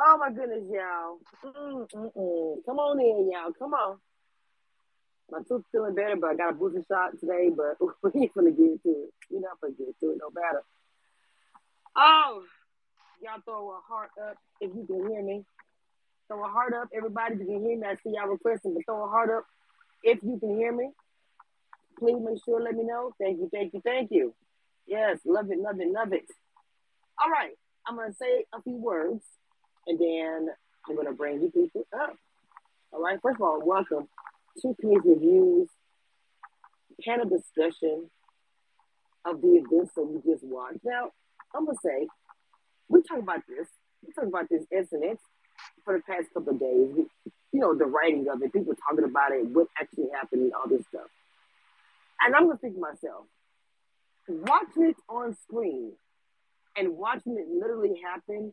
Oh 0.00 0.16
my 0.18 0.30
goodness, 0.30 0.62
y'all. 0.70 1.18
Come 2.64 2.78
on 2.78 3.00
in, 3.00 3.30
y'all. 3.32 3.52
Come 3.58 3.74
on. 3.74 3.98
My 5.30 5.40
tooth's 5.46 5.66
feeling 5.72 5.94
better, 5.94 6.16
but 6.16 6.30
I 6.30 6.34
got 6.36 6.50
a 6.50 6.54
booster 6.54 6.84
shot 6.88 7.18
today, 7.20 7.50
but 7.54 7.76
we 8.14 8.22
ain't 8.22 8.34
gonna 8.34 8.50
get 8.50 8.82
to 8.82 8.88
it. 8.88 9.12
We're 9.30 9.40
not 9.40 9.60
gonna 9.60 9.74
get 9.74 9.98
to 10.00 10.10
it 10.10 10.18
no 10.20 10.30
matter. 10.32 10.62
Oh, 11.96 12.42
y'all 13.22 13.40
throw 13.44 13.70
a 13.70 13.80
heart 13.86 14.10
up 14.22 14.36
if 14.60 14.70
you 14.74 14.86
can 14.86 15.10
hear 15.10 15.22
me. 15.22 15.44
Throw 16.28 16.44
a 16.44 16.48
heart 16.48 16.74
up, 16.74 16.88
everybody. 16.94 17.34
You 17.34 17.44
can 17.44 17.60
hear 17.66 17.78
me, 17.78 17.86
I 17.86 17.94
see 17.96 18.14
y'all 18.14 18.28
requesting, 18.28 18.74
but 18.74 18.84
throw 18.86 19.04
a 19.04 19.08
heart 19.08 19.30
up 19.30 19.44
if 20.02 20.22
you 20.22 20.38
can 20.38 20.56
hear 20.56 20.72
me. 20.72 20.90
Please 21.98 22.16
make 22.24 22.42
sure 22.44 22.60
let 22.60 22.74
me 22.74 22.84
know. 22.84 23.12
Thank 23.20 23.38
you, 23.38 23.50
thank 23.52 23.74
you, 23.74 23.80
thank 23.84 24.10
you. 24.12 24.32
Yes, 24.86 25.18
love 25.26 25.50
it, 25.50 25.58
love 25.58 25.80
it, 25.80 25.90
love 25.90 26.12
it. 26.12 26.24
All 27.20 27.30
right, 27.30 27.54
I'm 27.86 27.96
gonna 27.96 28.14
say 28.14 28.44
a 28.54 28.62
few 28.62 28.76
words, 28.76 29.24
and 29.88 29.98
then 29.98 30.48
I'm 30.88 30.96
gonna 30.96 31.12
bring 31.12 31.40
you 31.40 31.50
people 31.50 31.86
up. 31.98 32.14
All 32.92 33.02
right. 33.02 33.18
First 33.20 33.36
of 33.36 33.42
all, 33.42 33.60
welcome 33.64 34.08
to 34.62 34.76
King's 34.80 35.02
Reviews 35.04 35.68
panel 37.04 37.28
discussion 37.28 38.10
of 39.24 39.40
the 39.40 39.48
events 39.48 39.92
that 39.94 40.02
we 40.02 40.20
just 40.30 40.44
watched. 40.44 40.80
Now, 40.84 41.10
I'm 41.54 41.64
gonna 41.64 41.78
say 41.84 42.06
we 42.88 43.02
talk 43.02 43.18
about 43.18 43.40
this. 43.48 43.66
We 44.06 44.12
talk 44.12 44.26
about 44.26 44.48
this 44.50 44.64
incident 44.70 45.20
for 45.84 45.96
the 45.96 46.02
past 46.02 46.28
couple 46.34 46.54
of 46.54 46.60
days. 46.60 46.90
We, 46.94 47.06
you 47.52 47.60
know, 47.60 47.74
the 47.74 47.86
writing 47.86 48.26
of 48.28 48.42
it, 48.42 48.52
people 48.52 48.74
talking 48.88 49.04
about 49.04 49.32
it, 49.32 49.46
what 49.46 49.68
actually 49.80 50.08
happened, 50.14 50.52
all 50.54 50.68
this 50.68 50.86
stuff. 50.88 51.08
And 52.20 52.34
I'm 52.34 52.46
gonna 52.46 52.58
think 52.58 52.74
to 52.74 52.80
myself, 52.80 53.24
watching 54.28 54.90
it 54.90 54.96
on 55.08 55.36
screen 55.44 55.92
and 56.76 56.96
watching 56.96 57.38
it 57.38 57.48
literally 57.48 58.00
happen, 58.04 58.52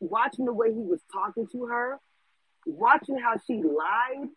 watching 0.00 0.44
the 0.44 0.52
way 0.52 0.72
he 0.72 0.82
was 0.82 1.00
talking 1.12 1.46
to 1.52 1.66
her, 1.66 1.98
watching 2.66 3.18
how 3.18 3.34
she 3.46 3.62
lied 3.62 4.28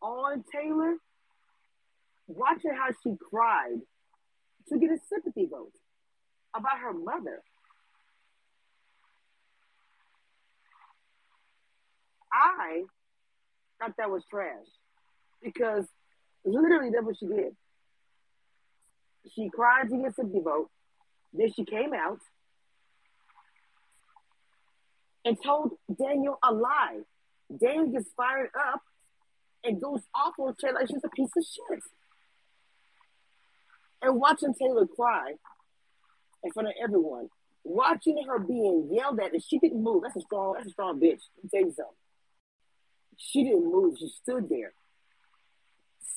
on 0.00 0.44
Taylor, 0.52 0.96
watching 2.26 2.72
how 2.72 2.88
she 3.02 3.14
cried 3.30 3.80
to 4.68 4.78
get 4.78 4.90
a 4.90 4.98
sympathy 5.08 5.46
vote 5.50 5.72
about 6.54 6.78
her 6.78 6.92
mother. 6.92 7.42
I 12.32 12.82
thought 13.78 13.94
that 13.98 14.10
was 14.10 14.24
trash 14.30 14.66
because 15.42 15.84
literally 16.44 16.90
that's 16.90 17.04
what 17.04 17.16
she 17.18 17.26
did. 17.26 17.54
She 19.34 19.50
cried 19.50 19.88
to 19.90 19.96
get 19.96 20.10
a 20.10 20.12
sympathy 20.14 20.40
vote. 20.42 20.70
Then 21.32 21.52
she 21.52 21.64
came 21.64 21.92
out 21.94 22.18
and 25.24 25.36
told 25.44 25.72
Daniel 26.00 26.38
a 26.42 26.52
lie. 26.52 27.00
Daniel 27.60 27.88
gets 27.88 28.10
fired 28.16 28.50
up 28.58 28.82
and 29.64 29.80
goes 29.80 30.00
off 30.14 30.34
on 30.38 30.54
Taylor 30.56 30.80
like 30.80 30.88
she's 30.88 31.04
a 31.04 31.08
piece 31.08 31.30
of 31.36 31.44
shit. 31.44 31.82
And 34.02 34.18
watching 34.18 34.54
Taylor 34.54 34.86
cry 34.86 35.34
in 36.42 36.50
front 36.52 36.68
of 36.68 36.74
everyone, 36.82 37.28
watching 37.62 38.22
her 38.26 38.38
being 38.38 38.88
yelled 38.92 39.20
at, 39.20 39.32
and 39.32 39.42
she 39.42 39.58
didn't 39.58 39.82
move. 39.82 40.02
That's 40.02 40.16
a 40.16 40.20
strong, 40.20 40.54
that's 40.54 40.66
a 40.66 40.70
strong 40.70 41.00
bitch. 41.00 41.20
Let 41.52 41.64
me. 41.64 41.72
She 43.16 43.44
didn't 43.44 43.70
move. 43.70 43.96
She 43.98 44.08
stood 44.08 44.48
there, 44.48 44.72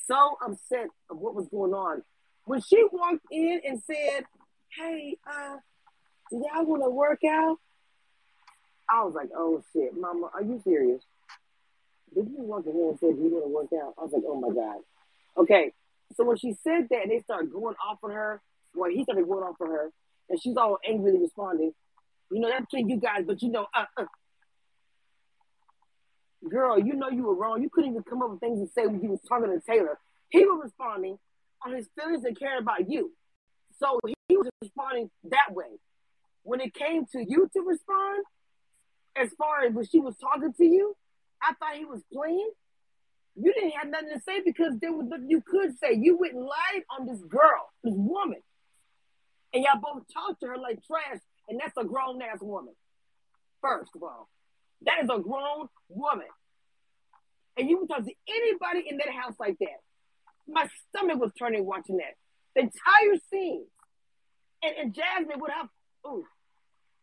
so 0.08 0.36
upset 0.44 0.88
of 1.08 1.18
what 1.18 1.34
was 1.34 1.46
going 1.48 1.72
on. 1.72 2.02
When 2.44 2.60
she 2.60 2.84
walked 2.90 3.26
in 3.30 3.60
and 3.64 3.80
said, 3.86 4.24
"Hey, 4.76 5.16
uh, 5.24 5.58
do 6.30 6.38
y'all 6.38 6.64
want 6.64 6.82
to 6.82 6.90
work 6.90 7.20
out?" 7.24 7.58
I 8.90 9.04
was 9.04 9.14
like, 9.14 9.30
"Oh 9.36 9.62
shit, 9.72 9.96
Mama, 9.98 10.30
are 10.34 10.42
you 10.42 10.60
serious?" 10.64 11.02
Did 12.14 12.28
you 12.28 12.36
walk 12.38 12.66
in 12.66 12.72
here 12.72 12.88
and 12.90 12.98
said 12.98 13.16
you 13.18 13.30
want 13.30 13.44
to 13.44 13.76
work 13.76 13.82
out? 13.82 13.94
I 13.98 14.02
was 14.02 14.12
like, 14.12 14.22
"Oh 14.26 14.40
my 14.40 14.54
god." 14.54 14.80
Okay, 15.36 15.72
so 16.16 16.24
when 16.24 16.36
she 16.36 16.54
said 16.64 16.88
that, 16.90 17.02
and 17.02 17.10
they 17.10 17.20
started 17.20 17.52
going 17.52 17.74
off 17.84 17.98
on 18.02 18.10
her, 18.10 18.40
well, 18.74 18.90
he 18.90 19.02
started 19.02 19.26
going 19.26 19.42
off 19.42 19.56
on 19.60 19.68
her, 19.68 19.90
and 20.30 20.40
she's 20.40 20.56
all 20.56 20.78
angrily 20.88 21.18
responding. 21.18 21.72
You 22.30 22.40
know, 22.40 22.48
that's 22.48 22.64
between 22.66 22.88
you 22.88 22.96
guys, 22.96 23.24
but 23.26 23.42
you 23.42 23.50
know, 23.50 23.66
uh, 23.74 23.84
uh. 23.96 24.04
Girl, 26.48 26.78
you 26.78 26.94
know 26.94 27.08
you 27.08 27.24
were 27.24 27.34
wrong. 27.34 27.62
You 27.62 27.70
couldn't 27.70 27.90
even 27.90 28.02
come 28.04 28.22
up 28.22 28.30
with 28.30 28.40
things 28.40 28.60
to 28.60 28.72
say 28.72 28.86
when 28.86 29.02
you 29.02 29.10
was 29.10 29.20
talking 29.28 29.48
to 29.48 29.60
Taylor. 29.66 29.98
He 30.28 30.44
was 30.44 30.60
responding 30.64 31.18
on 31.64 31.74
his 31.74 31.88
feelings 31.98 32.24
and 32.24 32.38
caring 32.38 32.60
about 32.60 32.88
you. 32.88 33.12
So 33.78 33.98
he 34.28 34.36
was 34.36 34.48
responding 34.62 35.10
that 35.24 35.52
way. 35.52 35.78
When 36.42 36.60
it 36.60 36.72
came 36.74 37.04
to 37.12 37.18
you 37.18 37.50
to 37.52 37.60
respond, 37.62 38.24
as 39.20 39.30
far 39.38 39.64
as 39.64 39.74
when 39.74 39.86
she 39.86 40.00
was 40.00 40.14
talking 40.16 40.52
to 40.52 40.64
you, 40.64 40.96
I 41.42 41.54
thought 41.54 41.76
he 41.76 41.84
was 41.84 42.02
playing. 42.12 42.50
You 43.36 43.52
didn't 43.52 43.72
have 43.72 43.88
nothing 43.88 44.10
to 44.14 44.20
say 44.20 44.40
because 44.44 44.74
there 44.80 44.92
was 44.92 45.06
nothing 45.08 45.28
you 45.28 45.42
could 45.46 45.78
say. 45.78 45.94
You 45.94 46.18
went 46.18 46.34
live 46.34 46.82
on 46.98 47.06
this 47.06 47.20
girl, 47.28 47.70
this 47.84 47.94
woman. 47.94 48.40
And 49.52 49.62
y'all 49.64 49.80
both 49.80 50.04
talked 50.12 50.40
to 50.40 50.48
her 50.48 50.58
like 50.58 50.84
trash, 50.86 51.20
and 51.48 51.60
that's 51.60 51.76
a 51.76 51.84
grown 51.84 52.20
ass 52.22 52.38
woman. 52.40 52.74
First 53.60 53.90
of 53.94 54.02
all, 54.02 54.28
that 54.82 55.04
is 55.04 55.10
a 55.10 55.20
grown 55.20 55.68
woman. 55.88 56.26
And 57.56 57.68
you 57.68 57.78
would 57.78 57.88
talk 57.88 58.04
to 58.04 58.12
anybody 58.28 58.84
in 58.88 58.98
that 58.98 59.08
house 59.08 59.34
like 59.38 59.56
that. 59.60 59.80
My 60.48 60.68
stomach 60.88 61.18
was 61.18 61.32
turning 61.38 61.64
watching 61.64 61.98
that. 61.98 62.14
The 62.54 62.62
entire 62.62 63.20
scene. 63.30 63.66
And, 64.62 64.76
and 64.76 64.94
Jasmine 64.94 65.40
would 65.40 65.50
have, 65.50 65.68
ooh, 66.06 66.24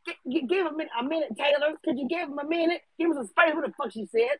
g- 0.07 0.47
give 0.47 0.65
him 0.67 0.79
a 0.99 1.03
minute, 1.03 1.29
Taylor. 1.37 1.75
Could 1.83 1.99
you 1.99 2.07
give 2.07 2.29
him 2.29 2.39
a 2.39 2.47
minute? 2.47 2.81
Give 2.97 3.09
him 3.09 3.15
some 3.15 3.27
space. 3.27 3.53
What 3.53 3.65
the 3.65 3.73
fuck 3.73 3.91
she 3.91 4.07
said? 4.11 4.39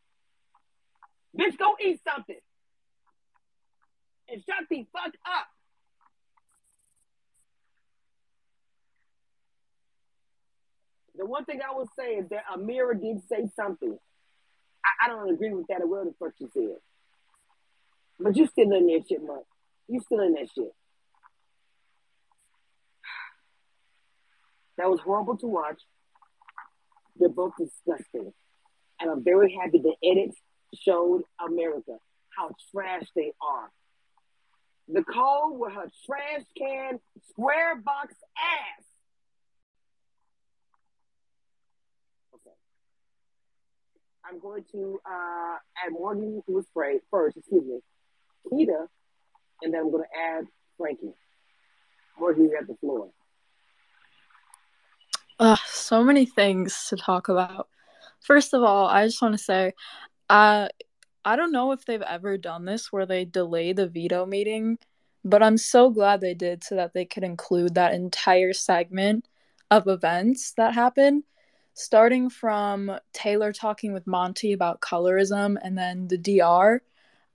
Bitch, 1.38 1.58
go 1.58 1.76
eat 1.84 2.00
something. 2.08 2.40
And 4.30 4.42
shut 4.44 4.66
the 4.70 4.86
fuck 4.94 5.14
up. 5.26 5.48
The 11.16 11.26
one 11.26 11.46
thing 11.46 11.60
I 11.62 11.76
would 11.78 11.90
say 11.98 12.16
is 12.16 12.30
that 12.30 12.44
Ameerah 12.56 13.00
did 13.00 13.22
say 13.30 13.50
something. 13.56 13.98
I, 14.86 15.06
I 15.06 15.10
don't 15.10 15.30
agree 15.34 15.54
with 15.54 15.68
that 15.68 15.82
or 15.82 15.88
whatever 15.88 16.10
the 16.10 16.16
fuck 16.20 16.34
she 16.38 16.48
said. 16.54 16.78
But 18.20 18.36
you 18.36 18.48
still 18.48 18.72
in 18.74 18.88
that 18.88 19.04
shit, 19.08 19.24
man. 19.24 19.44
You 19.88 20.02
still 20.02 20.22
in 20.22 20.34
that 20.34 20.50
shit. 20.54 20.74
That 24.78 24.90
was 24.90 25.00
horrible 25.00 25.38
to 25.38 25.48
watch. 25.48 25.82
They're 27.18 27.30
both 27.30 27.54
disgusting. 27.58 28.34
And 29.00 29.12
I'm 29.12 29.24
very 29.24 29.58
happy 29.62 29.80
the 29.80 29.96
edits 30.04 30.38
showed 30.74 31.24
America 31.46 31.98
how 32.36 32.52
trash 32.72 33.04
they 33.16 33.32
are. 33.42 33.70
Nicole 34.88 35.58
with 35.58 35.74
her 35.74 35.90
trash 36.06 36.44
can 36.58 37.00
square 37.30 37.76
box 37.78 38.16
ass. 38.38 38.86
Okay. 42.36 42.56
I'm 44.26 44.40
going 44.40 44.66
to 44.72 45.00
uh, 45.06 45.58
add 45.86 45.92
Morgan 45.92 46.42
who 46.46 46.54
was 46.54 46.66
spray 46.66 47.00
first, 47.12 47.38
excuse 47.38 47.64
me, 47.64 47.80
Keita, 48.52 48.88
and 49.62 49.74
then 49.74 49.82
I'm 49.82 49.92
going 49.92 50.04
to 50.04 50.20
add 50.20 50.46
Frankie. 50.78 51.14
Morgan, 52.20 52.44
you 52.44 52.56
have 52.58 52.68
the 52.68 52.76
floor. 52.76 53.10
So 55.66 56.04
many 56.04 56.26
things 56.26 56.88
to 56.90 56.96
talk 56.96 57.30
about. 57.30 57.68
First 58.22 58.54
of 58.54 58.64
all, 58.64 58.88
I 58.88 59.06
just 59.06 59.22
want 59.22 59.34
to 59.34 59.44
say, 59.44 59.74
uh, 60.30 60.70
I 61.26 61.36
don't 61.36 61.52
know 61.52 61.72
if 61.72 61.86
they've 61.86 62.02
ever 62.02 62.38
done 62.38 62.66
this 62.66 62.92
where 62.92 63.06
they 63.06 63.26
delay 63.26 63.74
the 63.74 63.88
veto 63.88 64.26
meeting, 64.26 64.78
but 65.26 65.44
I'm 65.44 65.58
so 65.58 65.90
glad 65.90 66.22
they 66.22 66.34
did 66.34 66.64
so 66.64 66.76
that 66.76 66.94
they 66.94 67.06
could 67.06 67.24
include 67.24 67.76
that 67.76 67.94
entire 67.94 68.54
segment 68.54 69.28
of 69.72 69.88
events 69.88 70.54
that 70.58 70.74
happened, 70.74 71.24
starting 71.74 72.30
from 72.30 72.92
Taylor 73.14 73.52
talking 73.52 73.94
with 73.94 74.08
Monte 74.08 74.54
about 74.54 74.82
colorism 74.82 75.58
and 75.64 75.78
then 75.78 76.08
the 76.08 76.18
DR. 76.18 76.82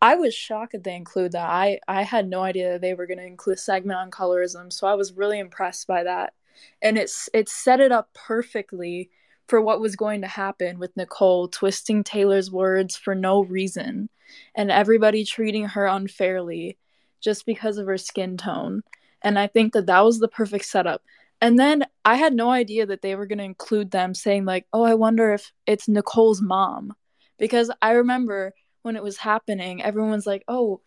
I 0.01 0.15
was 0.15 0.35
shocked 0.35 0.73
that 0.73 0.85
they 0.85 0.95
include 0.95 1.33
that. 1.33 1.51
I, 1.51 1.81
I 1.89 2.03
had 2.03 2.29
no 2.29 2.43
idea 2.43 2.79
they 2.79 2.95
were 2.95 3.07
going 3.07 3.19
to 3.19 3.27
include 3.27 3.59
a 3.59 3.61
segment 3.61 3.99
on 3.99 4.11
colorism, 4.11 4.73
so 4.73 4.87
I 4.87 4.95
was 4.95 5.13
really 5.13 5.39
impressed 5.39 5.87
by 5.87 6.05
that. 6.05 6.35
And 6.83 6.99
it's 6.99 7.29
it 7.35 7.49
set 7.49 7.81
it 7.81 7.93
up 7.93 8.13
perfectly 8.15 9.11
for 9.49 9.61
what 9.61 9.81
was 9.81 9.97
going 9.97 10.21
to 10.21 10.27
happen 10.27 10.79
with 10.79 10.97
Nicole 10.97 11.49
twisting 11.49 12.05
Taylor's 12.05 12.51
words 12.51 12.97
for 12.97 13.15
no 13.15 13.43
reason 13.43 14.11
and 14.55 14.71
everybody 14.71 15.25
treating 15.25 15.65
her 15.65 15.87
unfairly 15.87 16.77
just 17.21 17.47
because 17.47 17.79
of 17.79 17.87
her 17.87 17.97
skin 17.97 18.37
tone. 18.37 18.83
And 19.23 19.39
I 19.39 19.47
think 19.47 19.73
that 19.73 19.87
that 19.87 20.05
was 20.05 20.19
the 20.19 20.29
perfect 20.29 20.67
setup. 20.67 21.03
And 21.41 21.59
then 21.59 21.85
I 22.05 22.17
had 22.17 22.35
no 22.35 22.51
idea 22.51 22.87
that 22.87 23.03
they 23.03 23.15
were 23.15 23.27
going 23.27 23.39
to 23.39 23.45
include 23.45 23.91
them 23.91 24.15
saying, 24.15 24.45
like, 24.45 24.67
oh, 24.73 24.83
I 24.83 24.95
wonder 24.95 25.33
if 25.33 25.53
it's 25.67 25.89
Nicole's 25.89 26.43
mom. 26.43 26.95
Because 27.39 27.71
I 27.81 27.93
remember 27.93 28.53
when 28.83 28.97
it 28.97 29.03
was 29.03 29.17
happening, 29.17 29.83
everyone's 29.83 30.27
like, 30.27 30.45
oh, 30.49 30.81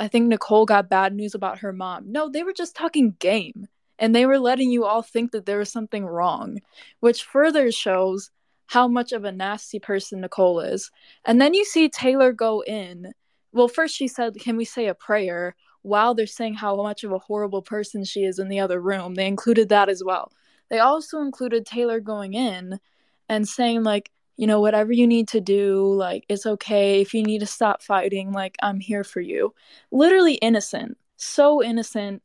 I 0.00 0.08
think 0.08 0.28
Nicole 0.28 0.64
got 0.64 0.88
bad 0.88 1.14
news 1.14 1.34
about 1.34 1.58
her 1.58 1.72
mom. 1.72 2.10
No, 2.10 2.30
they 2.30 2.42
were 2.42 2.54
just 2.54 2.74
talking 2.74 3.14
game 3.18 3.68
and 4.02 4.16
they 4.16 4.26
were 4.26 4.40
letting 4.40 4.72
you 4.72 4.84
all 4.84 5.00
think 5.00 5.30
that 5.30 5.46
there 5.46 5.58
was 5.58 5.70
something 5.70 6.04
wrong, 6.04 6.58
which 6.98 7.22
further 7.22 7.70
shows 7.70 8.32
how 8.66 8.88
much 8.88 9.12
of 9.12 9.24
a 9.24 9.30
nasty 9.30 9.78
person 9.78 10.20
Nicole 10.20 10.58
is. 10.58 10.90
And 11.24 11.40
then 11.40 11.54
you 11.54 11.64
see 11.64 11.88
Taylor 11.88 12.32
go 12.32 12.64
in. 12.64 13.12
Well, 13.52 13.68
first 13.68 13.94
she 13.94 14.08
said, 14.08 14.34
Can 14.40 14.56
we 14.56 14.64
say 14.64 14.88
a 14.88 14.94
prayer? 14.94 15.54
While 15.82 16.14
they're 16.14 16.26
saying 16.26 16.54
how 16.54 16.74
much 16.82 17.04
of 17.04 17.12
a 17.12 17.18
horrible 17.18 17.62
person 17.62 18.04
she 18.04 18.24
is 18.24 18.40
in 18.40 18.48
the 18.48 18.58
other 18.58 18.80
room, 18.80 19.14
they 19.14 19.28
included 19.28 19.68
that 19.68 19.88
as 19.88 20.02
well. 20.04 20.32
They 20.68 20.80
also 20.80 21.20
included 21.20 21.64
Taylor 21.64 22.00
going 22.00 22.34
in 22.34 22.80
and 23.28 23.48
saying, 23.48 23.84
like, 23.84 24.10
you 24.36 24.48
know, 24.48 24.60
whatever 24.60 24.92
you 24.92 25.06
need 25.06 25.28
to 25.28 25.40
do, 25.40 25.94
like, 25.94 26.24
it's 26.28 26.46
okay. 26.46 27.00
If 27.00 27.14
you 27.14 27.22
need 27.22 27.38
to 27.38 27.46
stop 27.46 27.82
fighting, 27.82 28.32
like, 28.32 28.56
I'm 28.62 28.80
here 28.80 29.04
for 29.04 29.20
you. 29.20 29.54
Literally 29.92 30.34
innocent. 30.34 30.98
So 31.16 31.62
innocent. 31.62 32.22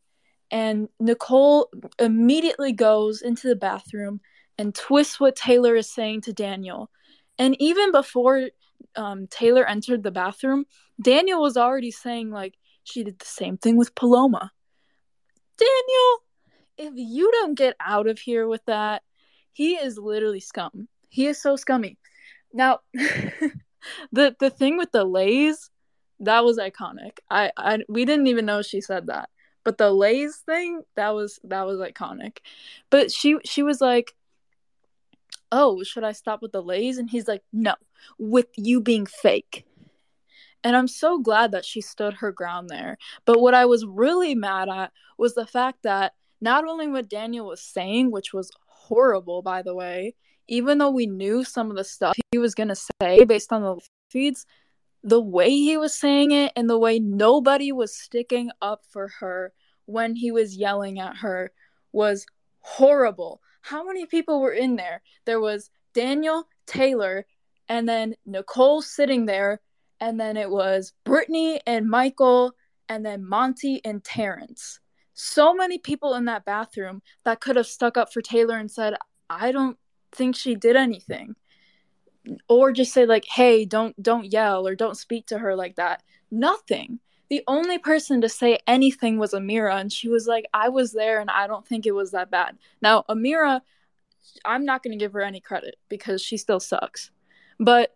And 0.52 0.88
Nicole 1.00 1.70
immediately 2.00 2.72
goes 2.72 3.22
into 3.22 3.48
the 3.48 3.56
bathroom 3.56 4.22
and 4.58 4.74
twists 4.74 5.20
what 5.20 5.36
Taylor 5.36 5.76
is 5.76 5.92
saying 5.92 6.22
to 6.22 6.34
Daniel. 6.34 6.90
And 7.38 7.56
even 7.60 7.92
before 7.92 8.50
um, 8.96 9.28
Taylor 9.28 9.66
entered 9.66 10.04
the 10.04 10.12
bathroom, 10.12 10.66
Daniel 11.02 11.42
was 11.42 11.58
already 11.58 11.92
saying, 11.92 12.32
like, 12.32 12.56
she 12.84 13.04
did 13.04 13.20
the 13.20 13.26
same 13.26 13.58
thing 13.58 13.76
with 13.76 13.94
Paloma. 13.96 14.52
Daniel, 15.58 16.18
if 16.78 16.94
you 16.96 17.32
don't 17.32 17.58
get 17.58 17.76
out 17.80 18.08
of 18.08 18.20
here 18.20 18.48
with 18.48 18.64
that, 18.66 19.04
he 19.52 19.74
is 19.74 19.98
literally 19.98 20.40
scum. 20.40 20.88
He 21.10 21.28
is 21.28 21.42
so 21.42 21.56
scummy. 21.56 21.98
Now, 22.54 22.80
the 22.94 24.36
the 24.40 24.50
thing 24.50 24.78
with 24.78 24.92
the 24.92 25.04
lays, 25.04 25.70
that 26.20 26.44
was 26.44 26.58
iconic. 26.58 27.18
I, 27.30 27.52
I 27.58 27.80
we 27.90 28.06
didn't 28.06 28.28
even 28.28 28.46
know 28.46 28.62
she 28.62 28.82
said 28.82 29.08
that. 29.08 29.30
But 29.68 29.78
the 29.78 29.92
lays 29.92 30.38
thing, 30.38 30.84
that 30.96 31.10
was 31.10 31.42
that 31.44 31.66
was 31.66 31.80
iconic. 31.80 32.38
But 32.90 33.12
she 33.12 33.36
she 33.44 33.64
was 33.64 33.81
like, 33.81 34.16
oh, 35.52 35.84
should 35.84 36.06
I 36.06 36.14
stop 36.14 36.42
with 36.42 36.54
the 36.54 36.64
lays? 36.64 36.98
And 36.98 37.10
he's 37.10 37.28
like, 37.28 37.44
no, 37.52 37.75
with 38.18 38.48
you 38.56 38.80
being 38.80 39.06
fake. 39.06 39.66
And 40.64 40.74
I'm 40.74 40.88
so 40.88 41.19
glad 41.19 41.52
that 41.52 41.66
she 41.66 41.81
stood 41.81 42.14
her 42.14 42.31
ground 42.31 42.69
there. 42.69 42.98
But 43.25 43.42
what 43.42 43.54
I 43.54 43.66
was 43.66 43.86
really 43.86 44.36
mad 44.36 44.69
at 44.69 44.94
was 45.18 45.36
the 45.36 45.46
fact 45.46 45.84
that 45.84 46.13
not 46.40 46.63
only 46.66 46.88
what 46.88 47.10
Daniel 47.10 47.48
was 47.48 47.62
saying, 47.62 48.10
which 48.10 48.31
was 48.31 48.50
horrible, 48.68 49.42
by 49.42 49.63
the 49.63 49.75
way, 49.75 50.16
even 50.48 50.78
though 50.78 50.92
we 50.92 51.08
knew 51.08 51.44
some 51.44 51.70
of 51.70 51.75
the 51.75 51.84
stuff 51.84 52.16
he 52.31 52.38
was 52.38 52.56
going 52.56 52.70
to 52.70 52.81
say 53.02 53.25
based 53.25 53.52
on 53.52 53.63
the 53.63 53.81
feeds, 54.12 54.46
the 55.07 55.21
way 55.21 55.50
he 55.50 55.77
was 55.77 55.94
saying 55.94 56.31
it 56.31 56.51
and 56.56 56.69
the 56.69 56.77
way 56.77 57.00
nobody 57.00 57.71
was 57.71 57.95
sticking 57.95 58.51
up 58.62 58.81
for 58.89 59.07
her 59.19 59.54
when 59.86 60.15
he 60.15 60.31
was 60.31 60.57
yelling 60.57 61.00
at 61.00 61.18
her 61.18 61.51
was 61.92 62.25
horrible 62.59 63.42
how 63.68 63.83
many 63.83 64.06
people 64.06 64.39
were 64.39 64.54
in 64.54 64.77
there? 64.77 65.01
There 65.25 65.42
was 65.42 65.69
Daniel, 65.94 66.48
Taylor, 66.68 67.25
and 67.68 67.88
then 67.88 68.15
Nicole 68.25 68.81
sitting 68.81 69.25
there, 69.25 69.59
and 70.00 70.18
then 70.18 70.38
it 70.38 70.50
was 70.50 70.94
Brittany 71.04 71.60
and 71.68 71.89
Michael, 71.89 72.53
and 72.88 73.06
then 73.06 73.27
Monte 73.27 73.81
and 73.83 74.01
Terrance. 74.01 74.80
So 75.13 75.53
many 75.53 75.80
people 75.80 76.13
in 76.13 76.25
that 76.25 76.45
bathroom 76.45 77.01
that 77.25 77.42
could 77.42 77.57
have 77.57 77.68
stuck 77.68 77.98
up 77.98 78.13
for 78.13 78.21
Taylor 78.21 78.57
and 78.57 78.71
said, 78.71 78.94
I 79.30 79.51
don't 79.51 79.77
think 80.13 80.38
she 80.38 80.56
did 80.56 80.77
anything. 80.77 81.36
Or 82.47 82.71
just 82.71 82.94
say 82.94 83.06
like, 83.06 83.25
"Hey, 83.25 83.65
don't 83.65 84.01
don't 84.01 84.31
yell 84.31 84.68
or 84.68 84.75
don't 84.75 84.97
speak 84.97 85.27
to 85.27 85.39
her 85.39 85.56
like 85.56 85.75
that." 85.75 86.03
Nothing 86.31 87.00
the 87.29 87.44
only 87.45 87.77
person 87.77 88.21
to 88.21 88.29
say 88.29 88.57
anything 88.68 89.18
was 89.18 89.33
Ameerah 89.33 89.81
and 89.81 89.91
she 89.91 90.07
was 90.07 90.27
like, 90.27 90.45
I 90.53 90.69
was 90.69 90.94
there 90.94 91.19
and 91.19 91.29
I 91.29 91.45
don't 91.45 91.68
think 91.68 91.85
it 91.85 91.91
was 91.91 92.12
that 92.12 92.31
bad. 92.31 92.57
Now, 92.81 93.03
Ameerah 93.09 93.59
I'm 94.45 94.65
not 94.65 94.83
going 94.83 94.97
to 94.97 95.03
give 95.03 95.13
her 95.13 95.21
any 95.21 95.39
credit 95.39 95.77
because 95.89 96.21
she 96.21 96.38
still 96.38 96.59
sucks. 96.59 97.12
But 97.59 97.95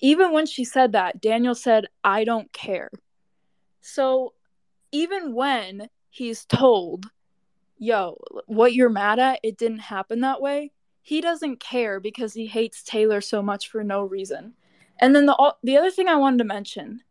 even 0.00 0.32
when 0.32 0.46
she 0.46 0.64
said 0.64 0.92
that, 0.92 1.20
Daniel 1.20 1.54
said, 1.54 1.86
I 2.02 2.24
don't 2.24 2.52
care. 2.52 2.90
So 3.80 4.34
even 4.92 5.34
when 5.34 5.88
he's 6.10 6.44
told, 6.44 7.06
yo, 7.78 8.18
what 8.46 8.72
you're 8.72 8.88
mad 8.88 9.18
at, 9.18 9.40
it 9.42 9.58
didn't 9.58 9.78
happen 9.78 10.20
that 10.20 10.40
way, 10.40 10.72
he 11.04 11.20
doesn't 11.20 11.60
care 11.60 12.00
because 12.00 12.32
he 12.32 12.46
hates 12.46 12.82
Taylor 12.82 13.20
so 13.20 13.42
much 13.42 13.68
for 13.68 13.84
no 13.84 14.04
reason. 14.04 14.54
And 14.98 15.14
then 15.14 15.26
the 15.26 15.54
the 15.62 15.76
other 15.76 15.90
thing 15.90 16.08
I 16.08 16.16
wanted 16.16 16.38
to 16.38 16.44
mention 16.44 17.02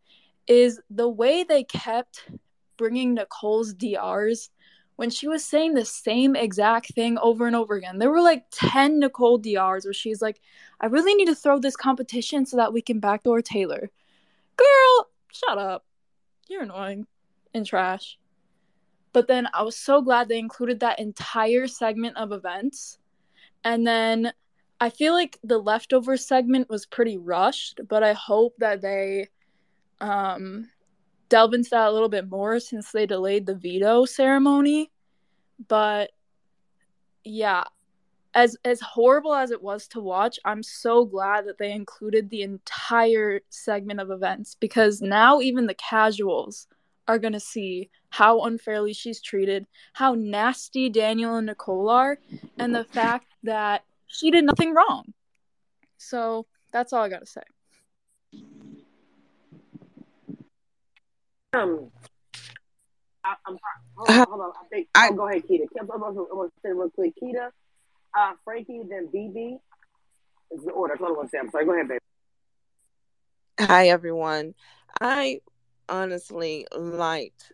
is 0.48 0.82
the 0.90 1.08
way 1.08 1.44
they 1.44 1.64
kept 1.64 2.28
bringing 2.76 3.14
Nicole's 3.14 3.72
DRs 3.72 4.50
when 4.96 5.12
she 5.12 5.28
was 5.28 5.46
saying 5.46 5.76
the 5.76 5.86
same 5.86 6.36
exact 6.36 6.94
thing 6.96 7.20
over 7.20 7.46
and 7.46 7.56
over 7.56 7.76
again. 7.76 8.00
There 8.00 8.10
were 8.10 8.22
like 8.22 8.46
10 8.52 9.00
Nicole 9.00 9.38
DRs 9.38 9.86
where 9.86 9.94
she's 9.94 10.24
like, 10.24 10.42
I 10.82 10.88
really 10.88 11.14
need 11.14 11.28
to 11.28 11.36
throw 11.36 11.60
this 11.60 11.76
competition 11.76 12.48
so 12.48 12.58
that 12.58 12.74
we 12.74 12.82
can 12.82 13.00
backdoor 13.00 13.44
Taylor. 13.44 13.92
Girl, 14.58 15.10
shut 15.32 15.60
up. 15.60 15.86
You're 16.50 16.64
annoying 16.64 17.06
and 17.54 17.64
trash. 17.64 18.18
But 19.14 19.28
then 19.28 19.48
I 19.54 19.62
was 19.62 19.76
so 19.76 20.02
glad 20.02 20.28
they 20.28 20.40
included 20.40 20.80
that 20.80 21.00
entire 21.00 21.68
segment 21.68 22.18
of 22.18 22.32
events. 22.32 22.98
And 23.64 23.86
then 23.86 24.34
I 24.80 24.90
feel 24.90 25.14
like 25.14 25.40
the 25.44 25.58
leftover 25.58 26.18
segment 26.18 26.70
was 26.70 26.86
pretty 26.86 27.18
rushed, 27.18 27.80
but 27.88 28.04
I 28.04 28.14
hope 28.14 28.56
that 28.58 28.82
they 28.82 29.30
um, 30.02 30.70
delve 31.30 31.54
into 31.54 31.70
that 31.72 31.88
a 31.88 31.92
little 31.92 32.10
bit 32.10 32.30
more 32.30 32.60
since 32.60 32.92
they 32.92 33.06
delayed 33.06 33.46
the 33.46 33.56
veto 33.56 34.06
ceremony. 34.06 34.92
But 35.68 36.12
yeah, 37.24 37.64
as 38.34 38.58
as 38.66 38.82
horrible 38.82 39.34
as 39.34 39.52
it 39.52 39.62
was 39.62 39.88
to 39.90 40.02
watch, 40.02 40.40
I'm 40.44 40.64
so 40.64 41.06
glad 41.06 41.48
that 41.48 41.58
they 41.58 41.72
included 41.72 42.30
the 42.30 42.42
entire 42.42 43.42
segment 43.50 44.00
of 44.00 44.12
events 44.12 44.56
because 44.60 45.02
now 45.02 45.40
even 45.40 45.68
the 45.68 45.76
casuals 45.76 46.68
are 47.08 47.20
going 47.20 47.34
to 47.34 47.40
see 47.40 47.90
how 48.10 48.42
unfairly 48.42 48.94
she's 48.94 49.22
treated, 49.22 49.66
how 49.94 50.14
nasty 50.14 50.90
Daniel 50.90 51.36
and 51.36 51.48
Nicole 51.48 51.90
are, 51.90 52.18
and 52.58 52.74
the 52.74 52.86
fact 52.86 53.28
that 53.44 53.84
she 54.08 54.32
did 54.32 54.46
nothing 54.46 54.74
wrong. 54.74 55.14
So 55.98 56.46
that's 56.72 56.94
all 56.94 57.04
I 57.04 57.10
got 57.10 57.20
to 57.20 57.26
say. 57.26 57.42
Um, 61.54 61.92
I, 63.24 63.36
am 63.48 63.58
hold 63.96 64.10
on, 64.10 64.28
hold 64.28 64.42
on. 64.42 64.52
I 64.60 64.68
think. 64.70 64.88
I, 64.96 65.10
oh, 65.12 65.14
go 65.14 65.30
ahead, 65.30 65.44
Keita. 65.44 65.66
I'm, 65.80 65.90
I'm, 65.92 66.04
I'm, 66.04 66.16
going 66.16 66.50
to 66.50 66.56
say 66.64 66.72
real 66.72 66.90
quick. 66.90 67.14
Keita, 67.22 67.50
uh, 68.18 68.34
Frankie, 68.44 68.82
then 68.90 69.08
BB. 69.14 69.60
This 70.52 70.60
Is 70.60 70.66
the 70.66 70.72
order. 70.72 70.94
That's 70.94 71.02
what 71.02 71.10
I 71.10 71.14
want 71.14 71.30
to 71.30 71.30
say. 71.30 71.40
I'm 71.40 71.52
sorry. 71.52 71.66
Go 71.66 71.74
ahead, 71.74 71.88
baby. 71.88 72.00
Hi, 73.60 73.90
everyone. 73.90 74.56
I 75.00 75.42
honestly 75.90 76.66
liked 76.76 77.52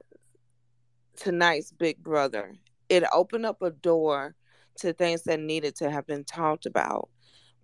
tonight's 1.16 1.72
Big 1.72 2.02
Brother. 2.04 2.56
It 2.90 3.04
opened 3.14 3.46
up 3.46 3.62
a 3.62 3.72
door 3.72 4.36
to 4.80 4.94
things 4.94 5.24
that 5.24 5.40
needed 5.40 5.76
to 5.78 5.92
have 5.92 6.08
been 6.08 6.24
talked 6.24 6.66
about. 6.66 7.10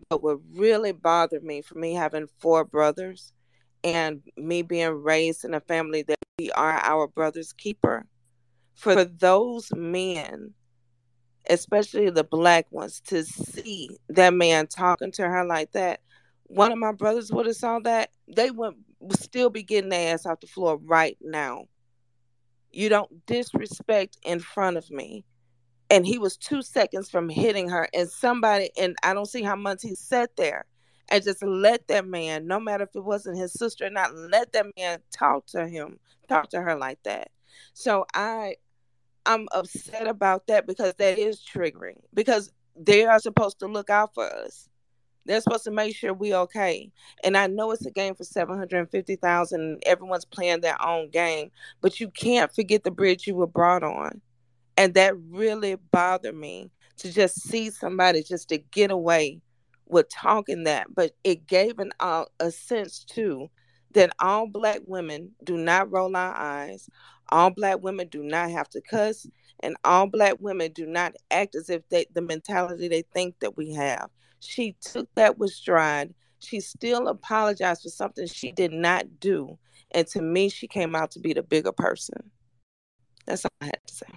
But 0.10 0.22
what 0.22 0.40
really 0.54 0.92
bothered 0.92 1.44
me 1.44 1.62
for 1.62 1.78
me 1.78 1.94
having 1.94 2.28
four 2.40 2.66
brothers 2.66 3.34
and 3.84 4.22
me 4.38 4.62
being 4.62 5.02
raised 5.04 5.46
in 5.46 5.54
a 5.54 5.60
family 5.62 6.02
that 6.04 6.18
we 6.38 6.52
are 6.52 6.74
our 6.74 7.08
brother's 7.08 7.54
keeper. 7.54 8.06
For 8.74 9.06
those 9.06 9.72
men, 9.74 10.54
especially 11.50 12.10
the 12.10 12.24
black 12.24 12.66
ones, 12.72 13.00
to 13.02 13.24
see 13.24 13.90
that 14.10 14.34
man 14.34 14.68
talking 14.68 15.12
to 15.14 15.28
her 15.28 15.46
like 15.46 15.72
that, 15.72 16.02
one 16.44 16.72
of 16.72 16.78
my 16.78 16.92
brothers 16.92 17.32
would 17.32 17.46
have 17.46 17.56
saw 17.56 17.80
that, 17.80 18.10
they 18.28 18.52
would 18.52 18.76
still 19.12 19.50
be 19.50 19.64
getting 19.64 19.90
their 19.90 20.14
ass 20.14 20.26
off 20.26 20.40
the 20.40 20.48
floor 20.48 20.78
right 20.78 21.18
now. 21.22 21.66
You 22.72 22.90
don't 22.90 23.26
disrespect 23.26 24.18
in 24.24 24.40
front 24.40 24.78
of 24.78 24.90
me. 24.92 25.26
And 25.90 26.06
he 26.06 26.18
was 26.18 26.36
two 26.36 26.62
seconds 26.62 27.10
from 27.12 27.30
hitting 27.30 27.70
her, 27.70 27.88
and 27.94 28.10
somebody, 28.10 28.72
and 28.76 28.96
I 29.04 29.14
don't 29.14 29.28
see 29.28 29.44
how 29.44 29.56
much 29.56 29.84
he 29.84 29.94
sat 29.94 30.36
there 30.36 30.66
and 31.10 31.24
just 31.24 31.44
let 31.44 31.88
that 31.90 32.08
man, 32.08 32.48
no 32.48 32.60
matter 32.60 32.86
if 32.86 32.96
it 32.96 33.04
wasn't 33.04 33.38
his 33.38 33.54
sister 33.54 33.86
or 33.86 33.90
not, 33.92 34.16
let 34.16 34.52
that 34.54 34.66
man 34.78 35.00
talk 35.16 35.46
to 35.48 35.68
him, 35.68 36.00
talk 36.28 36.50
to 36.50 36.62
her 36.62 36.76
like 36.76 37.02
that. 37.04 37.30
So 37.74 38.06
I 38.14 38.56
I'm 39.26 39.48
upset 39.54 40.08
about 40.08 40.48
that 40.48 40.68
because 40.68 40.94
that 40.96 41.18
is 41.18 41.42
triggering 41.42 42.00
because 42.14 42.52
they 42.76 43.06
are 43.06 43.20
supposed 43.20 43.60
to 43.60 43.68
look 43.68 43.90
out 43.90 44.14
for 44.14 44.26
us. 44.26 44.70
They're 45.26 45.42
supposed 45.42 45.64
to 45.64 45.72
make 45.72 45.96
sure 45.96 46.14
we 46.14 46.36
okay. 46.36 46.92
And 47.24 47.36
I 47.36 47.48
know 47.48 47.72
it's 47.72 47.86
a 47.86 47.92
game 47.92 48.16
for 48.16 48.24
750,000 48.24 49.60
and 49.60 49.84
everyone's 49.86 50.26
playing 50.26 50.62
their 50.62 50.82
own 50.86 51.10
game, 51.10 51.52
but 51.82 52.00
you 52.00 52.10
can't 52.10 52.54
forget 52.54 52.84
the 52.84 52.92
bridge 52.92 53.26
you 53.26 53.36
were 53.36 53.48
brought 53.48 53.84
on. 53.84 54.22
And 54.78 54.94
that 54.94 55.16
really 55.30 55.76
bothered 55.92 56.36
me 56.36 56.70
to 56.98 57.12
just 57.12 57.42
see 57.42 57.70
somebody 57.70 58.24
just 58.24 58.50
to 58.50 58.58
get 58.58 58.92
away 58.92 59.42
with 59.88 60.10
talking 60.10 60.64
that, 60.64 60.88
but 60.94 61.12
it 61.24 61.48
gave 61.48 61.80
an 61.80 61.92
uh, 62.00 62.26
a 62.40 62.52
sense 62.52 63.04
too 63.04 63.50
that 63.94 64.12
all 64.20 64.48
black 64.48 64.82
women 64.86 65.32
do 65.44 65.58
not 65.58 65.92
roll 65.92 66.16
our 66.16 66.36
eyes, 66.36 66.90
all 67.30 67.50
black 67.50 67.82
women 67.82 68.08
do 68.10 68.24
not 68.24 68.52
have 68.52 68.70
to 68.70 68.82
cuss, 68.82 69.28
and 69.62 69.76
all 69.84 70.08
black 70.08 70.36
women 70.40 70.72
do 70.74 70.86
not 70.86 71.14
act 71.32 71.56
as 71.56 71.70
if 71.70 71.88
they 71.90 72.06
the 72.14 72.22
mentality 72.22 72.88
they 72.88 73.04
think 73.14 73.36
that 73.40 73.56
we 73.58 73.74
have. 73.74 74.10
She 74.46 74.76
took 74.82 75.14
that 75.16 75.38
with 75.38 75.52
stride. 75.52 76.14
She 76.40 76.60
still 76.60 77.08
apologized 77.08 77.84
for 77.84 77.90
something 77.90 78.28
she 78.28 78.52
did 78.52 78.72
not 78.72 79.20
do. 79.20 79.58
And 79.92 80.06
to 80.08 80.22
me, 80.22 80.50
she 80.50 80.68
came 80.68 80.96
out 80.96 81.12
to 81.12 81.20
be 81.20 81.34
the 81.34 81.44
bigger 81.44 81.72
person. 81.72 82.32
That's 83.26 83.46
all 83.46 83.52
I 83.62 83.66
had 83.66 83.80
to 83.88 83.94
say. 83.94 84.08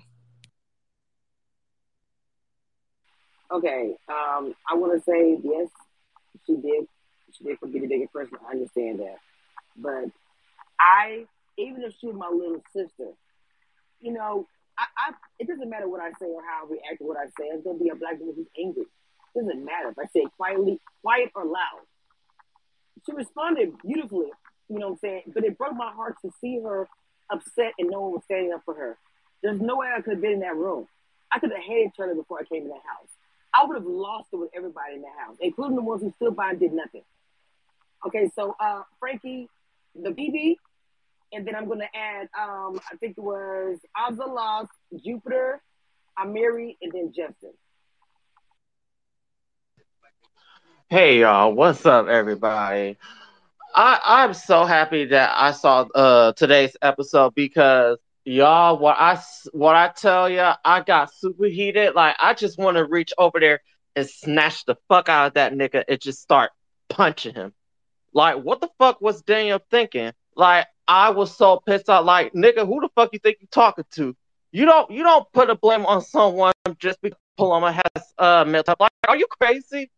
Okay, 3.50 3.94
um, 4.08 4.54
I 4.70 4.75
want 4.75 4.92
to 4.92 5.11
say 5.11 5.38
yes, 5.42 5.68
she 6.47 6.56
did. 6.56 6.87
She 7.32 7.44
did 7.44 7.58
be 7.73 7.78
the 7.78 7.87
bigger 7.87 8.06
person. 8.12 8.37
I 8.47 8.52
understand 8.52 9.00
that, 9.00 9.16
but 9.76 10.04
I, 10.78 11.25
even 11.56 11.82
if 11.82 11.94
she 11.99 12.08
was 12.08 12.16
my 12.16 12.28
little 12.28 12.62
sister, 12.75 13.12
you 14.00 14.12
know, 14.12 14.47
I, 14.78 14.85
I 14.99 15.12
it 15.38 15.49
doesn't 15.49 15.70
matter 15.70 15.88
what 15.88 16.00
I 16.00 16.11
say 16.20 16.26
or 16.26 16.42
how 16.42 16.66
I 16.66 16.70
react 16.70 16.99
to 16.99 17.04
what 17.04 17.16
I 17.16 17.25
say. 17.38 17.49
It's 17.49 17.64
gonna 17.64 17.78
be 17.78 17.88
a 17.88 17.94
black 17.94 18.18
woman 18.20 18.35
who's 18.37 18.47
angry. 18.58 18.85
Doesn't 19.35 19.64
matter 19.64 19.90
if 19.90 19.99
I 19.99 20.06
say 20.12 20.26
quietly, 20.37 20.80
quiet 21.02 21.30
or 21.35 21.44
loud. 21.44 21.85
She 23.06 23.12
responded 23.12 23.73
beautifully, 23.85 24.30
you 24.68 24.78
know 24.78 24.88
what 24.88 24.92
I'm 24.92 24.99
saying? 24.99 25.23
But 25.35 25.44
it 25.44 25.56
broke 25.56 25.75
my 25.75 25.90
heart 25.92 26.16
to 26.23 26.30
see 26.40 26.61
her 26.61 26.88
upset 27.30 27.73
and 27.78 27.90
no 27.90 28.00
one 28.00 28.12
was 28.12 28.23
standing 28.25 28.52
up 28.52 28.62
for 28.64 28.75
her. 28.75 28.99
There's 29.42 29.61
no 29.61 29.76
way 29.76 29.88
I 29.97 30.00
could 30.00 30.14
have 30.14 30.23
been 30.23 30.32
in 30.32 30.40
that 30.40 30.56
room. 30.56 30.87
I 31.32 31.38
could 31.38 31.50
have 31.52 31.62
hated 31.62 31.92
Turner 31.97 32.14
before 32.14 32.40
I 32.40 32.44
came 32.44 32.62
in 32.62 32.68
that 32.68 32.75
house. 32.75 33.08
I 33.54 33.64
would 33.64 33.75
have 33.75 33.87
lost 33.87 34.28
it 34.32 34.37
with 34.37 34.50
everybody 34.54 34.94
in 34.94 35.02
the 35.02 35.08
house, 35.08 35.37
including 35.40 35.76
the 35.76 35.82
ones 35.82 36.02
who 36.02 36.12
stood 36.16 36.37
by 36.37 36.50
and 36.50 36.61
did 36.61 36.73
nothing. 36.73 37.02
Okay, 38.06 38.30
so 38.35 38.54
uh, 38.61 38.82
Frankie, 39.00 39.49
the 39.94 40.11
BB, 40.11 40.56
and 41.32 41.47
then 41.47 41.54
I'm 41.54 41.66
going 41.66 41.80
to 41.80 41.97
add, 41.97 42.28
um, 42.38 42.80
I 42.90 42.97
think 42.97 43.18
it 43.18 43.20
was 43.20 43.78
Azza 43.97 44.68
Jupiter, 45.04 45.61
Amiri, 46.18 46.76
and 46.80 46.92
then 46.92 47.12
Justin. 47.14 47.52
Hey 50.90 51.21
y'all, 51.21 51.52
what's 51.52 51.85
up, 51.85 52.07
everybody? 52.07 52.97
I 53.75 54.00
I'm 54.02 54.33
so 54.33 54.64
happy 54.64 55.04
that 55.04 55.33
I 55.35 55.50
saw 55.52 55.83
uh 55.95 56.33
today's 56.33 56.78
episode 56.80 57.35
because 57.35 57.99
y'all 58.25 58.78
what 58.78 58.97
i 58.99 59.21
what 59.52 59.76
i 59.76 59.88
tell 59.88 60.30
you 60.30 60.40
i 60.64 60.80
got 60.80 61.12
super 61.12 61.45
heated. 61.45 61.95
Like 61.95 62.16
i 62.18 62.33
just 62.33 62.59
want 62.59 62.78
to 62.78 62.87
reach 62.87 63.12
over 63.18 63.38
there 63.38 63.61
and 63.97 64.09
snatch 64.09 64.64
the 64.64 64.76
fuck 64.88 65.11
out 65.11 65.26
of 65.26 65.35
that 65.35 65.52
nigga 65.52 65.85
and 65.87 66.00
just 66.00 66.23
start 66.23 66.52
punching 66.88 67.35
him. 67.35 67.52
Like 68.14 68.42
what 68.42 68.62
the 68.62 68.71
fuck 68.78 69.02
was 69.02 69.21
daniel 69.21 69.61
thinking? 69.71 70.12
Like 70.37 70.68
i 70.88 71.11
was 71.11 71.37
so 71.37 71.61
pissed 71.66 71.90
out 71.90 72.07
like 72.07 72.33
nigga 72.33 72.66
who 72.66 72.80
the 72.80 72.88
fuck 72.95 73.11
you 73.12 73.18
think 73.18 73.37
you 73.42 73.49
talking 73.50 73.85
to? 73.97 74.16
You 74.52 74.64
don't 74.64 74.90
you 74.90 75.02
don't 75.02 75.30
put 75.35 75.50
a 75.50 75.54
blame 75.54 75.85
on 75.85 76.00
someone 76.00 76.54
just 76.78 76.99
because 77.02 77.18
paloma 77.37 77.73
has 77.73 78.14
uh 78.18 78.47
mental 78.49 78.75
like 78.80 78.90
are 79.07 79.16
you 79.16 79.26
crazy 79.38 79.90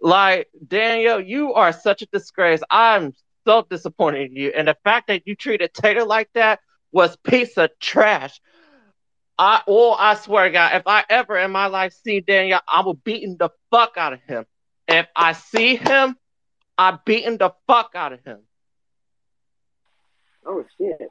like 0.00 0.48
daniel 0.66 1.20
you 1.20 1.54
are 1.54 1.72
such 1.72 2.02
a 2.02 2.06
disgrace 2.06 2.60
i'm 2.70 3.12
so 3.46 3.66
disappointed 3.68 4.30
in 4.30 4.36
you 4.36 4.52
and 4.56 4.68
the 4.68 4.76
fact 4.84 5.08
that 5.08 5.26
you 5.26 5.34
treated 5.34 5.72
taylor 5.74 6.04
like 6.04 6.28
that 6.34 6.60
was 6.92 7.16
piece 7.16 7.56
of 7.56 7.70
trash. 7.80 8.40
I 9.38 9.62
oh, 9.66 9.92
I 9.92 10.14
swear 10.14 10.44
to 10.44 10.50
God, 10.50 10.74
if 10.74 10.82
I 10.86 11.04
ever 11.08 11.36
in 11.38 11.52
my 11.52 11.66
life 11.66 11.92
see 11.92 12.20
Daniel, 12.20 12.60
I 12.66 12.80
will 12.80 12.94
beating 12.94 13.36
the 13.38 13.50
fuck 13.70 13.96
out 13.96 14.12
of 14.12 14.20
him. 14.22 14.46
If 14.88 15.06
I 15.14 15.32
see 15.32 15.76
him, 15.76 16.16
I'm 16.76 16.98
beating 17.04 17.38
the 17.38 17.52
fuck 17.66 17.92
out 17.94 18.12
of 18.12 18.24
him. 18.24 18.40
Oh 20.44 20.64
shit. 20.76 21.10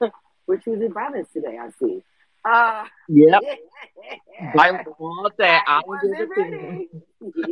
Which 0.46 0.66
was 0.66 0.80
in 0.80 0.92
violence 0.92 1.28
today, 1.32 1.58
I 1.60 1.70
see. 1.78 2.02
Uh 2.44 2.84
yep. 3.08 3.42
I 4.58 4.84
all 4.98 5.30
that 5.38 5.64
I 5.66 5.80
was 5.86 6.00
ready. 6.36 6.88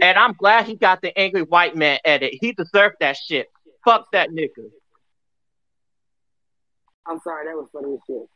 And 0.03 0.19
I'm 0.19 0.33
glad 0.35 0.67
he 0.67 0.75
got 0.77 1.01
the 1.01 1.17
angry 1.19 1.43
white 1.43 1.77
man 1.77 1.99
edit. 2.05 2.35
He 2.41 2.53
deserved 2.53 2.97
that 3.01 3.17
shit. 3.17 3.49
Fuck 3.85 4.07
that 4.13 4.31
nigga. 4.31 4.71
I'm 7.07 7.21
sorry, 7.25 7.47
that 7.47 7.57
was 7.57 7.69
funny 7.73 7.95
as 7.95 8.01
shit. 8.07 8.29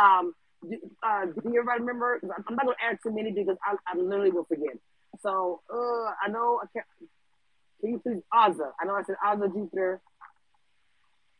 Um, 0.00 0.34
do, 0.68 0.76
uh, 1.02 1.26
do 1.26 1.42
you 1.44 1.60
everybody 1.60 1.80
remember? 1.80 2.20
I'm 2.22 2.54
not 2.56 2.64
gonna 2.64 2.76
add 2.82 2.98
too 3.02 3.12
many 3.14 3.32
because 3.32 3.56
I, 3.64 3.76
I 3.86 3.96
literally 3.96 4.30
will 4.30 4.44
forget. 4.44 4.76
So, 5.20 5.60
uh, 5.72 6.12
I 6.24 6.28
know 6.30 6.60
I 6.62 6.66
can't. 6.72 6.86
Can 7.80 7.90
you 7.90 7.98
please 7.98 8.22
Azza? 8.32 8.70
I 8.80 8.86
know 8.86 8.94
I 8.94 9.02
said 9.04 9.16
Azza 9.24 9.52
Jupiter 9.52 10.00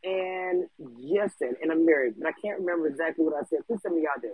and 0.03 0.67
Justin, 1.01 1.55
and 1.63 1.73
I'm 1.73 1.87
married, 1.87 2.15
but 2.19 2.29
I 2.29 2.33
can't 2.33 2.61
remember 2.61 2.87
exactly 2.87 3.25
what 3.25 3.35
I 3.35 3.47
said. 3.49 3.61
Please 3.67 3.81
tell 3.83 3.95
me 3.95 4.03
y'all 4.03 4.21
did. 4.21 4.33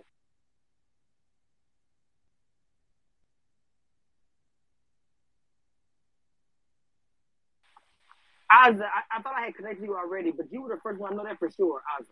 Azza, 8.52 8.82
I, 8.82 9.18
I, 9.18 9.22
thought 9.22 9.34
I 9.36 9.42
had 9.42 9.54
connected 9.54 9.84
you 9.84 9.96
already, 9.96 10.32
but 10.32 10.46
you 10.50 10.62
were 10.62 10.70
the 10.70 10.80
first 10.82 10.98
one. 10.98 11.12
I 11.12 11.16
know 11.16 11.24
that 11.24 11.38
for 11.38 11.50
sure, 11.50 11.82
Azza. 11.98 12.10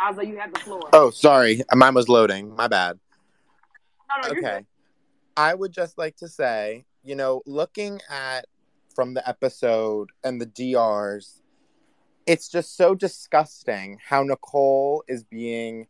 Azza, 0.00 0.26
you 0.26 0.38
have 0.38 0.52
the 0.52 0.60
floor. 0.60 0.88
Oh, 0.92 1.10
sorry. 1.10 1.62
Mine 1.74 1.94
was 1.94 2.08
loading. 2.08 2.54
My 2.56 2.66
bad. 2.66 2.98
No, 4.08 4.28
no, 4.28 4.38
okay. 4.38 4.64
I 5.36 5.54
would 5.54 5.72
just 5.72 5.98
like 5.98 6.16
to 6.16 6.28
say, 6.28 6.84
you 7.02 7.14
know, 7.14 7.42
looking 7.46 8.00
at 8.08 8.46
from 8.94 9.14
the 9.14 9.28
episode 9.28 10.10
and 10.22 10.40
the 10.40 10.46
DRs, 10.46 11.42
it's 12.26 12.48
just 12.48 12.76
so 12.76 12.94
disgusting 12.94 13.98
how 14.02 14.22
Nicole 14.22 15.04
is 15.08 15.24
being, 15.24 15.88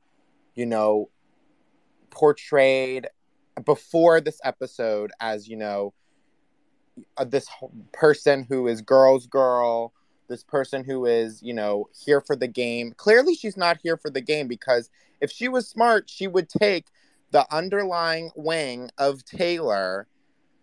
you 0.55 0.67
know, 0.67 1.11
portrayed 2.11 3.09
before 3.65 4.21
this 4.21 4.41
episode 4.45 5.11
as, 5.21 5.49
you 5.49 5.57
know, 5.57 5.93
uh, 7.17 7.25
this 7.25 7.49
person 7.93 8.47
who 8.49 8.69
is 8.69 8.81
girl's 8.81 9.27
girl 9.27 9.93
this 10.29 10.43
person 10.43 10.85
who 10.85 11.07
is, 11.07 11.43
you 11.43 11.53
know, 11.53 11.89
here 12.05 12.21
for 12.21 12.37
the 12.37 12.49
game. 12.49 12.93
Clearly, 12.97 13.35
she's 13.35 13.57
not 13.57 13.79
here 13.83 13.97
for 13.97 14.11
the 14.11 14.21
game 14.21 14.49
because 14.49 14.91
if 15.21 15.31
she 15.31 15.49
was 15.49 15.69
smart, 15.69 16.09
she 16.09 16.27
would 16.27 16.49
take 16.49 16.87
the 17.31 17.47
underlying 17.55 18.31
wing 18.37 18.91
of 18.99 19.25
Taylor 19.25 20.07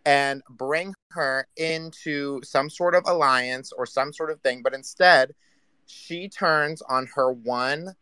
and 0.06 0.42
bring 0.50 0.94
her 1.12 1.48
into 1.58 2.42
some 2.44 2.70
sort 2.70 2.96
of 2.96 3.04
alliance 3.06 3.72
or 3.72 3.86
some 3.86 4.12
sort 4.14 4.32
of 4.32 4.42
thing. 4.42 4.62
But 4.64 4.74
instead, 4.74 5.34
she 5.86 6.28
turns 6.28 6.82
on 6.84 7.08
her 7.16 7.32
one, 7.32 7.96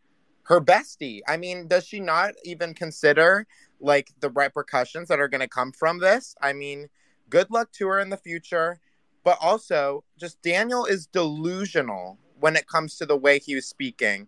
her 0.44 0.62
bestie. 0.62 1.22
I 1.28 1.38
mean, 1.38 1.68
does 1.68 1.86
she 1.86 2.00
not 2.00 2.36
even 2.44 2.74
consider 2.74 3.48
like 3.80 4.12
the 4.20 4.30
repercussions 4.30 5.08
that 5.08 5.20
are 5.20 5.28
going 5.28 5.42
to 5.42 5.48
come 5.48 5.72
from 5.72 6.00
this? 6.00 6.36
I 6.42 6.54
mean, 6.54 6.90
good 7.30 7.52
luck 7.52 7.72
to 7.74 7.88
her 7.88 8.00
in 8.00 8.10
the 8.10 8.18
future 8.18 8.80
but 9.24 9.38
also 9.42 10.04
just 10.20 10.42
Daniel 10.42 10.86
is 10.86 11.06
delusional 11.08 12.18
when 12.40 12.56
it 12.56 12.68
comes 12.68 12.98
to 12.98 13.06
the 13.06 13.18
way 13.18 13.40
he 13.40 13.56
was 13.56 13.68
speaking 13.68 14.28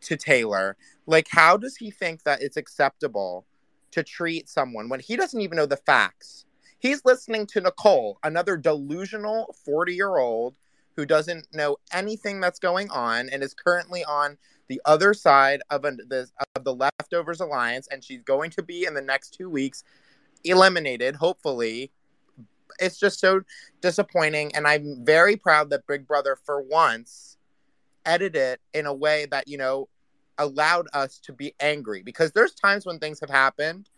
to 0.00 0.16
Taylor. 0.16 0.76
Like, 1.06 1.28
how 1.30 1.56
does 1.56 1.76
he 1.76 1.90
think 1.90 2.22
that 2.24 2.42
it's 2.42 2.56
acceptable 2.56 3.46
to 3.90 4.02
treat 4.02 4.48
someone 4.48 4.88
when 4.88 5.00
he 5.00 5.16
doesn't 5.16 5.40
even 5.40 5.56
know 5.56 5.66
the 5.66 5.76
facts? 5.76 6.46
He's 6.78 7.04
listening 7.04 7.46
to 7.48 7.60
Nicole, 7.60 8.18
another 8.24 8.56
delusional 8.56 9.54
40 9.64 9.94
year 9.94 10.16
old 10.16 10.54
who 10.96 11.04
doesn't 11.04 11.46
know 11.54 11.76
anything 11.92 12.40
that's 12.40 12.58
going 12.58 12.90
on 12.90 13.28
and 13.28 13.42
is 13.42 13.54
currently 13.54 14.04
on 14.04 14.38
the 14.70 14.80
other 14.84 15.12
side 15.12 15.60
of, 15.68 15.84
a, 15.84 15.90
the, 15.90 16.28
of 16.54 16.62
the 16.64 16.74
Leftovers 16.74 17.40
Alliance. 17.40 17.88
And 17.90 18.02
she's 18.02 18.22
going 18.22 18.50
to 18.52 18.62
be 18.62 18.86
in 18.86 18.94
the 18.94 19.02
next 19.02 19.34
two 19.34 19.50
weeks 19.50 19.82
eliminated, 20.44 21.16
hopefully, 21.16 21.90
it's 22.78 22.98
just 22.98 23.20
so 23.20 23.42
disappointing. 23.82 24.54
And 24.54 24.66
I'm 24.66 25.04
very 25.04 25.36
proud 25.36 25.70
that 25.70 25.86
Big 25.86 26.06
Brother, 26.06 26.38
for 26.46 26.62
once, 26.62 27.36
edited 28.06 28.36
it 28.36 28.60
in 28.72 28.86
a 28.86 28.94
way 28.94 29.26
that, 29.30 29.48
you 29.48 29.58
know, 29.58 29.88
allowed 30.38 30.86
us 30.94 31.18
to 31.18 31.32
be 31.34 31.54
angry 31.60 32.02
because 32.02 32.32
there's 32.32 32.54
times 32.54 32.86
when 32.86 32.98
things 32.98 33.20
have 33.20 33.28
happened, 33.28 33.90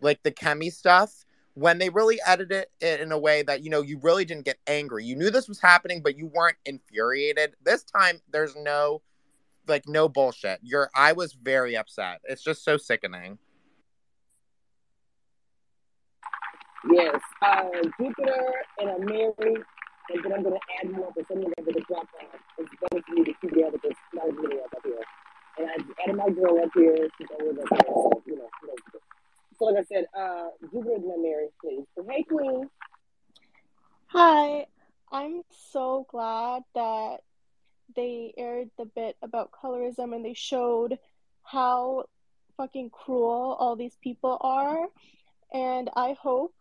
like 0.00 0.20
the 0.24 0.32
Kemi 0.32 0.72
stuff, 0.72 1.24
when 1.54 1.78
they 1.78 1.90
really 1.90 2.18
edited 2.26 2.66
it 2.80 3.00
in 3.00 3.12
a 3.12 3.18
way 3.18 3.42
that, 3.42 3.62
you 3.62 3.70
know, 3.70 3.82
you 3.82 3.98
really 4.02 4.24
didn't 4.24 4.44
get 4.44 4.58
angry. 4.66 5.04
You 5.04 5.16
knew 5.16 5.30
this 5.30 5.48
was 5.48 5.60
happening, 5.60 6.02
but 6.02 6.16
you 6.16 6.26
weren't 6.26 6.56
infuriated. 6.64 7.54
This 7.62 7.84
time, 7.84 8.20
there's 8.32 8.56
no, 8.56 9.02
like, 9.68 9.88
no 9.88 10.08
bullshit. 10.08 10.60
You're, 10.62 10.90
I 10.94 11.12
was 11.12 11.32
very 11.32 11.76
upset. 11.76 12.20
It's 12.24 12.42
just 12.42 12.64
so 12.64 12.76
sickening. 12.76 13.38
Yes, 16.90 17.20
uh, 17.42 17.64
Jupiter 18.00 18.52
and 18.78 18.90
a 18.90 18.98
Mary, 19.00 19.32
and 20.10 20.24
then 20.24 20.32
I'm 20.32 20.42
going 20.42 20.54
to 20.54 20.60
add 20.80 20.90
more 20.90 21.12
for 21.12 21.22
some 21.28 21.38
of 21.38 21.52
them 21.56 21.74
to 21.74 21.80
drop 21.86 22.06
off. 22.20 22.40
It's 22.58 22.70
better 22.80 23.02
for 23.06 23.14
me 23.14 23.24
to 23.24 23.32
keep 23.40 23.52
the 23.52 23.64
other 23.64 23.78
because 23.78 23.96
not 24.14 24.28
as 24.28 24.34
many 24.34 24.60
up 24.60 24.74
here. 24.84 25.02
And 25.58 25.68
I 25.68 26.02
added 26.02 26.16
my 26.16 26.30
girl 26.30 26.62
up 26.62 26.70
here. 26.74 27.08
She's 27.18 27.28
always 27.38 27.58
up 27.58 27.68
here. 27.68 27.80
So, 27.84 28.22
you 28.26 28.36
know, 28.36 28.48
you 28.62 28.68
know. 28.68 29.00
So, 29.58 29.64
like 29.64 29.76
I 29.76 29.84
said, 29.84 30.06
uh, 30.16 30.48
Jupiter 30.72 30.94
and 30.94 31.04
a 31.04 31.18
Mary, 31.20 31.48
please. 31.60 31.84
So, 31.96 32.06
hey, 32.08 32.22
Queen. 32.22 32.70
Hi. 34.06 34.66
I'm 35.10 35.42
so 35.72 36.06
glad 36.10 36.62
that 36.74 37.18
they 37.94 38.34
aired 38.36 38.70
the 38.78 38.84
bit 38.84 39.16
about 39.22 39.52
colorism 39.52 40.14
and 40.14 40.24
they 40.24 40.34
showed 40.34 40.98
how 41.42 42.04
fucking 42.56 42.90
cruel 42.90 43.56
all 43.58 43.76
these 43.76 43.96
people 44.02 44.38
are. 44.40 44.86
And 45.52 45.88
I 45.96 46.16
hope 46.20 46.54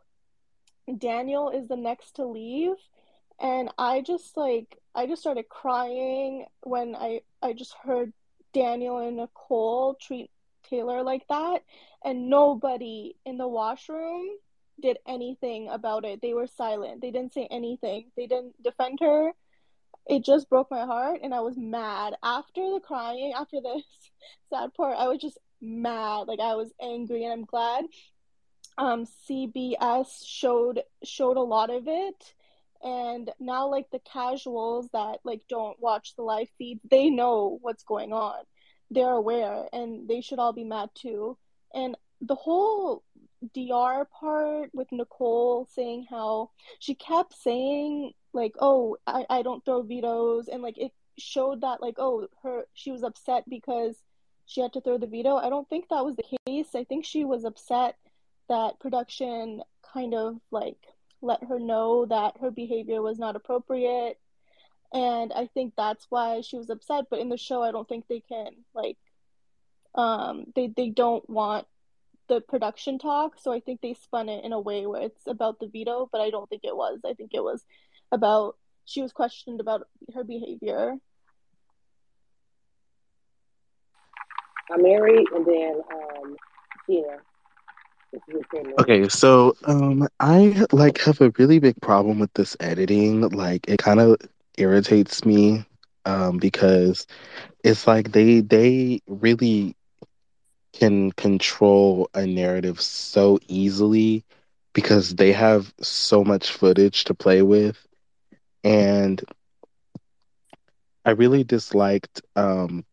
Daniel 0.98 1.50
is 1.50 1.68
the 1.68 1.76
next 1.76 2.16
to 2.16 2.26
leave. 2.26 2.76
And 3.40 3.70
I 3.78 4.02
just 4.02 4.38
like 4.38 4.78
I 4.96 5.06
just 5.06 5.22
started 5.22 5.50
crying 5.50 6.46
when 6.62 6.96
I 6.96 7.22
I 7.42 7.54
just 7.54 7.74
heard 7.74 8.14
Daniel 8.54 8.98
and 9.00 9.18
Nicole 9.18 9.96
treat 9.96 10.32
Taylor 10.70 11.04
like 11.04 11.28
that 11.28 11.64
and 12.04 12.30
nobody 12.30 13.16
in 13.26 13.38
the 13.38 13.48
washroom 13.48 14.28
did 14.82 14.98
anything 15.08 15.70
about 15.70 16.06
it. 16.06 16.22
They 16.22 16.34
were 16.34 16.48
silent. 16.48 17.02
They 17.02 17.12
didn't 17.12 17.34
say 17.34 17.48
anything. 17.50 18.06
They 18.16 18.28
didn't 18.28 18.62
defend 18.62 19.00
her. 19.02 19.34
It 20.10 20.24
just 20.24 20.50
broke 20.50 20.72
my 20.72 20.86
heart 20.86 21.20
and 21.24 21.34
I 21.34 21.42
was 21.42 21.58
mad. 21.58 22.16
After 22.24 22.62
the 22.74 22.80
crying, 22.80 23.34
after 23.36 23.58
this 23.62 23.84
sad 24.50 24.74
part, 24.74 24.98
I 24.98 25.08
was 25.08 25.20
just 25.20 25.38
mad. 25.62 26.28
Like 26.28 26.40
I 26.40 26.56
was 26.56 26.72
angry 26.82 27.24
and 27.24 27.34
I'm 27.34 27.46
glad 27.46 27.86
um 28.78 29.06
CBS 29.28 30.24
showed 30.26 30.84
showed 31.04 31.38
a 31.38 31.42
lot 31.42 31.70
of 31.70 31.88
it 31.88 32.34
and 32.84 33.32
now 33.40 33.68
like 33.68 33.90
the 33.92 34.00
casuals 34.00 34.90
that 34.94 35.20
like 35.24 35.42
don't 35.50 35.80
watch 35.80 36.16
the 36.16 36.22
live 36.22 36.50
feed 36.58 36.80
they 36.90 37.10
know 37.10 37.58
what's 37.62 37.84
going 37.84 38.14
on 38.14 38.36
they're 38.92 39.10
aware 39.14 39.66
and 39.74 40.08
they 40.08 40.22
should 40.22 40.40
all 40.40 40.54
be 40.54 40.64
mad 40.64 40.90
too 40.94 41.38
and 41.74 41.98
the 42.22 42.36
whole 42.36 43.04
dr 43.54 44.08
part 44.20 44.70
with 44.74 44.92
nicole 44.92 45.68
saying 45.74 46.06
how 46.10 46.50
she 46.80 46.94
kept 46.94 47.34
saying 47.34 48.12
like 48.38 48.56
oh 48.60 48.96
i, 49.06 49.26
I 49.30 49.42
don't 49.42 49.66
throw 49.66 49.82
vetoes 49.82 50.48
and 50.48 50.62
like 50.64 50.78
it 50.78 50.94
showed 51.18 51.62
that 51.62 51.82
like 51.82 51.96
oh 51.98 52.28
her 52.44 52.66
she 52.74 52.92
was 52.92 53.04
upset 53.04 53.44
because 53.50 54.02
she 54.48 54.62
had 54.62 54.74
to 54.74 54.82
throw 54.82 54.98
the 54.98 55.08
veto. 55.08 55.36
I 55.36 55.50
don't 55.50 55.70
think 55.70 55.90
that 55.90 56.06
was 56.06 56.16
the 56.16 56.38
case. 56.48 56.70
I 56.74 56.86
think 56.86 57.06
she 57.06 57.26
was 57.26 57.44
upset 57.44 57.96
that 58.48 58.80
production 58.80 59.62
kind 59.94 60.14
of 60.14 60.38
like 60.52 60.78
let 61.22 61.44
her 61.44 61.60
know 61.60 62.06
that 62.06 62.38
her 62.40 62.50
behavior 62.50 63.02
was 63.02 63.20
not 63.20 63.36
appropriate 63.36 64.18
and 64.94 65.34
i 65.34 65.48
think 65.54 65.74
that's 65.76 66.06
why 66.10 66.42
she 66.42 66.58
was 66.58 66.70
upset. 66.70 67.06
But 67.10 67.20
in 67.20 67.28
the 67.28 67.38
show 67.38 67.62
i 67.62 67.72
don't 67.72 67.90
think 67.90 68.08
they 68.08 68.22
can 68.22 68.52
like 68.74 68.98
um 69.96 70.46
they 70.56 70.68
they 70.68 70.90
don't 70.90 71.28
want 71.30 71.68
the 72.30 72.40
production 72.40 73.00
talk 73.00 73.38
so 73.40 73.52
i 73.52 73.60
think 73.60 73.82
they 73.82 73.96
spun 73.96 74.30
it 74.30 74.46
in 74.46 74.54
a 74.54 74.60
way 74.60 74.86
where 74.86 75.02
it's 75.02 75.28
about 75.28 75.60
the 75.60 75.68
veto 75.68 76.08
but 76.12 76.22
i 76.22 76.30
don't 76.30 76.50
think 76.50 76.64
it 76.64 76.76
was. 76.76 77.00
I 77.06 77.14
think 77.14 77.32
it 77.34 77.44
was 77.44 77.66
about 78.12 78.56
she 78.86 79.02
was 79.02 79.12
questioned 79.14 79.60
about 79.60 79.88
her 80.14 80.24
behavior 80.24 80.96
I'm 84.72 84.82
married, 84.84 85.26
and 85.34 85.46
then 85.46 85.82
um, 85.92 86.36
Tina. 86.86 87.20
Okay, 88.80 89.08
so 89.10 89.56
um 89.66 90.08
I 90.20 90.66
like 90.72 91.00
have 91.02 91.22
a 91.22 91.32
really 91.38 91.60
big 91.60 91.80
problem 91.82 92.20
with 92.20 92.34
this 92.34 92.56
editing. 92.60 93.22
Like 93.30 93.68
it 93.68 93.80
kind 93.80 94.00
of 94.00 94.18
irritates 94.58 95.26
me 95.26 95.66
um 96.06 96.38
because 96.38 97.06
it's 97.64 97.88
like 97.88 98.12
they 98.12 98.42
they 98.42 99.02
really 99.08 99.76
can 100.74 101.12
control 101.14 102.10
a 102.14 102.26
narrative 102.26 102.80
so 102.82 103.40
easily 103.48 104.24
because 104.74 105.16
they 105.16 105.32
have 105.34 105.74
so 105.82 106.24
much 106.24 106.52
footage 106.52 107.06
to 107.06 107.14
play 107.16 107.42
with 107.42 107.87
and 108.68 109.24
I 111.06 111.12
really 111.12 111.44
disliked 111.46 112.22
um 112.36 112.84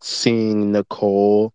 seeing 0.00 0.72
Nicole 0.72 1.54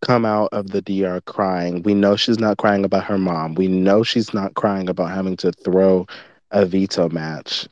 come 0.00 0.24
out 0.24 0.48
of 0.52 0.70
the 0.70 0.80
DR 0.80 1.20
crying. 1.22 1.82
We 1.82 1.92
know 1.92 2.16
she's 2.16 2.38
not 2.38 2.56
crying 2.56 2.84
about 2.84 3.04
her 3.04 3.18
mom. 3.18 3.54
We 3.54 3.68
know 3.68 4.02
she's 4.02 4.32
not 4.32 4.54
crying 4.54 4.88
about 4.88 5.10
having 5.10 5.36
to 5.38 5.52
throw 5.52 6.06
a 6.50 6.64
veto 6.64 7.10
match. 7.10 7.68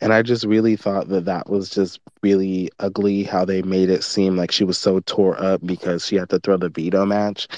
And 0.00 0.12
I 0.12 0.22
just 0.22 0.44
really 0.44 0.76
thought 0.76 1.08
that 1.08 1.24
that 1.24 1.50
was 1.50 1.68
just 1.70 1.98
really 2.22 2.70
ugly 2.78 3.24
how 3.24 3.44
they 3.44 3.62
made 3.62 3.90
it 3.90 4.04
seem 4.04 4.36
like 4.36 4.52
she 4.52 4.62
was 4.62 4.78
so 4.78 5.00
tore 5.00 5.40
up 5.42 5.66
because 5.66 6.06
she 6.06 6.14
had 6.14 6.30
to 6.30 6.38
throw 6.38 6.56
the 6.56 6.68
veto 6.68 7.04
match. 7.04 7.48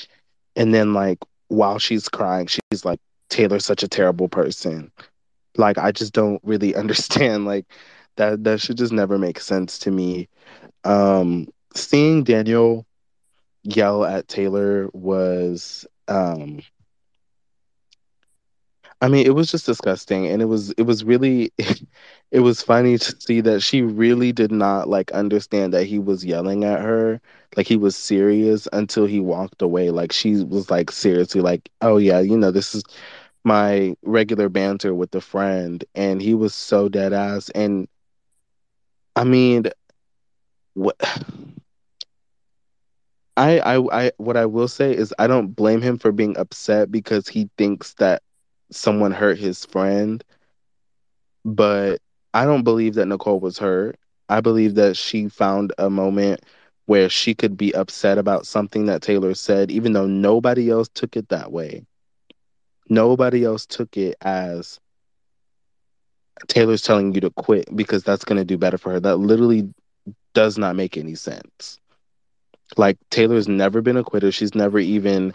And 0.56 0.72
then, 0.72 0.94
like, 0.94 1.18
while 1.48 1.78
she's 1.78 2.08
crying, 2.08 2.46
she's 2.46 2.84
like, 2.86 3.00
Taylor's 3.28 3.66
such 3.66 3.82
a 3.82 3.88
terrible 3.88 4.28
person. 4.28 4.90
Like, 5.56 5.78
I 5.78 5.92
just 5.92 6.12
don't 6.12 6.40
really 6.44 6.74
understand. 6.76 7.44
Like, 7.44 7.66
that, 8.16 8.44
that 8.44 8.60
should 8.60 8.76
just 8.76 8.92
never 8.92 9.18
make 9.18 9.40
sense 9.40 9.78
to 9.80 9.90
me. 9.90 10.28
Um, 10.84 11.48
seeing 11.74 12.24
Daniel 12.24 12.86
yell 13.64 14.04
at 14.04 14.28
Taylor 14.28 14.88
was 14.92 15.86
um 16.08 16.60
I 19.00 19.08
mean, 19.08 19.26
it 19.26 19.34
was 19.34 19.50
just 19.50 19.66
disgusting 19.66 20.26
and 20.26 20.42
it 20.42 20.46
was 20.46 20.70
it 20.72 20.82
was 20.82 21.04
really 21.04 21.52
it 22.30 22.40
was 22.40 22.62
funny 22.62 22.98
to 22.98 23.16
see 23.20 23.40
that 23.40 23.60
she 23.60 23.82
really 23.82 24.32
did 24.32 24.50
not 24.52 24.88
like 24.88 25.10
understand 25.12 25.72
that 25.72 25.84
he 25.84 25.98
was 25.98 26.24
yelling 26.24 26.64
at 26.64 26.80
her. 26.80 27.20
Like 27.56 27.66
he 27.66 27.76
was 27.76 27.96
serious 27.96 28.68
until 28.72 29.06
he 29.06 29.20
walked 29.20 29.62
away. 29.62 29.90
Like 29.90 30.12
she 30.12 30.42
was 30.44 30.70
like 30.70 30.90
seriously 30.90 31.40
like, 31.40 31.70
"Oh 31.80 31.96
yeah, 31.96 32.20
you 32.20 32.36
know, 32.36 32.50
this 32.50 32.74
is 32.74 32.84
my 33.44 33.94
regular 34.03 34.48
banter 34.48 34.94
with 34.94 35.14
a 35.14 35.20
friend." 35.20 35.85
And 35.94 36.20
he 36.22 36.35
was 36.35 36.55
so 36.55 36.88
dead 36.88 37.12
ass 37.12 37.50
and 37.50 37.88
I 39.16 39.24
mean, 39.24 39.64
what 40.74 40.96
I, 43.37 43.59
I, 43.61 44.07
I, 44.07 44.12
what 44.18 44.37
I 44.37 44.46
will 44.46 44.68
say 44.68 44.94
is 44.94 45.14
I 45.18 45.26
don't 45.26 45.48
blame 45.55 45.81
him 45.83 45.98
for 45.98 46.12
being 46.12 46.37
upset 46.37 46.90
because 46.90 47.29
he 47.29 47.48
thinks 47.57 47.94
that 47.94 48.22
someone 48.70 49.12
hurt 49.12 49.38
his 49.38 49.64
friend. 49.64 50.22
But 51.44 52.00
I 52.35 52.44
don't 52.44 52.62
believe 52.64 52.94
that 52.94 53.07
Nicole 53.07 53.40
was 53.40 53.59
hurt. 53.59 53.96
I 54.29 54.40
believe 54.40 54.74
that 54.76 54.96
she 54.96 55.29
found 55.29 55.72
a 55.79 55.90
moment 55.90 56.40
where 56.87 57.09
she 57.09 57.35
could 57.35 57.57
be 57.57 57.74
upset 57.74 58.18
about 58.18 58.46
something 58.46 58.87
that 58.87 59.03
Taylor 59.03 59.35
said, 59.35 59.70
even 59.70 59.92
though 59.92 60.07
nobody 60.07 60.70
else 60.70 60.88
took 60.88 61.16
it 61.16 61.29
that 61.29 61.53
way. 61.53 61.85
Nobody 62.90 63.44
else 63.44 63.66
took 63.66 63.96
it 63.96 64.16
as 64.20 64.81
Taylor's 66.48 66.83
telling 66.83 67.14
you 67.14 67.20
to 67.22 67.31
quit 67.31 67.74
because 67.74 68.03
that's 68.03 68.24
going 68.24 68.38
to 68.38 68.44
do 68.44 68.59
better 68.59 68.79
for 68.79 68.92
her. 68.92 69.00
That 69.00 69.16
literally 69.16 69.72
does 70.35 70.59
not 70.59 70.76
make 70.76 70.96
any 70.96 71.14
sense. 71.14 71.79
Like 72.76 72.98
Taylor's 73.11 73.48
never 73.48 73.81
been 73.81 73.96
a 73.96 74.05
quitter. 74.05 74.33
She's 74.33 74.55
never 74.55 74.79
even 74.79 75.35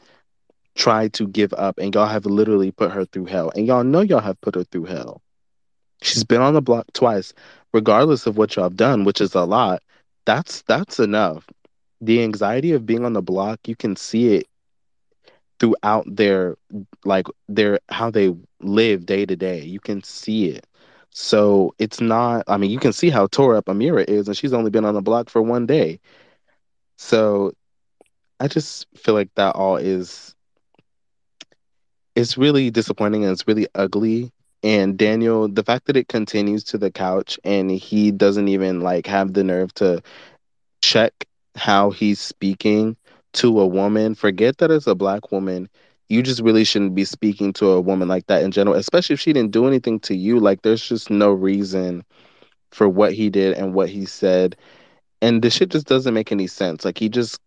tried 0.76 1.14
to 1.14 1.28
give 1.28 1.54
up, 1.54 1.78
and 1.78 1.96
y'all 1.96 2.08
have 2.08 2.26
literally 2.26 2.72
put 2.72 2.92
her 2.92 3.06
through 3.06 3.26
hell. 3.26 3.52
And 3.56 3.66
y'all 3.66 3.84
know 3.84 4.02
y'all 4.02 4.20
have 4.20 4.40
put 4.42 4.56
her 4.56 4.64
through 4.66 4.86
hell. 4.86 5.22
She's 6.02 6.24
been 6.24 6.42
on 6.42 6.54
the 6.54 6.62
block 6.62 6.86
twice, 6.94 7.34
regardless 7.74 8.28
of 8.28 8.38
what 8.38 8.56
y'all 8.56 8.66
have 8.66 8.76
done, 8.76 9.06
which 9.06 9.22
is 9.22 9.34
a 9.36 9.44
lot. 9.46 9.82
That's 10.26 10.62
that's 10.64 11.00
enough. 11.00 11.48
The 12.02 12.22
anxiety 12.24 12.74
of 12.74 12.86
being 12.86 13.06
on 13.06 13.14
the 13.14 13.22
block, 13.22 13.60
you 13.68 13.76
can 13.76 13.96
see 13.96 14.36
it 14.36 14.48
throughout 15.60 16.04
their 16.08 16.56
like 17.06 17.28
their 17.48 17.80
how 17.90 18.10
they 18.10 18.36
live 18.62 19.06
day 19.06 19.26
to 19.26 19.36
day. 19.36 19.62
You 19.64 19.80
can 19.80 20.04
see 20.04 20.50
it. 20.50 20.68
So 21.12 21.74
it's 21.80 22.02
not 22.02 22.44
I 22.48 22.58
mean, 22.58 22.72
you 22.72 22.80
can 22.80 22.94
see 22.94 23.10
how 23.10 23.28
tore 23.28 23.56
up 23.56 23.66
Ameerah 23.66 24.08
is, 24.08 24.28
and 24.28 24.38
she's 24.38 24.54
only 24.54 24.70
been 24.72 24.86
on 24.86 24.94
the 24.96 25.02
block 25.02 25.30
for 25.30 25.42
one 25.42 25.66
day. 25.66 26.00
So 26.98 27.54
I 28.40 28.48
just 28.48 28.88
feel 28.96 29.14
like 29.14 29.30
that 29.36 29.56
all 29.56 29.78
is 29.78 30.36
it's 32.16 32.38
really 32.38 32.70
disappointing 32.70 33.24
and 33.24 33.32
it's 33.32 33.48
really 33.48 33.68
ugly. 33.76 34.32
And 34.64 34.98
Daniel, 34.98 35.48
the 35.48 35.64
fact 35.64 35.86
that 35.88 35.98
it 35.98 36.08
continues 36.08 36.64
to 36.66 36.78
the 36.78 36.92
couch 36.92 37.40
and 37.44 37.70
he 37.70 38.12
doesn't 38.12 38.48
even 38.48 38.82
like 38.82 39.06
have 39.08 39.34
the 39.34 39.44
nerve 39.44 39.74
to 39.76 40.02
check 40.82 41.26
how 41.56 41.92
he's 41.92 42.20
speaking 42.20 42.98
to 43.36 43.60
a 43.60 43.68
woman, 43.68 44.16
forget 44.16 44.58
that 44.60 44.72
it's 44.72 44.88
a 44.88 44.96
black 44.96 45.32
woman. 45.32 45.70
You 46.10 46.22
just 46.24 46.42
really 46.42 46.64
shouldn't 46.64 46.96
be 46.96 47.06
speaking 47.06 47.54
to 47.54 47.72
a 47.72 47.82
woman 47.82 48.08
like 48.08 48.28
that 48.28 48.44
in 48.44 48.52
general, 48.52 48.76
especially 48.76 49.16
if 49.16 49.20
she 49.20 49.34
didn't 49.34 49.52
do 49.52 49.68
anything 49.68 50.00
to 50.02 50.16
you. 50.16 50.40
Like, 50.40 50.62
there's 50.62 50.88
just 50.88 51.10
no 51.10 51.32
reason 51.32 52.04
for 52.72 52.90
what 52.90 53.14
he 53.14 53.30
did 53.30 53.58
and 53.58 53.74
what 53.74 53.90
he 53.90 54.06
said 54.06 54.56
and 55.22 55.42
the 55.42 55.50
shit 55.50 55.70
just 55.70 55.88
doesn't 55.88 56.14
make 56.14 56.32
any 56.32 56.48
sense. 56.48 56.86
Like 56.86 56.98
he 57.00 57.10
just 57.10 57.40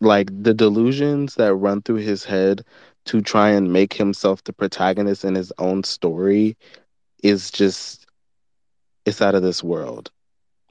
like 0.00 0.28
the 0.42 0.52
delusions 0.52 1.36
that 1.36 1.54
run 1.54 1.82
through 1.82 1.96
his 1.96 2.24
head 2.24 2.62
to 3.06 3.22
try 3.22 3.50
and 3.50 3.72
make 3.72 3.94
himself 3.94 4.44
the 4.44 4.52
protagonist 4.52 5.24
in 5.24 5.34
his 5.34 5.52
own 5.58 5.84
story 5.84 6.56
is 7.22 7.50
just 7.50 8.06
it's 9.06 9.22
out 9.22 9.34
of 9.34 9.42
this 9.42 9.62
world. 9.62 10.10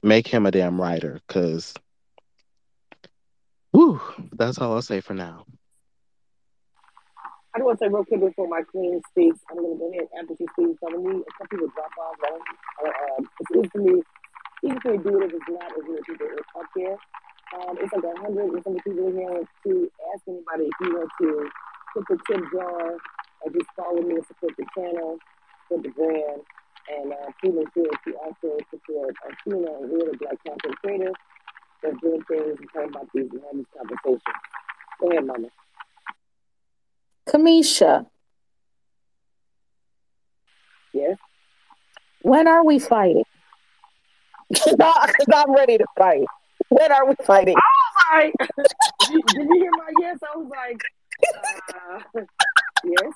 Make 0.02 0.28
him 0.28 0.46
a 0.46 0.50
damn 0.52 0.80
writer, 0.80 1.20
cause 1.28 1.74
that's 4.32 4.56
all 4.58 4.72
I'll 4.72 4.80
say 4.80 5.00
for 5.00 5.12
now. 5.12 5.44
I 7.52 7.58
just 7.58 7.66
want 7.66 7.78
to 7.78 7.84
say 7.84 7.88
real 7.88 8.04
quick 8.04 8.20
before 8.20 8.48
my 8.48 8.62
queen 8.62 9.00
speaks. 9.10 9.38
I'm 9.50 9.56
going 9.56 9.76
to 9.76 9.78
go 9.78 9.90
ahead 9.92 10.08
after 10.16 10.32
she 10.36 10.46
speaks. 10.56 10.80
I'm 10.80 10.96
going 10.96 11.04
to 11.04 11.16
need 11.18 11.24
people 11.50 11.68
drop 11.76 11.92
off. 12.00 12.16
Uh, 12.24 13.22
it's 13.40 13.50
easy 13.52 13.68
for 13.68 13.78
me 13.78 14.02
easy 14.64 14.80
for 14.80 14.92
me 14.92 14.98
to 14.98 15.04
do 15.04 15.20
it 15.20 15.28
if 15.28 15.32
it's 15.36 15.48
not 15.48 15.72
as 15.76 15.84
many 15.84 16.00
people 16.08 16.26
up 16.56 16.68
here. 16.74 16.96
Um, 17.52 17.76
it's 17.76 17.92
like 17.92 18.04
a 18.04 18.20
hundred 18.20 18.48
and 18.48 18.64
some 18.64 18.76
people 18.80 19.08
in 19.08 19.16
here 19.20 19.44
to 19.44 19.72
ask 20.12 20.22
anybody 20.26 20.72
if 20.72 20.76
you 20.80 20.96
want 20.96 21.10
to 21.20 21.48
put 21.92 22.04
the 22.08 22.16
tip 22.28 22.44
jar 22.52 22.96
or 23.44 23.48
just 23.52 23.68
follow 23.76 24.00
me 24.00 24.16
and 24.16 24.26
support 24.26 24.56
the 24.56 24.64
channel, 24.72 25.18
support 25.68 25.84
the 25.84 25.92
brand, 25.92 26.40
and 26.96 27.12
uh, 27.12 27.28
please 27.40 27.54
make 27.60 27.68
sure 27.76 27.92
to 27.92 28.10
also 28.24 28.56
support 28.72 29.14
our 29.24 29.32
female 29.44 29.84
and 29.84 29.92
real 29.92 30.16
black 30.16 30.40
content 30.48 30.76
creator 30.80 31.12
that's 31.82 31.96
doing 32.00 32.22
things 32.28 32.58
and 32.58 32.68
talking 32.72 32.88
about 32.90 33.08
these 33.14 33.30
and 33.32 33.40
having 33.42 33.58
these 33.58 33.66
conversations. 33.76 34.22
Go 35.00 35.10
ahead, 35.10 35.26
Mama. 35.26 35.48
Cameshia, 37.28 38.06
Yes. 40.92 41.18
when 42.22 42.46
are 42.48 42.64
we 42.64 42.78
fighting? 42.78 43.24
Because 44.48 45.26
I'm 45.34 45.52
ready 45.54 45.76
to 45.78 45.84
fight. 45.98 46.24
When 46.68 46.92
are 46.92 47.04
we 47.06 47.14
fighting? 47.24 47.56
Sorry. 48.08 48.32
did, 48.38 49.10
you, 49.10 49.22
did 49.26 49.48
you 49.48 49.54
hear 49.54 49.70
my 49.72 49.90
yes? 50.00 50.18
I 50.22 50.38
was 50.38 50.48
like, 50.48 50.80
uh, 51.74 51.98
yes. 52.84 53.12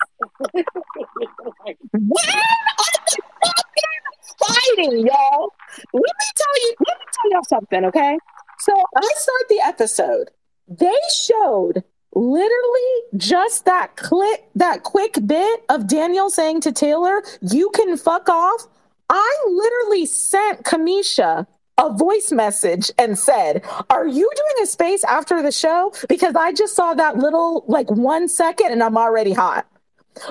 Like, 1.64 1.78
When 1.92 2.28
are 2.28 2.98
we 3.06 3.16
fucking 3.44 4.02
fighting, 4.44 5.06
y'all? 5.06 5.52
Let 5.92 6.02
me 6.02 6.26
tell 6.34 6.56
you, 6.62 6.74
let 6.88 6.98
me 6.98 7.04
tell 7.12 7.30
y'all 7.30 7.44
something, 7.48 7.84
okay? 7.86 8.18
So 8.60 8.72
I 8.96 9.08
start 9.16 9.48
the 9.48 9.60
episode. 9.64 10.30
They 10.68 10.98
showed 11.12 11.82
literally 12.14 13.00
just 13.16 13.64
that 13.64 13.96
clip, 13.96 14.48
that 14.54 14.82
quick 14.82 15.16
bit 15.26 15.64
of 15.68 15.88
Daniel 15.88 16.30
saying 16.30 16.60
to 16.62 16.72
Taylor, 16.72 17.22
you 17.40 17.70
can 17.74 17.96
fuck 17.96 18.28
off. 18.28 18.66
I 19.08 19.44
literally 19.48 20.06
sent 20.06 20.64
Cameshia 20.64 21.46
a 21.78 21.90
voice 21.94 22.30
message 22.30 22.92
and 22.98 23.18
said, 23.18 23.64
Are 23.88 24.06
you 24.06 24.30
doing 24.36 24.62
a 24.62 24.66
space 24.66 25.02
after 25.04 25.42
the 25.42 25.52
show? 25.52 25.92
Because 26.08 26.36
I 26.36 26.52
just 26.52 26.76
saw 26.76 26.94
that 26.94 27.16
little 27.16 27.64
like 27.66 27.90
one 27.90 28.28
second 28.28 28.72
and 28.72 28.82
I'm 28.82 28.98
already 28.98 29.32
hot. 29.32 29.66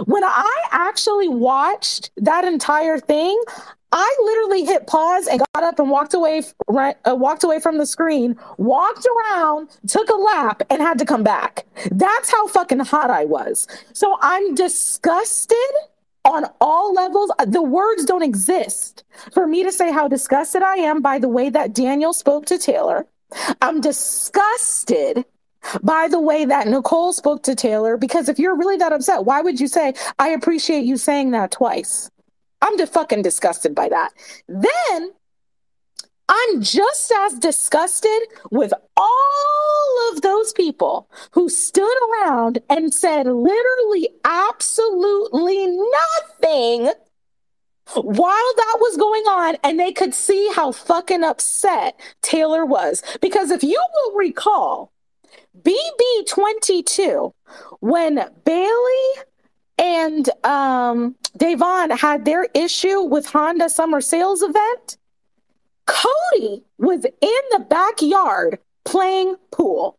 When 0.05 0.23
I 0.23 0.63
actually 0.71 1.29
watched 1.29 2.11
that 2.17 2.45
entire 2.45 2.99
thing, 2.99 3.41
I 3.91 4.17
literally 4.23 4.65
hit 4.65 4.87
pause 4.87 5.27
and 5.27 5.41
got 5.53 5.63
up 5.63 5.79
and 5.79 5.89
walked 5.89 6.13
away, 6.13 6.43
uh, 6.67 7.15
walked 7.15 7.43
away 7.43 7.59
from 7.59 7.77
the 7.77 7.85
screen, 7.85 8.37
walked 8.57 9.05
around, 9.05 9.69
took 9.87 10.09
a 10.09 10.15
lap, 10.15 10.61
and 10.69 10.81
had 10.81 10.99
to 10.99 11.05
come 11.05 11.23
back. 11.23 11.65
That's 11.91 12.31
how 12.31 12.47
fucking 12.47 12.79
hot 12.79 13.09
I 13.09 13.25
was. 13.25 13.67
So 13.93 14.17
I'm 14.21 14.53
disgusted 14.53 15.57
on 16.23 16.45
all 16.61 16.93
levels. 16.93 17.31
The 17.47 17.63
words 17.63 18.05
don't 18.05 18.21
exist 18.21 19.03
for 19.33 19.47
me 19.47 19.63
to 19.63 19.71
say 19.71 19.91
how 19.91 20.07
disgusted 20.07 20.61
I 20.61 20.75
am 20.75 21.01
by 21.01 21.17
the 21.17 21.29
way 21.29 21.49
that 21.49 21.73
Daniel 21.73 22.13
spoke 22.13 22.45
to 22.47 22.57
Taylor. 22.57 23.07
I'm 23.61 23.81
disgusted 23.81 25.25
by 25.81 26.07
the 26.07 26.19
way 26.19 26.45
that 26.45 26.67
Nicole 26.67 27.13
spoke 27.13 27.43
to 27.43 27.55
Taylor 27.55 27.97
because 27.97 28.29
if 28.29 28.39
you're 28.39 28.55
really 28.55 28.77
that 28.77 28.93
upset, 28.93 29.25
why 29.25 29.41
would 29.41 29.59
you 29.59 29.67
say, 29.67 29.93
I 30.17 30.29
appreciate 30.29 30.85
you 30.85 30.97
saying 30.97 31.31
that 31.31 31.51
twice? 31.51 32.09
I'm 32.61 32.77
fucking 32.85 33.21
disgusted 33.21 33.73
by 33.73 33.89
that. 33.89 34.13
Then 34.47 35.13
I'm 36.27 36.61
just 36.61 37.11
as 37.11 37.33
disgusted 37.39 38.21
with 38.51 38.71
all 38.95 40.11
of 40.11 40.21
those 40.21 40.53
people 40.53 41.09
who 41.31 41.49
stood 41.49 41.97
around 42.09 42.59
and 42.69 42.93
said 42.93 43.25
literally 43.25 44.09
absolutely 44.23 45.65
nothing 45.67 46.91
while 47.95 48.53
that 48.57 48.77
was 48.79 48.97
going 48.97 49.23
on, 49.23 49.57
and 49.63 49.79
they 49.79 49.91
could 49.91 50.13
see 50.13 50.51
how 50.55 50.71
fucking 50.71 51.23
upset 51.23 51.99
Taylor 52.21 52.63
was. 52.63 53.01
Because 53.19 53.49
if 53.49 53.63
you 53.63 53.83
will 53.93 54.15
recall, 54.15 54.91
BB22, 55.59 57.33
when 57.79 58.29
Bailey 58.45 59.23
and 59.79 60.29
um, 60.43 61.15
Da'Vonne 61.37 61.97
had 61.97 62.25
their 62.25 62.43
issue 62.53 63.01
with 63.01 63.25
Honda 63.27 63.69
Summer 63.69 64.01
Sales 64.01 64.41
event, 64.41 64.97
Cody 65.87 66.63
was 66.77 67.05
in 67.05 67.41
the 67.51 67.65
backyard 67.67 68.59
playing 68.83 69.35
pool. 69.51 69.97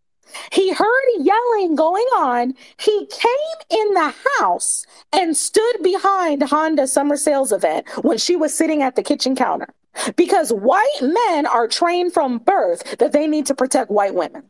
He 0.52 0.72
heard 0.72 1.04
yelling 1.18 1.74
going 1.74 2.06
on. 2.16 2.54
He 2.78 3.06
came 3.06 3.30
in 3.70 3.94
the 3.94 4.14
house 4.38 4.86
and 5.12 5.36
stood 5.36 5.82
behind 5.82 6.42
Honda 6.42 6.86
Summer 6.86 7.16
Sales 7.16 7.50
event 7.50 7.88
when 8.02 8.18
she 8.18 8.36
was 8.36 8.54
sitting 8.54 8.82
at 8.82 8.94
the 8.94 9.02
kitchen 9.02 9.34
counter 9.34 9.74
because 10.14 10.52
white 10.52 11.00
men 11.00 11.46
are 11.46 11.66
trained 11.66 12.12
from 12.12 12.38
birth 12.38 12.98
that 12.98 13.12
they 13.12 13.26
need 13.26 13.46
to 13.46 13.54
protect 13.54 13.90
white 13.90 14.14
women. 14.14 14.44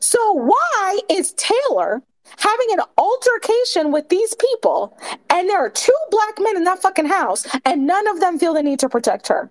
So, 0.00 0.32
why 0.32 1.00
is 1.08 1.32
Taylor 1.34 2.02
having 2.36 2.66
an 2.72 2.80
altercation 2.98 3.92
with 3.92 4.08
these 4.08 4.34
people 4.34 4.96
and 5.30 5.48
there 5.48 5.58
are 5.58 5.70
two 5.70 5.96
black 6.10 6.34
men 6.40 6.56
in 6.56 6.64
that 6.64 6.80
fucking 6.80 7.06
house 7.06 7.46
and 7.64 7.86
none 7.86 8.06
of 8.08 8.20
them 8.20 8.38
feel 8.38 8.54
the 8.54 8.62
need 8.62 8.78
to 8.80 8.88
protect 8.88 9.28
her? 9.28 9.50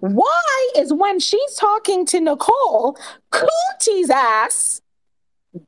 Why 0.00 0.70
is 0.76 0.92
when 0.92 1.20
she's 1.20 1.54
talking 1.54 2.06
to 2.06 2.20
Nicole, 2.20 2.98
Cootie's 3.30 4.10
ass, 4.10 4.80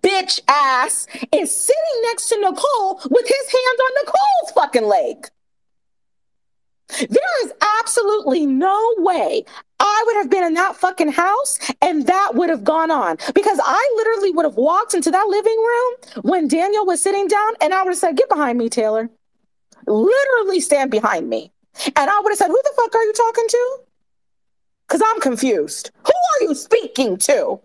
bitch 0.03 0.40
ass, 0.49 1.07
is 1.33 1.55
sitting 1.55 2.03
next 2.05 2.29
to 2.31 2.40
Nicole 2.40 3.01
with 3.11 3.27
his 3.27 3.53
hands 3.53 3.81
on 3.85 3.90
Nicole's 3.94 4.53
fucking 4.55 4.85
leg? 4.87 5.29
There 6.98 7.44
is 7.44 7.53
absolutely 7.81 8.46
no 8.46 8.94
way 8.98 9.44
I 9.79 10.03
would 10.07 10.16
have 10.16 10.31
been 10.31 10.44
in 10.44 10.55
that 10.55 10.76
fucking 10.76 11.12
house 11.12 11.59
and 11.81 12.07
that 12.07 12.35
would 12.35 12.50
have 12.50 12.64
gone 12.64 12.90
on 12.90 13.16
because 13.35 13.59
I 13.62 13.92
literally 13.96 14.31
would 14.33 14.44
have 14.44 14.57
walked 14.57 14.94
into 14.94 15.11
that 15.11 15.26
living 15.29 15.57
room 15.57 16.22
when 16.22 16.48
Daniel 16.48 16.85
was 16.85 17.03
sitting 17.03 17.29
down 17.29 17.53
and 17.61 17.72
I 17.72 17.83
would 17.83 17.90
have 17.90 17.98
said, 17.98 18.16
Get 18.16 18.29
behind 18.29 18.59
me, 18.59 18.68
Taylor. 18.68 19.09
Literally 19.87 20.61
stand 20.61 20.90
behind 20.90 21.29
me. 21.29 21.53
And 21.96 22.11
I 22.11 22.20
would 22.20 22.31
have 22.31 22.38
said, 22.38 22.48
Who 22.48 22.61
the 22.62 22.72
fuck 22.76 22.94
are 22.94 23.05
you 23.05 23.12
talking 23.12 23.46
to? 23.48 23.79
Because 24.87 25.03
I'm 25.07 25.20
confused. 25.20 25.90
Who 26.05 26.12
are 26.12 26.48
you 26.48 26.55
speaking 26.55 27.16
to? 27.18 27.61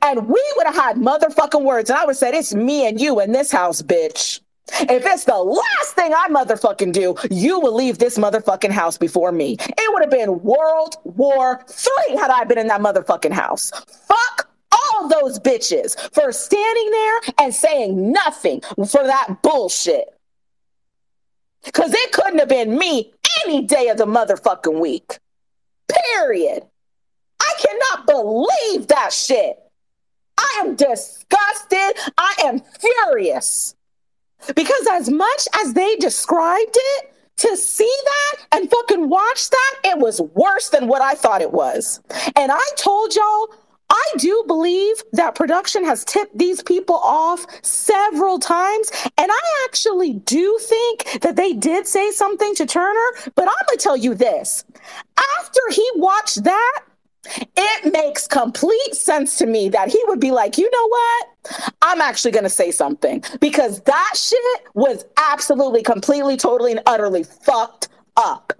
And 0.00 0.28
we 0.28 0.52
would 0.56 0.66
have 0.66 0.76
had 0.76 0.96
motherfucking 0.96 1.64
words. 1.64 1.90
And 1.90 1.98
I 1.98 2.04
would 2.04 2.12
have 2.12 2.16
said, 2.16 2.34
It's 2.34 2.54
me 2.54 2.86
and 2.86 3.00
you 3.00 3.20
in 3.20 3.32
this 3.32 3.52
house, 3.52 3.82
bitch. 3.82 4.40
If 4.68 5.04
it's 5.04 5.24
the 5.24 5.36
last 5.36 5.94
thing 5.94 6.12
I 6.14 6.28
motherfucking 6.28 6.92
do, 6.92 7.16
you 7.30 7.60
will 7.60 7.74
leave 7.74 7.98
this 7.98 8.18
motherfucking 8.18 8.70
house 8.70 8.96
before 8.96 9.32
me. 9.32 9.56
It 9.58 9.92
would 9.92 10.02
have 10.02 10.10
been 10.10 10.40
World 10.42 10.96
War 11.04 11.64
Three 11.68 12.16
had 12.16 12.30
I 12.30 12.44
been 12.44 12.58
in 12.58 12.68
that 12.68 12.80
motherfucking 12.80 13.32
house. 13.32 13.70
Fuck 14.06 14.48
all 14.70 15.08
those 15.08 15.38
bitches 15.38 15.98
for 16.14 16.32
standing 16.32 16.90
there 16.90 17.20
and 17.40 17.54
saying 17.54 18.12
nothing 18.12 18.60
for 18.60 19.04
that 19.04 19.38
bullshit. 19.42 20.08
Because 21.64 21.92
it 21.92 22.12
couldn't 22.12 22.38
have 22.38 22.48
been 22.48 22.76
me 22.76 23.12
any 23.44 23.62
day 23.62 23.88
of 23.88 23.98
the 23.98 24.06
motherfucking 24.06 24.80
week. 24.80 25.18
Period. 25.88 26.64
I 27.40 27.54
cannot 27.58 28.06
believe 28.06 28.88
that 28.88 29.12
shit. 29.12 29.58
I 30.38 30.62
am 30.64 30.74
disgusted. 30.74 32.12
I 32.16 32.34
am 32.44 32.60
furious. 32.80 33.74
Because 34.54 34.86
as 34.90 35.08
much 35.10 35.48
as 35.62 35.74
they 35.74 35.96
described 35.96 36.76
it, 36.76 37.08
to 37.38 37.56
see 37.56 37.96
that 38.04 38.46
and 38.52 38.70
fucking 38.70 39.08
watch 39.08 39.50
that, 39.50 39.74
it 39.84 39.98
was 39.98 40.20
worse 40.20 40.68
than 40.68 40.86
what 40.86 41.02
I 41.02 41.14
thought 41.14 41.40
it 41.40 41.50
was. 41.50 42.00
And 42.36 42.52
I 42.52 42.62
told 42.76 43.16
y'all, 43.16 43.48
I 43.90 44.04
do 44.16 44.44
believe 44.46 45.02
that 45.12 45.34
production 45.34 45.84
has 45.84 46.04
tipped 46.04 46.36
these 46.38 46.62
people 46.62 46.96
off 46.96 47.44
several 47.62 48.38
times. 48.38 48.90
And 49.18 49.30
I 49.30 49.64
actually 49.66 50.14
do 50.14 50.58
think 50.62 51.20
that 51.20 51.36
they 51.36 51.52
did 51.52 51.86
say 51.86 52.10
something 52.10 52.54
to 52.54 52.64
Turner. 52.64 53.10
But 53.34 53.48
I'm 53.48 53.66
going 53.66 53.78
to 53.78 53.82
tell 53.82 53.96
you 53.96 54.14
this 54.14 54.64
after 55.40 55.60
he 55.70 55.86
watched 55.96 56.44
that, 56.44 56.82
it 57.56 57.92
makes 57.92 58.26
complete 58.26 58.94
sense 58.94 59.36
to 59.38 59.46
me 59.46 59.68
that 59.68 59.88
he 59.88 60.02
would 60.06 60.20
be 60.20 60.30
like, 60.30 60.58
you 60.58 60.70
know 60.70 60.88
what? 60.88 61.28
I'm 61.80 62.00
actually 62.00 62.30
going 62.30 62.44
to 62.44 62.50
say 62.50 62.70
something 62.70 63.22
because 63.40 63.80
that 63.82 64.12
shit 64.14 64.62
was 64.74 65.04
absolutely, 65.16 65.82
completely, 65.82 66.36
totally, 66.36 66.72
and 66.72 66.82
utterly 66.86 67.24
fucked 67.24 67.88
up. 68.16 68.52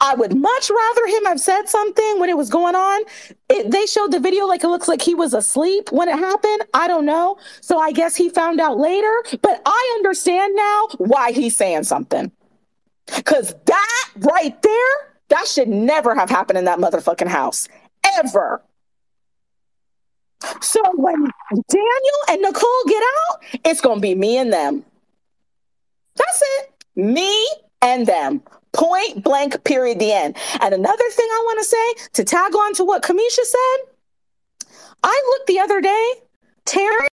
I 0.00 0.14
would 0.14 0.36
much 0.36 0.70
rather 0.70 1.06
him 1.06 1.24
have 1.24 1.40
said 1.40 1.66
something 1.68 2.20
when 2.20 2.28
it 2.28 2.36
was 2.36 2.50
going 2.50 2.74
on. 2.74 3.02
It, 3.48 3.70
they 3.70 3.86
showed 3.86 4.12
the 4.12 4.20
video 4.20 4.46
like 4.46 4.62
it 4.62 4.68
looks 4.68 4.88
like 4.88 5.02
he 5.02 5.14
was 5.14 5.34
asleep 5.34 5.90
when 5.90 6.08
it 6.08 6.18
happened. 6.18 6.62
I 6.74 6.86
don't 6.86 7.06
know. 7.06 7.38
So 7.60 7.78
I 7.78 7.92
guess 7.92 8.16
he 8.16 8.28
found 8.28 8.60
out 8.60 8.78
later, 8.78 9.24
but 9.42 9.62
I 9.64 9.94
understand 9.98 10.54
now 10.54 10.88
why 10.98 11.32
he's 11.32 11.56
saying 11.56 11.84
something. 11.84 12.30
Because 13.16 13.54
that 13.66 14.10
right 14.16 14.60
there, 14.62 15.12
that 15.28 15.46
should 15.46 15.68
never 15.68 16.14
have 16.14 16.30
happened 16.30 16.58
in 16.58 16.64
that 16.66 16.78
motherfucking 16.78 17.28
house 17.28 17.68
ever. 18.18 18.62
So 20.60 20.80
when 20.96 21.30
Daniel 21.68 22.20
and 22.28 22.42
Nicole 22.42 22.84
get 22.86 23.02
out, 23.02 23.42
it's 23.64 23.80
going 23.80 23.98
to 23.98 24.00
be 24.00 24.14
me 24.14 24.38
and 24.38 24.52
them. 24.52 24.84
That's 26.16 26.42
it. 26.42 26.72
Me 26.96 27.48
and 27.82 28.06
them. 28.06 28.42
Point 28.72 29.24
blank, 29.24 29.62
period, 29.64 29.98
the 29.98 30.12
end. 30.12 30.36
And 30.60 30.74
another 30.74 31.10
thing 31.10 31.26
I 31.30 31.42
want 31.46 31.58
to 31.58 31.64
say 31.64 32.08
to 32.14 32.24
tag 32.24 32.54
on 32.54 32.74
to 32.74 32.84
what 32.84 33.02
Cameshia 33.02 33.44
said, 33.44 34.70
I 35.02 35.22
looked 35.30 35.46
the 35.46 35.58
other 35.58 35.80
day, 35.80 36.12
Taran, 36.66 37.08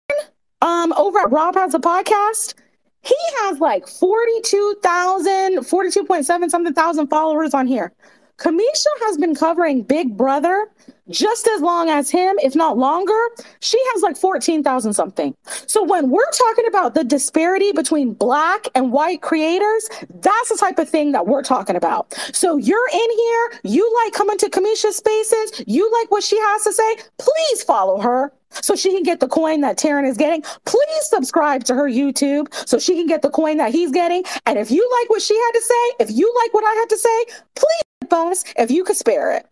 um, 0.61 0.93
over 0.95 1.21
at 1.21 1.31
Rob 1.31 1.55
has 1.55 1.75
a 1.75 1.79
podcast. 1.79 2.55
He 3.03 3.15
has 3.43 3.61
like 3.61 3.87
42,000, 3.87 5.59
42.7 5.59 6.51
something 6.51 6.75
thousand 6.75 7.07
followers 7.07 7.55
on 7.55 7.67
here. 7.67 7.93
Cameshia 8.39 8.95
has 9.03 9.17
been 9.17 9.35
covering 9.35 9.83
Big 9.83 10.17
Brother 10.17 10.69
just 11.09 11.47
as 11.47 11.61
long 11.61 11.89
as 11.89 12.11
him, 12.11 12.37
if 12.43 12.55
not 12.55 12.77
longer. 12.77 13.19
She 13.61 13.79
has 13.93 14.03
like 14.03 14.17
14,000 14.17 14.93
something. 14.93 15.35
So 15.67 15.83
when 15.83 16.11
we're 16.11 16.31
talking 16.33 16.67
about 16.67 16.95
the 16.95 17.05
disparity 17.05 17.73
between 17.73 18.13
black 18.13 18.67
and 18.75 18.93
white 18.93 19.23
creators, 19.23 19.89
that's 20.21 20.49
the 20.49 20.57
type 20.59 20.79
of 20.79 20.89
thing 20.89 21.13
that 21.13 21.27
we're 21.27 21.43
talking 21.43 21.77
about. 21.77 22.13
So 22.33 22.57
you're 22.57 22.89
in 22.93 23.11
here, 23.17 23.53
you 23.65 24.01
like 24.05 24.13
coming 24.13 24.39
to 24.39 24.51
Cameshia's 24.51 24.97
spaces, 24.97 25.65
you 25.67 25.91
like 26.01 26.11
what 26.11 26.25
she 26.25 26.39
has 26.39 26.65
to 26.65 26.73
say, 26.73 26.97
please 27.19 27.63
follow 27.63 28.01
her 28.01 28.33
so 28.51 28.75
she 28.75 28.93
can 28.93 29.03
get 29.03 29.21
the 29.21 29.29
coin 29.29 29.61
that 29.61 29.79
Taran 29.79 30.09
is 30.09 30.17
getting. 30.17 30.43
Please 30.65 31.03
subscribe 31.03 31.65
to 31.65 31.75
her 31.75 31.89
YouTube 31.89 32.53
so 32.67 32.79
she 32.79 32.95
can 32.95 33.07
get 33.07 33.23
the 33.23 33.31
coin 33.31 33.57
that 33.59 33.73
he's 33.73 33.93
getting. 33.93 34.25
And 34.47 34.59
if 34.59 34.71
you 34.71 34.89
like 35.01 35.11
what 35.11 35.23
she 35.23 35.35
had 35.35 35.53
to 35.53 35.63
say, 35.63 36.05
if 36.05 36.11
you 36.11 36.33
like 36.43 36.55
what 36.55 36.65
I 36.65 36.75
had 36.75 36.89
to 36.91 36.99
say, 36.99 37.25
please 37.55 37.96
us 38.13 38.45
if 38.57 38.71
you 38.71 38.85
could 38.85 38.97
spare 38.97 39.33
it. 39.33 39.47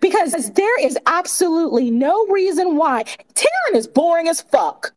Because 0.00 0.50
there 0.52 0.84
is 0.84 0.98
absolutely 1.06 1.90
no 1.90 2.26
reason 2.28 2.76
why 2.76 3.04
Taran 3.34 3.74
is 3.74 3.86
boring 3.86 4.28
as 4.28 4.40
fuck. 4.40 4.92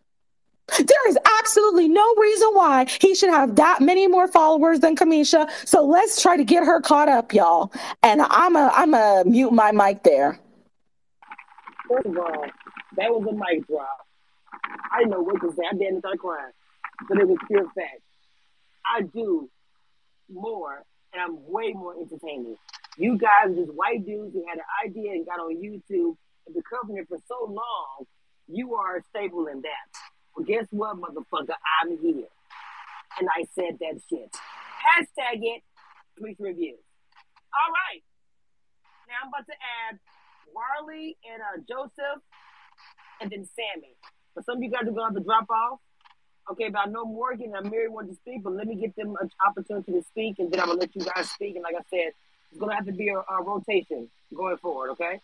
There 0.78 1.10
is 1.10 1.18
absolutely 1.40 1.88
no 1.88 2.14
reason 2.16 2.50
why 2.54 2.86
he 3.02 3.16
should 3.16 3.30
have 3.30 3.56
that 3.56 3.82
many 3.82 4.08
more 4.08 4.28
followers 4.28 4.80
than 4.80 4.96
Cameshia. 4.96 5.50
So 5.66 5.84
let's 5.84 6.22
try 6.22 6.38
to 6.38 6.44
get 6.44 6.64
her 6.64 6.80
caught 6.80 7.10
up, 7.10 7.34
y'all. 7.34 7.74
And 8.04 8.22
I'm 8.22 8.56
a 8.56 8.72
I'm 8.74 8.94
a 8.94 9.24
mute 9.26 9.52
my 9.52 9.72
mic 9.72 10.04
there. 10.04 10.40
First 11.90 12.06
of 12.06 12.18
all, 12.18 12.46
that 12.98 13.10
was 13.10 13.28
a 13.28 13.34
mic 13.34 13.68
drop. 13.68 14.06
I 14.92 15.04
know 15.06 15.22
what 15.22 15.42
to 15.42 15.52
say. 15.52 15.64
I 15.70 15.76
didn't 15.76 16.00
start 16.00 16.20
crying, 16.20 16.52
but 17.08 17.18
it 17.18 17.28
was 17.28 17.38
pure 17.48 17.66
fact. 17.76 18.02
I 18.96 19.02
do 19.02 19.50
more, 20.32 20.84
and 21.14 21.22
I'm 21.22 21.52
way 21.52 21.74
more 21.74 21.96
entertaining. 21.96 22.58
You 23.00 23.18
guys, 23.18 23.56
just 23.56 23.72
white 23.72 24.06
dudes 24.06 24.34
who 24.34 24.44
had 24.46 24.58
an 24.58 24.68
idea 24.86 25.12
and 25.12 25.26
got 25.26 25.40
on 25.40 25.56
YouTube 25.56 26.18
and 26.46 26.64
covering 26.70 26.98
it 26.98 27.08
for 27.08 27.18
so 27.30 27.46
long, 27.48 28.06
you 28.50 28.76
are 28.76 28.98
a 28.98 29.04
staple 29.08 29.48
in 29.48 29.62
that. 29.62 29.88
Well, 30.36 30.46
guess 30.46 30.68
what, 30.72 30.98
motherfucker? 30.98 31.56
I'm 31.82 31.98
here. 31.98 32.28
And 33.18 33.30
I 33.32 33.46
said 33.56 33.80
that 33.80 34.02
shit. 34.10 34.36
Hashtag 34.36 35.40
it, 35.40 35.64
please 36.18 36.36
review. 36.40 36.76
All 36.76 37.72
right. 37.72 38.04
Now 39.08 39.16
I'm 39.24 39.30
about 39.30 39.48
to 39.48 39.56
add 39.56 40.00
Warley 40.54 41.16
and 41.24 41.42
uh, 41.42 41.64
Joseph 41.70 42.22
and 43.22 43.32
then 43.32 43.48
Sammy. 43.56 43.96
But 44.36 44.46
some 44.46 44.58
of 44.58 44.64
you 44.64 44.70
guys 44.70 44.82
are 44.82 44.92
going 44.92 44.98
to 44.98 45.04
have 45.06 45.16
to 45.16 45.24
drop 45.24 45.50
off. 45.50 45.80
Okay, 46.52 46.68
but 46.68 46.80
I 46.80 46.92
know 46.92 47.06
Morgan 47.06 47.54
and 47.56 47.72
Mary 47.72 47.88
want 47.88 48.10
to 48.10 48.16
speak, 48.16 48.44
but 48.44 48.52
let 48.54 48.68
me 48.68 48.76
get 48.76 48.94
them 48.98 49.16
an 49.22 49.30
opportunity 49.48 49.94
to 49.94 50.04
speak, 50.04 50.40
and 50.40 50.52
then 50.52 50.60
I'm 50.60 50.66
going 50.66 50.80
to 50.80 50.82
let 50.82 50.96
you 50.96 51.06
guys 51.06 51.30
speak. 51.32 51.56
And 51.56 51.64
like 51.64 51.76
I 51.76 51.86
said, 51.90 52.12
it's 52.52 52.60
going 52.60 52.70
to 52.70 52.76
have 52.76 52.86
to 52.86 52.92
be 52.92 53.10
a, 53.10 53.18
a 53.18 53.44
rotation 53.44 54.10
going 54.36 54.58
forward, 54.58 54.92
okay? 54.92 55.20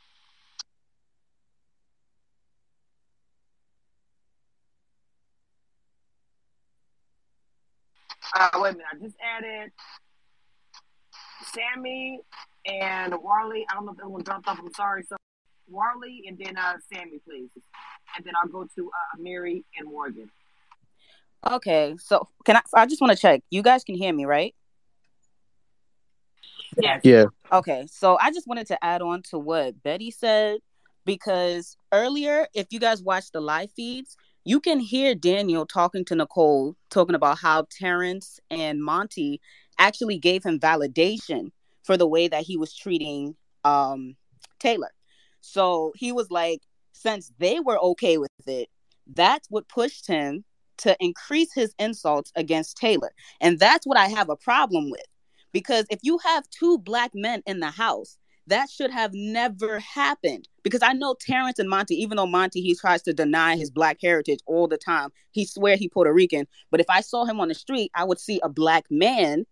Uh, 8.36 8.50
wait 8.56 8.70
a 8.70 8.72
minute. 8.74 8.86
I 8.92 8.98
just 8.98 9.16
added 9.24 9.72
Sammy 11.54 12.20
and 12.66 13.14
Warley. 13.22 13.66
I 13.70 13.76
don't 13.76 13.86
know 13.86 13.94
if 13.94 14.00
anyone 14.00 14.24
dropped 14.24 14.48
off. 14.48 14.60
I'm 14.60 14.74
sorry. 14.74 15.04
So 15.04 15.16
Warley 15.70 16.24
and 16.28 16.38
then 16.38 16.58
uh, 16.58 16.74
Sammy, 16.92 17.20
please. 17.26 17.50
And 18.16 18.26
then 18.26 18.34
I'll 18.42 18.50
go 18.50 18.68
to 18.76 18.88
uh, 18.88 19.22
Mary 19.22 19.64
and 19.78 19.88
Morgan. 19.88 20.30
Okay. 21.50 21.96
So 22.00 22.28
can 22.44 22.58
I? 22.58 22.62
I 22.76 22.86
just 22.88 23.02
want 23.02 23.12
to 23.12 23.18
check. 23.18 23.42
You 23.52 23.62
guys 23.62 23.84
can 23.84 23.96
hear 23.96 24.12
me, 24.12 24.26
right? 24.26 24.54
Yes. 26.82 27.02
Yeah. 27.04 27.26
Okay, 27.52 27.86
so 27.90 28.18
I 28.22 28.32
just 28.32 28.48
wanted 28.48 28.68
to 28.68 28.84
add 28.84 29.02
on 29.02 29.22
to 29.30 29.40
what 29.40 29.82
Betty 29.84 30.12
said 30.12 30.60
because 31.06 31.78
earlier, 31.92 32.48
if 32.54 32.68
you 32.72 32.80
guys 32.80 33.02
watch 33.02 33.32
the 33.32 33.40
live 33.40 33.72
feeds, 33.72 34.18
you 34.44 34.60
can 34.60 34.80
hear 34.80 35.16
Daniel 35.16 35.66
talking 35.66 36.06
to 36.06 36.16
Nicole, 36.16 36.76
talking 36.90 37.16
about 37.16 37.40
how 37.40 37.66
Terrance 37.70 38.40
and 38.50 38.84
Monte 38.84 39.42
actually 39.78 40.18
gave 40.18 40.44
him 40.44 40.60
validation 40.60 41.52
for 41.84 41.98
the 41.98 42.08
way 42.08 42.28
that 42.28 42.44
he 42.44 42.58
was 42.58 42.76
treating 42.76 43.36
um, 43.64 44.16
Taylor. 44.60 44.92
So 45.42 45.94
he 45.96 46.12
was 46.12 46.32
like, 46.32 46.62
since 46.94 47.32
they 47.38 47.60
were 47.60 47.80
okay 47.80 48.18
with 48.18 48.30
it, 48.48 48.70
that's 49.14 49.50
what 49.50 49.68
pushed 49.68 50.08
him 50.08 50.44
to 50.78 50.96
increase 51.00 51.54
his 51.54 51.74
insults 51.80 52.32
against 52.36 52.78
Taylor. 52.78 53.12
And 53.42 53.60
that's 53.60 53.86
what 53.86 53.98
I 53.98 54.08
have 54.08 54.30
a 54.30 54.36
problem 54.36 54.90
with 54.90 55.06
because 55.56 55.86
if 55.90 56.00
you 56.04 56.18
have 56.18 56.44
two 56.50 56.78
black 56.80 57.12
men 57.14 57.42
in 57.46 57.62
the 57.62 57.72
house, 57.72 58.18
that 58.48 58.70
should 58.70 58.92
have 58.92 59.12
never 59.14 59.80
happened. 59.80 60.50
Because 60.64 60.82
I 60.84 60.92
know 60.92 61.16
Terrance 61.18 61.60
and 61.60 61.70
Monte, 61.70 61.96
even 61.96 62.18
though 62.18 62.28
Monte 62.28 62.60
he 62.60 62.76
tries 62.76 63.02
to 63.04 63.14
deny 63.14 63.56
his 63.56 63.72
black 63.72 64.00
heritage 64.02 64.40
all 64.48 64.68
the 64.68 64.78
time, 64.78 65.12
he 65.32 65.46
swear 65.46 65.78
he 65.78 65.88
Puerto 65.88 66.12
Rican. 66.12 66.46
But 66.72 66.82
if 66.82 66.88
I 66.90 67.00
saw 67.00 67.24
him 67.24 67.40
on 67.40 67.48
the 67.48 67.54
street, 67.54 67.90
I 67.96 68.04
would 68.04 68.20
see 68.20 68.42
a 68.44 68.50
black 68.50 68.84
man. 68.90 69.46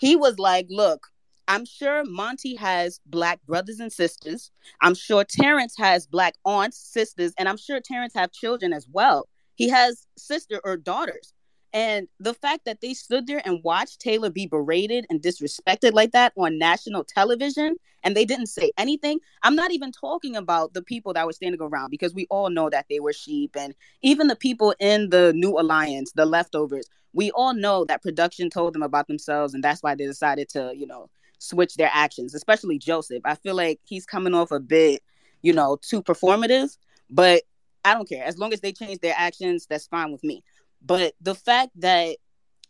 He 0.00 0.16
was 0.16 0.36
like, 0.40 0.66
"Look, 0.68 1.06
I'm 1.46 1.64
sure 1.64 2.02
Monte 2.04 2.56
has 2.56 2.98
black 3.06 3.40
brothers 3.46 3.78
and 3.78 3.92
sisters. 3.92 4.50
I'm 4.82 4.96
sure 4.96 5.22
Terrance 5.22 5.76
has 5.78 6.08
black 6.08 6.34
aunts, 6.44 6.76
sisters, 6.76 7.32
and 7.38 7.48
I'm 7.48 7.56
sure 7.56 7.78
Terrance 7.78 8.14
have 8.14 8.32
children 8.32 8.72
as 8.72 8.88
well. 8.90 9.28
He 9.54 9.68
has 9.68 10.08
sister 10.18 10.60
or 10.64 10.76
daughters. 10.76 11.32
And 11.76 12.08
the 12.18 12.32
fact 12.32 12.64
that 12.64 12.80
they 12.80 12.94
stood 12.94 13.26
there 13.26 13.42
and 13.44 13.62
watched 13.62 14.00
Taylor 14.00 14.30
be 14.30 14.46
berated 14.46 15.04
and 15.10 15.20
disrespected 15.20 15.92
like 15.92 16.12
that 16.12 16.32
on 16.34 16.56
national 16.58 17.04
television 17.04 17.76
and 18.02 18.16
they 18.16 18.24
didn't 18.24 18.46
say 18.46 18.72
anything. 18.78 19.18
I'm 19.42 19.54
not 19.54 19.72
even 19.72 19.92
talking 19.92 20.36
about 20.36 20.72
the 20.72 20.80
people 20.80 21.12
that 21.12 21.26
were 21.26 21.34
standing 21.34 21.60
around 21.60 21.90
because 21.90 22.14
we 22.14 22.26
all 22.30 22.48
know 22.48 22.70
that 22.70 22.86
they 22.88 22.98
were 22.98 23.12
sheep. 23.12 23.56
And 23.58 23.74
even 24.00 24.28
the 24.28 24.36
people 24.36 24.74
in 24.80 25.10
the 25.10 25.34
new 25.34 25.58
alliance, 25.58 26.12
the 26.12 26.24
leftovers, 26.24 26.88
we 27.12 27.30
all 27.32 27.52
know 27.52 27.84
that 27.84 28.02
production 28.02 28.48
told 28.48 28.72
them 28.72 28.82
about 28.82 29.06
themselves. 29.06 29.52
And 29.52 29.62
that's 29.62 29.82
why 29.82 29.94
they 29.94 30.06
decided 30.06 30.48
to, 30.50 30.72
you 30.74 30.86
know, 30.86 31.10
switch 31.40 31.74
their 31.74 31.90
actions, 31.92 32.34
especially 32.34 32.78
Joseph. 32.78 33.20
I 33.26 33.34
feel 33.34 33.54
like 33.54 33.80
he's 33.84 34.06
coming 34.06 34.32
off 34.32 34.50
a 34.50 34.60
bit, 34.60 35.02
you 35.42 35.52
know, 35.52 35.76
too 35.82 36.02
performative, 36.02 36.74
but 37.10 37.42
I 37.86 37.94
don't 37.94 38.08
care. 38.08 38.24
As 38.24 38.36
long 38.36 38.52
as 38.52 38.60
they 38.60 38.72
change 38.72 38.98
their 38.98 39.14
actions, 39.16 39.66
that's 39.66 39.86
fine 39.86 40.10
with 40.10 40.24
me. 40.24 40.42
But 40.86 41.14
the 41.20 41.34
fact 41.34 41.72
that 41.80 42.16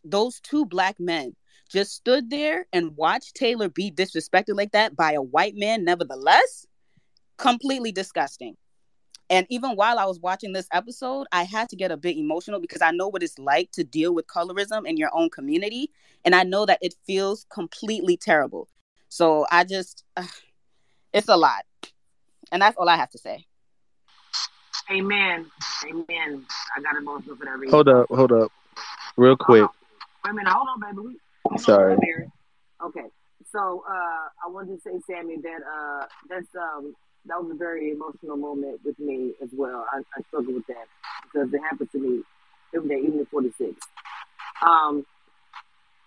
those 0.03 0.41
two 0.41 0.65
black 0.65 0.99
men 0.99 1.37
just 1.71 1.93
stood 1.93 2.31
there 2.31 2.67
and 2.73 2.97
watched 2.97 3.35
Taylor 3.35 3.69
be 3.69 3.91
disrespected 3.91 4.57
like 4.57 4.73
that 4.73 4.97
by 4.97 5.13
a 5.13 5.23
white 5.23 5.55
man, 5.57 5.85
nevertheless, 5.85 6.67
completely 7.37 7.93
disgusting. 7.93 8.57
And 9.29 9.47
even 9.51 9.73
while 9.73 9.99
I 9.99 10.05
was 10.05 10.21
watching 10.21 10.53
this 10.53 10.69
episode, 10.73 11.27
I 11.33 11.43
had 11.43 11.69
to 11.71 11.77
get 11.77 11.91
a 11.91 11.97
bit 11.97 12.17
emotional 12.17 12.61
because 12.61 12.81
I 12.81 12.93
know 12.93 13.09
what 13.09 13.25
it's 13.25 13.39
like 13.39 13.73
to 13.73 13.83
deal 13.83 14.15
with 14.15 14.29
colorism 14.29 14.89
in 14.89 14.97
your 14.97 15.11
own 15.13 15.29
community. 15.31 15.91
And 16.25 16.35
I 16.35 16.45
know 16.45 16.65
that 16.65 16.79
it 16.81 16.95
feels 17.07 17.45
completely 17.53 18.17
terrible. 18.17 18.69
So 19.09 19.45
I 19.51 19.65
just, 19.65 20.05
uh, 20.17 20.27
it's 21.13 21.29
a 21.29 21.37
lot. 21.37 21.65
And 22.53 22.63
that's 22.63 22.77
all 22.77 22.89
I 22.89 22.97
have 22.97 23.11
to 23.11 23.19
say. 23.19 23.47
Amen. 24.91 25.47
Amen. 25.85 26.47
I 26.77 26.81
got 26.81 26.97
emotional 26.97 27.37
for 27.37 27.45
that 27.45 27.59
reason. 27.59 27.73
Hold 27.73 27.89
up, 27.89 28.07
hold 28.09 28.33
up, 28.33 28.53
real 29.17 29.37
quick. 29.37 29.63
Wait 29.63 30.31
a 30.31 30.35
minute. 30.35 30.53
Hold 30.53 30.69
on, 30.69 30.81
baby. 30.81 31.19
Hold 31.47 31.61
Sorry. 31.61 31.97
Okay. 32.85 33.07
So 33.53 33.85
uh, 33.89 34.29
I 34.45 34.49
wanted 34.49 34.77
to 34.77 34.81
say, 34.83 35.01
Sammy, 35.07 35.37
that 35.43 35.61
uh, 35.63 36.07
that's 36.29 36.55
um, 36.55 36.95
that 37.27 37.43
was 37.43 37.51
a 37.53 37.59
very 37.59 37.91
emotional 37.91 38.37
moment 38.37 38.81
with 38.85 38.99
me 38.99 39.33
as 39.43 39.49
well. 39.53 39.87
I, 39.93 39.99
I 39.99 40.23
struggle 40.29 40.55
with 40.55 40.67
that 40.69 40.87
because 41.25 41.53
it 41.53 41.61
happened 41.61 41.91
to 41.93 41.99
me 41.99 42.23
every 42.75 42.89
day, 42.89 43.07
even 43.07 43.21
at 43.21 43.29
46. 43.29 43.75
Um, 44.63 45.05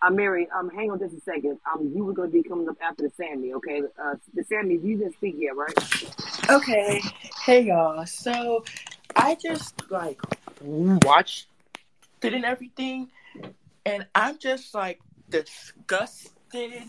uh, 0.02 0.10
Mary, 0.10 0.48
um, 0.56 0.70
hang 0.70 0.92
on 0.92 1.00
just 1.00 1.16
a 1.16 1.22
second. 1.22 1.60
Um, 1.72 1.92
you 1.94 2.06
were 2.06 2.14
going 2.14 2.32
to 2.32 2.34
be 2.34 2.48
coming 2.48 2.70
up 2.70 2.78
after 2.82 3.04
the 3.04 3.10
Sammy, 3.16 3.54
okay? 3.54 3.82
Uh, 4.02 4.16
the 4.34 4.44
Sammy, 4.44 4.76
you 4.76 4.98
didn't 4.98 5.14
speak 5.16 5.36
yet, 5.38 5.56
right? 5.56 5.74
Okay. 6.50 7.02
Hey 7.46 7.62
y'all. 7.62 8.06
So 8.06 8.64
I 9.16 9.36
just 9.36 9.90
like 9.92 10.20
watched 10.62 11.48
it 12.24 12.34
and 12.34 12.46
everything, 12.46 13.10
and 13.86 14.08
I'm 14.16 14.40
just 14.40 14.74
like 14.74 15.00
disgusted. 15.30 16.84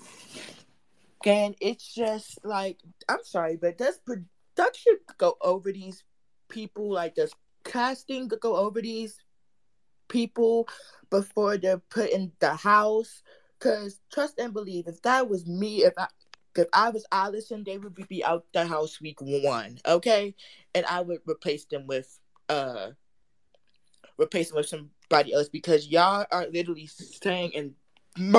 And 1.26 1.54
it's 1.60 1.94
just 1.94 2.38
like 2.44 2.78
I'm 3.08 3.22
sorry, 3.22 3.56
but 3.56 3.76
does 3.76 3.98
production 3.98 4.98
go 5.18 5.36
over 5.42 5.72
these 5.72 6.02
people? 6.48 6.90
Like 6.90 7.16
does 7.16 7.32
casting 7.64 8.28
go 8.28 8.56
over 8.56 8.80
these 8.80 9.18
people 10.10 10.68
before 11.08 11.56
they're 11.56 11.78
put 11.78 12.10
in 12.10 12.32
the 12.40 12.54
house? 12.54 13.22
Cause 13.60 14.00
trust 14.12 14.38
and 14.38 14.52
believe, 14.52 14.86
if 14.86 15.00
that 15.02 15.28
was 15.28 15.46
me, 15.46 15.84
if 15.84 15.94
I 15.96 16.06
if 16.56 16.66
I 16.72 16.90
was 16.90 17.06
Allison, 17.12 17.64
they 17.64 17.78
would 17.78 17.94
be 18.08 18.24
out 18.24 18.44
the 18.52 18.66
house 18.66 19.00
week 19.00 19.18
one, 19.20 19.78
okay? 19.86 20.34
And 20.74 20.84
I 20.86 21.00
would 21.00 21.20
replace 21.26 21.64
them 21.64 21.86
with 21.86 22.18
uh 22.48 22.88
replace 24.18 24.48
them 24.48 24.56
with 24.56 24.66
somebody 24.66 25.32
else 25.32 25.48
because 25.48 25.88
y'all 25.88 26.26
are 26.30 26.46
literally 26.48 26.86
saying 26.86 27.52
and 27.54 27.74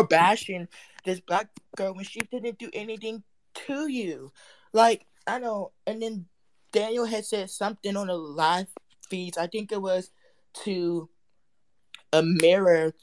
bashing 0.09 0.67
this 1.05 1.19
black 1.19 1.49
girl 1.75 1.93
when 1.93 2.05
she 2.05 2.19
didn't 2.19 2.59
do 2.59 2.69
anything 2.73 3.23
to 3.53 3.87
you. 3.87 4.31
Like, 4.73 5.05
I 5.27 5.39
know, 5.39 5.71
and 5.87 6.01
then 6.01 6.25
Daniel 6.71 7.05
had 7.05 7.25
said 7.25 7.49
something 7.49 7.95
on 7.95 8.07
the 8.07 8.15
live 8.15 8.67
feeds. 9.09 9.37
I 9.37 9.47
think 9.47 9.71
it 9.71 9.81
was 9.81 10.11
to 10.63 11.09
a 12.13 12.21
mirror 12.23 12.93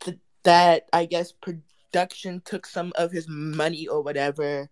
to, 0.00 0.18
that 0.44 0.84
I 0.92 1.06
guess 1.06 1.32
production 1.32 2.42
took 2.44 2.66
some 2.66 2.92
of 2.96 3.12
his 3.12 3.26
money 3.28 3.86
or 3.86 4.02
whatever 4.02 4.68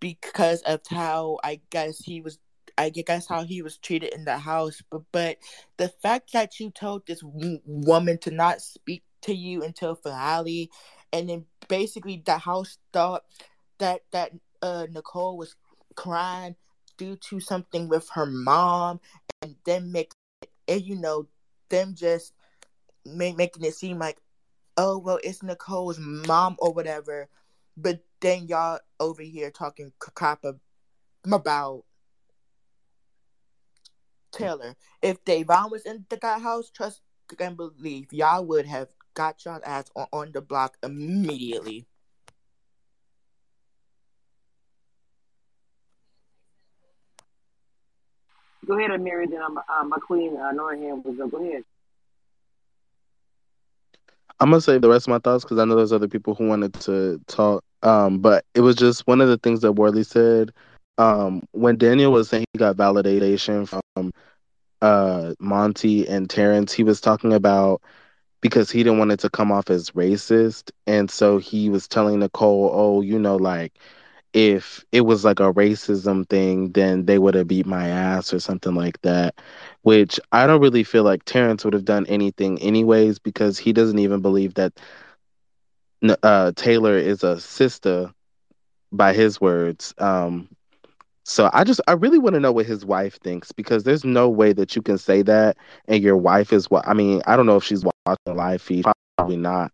because 0.00 0.62
of 0.62 0.80
how 0.88 1.38
I 1.42 1.60
guess 1.70 1.98
he 1.98 2.20
was 2.20 2.38
I 2.76 2.90
guess 2.90 3.26
how 3.26 3.42
he 3.42 3.60
was 3.60 3.76
treated 3.76 4.14
in 4.14 4.24
the 4.24 4.38
house. 4.38 4.82
But 4.90 5.02
but 5.10 5.38
the 5.78 5.88
fact 5.88 6.32
that 6.32 6.60
you 6.60 6.70
told 6.70 7.06
this 7.06 7.20
w- 7.20 7.60
woman 7.66 8.18
to 8.18 8.30
not 8.30 8.60
speak 8.60 9.02
to 9.22 9.34
you 9.34 9.64
until 9.64 9.96
finale 9.96 10.70
and 11.12 11.28
then 11.28 11.44
basically 11.68 12.22
the 12.24 12.38
house 12.38 12.78
thought 12.92 13.24
that 13.78 14.02
that 14.12 14.32
uh 14.62 14.86
Nicole 14.90 15.36
was 15.36 15.56
crying 15.96 16.54
due 16.96 17.16
to 17.16 17.40
something 17.40 17.88
with 17.88 18.08
her 18.10 18.26
mom 18.26 19.00
and 19.42 19.56
then 19.64 19.90
make 19.90 20.12
and 20.68 20.82
you 20.82 20.94
know 20.94 21.26
them 21.70 21.94
just 21.94 22.32
make, 23.16 23.36
making 23.36 23.64
it 23.64 23.74
seem 23.74 23.98
like 23.98 24.18
oh 24.76 24.98
well 24.98 25.18
it's 25.22 25.42
Nicole's 25.42 25.98
mom 25.98 26.56
or 26.58 26.72
whatever 26.72 27.28
but 27.76 28.00
then 28.20 28.46
y'all 28.48 28.80
over 29.00 29.22
here 29.22 29.50
talking 29.50 29.92
crap 29.98 30.44
about 31.24 31.84
Taylor. 34.32 34.74
If 35.02 35.24
Da'Vonne 35.24 35.70
was 35.70 35.86
in 35.86 36.04
the 36.08 36.18
house, 36.38 36.70
trust 36.70 37.00
and 37.38 37.56
believe 37.56 38.12
y'all 38.12 38.44
would 38.46 38.66
have 38.66 38.88
got 39.14 39.44
y'all 39.44 39.60
ass 39.64 39.90
on, 39.94 40.06
on 40.12 40.32
the 40.32 40.40
block 40.40 40.76
immediately. 40.82 41.86
Go 48.66 48.78
ahead, 48.78 49.00
Mary. 49.00 49.26
Then 49.26 49.40
I'm, 49.42 49.58
uh, 49.58 49.84
my 49.84 49.96
queen, 49.98 50.36
uh, 50.36 50.52
Norham, 50.52 51.02
was 51.02 51.18
up. 51.20 51.30
Go 51.30 51.42
ahead. 51.42 51.64
I'm 54.40 54.50
gonna 54.50 54.60
save 54.60 54.82
the 54.82 54.88
rest 54.88 55.06
of 55.08 55.10
my 55.10 55.18
thoughts 55.18 55.44
because 55.44 55.58
I 55.58 55.64
know 55.64 55.76
there's 55.76 55.92
other 55.92 56.08
people 56.08 56.34
who 56.34 56.46
wanted 56.48 56.74
to 56.80 57.20
talk. 57.26 57.64
Um, 57.82 58.18
but 58.20 58.44
it 58.54 58.60
was 58.60 58.76
just 58.76 59.06
one 59.06 59.20
of 59.20 59.28
the 59.28 59.38
things 59.38 59.60
that 59.62 59.72
Worley 59.72 60.04
said. 60.04 60.52
Um, 60.98 61.42
when 61.52 61.76
Daniel 61.76 62.12
was 62.12 62.28
saying 62.28 62.44
he 62.52 62.58
got 62.58 62.76
validation 62.76 63.68
from 63.68 64.12
uh 64.82 65.34
Monte 65.40 66.06
and 66.08 66.28
Terrance, 66.30 66.72
he 66.72 66.84
was 66.84 67.00
talking 67.00 67.32
about 67.32 67.82
because 68.40 68.70
he 68.70 68.82
didn't 68.82 68.98
want 68.98 69.12
it 69.12 69.20
to 69.20 69.30
come 69.30 69.50
off 69.52 69.70
as 69.70 69.90
racist, 69.90 70.70
and 70.86 71.10
so 71.10 71.38
he 71.38 71.70
was 71.70 71.88
telling 71.88 72.20
Nicole, 72.20 72.70
"Oh, 72.72 73.00
you 73.00 73.18
know, 73.18 73.36
like 73.36 73.74
if 74.32 74.84
it 74.92 75.02
was 75.02 75.24
like 75.24 75.40
a 75.40 75.52
racism 75.52 76.28
thing, 76.28 76.72
then 76.72 77.06
they 77.06 77.18
would 77.18 77.34
have 77.34 77.48
beat 77.48 77.66
my 77.66 77.88
ass 77.88 78.32
or 78.32 78.40
something 78.40 78.74
like 78.74 79.00
that. 79.02 79.34
Which 79.82 80.20
I 80.32 80.46
don't 80.46 80.60
really 80.60 80.84
feel 80.84 81.04
like 81.04 81.24
Terrance 81.24 81.64
would 81.64 81.74
have 81.74 81.84
done 81.84 82.06
anything 82.06 82.60
anyways 82.60 83.18
because 83.18 83.58
he 83.58 83.72
doesn't 83.72 83.98
even 83.98 84.20
believe 84.20 84.54
that 84.54 84.78
uh, 86.22 86.52
Taylor 86.56 86.96
is 86.96 87.22
a 87.22 87.40
sister 87.40 88.12
by 88.92 89.12
his 89.12 89.40
words. 89.40 89.94
Um, 89.98 90.48
so 91.24 91.50
I 91.52 91.64
just 91.64 91.80
I 91.88 91.92
really 91.92 92.18
want 92.18 92.34
to 92.34 92.40
know 92.40 92.52
what 92.52 92.66
his 92.66 92.84
wife 92.84 93.18
thinks 93.20 93.52
because 93.52 93.84
there's 93.84 94.04
no 94.04 94.28
way 94.28 94.52
that 94.54 94.76
you 94.76 94.82
can 94.82 94.98
say 94.98 95.22
that 95.22 95.56
and 95.88 96.02
your 96.02 96.16
wife 96.16 96.52
is 96.52 96.70
what 96.70 96.86
I 96.88 96.94
mean 96.94 97.22
I 97.26 97.36
don't 97.36 97.46
know 97.46 97.56
if 97.56 97.64
she's 97.64 97.84
watching 97.84 98.36
live 98.36 98.62
feed 98.62 98.86
probably 99.16 99.36
not, 99.36 99.72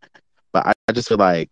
but 0.53 0.67
I, 0.67 0.73
I 0.88 0.93
just 0.93 1.09
feel 1.09 1.19
like 1.19 1.51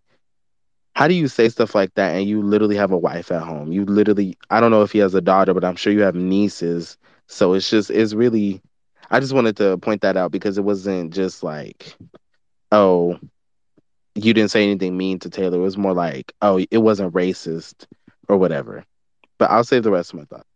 how 1.03 1.09
do 1.09 1.15
you 1.15 1.27
say 1.27 1.49
stuff 1.49 1.75
like 1.75 1.93
that 1.95 2.15
and 2.15 2.29
you 2.29 2.41
literally 2.41 2.77
have 2.77 2.93
a 2.93 2.97
wife 2.97 3.33
at 3.33 3.43
home 3.43 3.73
you 3.73 3.85
literally 3.87 4.38
i 4.51 4.61
don't 4.61 4.71
know 4.71 4.83
if 4.83 4.93
he 4.93 5.01
has 5.01 5.17
a 5.17 5.21
daughter 5.21 5.53
but 5.53 5.65
i'm 5.65 5.75
sure 5.75 5.93
you 5.93 6.01
have 6.03 6.15
nieces 6.15 6.97
so 7.27 7.55
it's 7.55 7.69
just 7.69 7.91
it's 7.91 8.15
really 8.15 8.62
i 9.11 9.19
just 9.19 9.33
wanted 9.33 9.57
to 9.57 9.77
point 9.79 10.01
that 10.03 10.17
out 10.17 10.31
because 10.31 10.59
it 10.59 10.62
wasn't 10.62 11.12
just 11.12 11.43
like 11.43 11.97
oh 12.71 13.19
you 14.15 14.33
didn't 14.33 14.53
say 14.53 14.62
anything 14.62 14.97
mean 14.97 15.19
to 15.19 15.29
taylor 15.29 15.59
it 15.59 15.61
was 15.62 15.77
more 15.77 15.93
like 15.93 16.33
oh 16.41 16.65
it 16.71 16.79
wasn't 16.79 17.12
racist 17.12 17.85
or 18.29 18.37
whatever 18.37 18.85
but 19.38 19.51
i'll 19.51 19.65
save 19.65 19.83
the 19.83 19.91
rest 19.91 20.12
of 20.12 20.21
my 20.21 20.25
thoughts. 20.27 20.47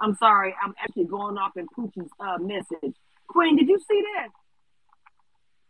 I'm 0.00 0.14
sorry. 0.16 0.54
I'm 0.62 0.74
actually 0.82 1.06
going 1.06 1.38
off 1.38 1.56
in 1.56 1.66
Pooch's 1.74 2.10
uh, 2.20 2.36
message. 2.38 2.96
Queen, 3.28 3.56
did 3.56 3.68
you 3.68 3.78
see 3.88 4.02
that? 4.14 4.28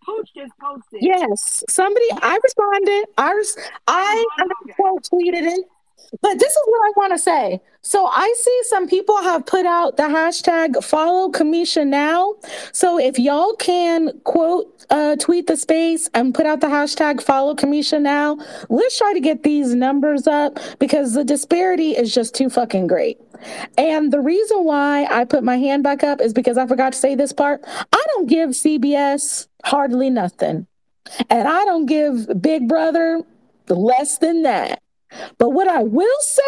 Pooch 0.05 0.31
just 0.37 0.53
posted. 0.61 1.01
Yes, 1.03 1.65
somebody. 1.69 2.07
I 2.13 2.39
responded. 2.43 3.07
I 3.19 3.33
res- 3.33 3.59
I, 3.89 4.25
I 4.39 4.73
quote 4.73 5.03
tweeted 5.05 5.43
it. 5.43 5.67
But 6.21 6.39
this 6.39 6.53
is 6.53 6.63
what 6.67 6.87
I 6.87 6.93
want 6.97 7.13
to 7.15 7.19
say. 7.19 7.61
So 7.83 8.07
I 8.07 8.33
see 8.39 8.61
some 8.65 8.87
people 8.89 9.21
have 9.23 9.47
put 9.47 9.67
out 9.67 9.97
the 9.97 10.05
hashtag 10.05 10.83
follow 10.85 11.31
Cameshia 11.31 11.87
now. 11.87 12.35
So 12.73 12.99
if 12.99 13.19
y'all 13.19 13.55
can 13.55 14.13
quote 14.25 14.87
uh, 14.91 15.17
tweet 15.17 15.47
the 15.47 15.57
space 15.57 16.09
and 16.15 16.35
put 16.35 16.47
out 16.47 16.61
the 16.61 16.69
hashtag 16.69 17.23
follow 17.23 17.55
Cameshia 17.55 18.01
now, 18.01 18.39
let's 18.69 18.99
try 18.99 19.15
to 19.15 19.21
get 19.21 19.43
these 19.43 19.75
numbers 19.75 20.27
up 20.27 20.59
because 20.79 21.15
the 21.15 21.25
disparity 21.25 21.93
is 21.93 22.15
just 22.15 22.35
too 22.35 22.51
fucking 22.51 22.87
great. 22.87 23.21
And 23.77 24.13
the 24.13 24.21
reason 24.21 24.65
why 24.65 25.07
I 25.11 25.25
put 25.25 25.45
my 25.45 25.57
hand 25.57 25.83
back 25.83 26.03
up 26.03 26.21
is 26.21 26.33
because 26.33 26.59
I 26.59 26.67
forgot 26.67 26.93
to 26.93 26.99
say 26.99 27.15
this 27.15 27.33
part. 27.33 27.63
I 27.67 28.05
don't 28.15 28.29
give 28.29 28.51
CBS 28.51 29.49
hardly 29.65 30.11
nothing. 30.11 30.67
And 31.31 31.47
I 31.49 31.65
don't 31.65 31.87
give 31.87 32.41
Big 32.41 32.69
Brother 32.69 33.23
less 33.69 34.19
than 34.19 34.43
that. 34.43 34.83
But 35.39 35.51
what 35.51 35.69
I 35.69 35.83
will 35.83 36.21
say 36.21 36.43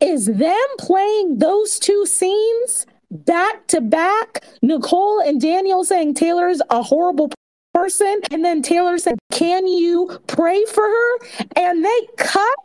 is 0.00 0.26
them 0.26 0.66
playing 0.78 1.38
those 1.38 1.78
two 1.78 2.06
scenes 2.06 2.86
back 3.10 3.66
to 3.68 3.80
back, 3.80 4.44
Nicole 4.62 5.20
and 5.20 5.40
Daniel 5.40 5.84
saying 5.84 6.14
Taylor's 6.14 6.60
a 6.70 6.82
horrible 6.82 7.30
person, 7.74 8.20
and 8.30 8.44
then 8.44 8.62
Taylor 8.62 8.98
said, 8.98 9.18
Can 9.30 9.66
you 9.66 10.18
pray 10.26 10.64
for 10.66 10.82
her? 10.82 11.18
And 11.56 11.84
they 11.84 12.00
cut 12.16 12.58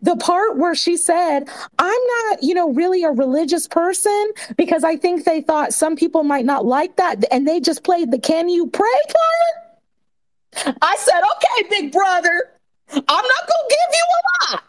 the 0.00 0.16
part 0.16 0.56
where 0.56 0.74
she 0.74 0.96
said, 0.96 1.48
I'm 1.78 2.06
not, 2.06 2.42
you 2.42 2.54
know, 2.54 2.72
really 2.72 3.04
a 3.04 3.10
religious 3.10 3.66
person 3.66 4.30
because 4.56 4.84
I 4.84 4.96
think 4.96 5.24
they 5.24 5.40
thought 5.40 5.72
some 5.72 5.96
people 5.96 6.24
might 6.24 6.44
not 6.44 6.64
like 6.64 6.96
that. 6.96 7.24
And 7.30 7.46
they 7.46 7.60
just 7.60 7.84
played 7.84 8.10
the 8.10 8.18
can 8.18 8.48
you 8.48 8.68
pray 8.68 8.88
part. 9.08 10.76
I 10.82 10.96
said, 10.98 11.20
okay, 11.20 11.68
big 11.70 11.92
brother, 11.92 12.50
I'm 12.90 13.00
not 13.06 13.08
going 13.14 13.24
to 13.24 13.68
give 13.68 13.94
you 13.94 14.04
a 14.04 14.52
lot 14.52 14.62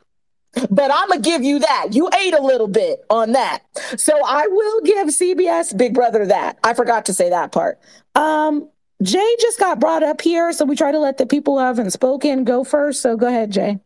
but 0.70 0.92
I'm 0.94 1.10
gonna 1.10 1.22
give 1.22 1.44
you 1.44 1.60
that. 1.60 1.90
You 1.92 2.10
ate 2.20 2.34
a 2.34 2.42
little 2.42 2.68
bit 2.68 3.04
on 3.10 3.32
that, 3.32 3.64
so 3.98 4.14
I 4.26 4.48
will 4.48 4.82
give 4.82 5.08
CBS 5.08 5.76
Big 5.76 5.94
Brother 5.94 6.26
that. 6.28 6.60
I 6.64 6.74
forgot 6.74 7.06
to 7.08 7.14
say 7.14 7.30
that 7.30 7.52
part. 7.52 7.80
Um, 8.16 8.70
Jay 9.02 9.36
just 9.40 9.60
got 9.60 9.80
brought 9.80 10.04
up 10.04 10.22
here, 10.22 10.52
so 10.54 10.66
we 10.66 10.76
try 10.76 10.92
to 10.92 11.00
let 11.00 11.18
the 11.18 11.26
people 11.26 11.58
who 11.58 11.66
haven't 11.66 11.92
spoken 11.92 12.44
go 12.44 12.64
first. 12.64 13.02
So 13.02 13.18
go 13.18 13.28
ahead, 13.28 13.52
Jay. 13.52 13.80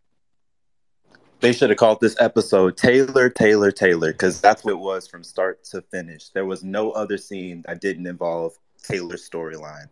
They 1.40 1.54
should 1.54 1.70
have 1.70 1.78
called 1.78 2.00
this 2.02 2.16
episode 2.20 2.78
Taylor, 2.78 3.30
Taylor, 3.30 3.72
Taylor, 3.72 4.12
because 4.12 4.42
that's 4.42 4.64
what 4.64 4.72
it 4.72 4.80
was 4.80 5.08
from 5.08 5.24
start 5.24 5.64
to 5.66 5.82
finish. 5.84 6.30
There 6.30 6.46
was 6.46 6.64
no 6.64 6.92
other 6.92 7.18
scene 7.18 7.64
that 7.68 7.80
didn't 7.80 8.08
involve 8.08 8.54
Taylor's 8.84 9.28
storyline. 9.30 9.88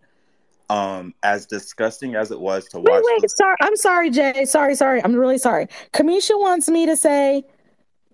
Um 0.69 1.13
as 1.21 1.45
disgusting 1.45 2.15
as 2.15 2.31
it 2.31 2.39
was 2.39 2.65
to 2.69 2.79
wait, 2.79 2.89
watch 2.89 3.03
wait 3.05 3.21
the- 3.21 3.29
sorry 3.29 3.55
i'm 3.61 3.75
sorry 3.75 4.09
jay. 4.09 4.45
Sorry 4.45 4.73
sorry. 4.73 5.03
I'm 5.03 5.15
really 5.15 5.37
sorry. 5.37 5.67
Cameshia 5.93 6.39
wants 6.39 6.67
me 6.69 6.87
to 6.87 6.95
say 6.95 7.43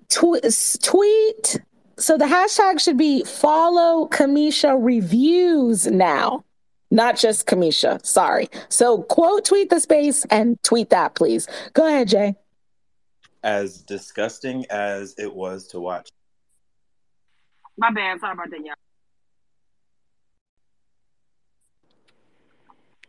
tw- 0.09 0.43
tweet. 0.83 1.61
So 1.97 2.17
the 2.17 2.25
hashtag 2.25 2.81
should 2.81 2.97
be 2.97 3.23
follow 3.23 4.09
Cameshia 4.09 4.77
reviews 4.77 5.87
now 5.87 6.43
not 6.93 7.15
just 7.15 7.47
Cameshia. 7.47 8.05
sorry. 8.05 8.49
So 8.67 9.03
quote 9.03 9.45
tweet 9.45 9.69
the 9.69 9.79
space 9.79 10.25
and 10.25 10.61
tweet 10.63 10.89
that 10.89 11.15
please. 11.15 11.47
Go 11.71 11.87
ahead 11.87 12.09
jay 12.09 12.35
as 13.43 13.81
disgusting 13.81 14.65
as 14.69 15.15
it 15.17 15.33
was 15.33 15.67
to 15.67 15.79
watch 15.79 16.09
My 17.77 17.91
bad. 17.91 18.19
Sorry 18.19 18.33
about 18.33 18.49
that, 18.51 18.59
y'all. 18.59 18.75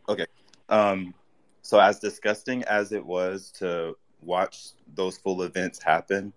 Okay. 0.08 0.26
Um, 0.68 1.14
so 1.62 1.78
as 1.78 1.98
disgusting 1.98 2.64
as 2.64 2.92
it 2.92 3.04
was 3.04 3.50
to 3.58 3.96
watch 4.22 4.70
those 4.94 5.18
full 5.18 5.42
events 5.42 5.82
happen, 5.82 6.32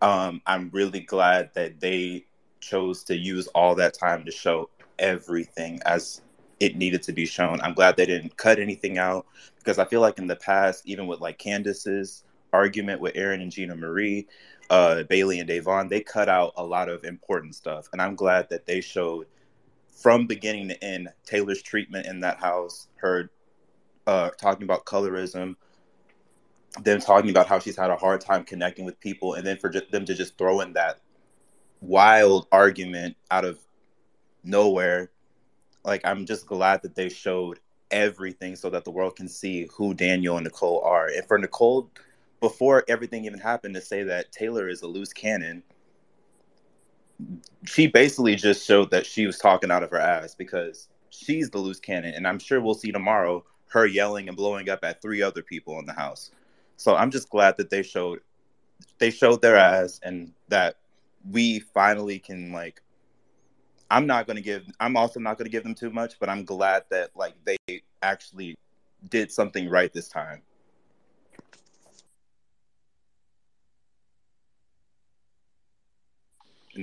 um, 0.00 0.40
I'm 0.46 0.70
really 0.72 1.00
glad 1.00 1.50
that 1.54 1.80
they 1.80 2.24
chose 2.60 3.04
to 3.04 3.16
use 3.16 3.46
all 3.48 3.74
that 3.76 3.94
time 3.94 4.24
to 4.24 4.30
show 4.30 4.70
everything 4.98 5.80
as 5.86 6.22
it 6.60 6.76
needed 6.76 7.02
to 7.04 7.12
be 7.12 7.24
shown. 7.24 7.60
I'm 7.60 7.74
glad 7.74 7.96
they 7.96 8.06
didn't 8.06 8.36
cut 8.36 8.58
anything 8.58 8.98
out 8.98 9.26
because 9.58 9.78
I 9.78 9.84
feel 9.84 10.00
like 10.00 10.18
in 10.18 10.26
the 10.26 10.36
past, 10.36 10.82
even 10.86 11.06
with 11.06 11.20
like 11.20 11.38
Candace's 11.38 12.24
argument 12.52 13.00
with 13.00 13.14
Aaryn 13.14 13.42
and 13.42 13.52
GinaMarie, 13.52 14.26
uh, 14.70 15.02
Bayleigh 15.08 15.40
and 15.40 15.48
Da'Vonne, 15.48 15.88
they 15.88 16.00
cut 16.00 16.28
out 16.28 16.52
a 16.56 16.64
lot 16.64 16.88
of 16.88 17.04
important 17.04 17.54
stuff. 17.54 17.88
And 17.92 18.02
I'm 18.02 18.14
glad 18.14 18.48
that 18.50 18.66
they 18.66 18.80
showed 18.80 19.26
from 19.90 20.26
beginning 20.26 20.68
to 20.68 20.84
end 20.84 21.08
Taylor's 21.24 21.62
treatment 21.62 22.06
in 22.06 22.20
that 22.20 22.38
house, 22.38 22.88
her 22.96 23.30
uh, 24.06 24.30
talking 24.30 24.62
about 24.62 24.84
colorism, 24.84 25.56
them 26.82 27.00
talking 27.00 27.30
about 27.30 27.46
how 27.46 27.58
she's 27.58 27.76
had 27.76 27.90
a 27.90 27.96
hard 27.96 28.20
time 28.20 28.44
connecting 28.44 28.84
with 28.84 29.00
people, 29.00 29.34
and 29.34 29.46
then 29.46 29.56
for 29.56 29.72
them 29.90 30.04
to 30.04 30.14
just 30.14 30.38
throw 30.38 30.60
in 30.60 30.74
that 30.74 31.00
wild 31.80 32.46
argument 32.52 33.16
out 33.30 33.44
of 33.44 33.58
nowhere. 34.44 35.10
Like, 35.84 36.04
I'm 36.04 36.26
just 36.26 36.46
glad 36.46 36.82
that 36.82 36.94
they 36.94 37.08
showed 37.08 37.60
everything 37.90 38.56
so 38.56 38.70
that 38.70 38.84
the 38.84 38.90
world 38.90 39.16
can 39.16 39.28
see 39.28 39.66
who 39.74 39.94
Daniel 39.94 40.36
and 40.36 40.44
Nicole 40.44 40.82
are. 40.84 41.08
And 41.08 41.26
for 41.26 41.38
Nicole, 41.38 41.90
before 42.40 42.84
everything 42.88 43.24
even 43.24 43.38
happened, 43.38 43.74
to 43.74 43.80
say 43.80 44.04
that 44.04 44.32
Taylor 44.32 44.68
is 44.68 44.82
a 44.82 44.86
loose 44.86 45.12
cannon, 45.12 45.62
she 47.64 47.86
basically 47.86 48.36
just 48.36 48.66
showed 48.66 48.90
that 48.90 49.06
she 49.06 49.26
was 49.26 49.38
talking 49.38 49.70
out 49.70 49.82
of 49.82 49.90
her 49.90 49.98
ass 49.98 50.34
because 50.34 50.88
she's 51.10 51.50
the 51.50 51.58
loose 51.58 51.80
cannon. 51.80 52.14
And 52.14 52.26
I'm 52.26 52.38
sure 52.38 52.60
we'll 52.60 52.74
see 52.74 52.92
tomorrow 52.92 53.44
her 53.68 53.86
yelling 53.86 54.28
and 54.28 54.36
blowing 54.36 54.68
up 54.68 54.80
at 54.82 55.02
three 55.02 55.22
other 55.22 55.42
people 55.42 55.78
in 55.78 55.86
the 55.86 55.92
house. 55.92 56.30
So 56.76 56.94
I'm 56.94 57.10
just 57.10 57.28
glad 57.28 57.56
that 57.56 57.70
they 57.70 57.82
showed 57.82 58.20
they 58.98 59.10
showed 59.10 59.42
their 59.42 59.56
ass 59.56 60.00
and 60.02 60.32
that 60.48 60.76
we 61.28 61.58
finally 61.58 62.18
can 62.18 62.52
like 62.52 62.80
I'm 63.90 64.06
not 64.06 64.26
going 64.26 64.36
to 64.36 64.42
give 64.42 64.64
I'm 64.78 64.96
also 64.96 65.18
not 65.18 65.38
going 65.38 65.46
to 65.46 65.50
give 65.50 65.64
them 65.64 65.74
too 65.74 65.90
much, 65.90 66.18
but 66.20 66.28
I'm 66.28 66.44
glad 66.44 66.84
that 66.90 67.10
like 67.16 67.34
they 67.44 67.82
actually 68.02 68.56
did 69.08 69.32
something 69.32 69.68
right 69.68 69.92
this 69.92 70.08
time. 70.08 70.42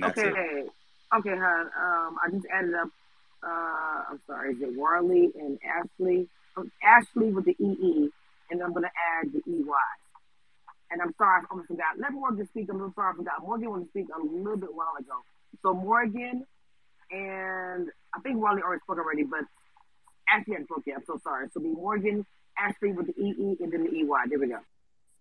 Okay, 0.04 0.28
it. 0.28 0.70
okay, 1.16 1.36
hon. 1.36 1.70
Um, 1.78 2.16
I 2.24 2.30
just 2.30 2.46
added 2.52 2.74
up. 2.74 2.88
Uh, 3.42 4.02
I'm 4.10 4.20
sorry, 4.26 4.54
is 4.54 4.62
it 4.62 4.76
Warley 4.76 5.30
and 5.38 5.58
Ashley? 5.64 6.28
Um, 6.56 6.70
Ashley 6.82 7.30
with 7.30 7.44
the 7.44 7.56
EE, 7.58 8.10
and 8.50 8.62
I'm 8.62 8.72
gonna 8.72 8.90
add 9.20 9.32
the 9.32 9.42
EY. 9.46 9.86
And 10.90 11.02
I'm 11.02 11.14
sorry, 11.18 11.42
I 11.42 11.44
almost 11.50 11.68
forgot. 11.68 11.98
Let 11.98 12.12
Morgan 12.12 12.46
speak. 12.48 12.68
I'm 12.70 12.78
so 12.78 12.92
sorry, 12.94 13.12
I 13.12 13.16
forgot. 13.16 13.42
Morgan 13.42 13.70
wanted 13.70 13.84
to 13.84 13.90
speak 13.90 14.06
a 14.14 14.22
little 14.22 14.56
bit 14.56 14.74
while 14.74 14.94
ago. 14.98 15.22
So 15.62 15.74
Morgan 15.74 16.46
and 17.10 17.88
I 18.14 18.20
think 18.20 18.36
Warley 18.36 18.62
already 18.62 18.80
spoke 18.82 18.98
already, 18.98 19.24
but 19.24 19.40
Ashley 20.28 20.54
hadn't 20.54 20.66
spoke 20.66 20.82
yet. 20.86 20.96
I'm 20.98 21.04
so 21.06 21.20
sorry. 21.22 21.48
So 21.52 21.60
be 21.60 21.68
Morgan, 21.68 22.24
Ashley 22.58 22.92
with 22.92 23.06
the 23.06 23.20
EE, 23.20 23.56
and 23.60 23.72
then 23.72 23.84
the 23.84 23.90
EY. 23.90 24.28
There 24.28 24.38
we 24.38 24.48
go. 24.48 24.58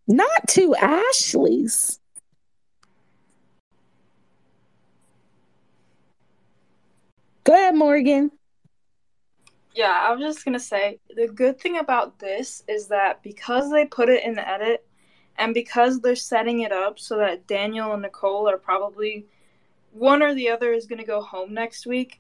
Not 0.08 0.48
two 0.48 0.76
Ashleys. 0.76 2.00
Go 7.46 7.54
ahead, 7.54 7.76
Morgan. 7.76 8.32
Yeah, 9.76 9.92
I 9.92 10.12
was 10.12 10.22
just 10.22 10.44
gonna 10.44 10.60
say 10.60 11.00
the 11.16 11.28
good 11.28 11.60
thing 11.62 11.78
about 11.78 12.18
this 12.18 12.64
is 12.68 12.88
that 12.88 13.22
because 13.22 13.70
they 13.70 13.86
put 13.86 14.10
it 14.10 14.24
in 14.24 14.34
the 14.34 14.48
edit 14.48 14.84
and 15.38 15.54
because 15.54 16.00
they're 16.00 16.16
setting 16.16 16.62
it 16.62 16.72
up 16.72 16.98
so 16.98 17.18
that 17.18 17.46
Daniel 17.46 17.94
and 17.94 18.02
Nicole 18.02 18.50
are 18.50 18.58
probably 18.58 19.28
one 19.92 20.24
or 20.24 20.34
the 20.34 20.50
other 20.50 20.74
is 20.74 20.88
gonna 20.88 21.06
go 21.06 21.22
home 21.22 21.54
next 21.54 21.86
week, 21.86 22.20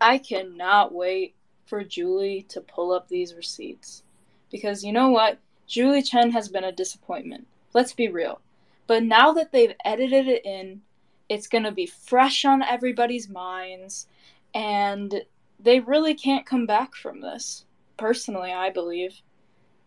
I 0.00 0.18
cannot 0.18 0.92
wait 0.92 1.36
for 1.66 1.84
Julie 1.84 2.42
to 2.48 2.60
pull 2.60 2.92
up 2.92 3.08
these 3.08 3.32
receipts. 3.34 4.02
Because 4.50 4.82
you 4.82 4.92
know 4.92 5.10
what? 5.10 5.38
Julie 5.68 6.02
Chen 6.02 6.32
has 6.32 6.48
been 6.48 6.64
a 6.64 6.72
disappointment. 6.72 7.46
Let's 7.74 7.92
be 7.92 8.08
real. 8.08 8.40
But 8.88 9.04
now 9.04 9.32
that 9.34 9.52
they've 9.52 9.74
edited 9.84 10.26
it 10.26 10.44
in, 10.44 10.82
it's 11.28 11.46
gonna 11.46 11.70
be 11.70 11.86
fresh 11.86 12.44
on 12.44 12.60
everybody's 12.60 13.28
minds 13.28 14.08
and 14.54 15.22
they 15.58 15.80
really 15.80 16.14
can't 16.14 16.46
come 16.46 16.66
back 16.66 16.94
from 16.94 17.20
this. 17.20 17.64
Personally, 17.96 18.52
I 18.52 18.70
believe 18.70 19.20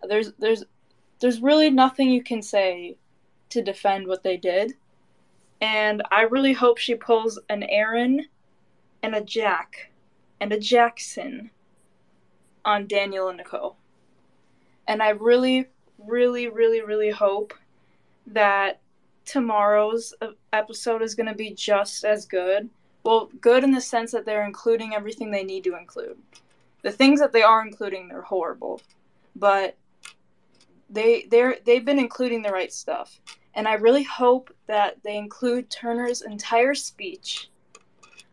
there's 0.07 0.34
there's 0.39 0.63
there's 1.20 1.41
really 1.41 1.70
nothing 1.70 2.09
you 2.09 2.24
can 2.24 2.41
say 2.41 2.97
to 3.49 3.61
defend 3.61 4.07
what 4.07 4.24
they 4.24 4.38
did. 4.38 4.74
And 5.59 6.03
I 6.11 6.22
really 6.24 6.53
hope 6.53 6.78
she 6.78 6.93
pulls 6.93 7.39
an 7.49 7.65
Aaryn 7.72 8.26
and 9.01 9.15
a 9.15 9.22
Jack 9.22 9.91
and 10.39 10.53
a 10.53 10.59
Jackson 10.59 11.49
on 12.63 12.88
Daniel 12.88 13.30
and 13.30 13.38
Nicole. 13.38 13.78
And 14.88 15.01
I 15.01 15.09
really, 15.09 15.65
really, 15.97 16.47
really, 16.47 16.82
really 16.82 17.09
hope 17.09 17.53
that 18.28 18.82
tomorrow's 19.26 20.13
episode 20.53 21.01
is 21.01 21.15
going 21.15 21.28
to 21.28 21.36
be 21.36 21.53
just 21.53 22.03
as 22.03 22.26
good 22.26 22.70
well, 23.08 23.30
good 23.39 23.64
in 23.64 23.72
the 23.72 23.80
sense 23.80 24.12
that 24.12 24.26
they're 24.26 24.43
including 24.43 24.93
everything 24.93 25.32
they 25.32 25.45
need 25.45 25.64
to 25.64 25.78
include. 25.78 26.18
The 26.82 26.91
things 26.91 27.22
that 27.22 27.32
they 27.32 27.41
are 27.41 27.66
including, 27.66 28.10
they're 28.10 28.22
horrible, 28.22 28.82
but 29.34 29.78
they 30.89 31.26
they're 31.32 31.55
they've 31.64 31.86
been 31.86 31.99
including 31.99 32.41
the 32.41 32.51
right 32.51 32.74
stuff. 32.74 33.22
And 33.53 33.66
I 33.66 33.76
really 33.76 34.03
hope 34.03 34.53
that 34.66 34.97
they 35.03 35.16
include 35.16 35.70
Turner's 35.70 36.22
entire 36.22 36.76
speech. 36.76 37.49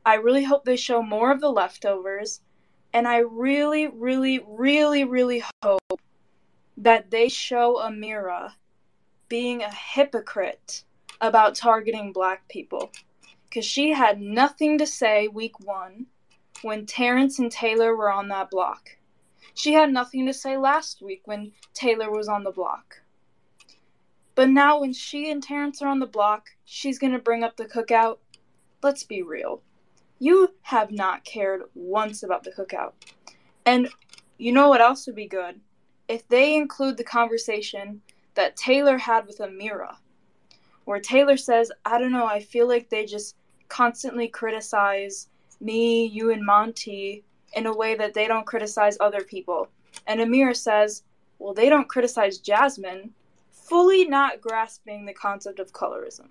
I 0.04 0.14
really 0.14 0.42
hope 0.42 0.64
they 0.64 0.74
show 0.74 1.00
more 1.00 1.30
of 1.30 1.40
the 1.40 1.52
leftovers. 1.52 2.40
And 2.92 3.06
I 3.06 3.18
really, 3.18 3.86
really, 3.86 4.40
really, 4.44 5.04
really 5.04 5.44
hope 5.62 6.00
that 6.78 7.12
they 7.12 7.28
show 7.28 7.76
Ameerah 7.76 8.50
being 9.28 9.62
a 9.62 9.72
hypocrite 9.72 10.82
about 11.20 11.54
targeting 11.54 12.12
black 12.12 12.48
people 12.48 12.90
because 13.54 13.64
she 13.64 13.92
had 13.92 14.20
nothing 14.20 14.78
to 14.78 14.84
say 14.84 15.28
week 15.28 15.60
one 15.60 16.06
when 16.62 16.84
Terrance 16.84 17.38
and 17.38 17.52
Taylor 17.52 17.94
were 17.94 18.10
on 18.10 18.26
that 18.26 18.50
block. 18.50 18.96
She 19.54 19.74
had 19.74 19.92
nothing 19.92 20.26
to 20.26 20.34
say 20.34 20.56
last 20.56 21.00
week 21.00 21.22
when 21.26 21.52
Taylor 21.72 22.10
was 22.10 22.26
on 22.26 22.42
the 22.42 22.50
block. 22.50 23.02
But 24.34 24.48
now, 24.48 24.80
when 24.80 24.92
she 24.92 25.30
and 25.30 25.40
Terrance 25.40 25.80
are 25.80 25.86
on 25.86 26.00
the 26.00 26.06
block, 26.06 26.48
she's 26.64 26.98
going 26.98 27.12
to 27.12 27.20
bring 27.20 27.44
up 27.44 27.56
the 27.56 27.66
cookout. 27.66 28.18
Let's 28.82 29.04
be 29.04 29.22
real. 29.22 29.62
You 30.18 30.52
have 30.62 30.90
not 30.90 31.24
cared 31.24 31.62
once 31.76 32.24
about 32.24 32.42
the 32.42 32.50
cookout. 32.50 32.94
And 33.64 33.88
you 34.36 34.50
know 34.50 34.68
what 34.68 34.80
else 34.80 35.06
would 35.06 35.14
be 35.14 35.28
good? 35.28 35.60
If 36.08 36.26
they 36.26 36.56
include 36.56 36.96
the 36.96 37.04
conversation 37.04 38.02
that 38.34 38.56
Taylor 38.56 38.98
had 38.98 39.28
with 39.28 39.38
Ameerah, 39.38 39.98
where 40.86 40.98
Taylor 40.98 41.36
says, 41.36 41.70
I 41.84 42.00
don't 42.00 42.10
know, 42.10 42.26
I 42.26 42.40
feel 42.40 42.66
like 42.66 42.90
they 42.90 43.06
just 43.06 43.36
constantly 43.74 44.28
criticize 44.28 45.26
me, 45.60 46.06
you, 46.06 46.30
and 46.30 46.46
Monte 46.46 47.24
in 47.54 47.66
a 47.66 47.76
way 47.76 47.96
that 47.96 48.14
they 48.14 48.28
don't 48.28 48.46
criticize 48.46 48.96
other 49.00 49.22
people. 49.22 49.68
And 50.06 50.20
Ameerah 50.20 50.56
says, 50.56 51.02
well, 51.40 51.54
they 51.54 51.68
don't 51.68 51.88
criticize 51.88 52.38
Jasmine, 52.38 53.12
fully 53.50 54.04
not 54.04 54.40
grasping 54.40 55.04
the 55.04 55.12
concept 55.12 55.58
of 55.58 55.72
colorism. 55.72 56.28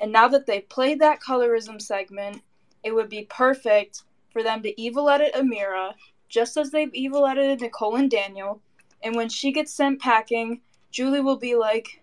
And 0.00 0.10
now 0.10 0.28
that 0.28 0.46
they've 0.46 0.66
played 0.66 0.98
that 1.00 1.20
colorism 1.20 1.80
segment, 1.82 2.40
it 2.82 2.94
would 2.94 3.10
be 3.10 3.26
perfect 3.28 4.04
for 4.32 4.42
them 4.42 4.62
to 4.62 4.80
evil 4.80 5.10
edit 5.10 5.34
Ameerah, 5.34 5.92
just 6.30 6.56
as 6.56 6.70
they've 6.70 6.94
evil 6.94 7.26
edited 7.26 7.60
Nicole 7.60 7.96
and 7.96 8.10
Daniel. 8.10 8.62
And 9.02 9.14
when 9.14 9.28
she 9.28 9.52
gets 9.52 9.74
sent 9.74 10.00
packing, 10.00 10.62
Julie 10.90 11.20
will 11.20 11.36
be 11.36 11.54
like, 11.54 12.00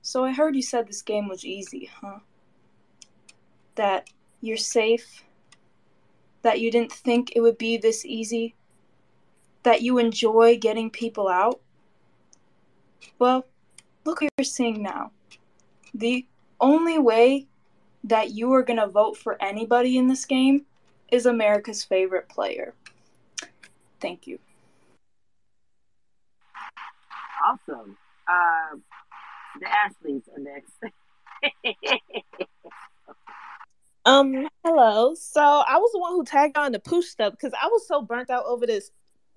So 0.00 0.24
I 0.24 0.32
heard 0.32 0.56
you 0.56 0.62
said 0.62 0.88
this 0.88 1.02
game 1.02 1.28
was 1.28 1.44
easy, 1.44 1.90
huh? 2.00 2.20
That 3.74 4.10
you're 4.40 4.56
safe, 4.56 5.24
that 6.42 6.60
you 6.60 6.70
didn't 6.70 6.92
think 6.92 7.32
it 7.34 7.40
would 7.40 7.58
be 7.58 7.76
this 7.76 8.04
easy, 8.04 8.54
that 9.62 9.82
you 9.82 9.98
enjoy 9.98 10.58
getting 10.58 10.90
people 10.90 11.28
out? 11.28 11.60
Well, 13.18 13.46
look 14.04 14.20
what 14.20 14.30
you're 14.38 14.44
seeing 14.44 14.82
now. 14.82 15.12
The 15.94 16.26
only 16.60 16.98
way 16.98 17.46
that 18.04 18.32
you 18.32 18.52
are 18.52 18.62
going 18.62 18.80
to 18.80 18.88
vote 18.88 19.16
for 19.16 19.40
anybody 19.40 19.96
in 19.96 20.08
this 20.08 20.24
game 20.24 20.66
is 21.10 21.26
America's 21.26 21.84
favorite 21.84 22.28
player. 22.28 22.74
Thank 24.00 24.26
you. 24.26 24.38
Awesome. 27.44 27.96
Uh, 28.26 28.76
the 29.60 29.66
Ashleys 29.68 30.22
are 30.34 30.40
next. 30.40 30.72
Um, 34.04 34.48
hello. 34.64 35.14
So 35.14 35.40
I 35.40 35.76
was 35.78 35.92
the 35.92 36.00
one 36.00 36.12
who 36.12 36.24
tagged 36.24 36.56
on 36.56 36.72
the 36.72 36.80
push 36.80 37.06
stuff 37.06 37.32
because 37.32 37.52
I 37.60 37.68
was 37.68 37.86
so 37.86 38.02
burnt 38.02 38.30
out 38.30 38.44
over 38.46 38.66
this 38.66 38.90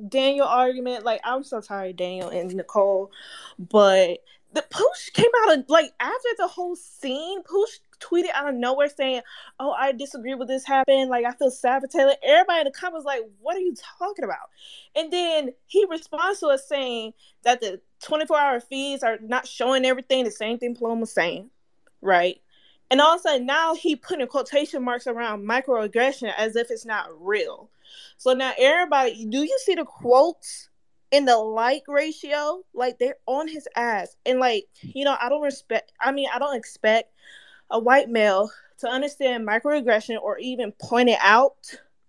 Daniel 0.10 0.48
argument. 0.48 1.06
Like 1.06 1.22
I'm 1.24 1.44
so 1.44 1.62
tired 1.62 1.98
Daniel 1.98 2.30
and 2.30 2.54
Nicole, 2.56 3.12
but 3.60 4.20
the 4.54 4.64
push 4.70 5.10
came 5.14 5.30
out 5.44 5.60
of 5.60 5.66
like 5.70 5.92
after 6.00 6.30
the 6.38 6.48
whole 6.48 6.76
scene. 6.76 7.44
Push 7.44 7.80
tweeted 8.00 8.32
out 8.34 8.50
of 8.50 8.56
nowhere 8.56 8.90
saying, 8.90 9.22
"Oh, 9.60 9.72
I 9.72 9.92
disagree 9.92 10.34
with 10.34 10.48
this 10.48 10.66
happened. 10.66 11.12
Like 11.12 11.26
I 11.26 11.34
feel 11.34 11.52
Taylor." 11.52 12.16
Everybody 12.24 12.62
in 12.62 12.66
the 12.66 12.72
comments 12.72 13.06
like, 13.06 13.22
"What 13.42 13.56
are 13.56 13.62
you 13.62 13.76
talking 14.00 14.26
about?" 14.26 14.50
And 14.96 15.14
then 15.14 15.52
he 15.68 15.86
responds 15.88 16.40
to 16.40 16.48
us 16.48 16.68
saying 16.68 17.14
that 17.44 17.62
the 17.62 17.82
24 18.02 18.38
hour 18.40 18.60
feeds 18.60 19.04
are 19.04 19.20
not 19.22 19.48
showing 19.48 19.86
everything. 19.86 20.24
The 20.24 20.32
same 20.32 20.58
thing 20.58 20.76
was 20.80 21.12
saying, 21.12 21.52
right? 22.02 22.42
And 22.92 23.02
all 23.02 23.16
of 23.16 23.20
a 23.20 23.24
sudden 23.24 23.46
now 23.46 23.76
he 23.76 23.96
putting 23.96 24.28
quotation 24.28 24.84
marks 24.84 25.08
around 25.08 25.48
microaggression 25.48 26.32
as 26.38 26.56
if 26.56 26.70
it's 26.70 26.86
not 26.86 27.10
real. 27.20 27.70
So 28.18 28.34
now 28.34 28.54
everybody, 28.58 29.26
do 29.26 29.40
you 29.40 29.60
see 29.64 29.76
the 29.76 29.86
quotes 29.86 30.70
in 31.12 31.26
the 31.26 31.38
like 31.38 31.84
ratio? 31.88 32.64
Like 32.74 33.00
they're 33.00 33.18
on 33.26 33.48
his 33.48 33.68
ass. 33.76 34.16
And 34.26 34.40
like, 34.40 34.68
you 34.82 35.04
know, 35.04 35.18
I 35.20 35.30
don't 35.30 35.42
respect 35.42 35.92
I 36.00 36.12
mean, 36.12 36.28
I 36.34 36.40
don't 36.40 36.56
expect 36.56 37.12
a 37.72 37.80
white 37.80 38.10
male 38.10 38.52
to 38.80 38.88
understand 38.88 39.48
microaggression 39.48 40.22
or 40.22 40.38
even 40.38 40.72
point 40.74 41.10
it 41.10 41.20
out 41.22 41.56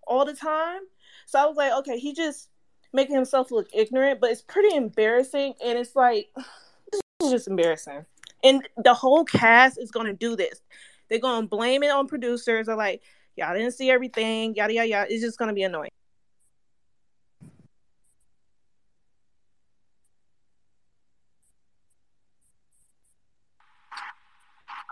all 0.06 0.24
the 0.24 0.34
time. 0.34 0.80
So 1.26 1.38
I 1.38 1.46
was 1.46 1.56
like, 1.56 1.72
okay, 1.72 1.98
he 1.98 2.12
just 2.12 2.48
making 2.92 3.14
himself 3.14 3.50
look 3.50 3.68
ignorant, 3.72 4.20
but 4.20 4.30
it's 4.30 4.42
pretty 4.42 4.74
embarrassing 4.76 5.54
and 5.64 5.78
it's 5.78 5.96
like 5.96 6.28
this 6.92 7.00
is 7.22 7.30
just 7.30 7.48
embarrassing. 7.48 8.04
And 8.46 8.62
the 8.84 8.94
whole 8.94 9.24
cast 9.24 9.76
is 9.76 9.90
gonna 9.90 10.12
do 10.12 10.36
this. 10.36 10.60
They're 11.08 11.18
gonna 11.18 11.48
blame 11.48 11.82
it 11.82 11.90
on 11.90 12.06
producers. 12.06 12.66
They're 12.66 12.76
like, 12.76 13.02
y'all 13.34 13.54
didn't 13.54 13.72
see 13.72 13.90
everything, 13.90 14.54
yada 14.54 14.72
yada 14.72 14.88
yada. 14.88 15.12
It's 15.12 15.22
just 15.22 15.36
gonna 15.36 15.52
be 15.52 15.64
annoying. 15.64 15.90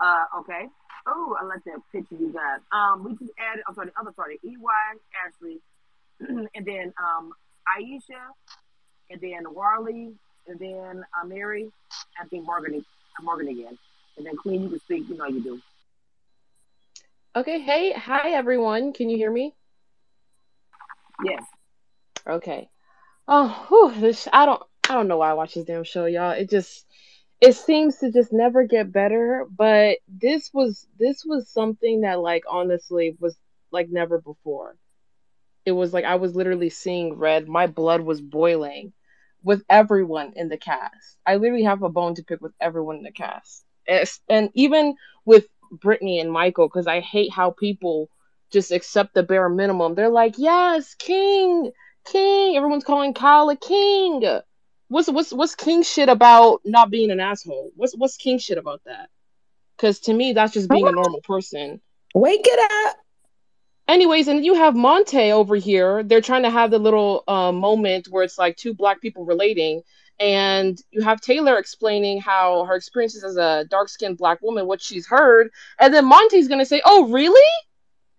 Uh, 0.01 0.25
okay. 0.39 0.67
Oh, 1.07 1.37
I 1.39 1.45
like 1.45 1.63
that 1.65 1.79
picture 1.93 2.15
you 2.15 2.33
got. 2.33 2.61
Um, 2.77 3.05
we 3.05 3.11
just 3.15 3.31
added. 3.39 3.63
I'm 3.69 3.75
sorry, 3.75 3.87
the 3.87 4.01
other 4.01 4.11
party. 4.11 4.37
EY, 4.43 4.57
Ashley, 5.25 5.61
and 6.19 6.65
then 6.65 6.93
um, 7.01 7.31
Aisha, 7.79 8.19
and 9.09 9.21
then 9.21 9.53
Warley, 9.53 10.11
and 10.45 10.59
then 10.59 11.05
uh, 11.17 11.25
Mary. 11.25 11.71
I 12.21 12.27
think 12.27 12.45
Morgan, 12.45 12.83
Morgan 13.21 13.47
again, 13.47 13.77
and 14.17 14.25
then 14.25 14.35
Queen. 14.37 14.63
You 14.63 14.69
can 14.69 14.79
speak. 14.79 15.09
You 15.09 15.17
know 15.17 15.25
you 15.27 15.41
do. 15.41 15.61
Okay, 17.35 17.59
hey, 17.59 17.91
hi 17.91 18.31
everyone. 18.31 18.93
Can 18.93 19.09
you 19.09 19.17
hear 19.17 19.31
me? 19.31 19.53
Yes. 21.23 21.43
Okay. 22.27 22.69
Oh, 23.27 23.65
whew, 23.67 23.99
this 23.99 24.27
I 24.31 24.45
don't 24.45 24.61
I 24.89 24.93
don't 24.93 25.07
know 25.07 25.17
why 25.17 25.31
I 25.31 25.33
watch 25.33 25.55
this 25.55 25.65
damn 25.65 25.83
show, 25.83 26.05
y'all. 26.05 26.31
It 26.31 26.49
just 26.49 26.85
it 27.41 27.53
seems 27.53 27.97
to 27.97 28.11
just 28.11 28.31
never 28.31 28.63
get 28.65 28.91
better, 28.91 29.45
but 29.49 29.97
this 30.07 30.49
was 30.53 30.87
this 30.97 31.23
was 31.25 31.49
something 31.49 32.01
that 32.01 32.19
like 32.19 32.43
honestly 32.49 33.17
was 33.19 33.35
like 33.71 33.89
never 33.89 34.19
before. 34.19 34.75
It 35.65 35.71
was 35.71 35.93
like 35.93 36.05
I 36.05 36.15
was 36.15 36.35
literally 36.35 36.69
seeing 36.69 37.17
red. 37.17 37.47
My 37.47 37.67
blood 37.67 38.01
was 38.01 38.21
boiling 38.21 38.93
with 39.45 39.63
everyone 39.69 40.33
in 40.35 40.49
the 40.49 40.57
cast. 40.57 41.17
I 41.25 41.35
literally 41.35 41.63
have 41.63 41.83
a 41.83 41.89
bone 41.89 42.15
to 42.15 42.23
pick 42.23 42.41
with 42.41 42.53
everyone 42.59 42.97
in 42.97 43.03
the 43.03 43.11
cast. 43.11 43.63
And 44.27 44.49
even 44.55 44.95
with 45.23 45.45
Brittany 45.71 46.19
and 46.19 46.31
Michael, 46.31 46.67
because 46.67 46.87
I 46.87 46.99
hate 46.99 47.31
how 47.31 47.51
people 47.51 48.09
just 48.51 48.71
accept 48.71 49.13
the 49.13 49.23
bare 49.23 49.47
minimum. 49.47 49.93
They're 49.93 50.09
like, 50.09 50.35
yes, 50.37 50.95
king, 50.95 51.71
king. 52.05 52.57
Everyone's 52.57 52.83
calling 52.83 53.13
Kyle 53.13 53.49
a 53.49 53.55
king. 53.55 54.23
What's 54.87 55.09
what's 55.09 55.31
what's 55.31 55.55
king 55.55 55.83
shit 55.83 56.09
about 56.09 56.61
not 56.65 56.89
being 56.89 57.11
an 57.11 57.19
asshole? 57.19 57.71
What's 57.75 57.95
what's 57.95 58.17
king 58.17 58.39
shit 58.39 58.57
about 58.57 58.81
that? 58.85 59.09
Because 59.77 59.99
to 60.01 60.13
me, 60.13 60.33
that's 60.33 60.53
just 60.53 60.69
being 60.69 60.87
a 60.87 60.91
normal 60.91 61.21
person. 61.21 61.81
Wake 62.13 62.45
it 62.45 62.87
up. 62.87 62.97
Anyways, 63.87 64.27
and 64.27 64.43
you 64.43 64.55
have 64.55 64.75
Monte 64.75 65.31
over 65.31 65.55
here. 65.55 66.01
They're 66.03 66.21
trying 66.21 66.43
to 66.43 66.49
have 66.49 66.71
the 66.71 66.79
little 66.79 67.23
uh, 67.27 67.51
moment 67.51 68.07
where 68.09 68.23
it's 68.23 68.37
like 68.37 68.57
two 68.57 68.73
black 68.73 68.99
people 68.99 69.25
relating, 69.25 69.83
and 70.19 70.79
you 70.89 71.01
have 71.01 71.21
Taylor 71.21 71.57
explaining 71.57 72.19
how 72.19 72.65
her 72.65 72.75
experiences 72.75 73.23
as 73.23 73.37
a 73.37 73.65
dark 73.69 73.89
skinned 73.89 74.17
black 74.17 74.41
woman, 74.41 74.65
what 74.65 74.81
she's 74.81 75.05
heard, 75.05 75.49
and 75.79 75.93
then 75.93 76.05
Monte's 76.05 76.47
gonna 76.47 76.65
say, 76.65 76.81
"Oh, 76.83 77.09
really? 77.09 77.51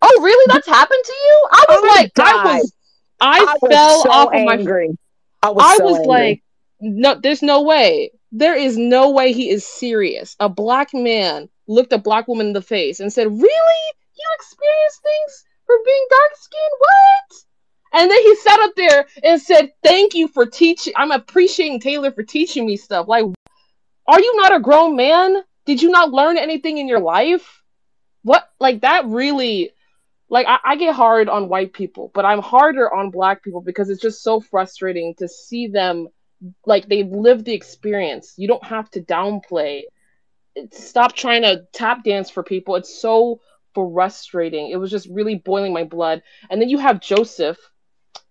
Oh, 0.03 0.21
really? 0.23 0.45
That's 0.53 0.69
happened 0.69 1.03
to 1.05 1.13
you?" 1.13 1.49
I 1.51 1.65
was 1.69 1.81
I 1.83 2.01
like, 2.01 2.13
I 2.19 2.59
was, 2.59 2.73
I, 3.21 3.57
I 3.63 3.69
fell 3.69 4.03
so 4.03 4.11
off 4.11 4.35
of 4.35 4.45
my 4.45 4.55
angry. 4.55 4.97
I 5.43 5.51
was 5.51 5.65
I 5.65 5.77
so 5.79 5.85
was 5.85 5.97
angry. 5.97 6.07
like, 6.09 6.43
no, 6.81 7.15
there's 7.21 7.43
no 7.43 7.63
way. 7.63 8.13
There 8.31 8.55
is 8.55 8.77
no 8.77 9.11
way 9.11 9.33
he 9.33 9.51
is 9.51 9.67
serious. 9.67 10.37
A 10.39 10.49
black 10.49 10.95
man 10.95 11.49
looked 11.67 11.93
a 11.93 11.99
black 11.99 12.29
woman 12.29 12.49
in 12.49 12.53
the 12.53 12.63
face 12.63 13.01
and 13.01 13.13
said, 13.13 13.27
Really? 13.27 13.93
You 14.19 14.25
experience 14.39 15.01
things 15.03 15.45
for 15.67 15.77
being 15.85 16.07
dark 16.11 16.31
skinned? 16.37 16.63
What? 16.79 18.03
And 18.03 18.11
then 18.11 18.23
he 18.23 18.37
sat 18.37 18.61
up 18.61 18.73
there 18.77 19.07
and 19.23 19.41
said, 19.41 19.73
Thank 19.83 20.15
you 20.15 20.29
for 20.29 20.47
teaching. 20.47 20.93
I'm 20.97 21.13
appreciating 21.13 21.81
Taylor 21.81 22.13
for 22.13 22.23
teaching 22.23 22.67
me 22.67 22.77
stuff. 22.77 23.09
Like, 23.09 23.25
are 24.07 24.21
you 24.21 24.37
not 24.37 24.55
a 24.55 24.61
grown 24.61 24.97
man? 24.97 25.43
Did 25.65 25.83
you 25.83 25.91
not 25.91 26.13
learn 26.13 26.39
anything 26.39 26.79
in 26.79 26.89
your 26.89 27.01
life? 27.01 27.63
What? 28.23 28.49
Like, 28.61 28.83
that 28.83 29.07
really 29.07 29.73
like 30.29 30.47
I, 30.47 30.59
I 30.65 30.77
get 30.77 30.95
hard 30.95 31.29
on 31.29 31.49
white 31.49 31.73
people, 31.73 32.11
but 32.15 32.25
I'm 32.25 32.43
harder 32.43 32.93
on 32.93 33.11
black 33.11 33.43
people 33.43 33.61
because 33.61 33.91
it's 33.91 34.03
just 34.03 34.23
so 34.23 34.41
frustrating 34.41 35.15
to 35.19 35.29
see 35.29 35.69
them 35.69 36.09
like 36.65 36.89
they've 36.89 37.09
lived 37.09 37.45
the 37.45 37.55
experience. 37.55 38.35
You 38.37 38.49
don't 38.49 38.65
have 38.65 38.91
to 38.93 39.01
downplay. 39.01 39.83
Stop 40.73 41.15
trying 41.15 41.43
to 41.43 41.67
tap 41.73 42.05
dance 42.05 42.31
for 42.31 42.43
people. 42.43 42.77
It's 42.77 43.01
so 43.01 43.41
frustrating. 43.77 44.71
It 44.71 44.77
was 44.77 44.91
just 44.91 45.09
really 45.09 45.37
boiling 45.37 45.73
my 45.73 45.85
blood. 45.85 46.23
And 46.51 46.61
then 46.61 46.69
you 46.69 46.79
have 46.79 47.01
Joseph, 47.01 47.59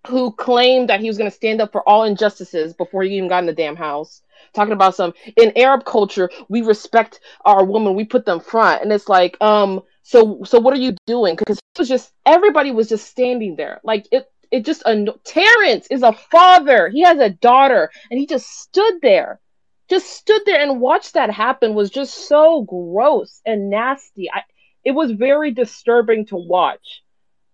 who 0.07 0.31
claimed 0.31 0.89
that 0.89 0.99
he 0.99 1.07
was 1.07 1.17
going 1.17 1.29
to 1.29 1.35
stand 1.35 1.61
up 1.61 1.71
for 1.71 1.87
all 1.87 2.03
injustices 2.03 2.73
before 2.73 3.03
he 3.03 3.15
even 3.15 3.29
got 3.29 3.39
in 3.39 3.45
the 3.45 3.53
damn 3.53 3.75
house. 3.75 4.21
Talking 4.53 4.73
about 4.73 4.95
some 4.95 5.13
in 5.37 5.57
Arab 5.57 5.85
culture, 5.85 6.29
we 6.49 6.61
respect 6.61 7.19
our 7.45 7.63
women, 7.63 7.95
we 7.95 8.05
put 8.05 8.25
them 8.25 8.39
front, 8.39 8.81
and 8.83 8.91
it's 8.91 9.09
like, 9.09 9.37
um, 9.41 9.81
so 10.03 10.41
so 10.45 10.59
what 10.59 10.73
are 10.73 10.79
you 10.79 10.95
doing? 11.07 11.35
Because 11.35 11.57
it 11.57 11.79
was 11.79 11.87
just 11.87 12.11
everybody 12.25 12.71
was 12.71 12.89
just 12.89 13.07
standing 13.07 13.55
there, 13.55 13.79
like 13.83 14.07
it. 14.11 14.29
It 14.51 14.63
just 14.63 14.83
anno- 14.85 15.19
Terrance 15.25 15.87
is 15.89 16.03
a 16.03 16.13
father. 16.13 16.87
He 16.89 17.01
has 17.01 17.17
a 17.17 17.31
daughter, 17.31 17.89
and 18.09 18.19
he 18.19 18.27
just 18.27 18.47
stood 18.47 19.01
there, 19.01 19.39
just 19.89 20.07
stood 20.07 20.43
there 20.45 20.61
and 20.61 20.79
watched 20.79 21.15
that 21.15 21.31
happen. 21.31 21.73
Was 21.73 21.89
just 21.89 22.27
so 22.27 22.61
gross 22.61 23.41
and 23.45 23.69
nasty. 23.71 24.29
I, 24.31 24.43
it 24.85 24.91
was 24.91 25.11
very 25.11 25.51
disturbing 25.51 26.25
to 26.27 26.37
watch 26.37 27.03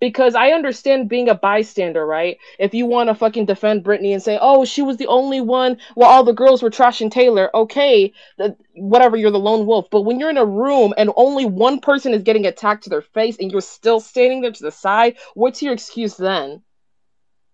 because 0.02 0.34
I 0.36 0.50
understand 0.52 1.08
being 1.10 1.30
a 1.30 1.36
bystander, 1.36 2.06
right? 2.06 2.38
If 2.60 2.74
you 2.74 2.88
want 2.88 3.10
to 3.10 3.16
fucking 3.16 3.46
defend 3.46 3.84
Brittany 3.84 4.14
and 4.14 4.22
say, 4.22 4.38
"Oh, 4.42 4.66
she 4.66 4.82
was 4.82 4.98
the 4.98 5.08
only 5.08 5.40
one," 5.42 5.78
while 5.96 6.10
all 6.10 6.24
the 6.24 6.34
girls 6.34 6.62
were 6.62 6.72
trashing 6.72 7.12
Taylor, 7.12 7.56
okay, 7.56 8.12
th- 8.38 8.54
whatever, 8.76 9.16
you're 9.16 9.32
the 9.32 9.40
lone 9.40 9.66
wolf. 9.66 9.88
But 9.92 10.02
when 10.02 10.20
you're 10.20 10.32
in 10.32 10.38
a 10.38 10.46
room 10.46 10.94
and 10.98 11.12
only 11.16 11.46
one 11.46 11.80
person 11.80 12.14
is 12.14 12.24
getting 12.24 12.48
attacked 12.48 12.84
to 12.86 12.90
their 12.90 13.02
face 13.02 13.38
and 13.40 13.52
you're 13.52 13.62
still 13.62 14.00
standing 14.00 14.42
there 14.42 14.52
to 14.52 14.64
the 14.64 14.72
side, 14.72 15.18
what's 15.36 15.62
your 15.62 15.74
excuse 15.74 16.18
then? 16.18 16.64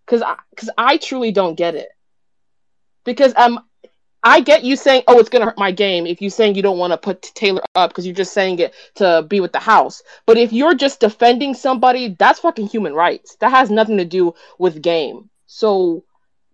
Because 0.05 0.21
I, 0.21 0.37
cause 0.55 0.69
I 0.77 0.97
truly 0.97 1.31
don't 1.31 1.55
get 1.55 1.75
it. 1.75 1.89
Because 3.03 3.33
um, 3.35 3.59
I 4.27 4.41
get 4.41 4.65
you 4.65 4.75
saying, 4.75 5.03
"Oh, 5.07 5.19
it's 5.19 5.29
gonna 5.29 5.45
hurt 5.45 5.57
my 5.57 5.71
game." 5.71 6.05
If 6.05 6.21
you're 6.21 6.29
saying 6.29 6.55
you 6.55 6.61
don't 6.61 6.77
want 6.77 6.91
to 6.91 6.97
put 6.97 7.21
Taylor 7.21 7.61
up 7.75 7.91
because 7.91 8.05
you're 8.05 8.13
just 8.13 8.33
saying 8.33 8.59
it 8.59 8.73
to 8.95 9.25
be 9.25 9.39
with 9.39 9.53
the 9.53 9.59
house. 9.59 10.03
But 10.25 10.37
if 10.37 10.51
you're 10.51 10.75
just 10.75 10.99
defending 10.99 11.53
somebody, 11.53 12.13
that's 12.19 12.41
fucking 12.41 12.67
human 12.67 12.93
rights. 12.93 13.37
That 13.37 13.51
has 13.51 13.69
nothing 13.71 13.95
to 13.97 14.03
do 14.03 14.33
with 14.59 14.81
game. 14.81 15.29
So 15.45 16.03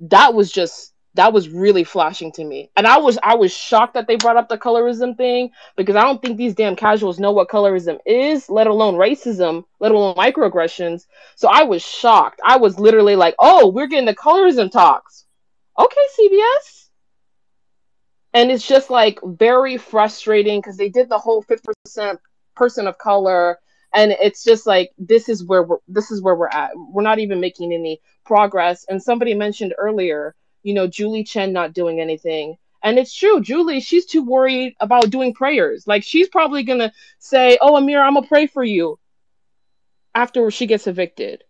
that 0.01 0.35
was 0.35 0.51
just 0.51 0.93
that 1.15 1.33
was 1.33 1.49
really 1.49 1.83
flashing 1.83 2.31
to 2.33 2.43
me, 2.43 2.69
and 2.77 2.85
I 2.85 2.97
was 2.97 3.17
I 3.23 3.33
was 3.35 3.51
shocked 3.51 3.95
that 3.95 4.05
they 4.05 4.17
brought 4.17 4.37
up 4.37 4.49
the 4.49 4.57
colorism 4.59 5.17
thing 5.17 5.49
because 5.75 5.95
I 5.95 6.03
don't 6.03 6.21
think 6.21 6.37
these 6.37 6.53
damn 6.53 6.75
casuals 6.75 7.19
know 7.19 7.31
what 7.31 7.49
colorism 7.49 7.97
is, 8.05 8.51
let 8.51 8.67
alone 8.67 8.95
racism, 8.95 9.65
let 9.79 9.91
alone 9.91 10.13
microaggressions. 10.13 11.07
So 11.35 11.47
I 11.47 11.63
was 11.63 11.81
shocked. 11.81 12.39
I 12.45 12.57
was 12.57 12.77
literally 12.79 13.15
like, 13.15 13.33
"Oh, 13.39 13.69
we're 13.69 13.87
getting 13.87 14.05
the 14.05 14.15
colorism 14.15 14.71
talks." 14.71 15.25
Okay, 15.79 16.05
CBS 16.19 16.82
and 18.33 18.51
it's 18.51 18.67
just 18.67 18.89
like 18.89 19.19
very 19.23 19.77
frustrating 19.77 20.59
because 20.59 20.77
they 20.77 20.89
did 20.89 21.09
the 21.09 21.17
whole 21.17 21.43
50% 21.43 22.17
person 22.55 22.87
of 22.87 22.97
color 22.97 23.59
and 23.93 24.11
it's 24.13 24.43
just 24.43 24.65
like 24.65 24.91
this 24.97 25.29
is 25.29 25.43
where 25.43 25.63
we're 25.63 25.77
this 25.87 26.09
is 26.11 26.21
where 26.21 26.35
we're 26.35 26.47
at. 26.47 26.71
We're 26.75 27.03
not 27.03 27.19
even 27.19 27.39
making 27.39 27.73
any 27.73 28.01
progress. 28.25 28.85
And 28.89 29.01
somebody 29.01 29.33
mentioned 29.33 29.73
earlier 29.77 30.35
you 30.63 30.73
know 30.73 30.87
julie 30.87 31.23
chen 31.23 31.53
not 31.53 31.73
doing 31.73 31.99
anything. 31.99 32.57
And 32.83 32.97
it's 32.97 33.15
true 33.15 33.41
julie 33.41 33.81
she's 33.81 34.05
too 34.05 34.23
worried 34.23 34.75
about 34.79 35.09
doing 35.09 35.33
prayers. 35.33 35.85
Like 35.87 36.03
she's 36.03 36.29
probably 36.29 36.63
gonna 36.63 36.91
say 37.19 37.57
oh 37.61 37.75
amir 37.75 38.01
i'm 38.01 38.15
gonna 38.15 38.27
pray 38.27 38.47
for 38.47 38.63
you 38.63 38.99
after 40.15 40.49
she 40.51 40.65
gets 40.65 40.87
evicted 40.87 41.43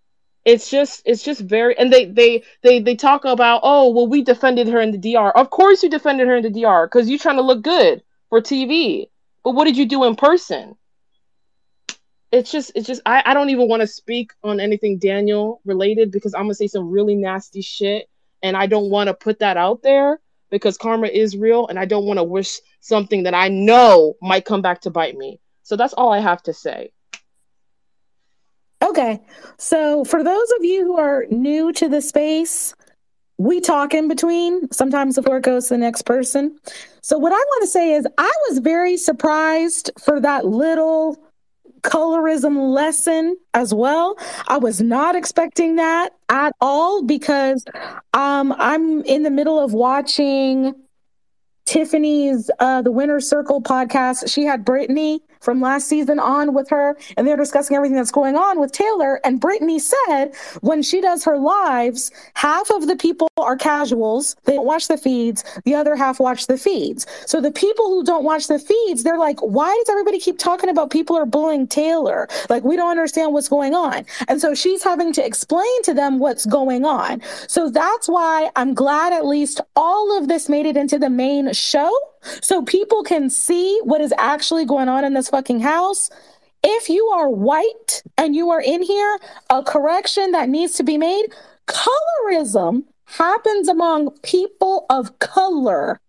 it's 0.46 0.70
just 0.70 1.02
it's 1.06 1.24
just 1.24 1.41
very 1.41 1.78
and 1.78 1.91
they 1.91 2.06
they 2.06 2.44
they 2.62 2.80
they 2.80 2.96
talk 2.96 3.26
about 3.26 3.62
oh 3.64 3.89
well 3.89 4.08
we 4.08 4.24
defended 4.24 4.68
her 4.68 4.82
in 4.82 4.91
the 4.91 4.98
DR. 4.98 5.32
Of 5.32 5.50
course 5.50 5.84
you 5.84 5.89
defended 5.89 6.28
her 6.28 6.36
in 6.36 6.44
the 6.44 6.62
DR 6.62 6.88
because 6.88 7.10
you're 7.10 7.20
trying 7.20 7.38
to 7.38 7.44
look 7.44 7.62
good 7.64 8.04
for 8.30 8.41
TV. 8.41 9.10
But 9.44 9.52
what 9.52 9.66
did 9.66 9.78
you 9.78 9.86
do 9.86 10.04
in 10.06 10.16
person? 10.16 10.76
it's 12.34 12.52
just 12.52 12.72
it's 12.74 12.88
just 12.88 13.02
I, 13.06 13.22
I 13.28 13.36
don't 13.36 13.52
even 13.52 13.68
want 13.68 13.82
to 13.82 13.88
speak 13.88 14.32
on 14.44 14.60
anything 14.60 14.98
Daniel 14.98 15.62
related 15.66 16.12
because 16.12 16.34
I'm 16.34 16.46
gonna 16.46 16.56
say 16.56 16.66
some 16.66 16.89
really 16.89 17.16
nasty 17.16 17.62
shit 17.62 18.10
and 18.41 18.58
I 18.58 18.66
don't 18.66 18.89
want 18.89 19.08
to 19.08 19.14
put 19.14 19.38
that 19.39 19.56
out 19.56 19.84
there 19.84 20.20
because 20.50 20.76
karma 20.76 21.08
is 21.08 21.38
real 21.38 21.68
and 21.68 21.78
I 21.78 21.86
don't 21.86 22.06
want 22.06 22.18
to 22.18 22.24
wish 22.24 22.60
something 22.80 23.24
that 23.24 23.36
I 23.36 23.50
know 23.50 24.16
might 24.20 24.46
come 24.46 24.64
back 24.64 24.82
to 24.82 24.89
bite 24.89 25.16
me. 25.16 25.39
So 25.62 25.76
that's 25.76 25.94
all 25.94 26.12
I 26.12 26.22
have 26.22 26.41
to 26.44 26.54
say. 26.54 26.91
Okay. 28.84 29.22
So, 29.58 30.04
for 30.04 30.24
those 30.24 30.52
of 30.58 30.66
you 30.66 30.84
who 30.84 30.98
are 30.98 31.26
new 31.32 31.72
to 31.74 31.88
the 31.88 32.02
space, 32.02 32.76
we 33.38 33.62
talk 33.62 33.94
in 33.94 34.08
between 34.08 34.72
sometimes 34.72 35.16
before 35.16 35.38
it 35.38 35.44
goes 35.44 35.68
to 35.68 35.76
the 35.76 35.78
next 35.78 36.04
person. 36.04 36.60
So, 37.02 37.18
what 37.18 37.32
I 37.32 37.38
want 37.38 37.64
to 37.64 37.68
say 37.68 37.94
is, 37.94 38.06
I 38.18 38.32
was 38.50 38.60
very 38.60 38.98
surprised 38.98 39.92
for 40.04 40.20
that 40.20 40.46
little 40.46 41.18
colorism 41.82 42.74
lesson 42.74 43.38
as 43.54 43.74
well. 43.74 44.18
I 44.48 44.58
was 44.58 44.82
not 44.82 45.16
expecting 45.16 45.76
that 45.78 46.14
at 46.30 46.54
all 46.62 47.04
because 47.04 47.64
um, 48.14 48.54
I'm 48.58 49.02
in 49.04 49.24
the 49.24 49.30
middle 49.30 49.60
of 49.60 49.74
watching 49.74 50.74
Tiffany's 51.66 52.50
uh, 52.60 52.82
The 52.82 52.92
Winner 52.92 53.20
Circle 53.20 53.62
podcast. 53.62 54.32
She 54.34 54.44
had 54.46 54.66
Brittany 54.66 55.22
from 55.44 55.62
last 55.62 55.88
season 55.88 56.20
on 56.20 56.54
with 56.54 56.70
her, 56.70 56.98
and 57.18 57.28
they're 57.28 57.38
discussing 57.38 57.76
everything 57.76 57.98
that's 57.98 58.12
going 58.12 58.36
on 58.36 58.60
with 58.60 58.72
Taylor. 58.72 59.20
And 59.24 59.39
Brittany 59.39 59.80
said 59.80 60.32
when 60.62 60.82
she 60.82 61.02
does 61.02 61.24
her 61.24 61.38
lives, 61.38 62.12
half 62.36 62.70
of 62.70 62.88
the 62.88 62.96
people 62.96 63.28
are 63.38 63.58
casuals. 63.58 64.36
They 64.46 64.56
don't 64.56 64.66
watch 64.66 64.88
the 64.88 64.98
feeds. 64.98 65.44
The 65.66 65.76
other 65.76 65.96
half 65.96 66.20
watch 66.20 66.48
the 66.48 66.58
feeds. 66.58 67.06
So 67.26 67.41
the 67.41 67.52
people 67.52 67.88
who 67.88 68.04
don't 68.04 68.24
watch 68.24 68.48
the 68.48 68.60
feeds, 68.60 69.04
they're 69.04 69.18
like, 69.18 69.39
why 69.41 69.74
does 69.80 69.89
everybody 69.89 70.20
keep 70.20 70.38
talking 70.39 70.70
about 70.70 70.89
people 70.89 71.16
are 71.16 71.26
bullying 71.26 71.68
Taylor? 71.68 72.28
Like, 72.50 72.64
we 72.64 72.76
don't 72.76 72.89
understand 72.89 73.34
what's 73.34 73.50
going 73.50 73.74
on. 73.74 74.06
And 74.28 74.39
so 74.39 74.56
she's 74.56 74.84
having 74.84 75.12
to 75.14 75.26
explain 75.26 75.84
to 75.84 75.94
them 75.94 76.20
what's 76.20 76.46
going 76.46 76.86
on. 76.86 77.22
So 77.48 77.70
that's 77.70 78.08
why 78.08 78.50
I'm 78.56 78.74
glad 78.74 79.14
at 79.14 79.26
least 79.26 79.62
all 79.76 80.18
of 80.18 80.28
this 80.28 80.50
made 80.50 80.66
it 80.66 80.78
into 80.78 80.98
the 80.98 81.10
main 81.10 81.52
show 81.54 81.91
so 82.41 82.61
people 82.61 83.03
can 83.03 83.30
see 83.30 83.80
what 83.84 84.01
is 84.01 84.13
actually 84.17 84.65
going 84.65 84.89
on 84.89 85.03
in 85.03 85.13
this 85.13 85.30
fucking 85.30 85.59
house. 85.59 86.09
If 86.63 86.89
you 86.89 87.07
are 87.07 87.30
white 87.30 88.03
and 88.17 88.36
you 88.36 88.49
are 88.51 88.61
in 88.61 88.82
here, 88.82 89.19
a 89.49 89.63
correction 89.63 90.32
that 90.32 90.49
needs 90.49 90.76
to 90.76 90.84
be 90.84 90.97
made 90.97 91.28
colorism 91.67 92.84
happens 93.05 93.67
among 93.67 94.11
people 94.19 94.86
of 94.89 95.19
color, 95.19 95.99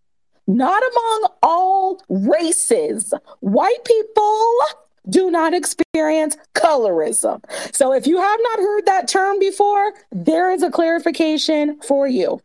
not 0.46 0.82
among 0.82 1.30
all 1.42 2.00
races. 2.08 3.12
White 3.40 3.84
people 3.84 4.50
do 5.08 5.30
not 5.30 5.52
experience 5.52 6.36
colorism. 6.54 7.42
So 7.74 7.92
if 7.92 8.06
you 8.06 8.18
have 8.18 8.40
not 8.42 8.58
heard 8.58 8.86
that 8.86 9.08
term 9.08 9.38
before, 9.38 9.92
there 10.12 10.50
is 10.50 10.62
a 10.62 10.70
clarification 10.70 11.80
for 11.82 12.08
you. 12.08 12.40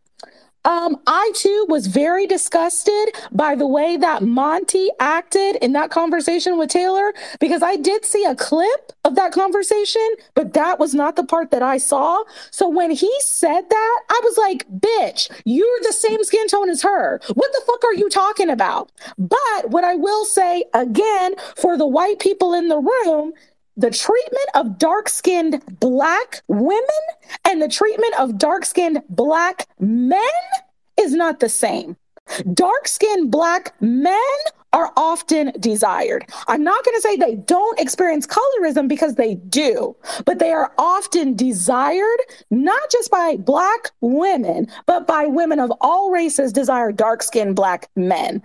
Um, 0.64 1.00
I 1.06 1.32
too 1.34 1.66
was 1.68 1.86
very 1.86 2.26
disgusted 2.26 3.14
by 3.32 3.54
the 3.54 3.66
way 3.66 3.96
that 3.96 4.22
Monte 4.22 4.90
acted 5.00 5.56
in 5.56 5.72
that 5.72 5.90
conversation 5.90 6.58
with 6.58 6.68
Taylor 6.68 7.14
because 7.38 7.62
I 7.62 7.76
did 7.76 8.04
see 8.04 8.24
a 8.24 8.34
clip 8.34 8.92
of 9.04 9.14
that 9.14 9.32
conversation, 9.32 10.06
but 10.34 10.52
that 10.52 10.78
was 10.78 10.94
not 10.94 11.16
the 11.16 11.24
part 11.24 11.50
that 11.50 11.62
I 11.62 11.78
saw. 11.78 12.22
So 12.50 12.68
when 12.68 12.90
he 12.90 13.12
said 13.20 13.62
that, 13.70 14.00
I 14.10 14.20
was 14.22 14.36
like, 14.36 14.68
bitch, 14.70 15.30
you're 15.46 15.80
the 15.82 15.92
same 15.92 16.22
skin 16.24 16.46
tone 16.48 16.68
as 16.68 16.82
her. 16.82 17.20
What 17.32 17.52
the 17.52 17.62
fuck 17.66 17.82
are 17.84 17.94
you 17.94 18.10
talking 18.10 18.50
about? 18.50 18.92
But 19.16 19.70
what 19.70 19.84
I 19.84 19.94
will 19.94 20.26
say 20.26 20.64
again 20.74 21.36
for 21.56 21.78
the 21.78 21.86
white 21.86 22.18
people 22.18 22.52
in 22.52 22.68
the 22.68 22.78
room, 22.78 23.32
the 23.80 23.90
treatment 23.90 24.48
of 24.54 24.78
dark 24.78 25.08
skinned 25.08 25.62
black 25.80 26.42
women 26.48 26.84
and 27.46 27.62
the 27.62 27.68
treatment 27.68 28.14
of 28.18 28.36
dark 28.36 28.66
skinned 28.66 29.02
black 29.08 29.66
men 29.78 30.20
is 30.98 31.14
not 31.14 31.40
the 31.40 31.48
same. 31.48 31.96
Dark 32.52 32.86
skinned 32.86 33.30
black 33.30 33.74
men 33.80 34.20
are 34.72 34.92
often 34.96 35.52
desired. 35.58 36.24
I'm 36.46 36.62
not 36.62 36.84
going 36.84 36.96
to 36.96 37.00
say 37.00 37.16
they 37.16 37.36
don't 37.36 37.80
experience 37.80 38.26
colorism 38.26 38.86
because 38.86 39.14
they 39.14 39.34
do, 39.34 39.96
but 40.26 40.38
they 40.38 40.52
are 40.52 40.72
often 40.78 41.34
desired, 41.34 42.18
not 42.50 42.90
just 42.90 43.10
by 43.10 43.36
black 43.36 43.90
women, 44.00 44.68
but 44.86 45.06
by 45.06 45.26
women 45.26 45.58
of 45.58 45.72
all 45.80 46.10
races 46.10 46.52
desire 46.52 46.92
dark 46.92 47.22
skinned 47.22 47.56
black 47.56 47.88
men 47.96 48.42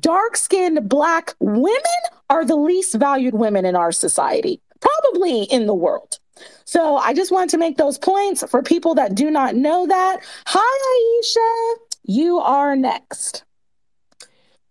dark 0.00 0.36
skinned 0.36 0.88
black 0.88 1.34
women 1.40 1.80
are 2.28 2.44
the 2.44 2.56
least 2.56 2.94
valued 2.94 3.34
women 3.34 3.64
in 3.64 3.76
our 3.76 3.92
society, 3.92 4.60
probably 4.80 5.44
in 5.44 5.66
the 5.66 5.74
world. 5.74 6.18
So 6.64 6.96
I 6.96 7.12
just 7.12 7.32
want 7.32 7.50
to 7.50 7.58
make 7.58 7.76
those 7.76 7.98
points 7.98 8.44
for 8.48 8.62
people 8.62 8.94
that 8.94 9.14
do 9.14 9.30
not 9.30 9.54
know 9.54 9.86
that. 9.86 10.20
Hi, 10.46 11.20
Aisha. 11.22 11.74
You 12.04 12.38
are 12.38 12.76
next. 12.76 13.44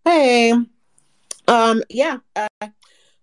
Hey. 0.05 0.53
Um, 1.47 1.83
yeah. 1.89 2.17
Uh, 2.35 2.69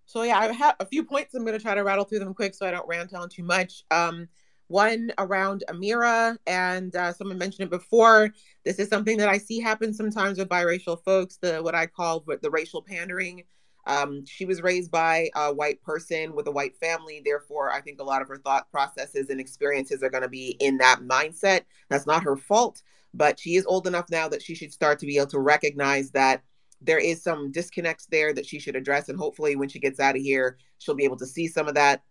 so 0.04 0.22
yeah, 0.22 0.38
I 0.38 0.52
have 0.52 0.76
a 0.80 0.86
few 0.86 1.04
points. 1.04 1.34
I'm 1.34 1.44
gonna 1.44 1.58
try 1.58 1.74
to 1.74 1.82
rattle 1.82 2.04
through 2.04 2.20
them 2.20 2.34
quick 2.34 2.54
so 2.54 2.66
I 2.66 2.70
don't 2.70 2.86
rant 2.88 3.14
on 3.14 3.28
too 3.28 3.42
much. 3.42 3.84
Um, 3.90 4.28
one 4.68 5.12
around 5.18 5.64
Ameerah, 5.68 6.36
and 6.46 6.94
uh, 6.96 7.12
someone 7.12 7.38
mentioned 7.38 7.66
it 7.66 7.70
before. 7.70 8.32
This 8.64 8.78
is 8.78 8.88
something 8.88 9.18
that 9.18 9.28
I 9.28 9.38
see 9.38 9.60
happen 9.60 9.94
sometimes 9.94 10.38
with 10.38 10.48
biracial 10.48 11.02
folks. 11.04 11.36
The 11.36 11.58
what 11.62 11.74
I 11.74 11.86
call 11.86 12.24
the 12.26 12.50
racial 12.50 12.82
pandering. 12.82 13.44
Um, 13.86 14.26
she 14.26 14.44
was 14.44 14.62
raised 14.62 14.90
by 14.90 15.30
a 15.36 15.52
white 15.54 15.80
person 15.82 16.34
with 16.34 16.48
a 16.48 16.50
white 16.50 16.76
family. 16.76 17.22
Therefore, 17.24 17.70
I 17.70 17.80
think 17.80 18.00
a 18.00 18.04
lot 18.04 18.20
of 18.20 18.28
her 18.28 18.38
thought 18.38 18.68
processes 18.70 19.30
and 19.30 19.40
experiences 19.40 20.02
are 20.02 20.10
going 20.10 20.24
to 20.24 20.28
be 20.28 20.56
in 20.58 20.78
that 20.78 21.02
mindset. 21.02 21.62
That's 21.88 22.06
not 22.06 22.24
her 22.24 22.36
fault, 22.36 22.82
but 23.14 23.38
she 23.38 23.54
is 23.54 23.64
old 23.66 23.86
enough 23.86 24.06
now 24.10 24.28
that 24.28 24.42
she 24.42 24.56
should 24.56 24.72
start 24.72 24.98
to 24.98 25.06
be 25.06 25.18
able 25.18 25.28
to 25.28 25.38
recognize 25.38 26.10
that 26.10 26.42
there 26.80 26.98
is 26.98 27.22
some 27.22 27.52
disconnects 27.52 28.06
there 28.06 28.34
that 28.34 28.44
she 28.44 28.58
should 28.58 28.74
address. 28.74 29.08
And 29.08 29.18
hopefully, 29.18 29.54
when 29.54 29.68
she 29.68 29.78
gets 29.78 30.00
out 30.00 30.16
of 30.16 30.22
here, 30.22 30.58
she'll 30.78 30.96
be 30.96 31.04
able 31.04 31.18
to 31.18 31.26
see 31.26 31.46
some 31.46 31.68
of 31.68 31.74
that 31.74 32.02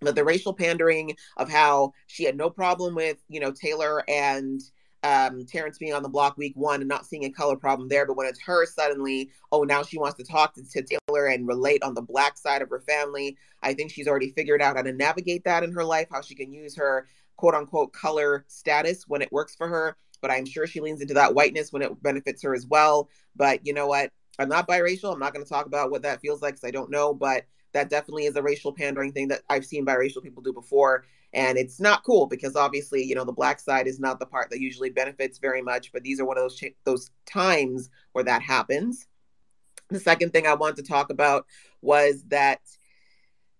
but 0.00 0.14
the 0.14 0.24
racial 0.24 0.52
pandering 0.52 1.16
of 1.36 1.48
how 1.48 1.92
she 2.06 2.24
had 2.24 2.36
no 2.36 2.50
problem 2.50 2.94
with 2.94 3.22
you 3.28 3.40
know 3.40 3.52
Taylor 3.52 4.02
and 4.08 4.60
um, 5.02 5.44
Terrance 5.46 5.78
being 5.78 5.94
on 5.94 6.02
the 6.02 6.08
block 6.08 6.36
week 6.36 6.54
one 6.56 6.80
and 6.80 6.88
not 6.88 7.06
seeing 7.06 7.24
a 7.24 7.30
color 7.30 7.54
problem 7.56 7.88
there, 7.88 8.06
but 8.06 8.16
when 8.16 8.26
it's 8.26 8.40
her 8.40 8.66
suddenly, 8.66 9.30
oh 9.52 9.62
now 9.62 9.82
she 9.82 9.98
wants 9.98 10.16
to 10.16 10.24
talk 10.24 10.54
to, 10.54 10.64
to 10.64 10.82
Taylor 10.82 11.26
and 11.26 11.46
relate 11.46 11.82
on 11.82 11.94
the 11.94 12.02
black 12.02 12.36
side 12.36 12.62
of 12.62 12.70
her 12.70 12.80
family. 12.80 13.36
I 13.62 13.74
think 13.74 13.90
she's 13.90 14.08
already 14.08 14.30
figured 14.30 14.62
out 14.62 14.76
how 14.76 14.82
to 14.82 14.92
navigate 14.92 15.44
that 15.44 15.62
in 15.62 15.72
her 15.72 15.84
life, 15.84 16.08
how 16.10 16.22
she 16.22 16.34
can 16.34 16.52
use 16.52 16.74
her 16.76 17.06
quote 17.36 17.54
unquote 17.54 17.92
color 17.92 18.44
status 18.48 19.04
when 19.06 19.22
it 19.22 19.32
works 19.32 19.54
for 19.54 19.68
her. 19.68 19.96
But 20.20 20.30
I'm 20.30 20.46
sure 20.46 20.66
she 20.66 20.80
leans 20.80 21.00
into 21.00 21.14
that 21.14 21.34
whiteness 21.34 21.72
when 21.72 21.82
it 21.82 22.02
benefits 22.02 22.42
her 22.42 22.54
as 22.54 22.66
well. 22.66 23.08
But 23.36 23.66
you 23.66 23.74
know 23.74 23.86
what? 23.86 24.10
I'm 24.38 24.48
not 24.48 24.68
biracial. 24.68 25.12
I'm 25.12 25.20
not 25.20 25.32
going 25.32 25.44
to 25.44 25.48
talk 25.48 25.66
about 25.66 25.90
what 25.90 26.02
that 26.02 26.20
feels 26.20 26.42
like 26.42 26.54
because 26.54 26.66
I 26.66 26.70
don't 26.70 26.90
know. 26.90 27.14
But 27.14 27.44
that 27.76 27.90
definitely 27.90 28.24
is 28.24 28.36
a 28.36 28.42
racial 28.42 28.72
pandering 28.72 29.12
thing 29.12 29.28
that 29.28 29.42
I've 29.50 29.66
seen 29.66 29.84
biracial 29.84 30.22
people 30.22 30.42
do 30.42 30.52
before. 30.52 31.04
And 31.34 31.58
it's 31.58 31.78
not 31.78 32.04
cool 32.04 32.26
because 32.26 32.56
obviously, 32.56 33.04
you 33.04 33.14
know, 33.14 33.24
the 33.24 33.32
black 33.32 33.60
side 33.60 33.86
is 33.86 34.00
not 34.00 34.18
the 34.18 34.24
part 34.24 34.48
that 34.48 34.60
usually 34.60 34.88
benefits 34.88 35.38
very 35.38 35.60
much, 35.60 35.92
but 35.92 36.02
these 36.02 36.18
are 36.18 36.24
one 36.24 36.38
of 36.38 36.44
those 36.44 36.64
those 36.84 37.10
times 37.26 37.90
where 38.12 38.24
that 38.24 38.40
happens. 38.40 39.06
The 39.90 40.00
second 40.00 40.32
thing 40.32 40.46
I 40.46 40.54
wanted 40.54 40.76
to 40.76 40.90
talk 40.90 41.10
about 41.10 41.44
was 41.82 42.24
that 42.28 42.60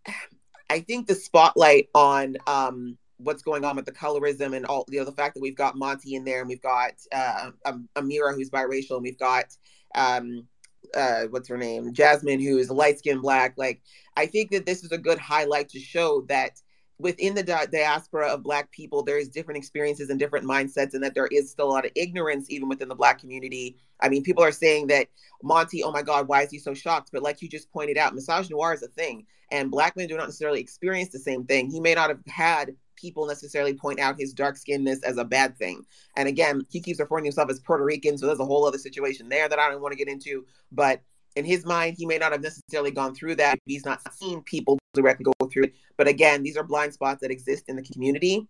I 0.71 0.81
think 0.81 1.07
the 1.07 1.15
spotlight 1.15 1.91
on 1.95 2.39
um, 2.47 2.97
what's 3.19 3.43
going 3.43 3.65
on 3.65 3.77
with 3.77 3.85
the 3.85 3.93
colorism 3.93 4.57
and 4.57 4.65
all, 4.67 4.85
you 4.89 4.99
know, 4.99 5.05
the 5.05 5.13
fact 5.13 5.35
that 5.35 5.41
we've 5.41 5.55
got 5.55 5.77
Monte 5.77 6.13
in 6.13 6.25
there 6.25 6.41
and 6.41 6.49
we've 6.49 6.63
got 6.63 6.95
uh, 7.13 7.51
um, 7.67 7.89
Ameerah 7.95 8.35
who's 8.35 8.51
biracial 8.51 8.95
and 8.95 9.03
we've 9.03 9.19
got 9.19 9.57
um, 9.95 10.49
uh, 10.95 11.25
what's 11.31 11.49
her 11.49 11.57
name, 11.57 11.93
Jasmine, 11.93 12.41
who 12.41 12.59
is 12.59 12.71
light 12.71 12.99
skinned 12.99 13.23
black. 13.23 13.55
Like, 13.57 13.83
I 14.17 14.27
think 14.27 14.51
that 14.51 14.67
this 14.67 14.85
is 14.85 14.93
a 14.93 14.99
good 14.99 15.19
highlight 15.19 15.69
to 15.71 15.81
show 15.81 16.23
that 16.29 16.61
within 16.99 17.35
the 17.35 17.43
di- 17.43 17.67
diaspora 17.67 18.29
of 18.29 18.43
black 18.43 18.71
people 18.71 19.03
there 19.03 19.19
is 19.19 19.29
different 19.29 19.59
experiences 19.59 20.09
and 20.09 20.19
different 20.19 20.47
mindsets 20.47 20.95
and 20.95 21.03
that 21.03 21.15
there 21.15 21.29
is 21.31 21.51
still 21.51 21.69
a 21.69 21.71
lot 21.71 21.85
of 21.85 21.93
ignorance 21.95 22.47
even 22.49 22.69
within 22.69 22.89
the 22.89 22.95
black 22.95 23.21
community. 23.21 23.77
I 24.01 24.09
mean 24.09 24.23
people 24.23 24.43
are 24.43 24.53
saying 24.53 24.87
that 24.89 25.09
Monte 25.43 25.83
oh 25.83 25.93
my 25.93 26.03
god 26.03 26.27
why 26.27 26.43
is 26.43 26.51
he 26.51 26.59
so 26.59 26.73
shocked? 26.73 27.11
But 27.13 27.23
like 27.23 27.43
you 27.43 27.49
just 27.49 27.71
pointed 27.71 27.99
out 27.99 28.15
misogynoir 28.15 28.75
is 28.75 28.83
a 28.83 28.89
thing 28.89 29.27
and 29.51 29.71
black 29.71 29.97
men 29.97 30.09
do 30.09 30.17
not 30.17 30.25
necessarily 30.25 30.61
experience 30.61 31.11
the 31.11 31.19
same 31.19 31.45
thing. 31.45 31.71
He 31.71 31.81
may 31.81 31.95
not 31.95 32.09
have 32.09 32.21
had 32.27 32.75
people 32.97 33.27
necessarily 33.27 33.75
point 33.75 34.01
out 34.01 34.19
his 34.19 34.33
dark 34.33 34.57
skinnedness 34.57 35.03
as 35.05 35.19
a 35.19 35.25
bad 35.25 35.57
thing 35.57 35.85
and 36.17 36.29
again 36.29 36.63
he 36.69 36.81
keeps 36.81 37.01
referring 37.01 37.25
himself 37.25 37.51
as 37.51 37.61
puerto 37.61 37.85
rican 37.85 38.19
so 38.19 38.27
there's 38.27 38.41
a 38.41 38.45
whole 38.45 38.67
other 38.67 38.79
situation 38.79 39.29
there 39.29 39.49
that 39.49 39.59
i 39.59 39.71
don't 39.71 39.83
want 39.83 39.93
to 39.93 39.99
get 39.99 40.09
into 40.09 40.45
but 40.73 41.03
in 41.37 41.45
his 41.45 41.67
mind, 41.67 41.97
he 41.99 42.07
may 42.07 42.17
not 42.17 42.33
have 42.33 42.43
necessarily 42.43 42.91
gone 42.91 43.15
through 43.15 43.37
that. 43.37 43.59
He's 43.67 43.85
not 43.85 44.01
seen 44.15 44.43
people 44.43 44.79
directly 44.95 45.27
go 45.39 45.47
through 45.47 45.65
it. 45.65 45.75
But 45.99 46.09
again, 46.09 46.43
these 46.43 46.57
are 46.57 46.65
blind 46.65 46.95
spots 46.95 47.21
that 47.21 47.31
exist 47.31 47.65
in 47.69 47.77
the 47.77 47.83
community. 47.83 48.49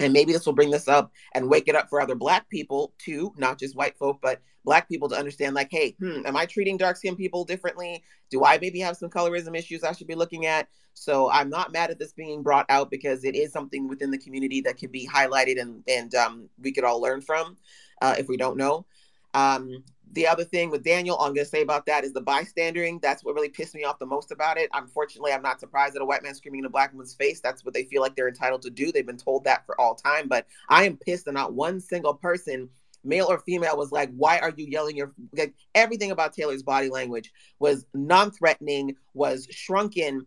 And 0.00 0.12
maybe 0.12 0.32
this 0.32 0.46
will 0.46 0.52
bring 0.52 0.70
this 0.70 0.88
up 0.88 1.12
and 1.34 1.48
wake 1.48 1.68
it 1.68 1.74
up 1.74 1.88
for 1.88 2.00
other 2.00 2.14
black 2.14 2.48
people 2.48 2.92
too 2.98 3.32
not 3.36 3.58
just 3.58 3.76
white 3.76 3.96
folk 3.96 4.18
but 4.22 4.40
black 4.64 4.88
people 4.88 5.08
to 5.08 5.16
understand 5.16 5.54
like 5.54 5.68
hey 5.70 5.96
hmm, 5.98 6.20
am 6.26 6.36
i 6.36 6.44
treating 6.44 6.76
dark 6.76 6.96
skinned 6.96 7.16
people 7.16 7.44
differently? 7.44 8.02
Do 8.30 8.44
i 8.44 8.58
maybe 8.58 8.80
have 8.80 8.96
some 8.96 9.10
colorism 9.10 9.56
issues 9.56 9.82
i 9.82 9.92
should 9.92 10.06
be 10.06 10.14
looking 10.14 10.46
at? 10.46 10.68
So 10.94 11.30
i'm 11.30 11.48
not 11.48 11.72
mad 11.72 11.90
at 11.90 11.98
this 11.98 12.12
being 12.12 12.42
brought 12.42 12.66
out 12.68 12.90
because 12.90 13.24
it 13.24 13.34
is 13.34 13.52
something 13.52 13.88
within 13.88 14.10
the 14.10 14.18
community 14.18 14.60
that 14.62 14.78
could 14.78 14.92
be 14.92 15.08
highlighted 15.08 15.60
and 15.60 15.82
and 15.88 16.14
um, 16.14 16.48
we 16.62 16.72
could 16.72 16.84
all 16.84 17.00
learn 17.00 17.20
from 17.20 17.56
uh, 18.02 18.14
if 18.18 18.28
we 18.28 18.36
don't 18.36 18.56
know. 18.56 18.86
Um, 19.34 19.84
the 20.12 20.26
other 20.26 20.44
thing 20.44 20.70
with 20.70 20.82
Daniel, 20.82 21.18
I'm 21.18 21.34
going 21.34 21.44
to 21.44 21.50
say 21.50 21.62
about 21.62 21.86
that 21.86 22.04
is 22.04 22.12
the 22.12 22.20
bystandering. 22.20 22.98
That's 23.00 23.24
what 23.24 23.34
really 23.34 23.48
pissed 23.48 23.74
me 23.74 23.84
off 23.84 23.98
the 23.98 24.06
most 24.06 24.30
about 24.32 24.58
it. 24.58 24.70
Unfortunately, 24.72 25.32
I'm 25.32 25.42
not 25.42 25.60
surprised 25.60 25.96
at 25.96 26.02
a 26.02 26.04
white 26.04 26.22
man 26.22 26.34
screaming 26.34 26.60
in 26.60 26.64
a 26.64 26.70
black 26.70 26.92
woman's 26.92 27.14
face. 27.14 27.40
That's 27.40 27.64
what 27.64 27.74
they 27.74 27.84
feel 27.84 28.02
like 28.02 28.16
they're 28.16 28.28
entitled 28.28 28.62
to 28.62 28.70
do. 28.70 28.90
They've 28.90 29.06
been 29.06 29.16
told 29.16 29.44
that 29.44 29.66
for 29.66 29.78
all 29.80 29.94
time. 29.94 30.28
But 30.28 30.46
I 30.68 30.84
am 30.84 30.96
pissed 30.96 31.26
that 31.26 31.32
not 31.32 31.52
one 31.52 31.80
single 31.80 32.14
person, 32.14 32.68
male 33.04 33.26
or 33.26 33.38
female, 33.38 33.76
was 33.76 33.92
like, 33.92 34.10
"Why 34.16 34.38
are 34.38 34.52
you 34.56 34.66
yelling?" 34.66 34.96
Your 34.96 35.12
like 35.36 35.54
everything 35.74 36.10
about 36.10 36.32
Taylor's 36.32 36.62
body 36.62 36.88
language 36.88 37.32
was 37.58 37.84
non-threatening, 37.92 38.96
was 39.14 39.46
shrunken, 39.50 40.26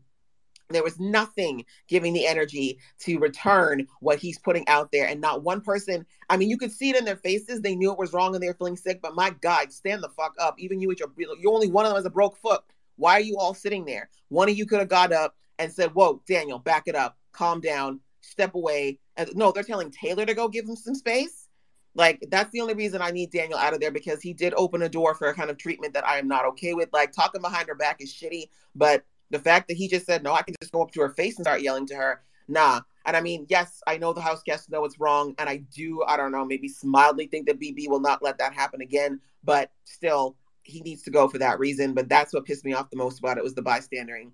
there 0.74 0.84
was 0.84 1.00
nothing 1.00 1.66
giving 1.88 2.14
the 2.14 2.26
energy 2.26 2.80
to 3.00 3.20
return 3.20 3.88
what 4.00 4.20
he's 4.20 4.40
putting 4.40 4.68
out 4.68 4.92
there. 4.92 5.08
And 5.08 5.22
not 5.22 5.44
one 5.44 5.62
person, 5.62 6.06
I 6.30 6.38
mean, 6.38 6.50
you 6.50 6.58
could 6.58 6.72
see 6.72 6.90
it 6.90 6.96
in 6.98 7.06
their 7.06 7.16
faces. 7.16 7.62
They 7.62 7.76
knew 7.76 7.92
it 7.92 8.00
was 8.00 8.14
wrong 8.14 8.34
and 8.34 8.44
they 8.44 8.48
were 8.48 8.54
feeling 8.54 8.78
sick. 8.78 9.02
But 9.02 9.16
my 9.16 9.32
God, 9.42 9.72
stand 9.72 10.04
the 10.04 10.10
fuck 10.10 10.34
up. 10.40 10.56
Even 10.58 10.80
you 10.80 10.88
with 10.88 11.00
your, 11.00 11.12
you're 11.18 11.54
only 11.54 11.70
one 11.70 11.86
of 11.86 11.90
them 11.90 11.98
has 11.98 12.06
a 12.06 12.10
broke 12.10 12.38
foot. 12.38 12.62
Why 12.98 13.14
are 13.14 13.22
you 13.22 13.38
all 13.38 13.54
sitting 13.54 13.86
there? 13.86 14.10
One 14.30 14.50
of 14.50 14.58
you 14.58 14.66
could 14.66 14.80
have 14.80 14.90
got 14.90 15.12
up 15.12 15.36
and 15.58 15.72
said, 15.72 15.94
Whoa, 15.94 16.22
Daniel, 16.28 16.60
back 16.60 16.84
it 16.88 16.96
up, 16.96 17.18
calm 17.32 17.62
down, 17.62 18.00
step 18.22 18.56
away. 18.56 19.00
And 19.18 19.30
no, 19.36 19.52
they're 19.52 19.64
telling 19.64 19.92
Taylor 19.92 20.26
to 20.26 20.34
go 20.34 20.48
give 20.48 20.66
him 20.66 20.76
some 20.76 20.96
space. 20.96 21.48
Like, 21.94 22.26
that's 22.32 22.52
the 22.52 22.62
only 22.62 22.74
reason 22.74 23.02
I 23.02 23.12
need 23.12 23.32
Daniel 23.32 23.60
out 23.60 23.74
of 23.74 23.82
there 23.82 23.92
because 23.92 24.22
he 24.22 24.34
did 24.34 24.54
open 24.56 24.82
a 24.82 24.90
door 24.90 25.14
for 25.14 25.28
a 25.28 25.34
kind 25.34 25.50
of 25.50 25.58
treatment 25.58 25.94
that 25.94 26.08
I 26.08 26.20
am 26.20 26.28
not 26.28 26.46
okay 26.46 26.74
with. 26.74 26.90
Like, 26.94 27.12
talking 27.12 27.42
behind 27.42 27.68
her 27.68 27.76
back 27.76 27.98
is 28.00 28.14
shitty, 28.14 28.50
but 28.76 29.04
the 29.32 29.40
fact 29.40 29.68
that 29.70 29.78
he 29.78 29.88
just 29.88 30.06
said, 30.06 30.24
no, 30.24 30.34
I 30.34 30.44
can 30.44 30.56
just 30.62 30.72
go 30.72 30.82
up 30.82 30.92
to 30.92 31.02
her 31.02 31.10
face 31.10 31.38
and 31.38 31.46
start 31.46 31.62
yelling 31.62 31.88
to 31.88 31.96
her, 31.96 32.22
nah. 32.48 32.82
And 33.06 33.18
I 33.18 33.22
mean, 33.22 33.48
yes, 33.50 33.82
I 33.88 33.98
know 33.98 34.14
the 34.14 34.22
house 34.22 34.44
guests 34.44 34.70
know 34.70 34.86
it's 34.86 35.00
wrong. 35.00 35.34
And 35.40 35.50
I 35.50 35.58
do, 35.58 36.04
I 36.08 36.18
don't 36.18 36.32
know, 36.32 36.46
maybe 36.46 36.70
mildly 36.84 37.28
think 37.28 37.48
that 37.48 37.60
BB 37.60 37.90
will 37.90 38.00
not 38.00 38.22
let 38.22 38.38
that 38.38 38.54
happen 38.54 38.82
again. 38.82 39.20
But 39.44 39.72
still, 39.86 40.36
he 40.64 40.82
needs 40.82 41.02
to 41.04 41.12
go 41.12 41.28
for 41.28 41.40
that 41.40 41.58
reason. 41.58 41.94
But 41.94 42.10
that's 42.10 42.34
what 42.34 42.46
pissed 42.46 42.66
me 42.66 42.74
off 42.74 42.92
the 42.92 42.98
most 42.98 43.20
about 43.20 43.38
it 43.38 43.44
was 43.44 43.56
the 43.56 43.64
bystandering. 43.64 44.32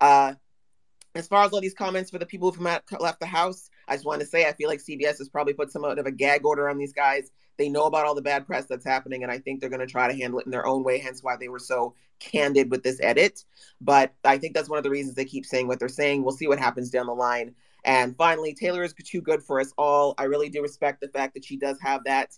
Uh, 0.00 0.34
as 1.14 1.26
far 1.26 1.44
as 1.44 1.52
all 1.52 1.60
these 1.60 1.74
comments 1.74 2.10
for 2.10 2.18
the 2.18 2.26
people 2.26 2.50
who 2.52 2.62
left 2.64 3.20
the 3.20 3.26
house, 3.26 3.70
I 3.88 3.94
just 3.94 4.06
want 4.06 4.20
to 4.20 4.26
say 4.26 4.46
I 4.46 4.52
feel 4.52 4.68
like 4.68 4.80
CBS 4.80 5.18
has 5.18 5.28
probably 5.28 5.54
put 5.54 5.72
somewhat 5.72 5.98
of 5.98 6.06
a 6.06 6.10
gag 6.10 6.44
order 6.44 6.68
on 6.68 6.78
these 6.78 6.92
guys. 6.92 7.30
They 7.58 7.68
know 7.68 7.84
about 7.84 8.06
all 8.06 8.14
the 8.14 8.22
bad 8.22 8.46
press 8.46 8.66
that's 8.66 8.84
happening, 8.84 9.22
and 9.22 9.32
I 9.32 9.38
think 9.38 9.60
they're 9.60 9.70
going 9.70 9.80
to 9.80 9.86
try 9.86 10.08
to 10.08 10.16
handle 10.16 10.40
it 10.40 10.46
in 10.46 10.52
their 10.52 10.66
own 10.66 10.82
way. 10.82 10.98
Hence, 10.98 11.22
why 11.22 11.36
they 11.36 11.48
were 11.48 11.58
so 11.58 11.94
candid 12.18 12.70
with 12.70 12.82
this 12.82 13.00
edit. 13.02 13.44
But 13.80 14.14
I 14.24 14.38
think 14.38 14.54
that's 14.54 14.68
one 14.68 14.78
of 14.78 14.84
the 14.84 14.90
reasons 14.90 15.14
they 15.14 15.24
keep 15.24 15.46
saying 15.46 15.66
what 15.68 15.78
they're 15.78 15.88
saying. 15.88 16.22
We'll 16.22 16.36
see 16.36 16.48
what 16.48 16.58
happens 16.58 16.90
down 16.90 17.06
the 17.06 17.14
line. 17.14 17.54
And 17.84 18.16
finally, 18.16 18.52
Taylor 18.52 18.82
is 18.82 18.94
too 18.94 19.20
good 19.20 19.42
for 19.42 19.60
us 19.60 19.72
all. 19.78 20.14
I 20.18 20.24
really 20.24 20.48
do 20.48 20.60
respect 20.60 21.00
the 21.00 21.08
fact 21.08 21.34
that 21.34 21.44
she 21.44 21.56
does 21.56 21.78
have 21.80 22.04
that 22.04 22.36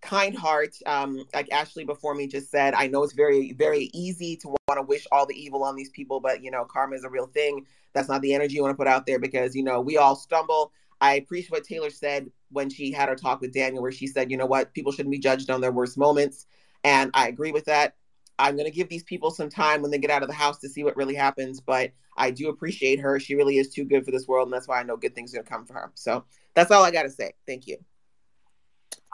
kind 0.00 0.34
heart. 0.34 0.74
Um, 0.86 1.24
like 1.34 1.52
Ashley 1.52 1.84
before 1.84 2.14
me 2.14 2.26
just 2.26 2.50
said, 2.50 2.74
I 2.74 2.86
know 2.86 3.02
it's 3.02 3.12
very, 3.12 3.52
very 3.52 3.90
easy 3.92 4.36
to 4.36 4.48
want 4.48 4.78
to 4.78 4.82
wish 4.82 5.06
all 5.12 5.26
the 5.26 5.34
evil 5.34 5.62
on 5.62 5.76
these 5.76 5.90
people, 5.90 6.20
but 6.20 6.42
you 6.42 6.50
know, 6.50 6.64
karma 6.64 6.96
is 6.96 7.04
a 7.04 7.10
real 7.10 7.26
thing. 7.26 7.66
That's 7.94 8.08
not 8.08 8.22
the 8.22 8.34
energy 8.34 8.54
you 8.54 8.62
want 8.62 8.72
to 8.72 8.76
put 8.76 8.86
out 8.86 9.06
there 9.06 9.18
because 9.18 9.54
you 9.54 9.62
know 9.62 9.80
we 9.80 9.96
all 9.96 10.14
stumble. 10.14 10.72
I 11.00 11.14
appreciate 11.14 11.52
what 11.52 11.64
Taylor 11.64 11.90
said 11.90 12.30
when 12.50 12.70
she 12.70 12.90
had 12.92 13.08
her 13.08 13.14
talk 13.14 13.40
with 13.40 13.52
Daniel, 13.52 13.82
where 13.82 13.92
she 13.92 14.06
said, 14.06 14.30
you 14.30 14.36
know 14.36 14.46
what, 14.46 14.74
people 14.74 14.92
shouldn't 14.92 15.12
be 15.12 15.18
judged 15.18 15.50
on 15.50 15.60
their 15.60 15.72
worst 15.72 15.96
moments. 15.96 16.46
And 16.84 17.10
I 17.14 17.28
agree 17.28 17.52
with 17.52 17.66
that. 17.66 17.94
I'm 18.38 18.54
going 18.54 18.66
to 18.66 18.74
give 18.74 18.88
these 18.88 19.02
people 19.02 19.30
some 19.30 19.48
time 19.48 19.82
when 19.82 19.90
they 19.90 19.98
get 19.98 20.10
out 20.10 20.22
of 20.22 20.28
the 20.28 20.34
house 20.34 20.58
to 20.58 20.68
see 20.68 20.84
what 20.84 20.96
really 20.96 21.14
happens. 21.14 21.60
But 21.60 21.92
I 22.16 22.30
do 22.30 22.48
appreciate 22.48 23.00
her. 23.00 23.18
She 23.18 23.34
really 23.34 23.58
is 23.58 23.70
too 23.70 23.84
good 23.84 24.04
for 24.04 24.10
this 24.10 24.28
world. 24.28 24.46
And 24.46 24.52
that's 24.52 24.68
why 24.68 24.78
I 24.80 24.84
know 24.84 24.96
good 24.96 25.14
things 25.14 25.32
are 25.32 25.38
going 25.38 25.46
to 25.46 25.50
come 25.50 25.66
for 25.66 25.74
her. 25.74 25.90
So 25.94 26.24
that's 26.54 26.70
all 26.70 26.84
I 26.84 26.90
got 26.90 27.02
to 27.02 27.10
say. 27.10 27.32
Thank 27.46 27.66
you. 27.66 27.78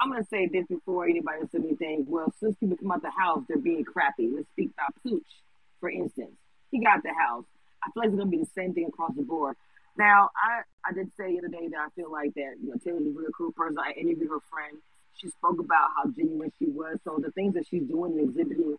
I'm 0.01 0.11
going 0.11 0.23
to 0.23 0.29
say 0.29 0.47
this 0.47 0.67
before 0.67 1.07
anybody 1.07 1.41
says 1.53 1.63
anything. 1.65 2.05
Well, 2.09 2.33
since 2.39 2.57
people 2.57 2.77
come 2.77 2.91
out 2.91 3.03
the 3.03 3.11
house, 3.11 3.45
they're 3.49 3.59
being 3.59 3.85
crappy. 3.85 4.31
Let's 4.35 4.49
speak 4.49 4.73
about 4.77 4.95
Pooch, 5.03 5.23
for 5.81 5.89
instance. 5.89 6.37
He 6.71 6.83
got 6.83 7.03
the 7.03 7.15
house. 7.15 7.45
I 7.83 7.91
feel 7.93 8.03
like 8.03 8.09
it's 8.09 8.17
going 8.17 8.31
to 8.31 8.37
be 8.37 8.43
the 8.43 8.51
same 8.55 8.75
thing 8.75 8.87
across 8.87 9.13
the 9.15 9.23
board. 9.23 9.57
Now, 9.97 10.31
I, 10.35 10.63
I 10.89 10.93
did 10.93 11.11
say 11.17 11.33
the 11.33 11.39
other 11.39 11.49
day 11.49 11.69
that 11.69 11.79
I 11.79 11.89
feel 11.95 12.11
like 12.11 12.35
that, 12.35 12.55
you 12.61 12.71
know, 12.71 12.77
Taylor's 12.83 13.07
a 13.07 13.11
real 13.11 13.31
cool 13.37 13.53
person. 13.53 13.77
I 13.79 13.93
interviewed 13.93 14.29
her 14.31 14.41
friend. 14.51 14.79
She 15.17 15.29
spoke 15.29 15.61
about 15.61 15.91
how 15.97 16.11
genuine 16.11 16.53
she 16.59 16.67
was. 16.67 16.99
So 17.05 17.19
the 17.23 17.31
things 17.31 17.55
that 17.55 17.67
she's 17.69 17.85
doing 17.85 18.19
and 18.19 18.29
exhibiting 18.29 18.77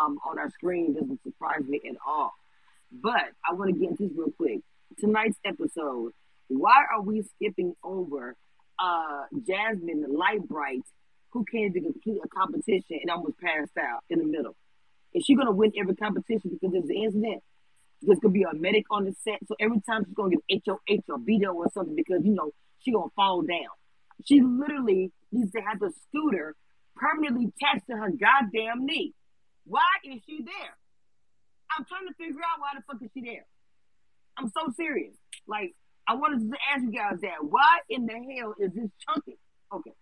um, 0.00 0.18
on 0.26 0.38
our 0.38 0.50
screen 0.50 0.94
doesn't 0.94 1.22
surprise 1.22 1.64
me 1.68 1.80
at 1.88 1.96
all. 2.06 2.32
But 2.90 3.32
I 3.48 3.54
want 3.54 3.74
to 3.74 3.78
get 3.78 3.90
into 3.90 4.08
this 4.08 4.16
real 4.16 4.30
quick. 4.30 4.60
Tonight's 4.98 5.38
episode, 5.44 6.12
why 6.48 6.84
are 6.94 7.02
we 7.02 7.22
skipping 7.22 7.74
over 7.82 8.36
uh, 8.78 9.24
Jasmine 9.46 10.02
the 10.02 10.08
Light 10.08 10.46
Bright, 10.48 10.84
who 11.30 11.44
came 11.44 11.72
to 11.72 11.80
complete 11.80 12.20
a 12.24 12.28
competition 12.28 13.00
and 13.02 13.10
almost 13.10 13.38
passed 13.38 13.76
out 13.78 14.00
in 14.08 14.18
the 14.18 14.24
middle? 14.24 14.56
Is 15.12 15.24
she 15.24 15.34
going 15.34 15.46
to 15.46 15.52
win 15.52 15.72
every 15.78 15.94
competition 15.94 16.50
because 16.50 16.72
there's 16.72 16.84
an 16.88 16.96
incident? 16.96 17.42
There's 18.06 18.18
gonna 18.18 18.32
be 18.32 18.42
a 18.42 18.54
medic 18.54 18.84
on 18.90 19.04
the 19.04 19.14
set, 19.24 19.40
so 19.46 19.54
every 19.60 19.80
time 19.80 20.04
she's 20.04 20.14
gonna 20.14 20.36
get 20.36 20.62
HOH 20.66 20.78
or 21.08 21.18
BDO 21.18 21.54
or 21.54 21.70
something 21.72 21.96
because 21.96 22.24
you 22.24 22.34
know 22.34 22.50
she 22.80 22.92
gonna 22.92 23.10
fall 23.16 23.42
down. 23.42 23.72
She 24.24 24.40
literally 24.40 25.12
needs 25.32 25.52
to 25.52 25.60
have 25.60 25.80
the 25.80 25.92
scooter 26.08 26.54
permanently 26.96 27.52
attached 27.56 27.86
to 27.88 27.96
her 27.96 28.10
goddamn 28.10 28.86
knee. 28.86 29.14
Why 29.64 29.82
is 30.04 30.20
she 30.26 30.42
there? 30.44 30.76
I'm 31.76 31.84
trying 31.86 32.06
to 32.06 32.14
figure 32.14 32.40
out 32.40 32.60
why 32.60 32.70
the 32.76 32.82
fuck 32.86 33.02
is 33.02 33.10
she 33.14 33.22
there. 33.22 33.46
I'm 34.36 34.48
so 34.48 34.72
serious. 34.76 35.14
Like 35.46 35.74
I 36.06 36.14
wanted 36.14 36.50
to 36.50 36.56
ask 36.74 36.84
you 36.84 36.92
guys 36.92 37.20
that. 37.22 37.42
Why 37.42 37.78
in 37.88 38.06
the 38.06 38.12
hell 38.12 38.54
is 38.60 38.72
this 38.74 38.90
chunky? 39.06 39.38
Okay, 39.72 39.92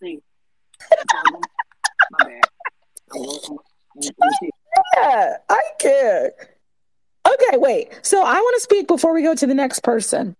see, 0.00 0.20
my 2.10 2.24
bad. 2.24 2.42
Yeah, 4.96 5.36
I 5.48 5.60
care. 5.78 6.32
Okay, 7.28 7.58
wait. 7.58 7.88
So 8.02 8.22
I 8.22 8.34
want 8.34 8.54
to 8.56 8.60
speak 8.60 8.88
before 8.88 9.12
we 9.12 9.22
go 9.22 9.34
to 9.34 9.46
the 9.46 9.54
next 9.54 9.80
person. 9.80 10.34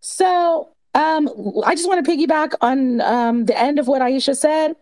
So 0.00 0.68
um, 0.94 1.28
I 1.64 1.74
just 1.74 1.88
want 1.88 2.04
to 2.04 2.10
piggyback 2.10 2.54
on 2.60 3.00
um, 3.00 3.44
the 3.46 3.58
end 3.58 3.78
of 3.78 3.86
what 3.86 4.02
Aisha 4.02 4.36
said. 4.36 4.74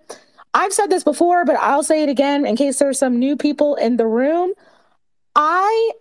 I've 0.55 0.73
said 0.73 0.89
this 0.89 1.05
before, 1.05 1.45
but 1.45 1.57
I'll 1.57 1.83
say 1.85 2.03
it 2.03 2.09
again 2.09 2.47
in 2.47 2.57
case 2.57 2.79
there's 2.79 2.99
some 2.99 3.19
new 3.19 3.37
people 3.37 3.77
in 3.77 3.97
the 3.97 4.07
room. 4.07 4.53
I 5.37 5.93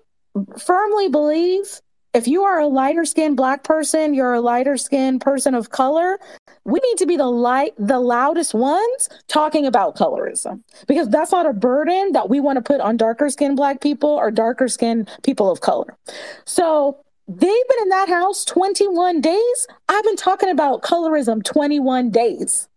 firmly 0.57 1.10
believe 1.10 1.82
if 2.14 2.28
you 2.28 2.43
are 2.43 2.60
a 2.60 2.68
lighter 2.68 3.05
skinned 3.05 3.38
black 3.38 3.64
person, 3.64 4.14
you're 4.14 4.34
a 4.34 4.41
lighter 4.41 4.78
skinned 4.78 5.22
person 5.22 5.53
of 5.53 5.70
color, 5.70 6.20
we 6.66 6.80
need 6.80 6.97
to 6.97 7.05
be 7.05 7.18
the 7.18 7.28
light 7.28 7.74
the 7.78 7.99
loudest 7.99 8.53
ones 8.53 9.10
talking 9.28 9.66
about 9.66 9.95
colorism 9.95 10.62
because 10.88 11.10
that's 11.10 11.32
not 11.32 11.45
a 11.45 11.53
burden 11.53 12.12
that 12.14 12.30
we 12.30 12.39
want 12.39 12.57
to 12.57 12.62
put 12.62 12.82
on 12.82 12.97
darker 12.97 13.30
skinned 13.30 13.55
black 13.55 13.82
people 13.82 14.10
or 14.10 14.32
darker 14.32 14.68
skinned 14.68 15.10
people 15.24 15.51
of 15.51 15.62
color. 15.62 15.97
So 16.45 16.97
they've 17.28 17.39
been 17.39 17.82
in 17.84 17.89
that 17.89 18.10
house 18.10 18.43
21 18.45 19.22
days. 19.22 19.68
I've 19.88 20.03
been 20.03 20.16
talking 20.16 20.49
about 20.49 20.82
colorism 20.82 21.43
21 21.43 22.10
days. 22.10 22.68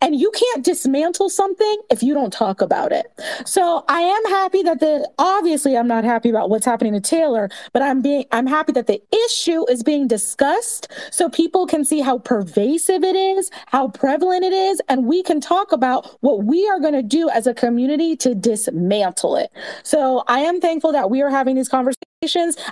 And 0.00 0.14
you 0.14 0.30
can't 0.30 0.64
dismantle 0.64 1.30
something 1.30 1.76
if 1.90 2.02
you 2.02 2.14
don't 2.14 2.32
talk 2.32 2.60
about 2.60 2.92
it. 2.92 3.06
So 3.46 3.84
I 3.88 4.00
am 4.00 4.24
happy 4.26 4.62
that 4.62 4.80
the 4.80 5.08
obviously 5.18 5.76
I'm 5.76 5.88
not 5.88 6.04
happy 6.04 6.30
about 6.30 6.50
what's 6.50 6.66
happening 6.66 6.92
to 6.92 7.00
Taylor, 7.00 7.48
but 7.72 7.82
I'm 7.82 8.02
being 8.02 8.24
I'm 8.32 8.46
happy 8.46 8.72
that 8.72 8.86
the 8.86 9.02
issue 9.26 9.68
is 9.70 9.82
being 9.82 10.06
discussed 10.06 10.88
so 11.10 11.28
people 11.28 11.66
can 11.66 11.84
see 11.84 12.00
how 12.00 12.18
pervasive 12.18 13.02
it 13.02 13.16
is, 13.16 13.50
how 13.66 13.88
prevalent 13.88 14.44
it 14.44 14.52
is, 14.52 14.80
and 14.88 15.06
we 15.06 15.22
can 15.22 15.40
talk 15.40 15.72
about 15.72 16.16
what 16.20 16.44
we 16.44 16.68
are 16.68 16.80
going 16.80 16.94
to 16.94 17.02
do 17.02 17.28
as 17.30 17.46
a 17.46 17.54
community 17.54 18.16
to 18.16 18.34
dismantle 18.34 19.36
it. 19.36 19.50
So 19.82 20.24
I 20.28 20.40
am 20.40 20.60
thankful 20.60 20.92
that 20.92 21.10
we 21.10 21.22
are 21.22 21.30
having 21.30 21.56
these 21.56 21.68
conversations 21.68 22.04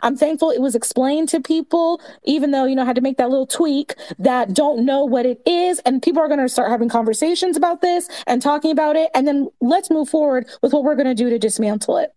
I'm 0.02 0.16
thankful 0.16 0.50
it 0.50 0.60
was 0.60 0.74
explained 0.74 1.28
to 1.30 1.40
people, 1.40 2.00
even 2.24 2.50
though, 2.50 2.64
you 2.64 2.74
know, 2.74 2.82
I 2.82 2.86
had 2.86 2.96
to 2.96 3.02
make 3.02 3.16
that 3.18 3.30
little 3.30 3.46
tweak 3.46 3.94
that 4.18 4.54
don't 4.54 4.84
know 4.84 5.04
what 5.04 5.26
it 5.26 5.40
is. 5.46 5.78
And 5.80 6.02
people 6.02 6.22
are 6.22 6.28
going 6.28 6.40
to 6.40 6.48
start 6.48 6.70
having 6.70 6.88
conversations 6.88 7.56
about 7.56 7.80
this 7.80 8.08
and 8.26 8.40
talking 8.40 8.70
about 8.70 8.96
it. 8.96 9.10
And 9.14 9.26
then 9.26 9.48
let's 9.60 9.90
move 9.90 10.08
forward 10.08 10.48
with 10.62 10.72
what 10.72 10.84
we're 10.84 10.96
going 10.96 11.06
to 11.06 11.14
do 11.14 11.30
to 11.30 11.38
dismantle 11.38 11.98
it. 11.98 12.14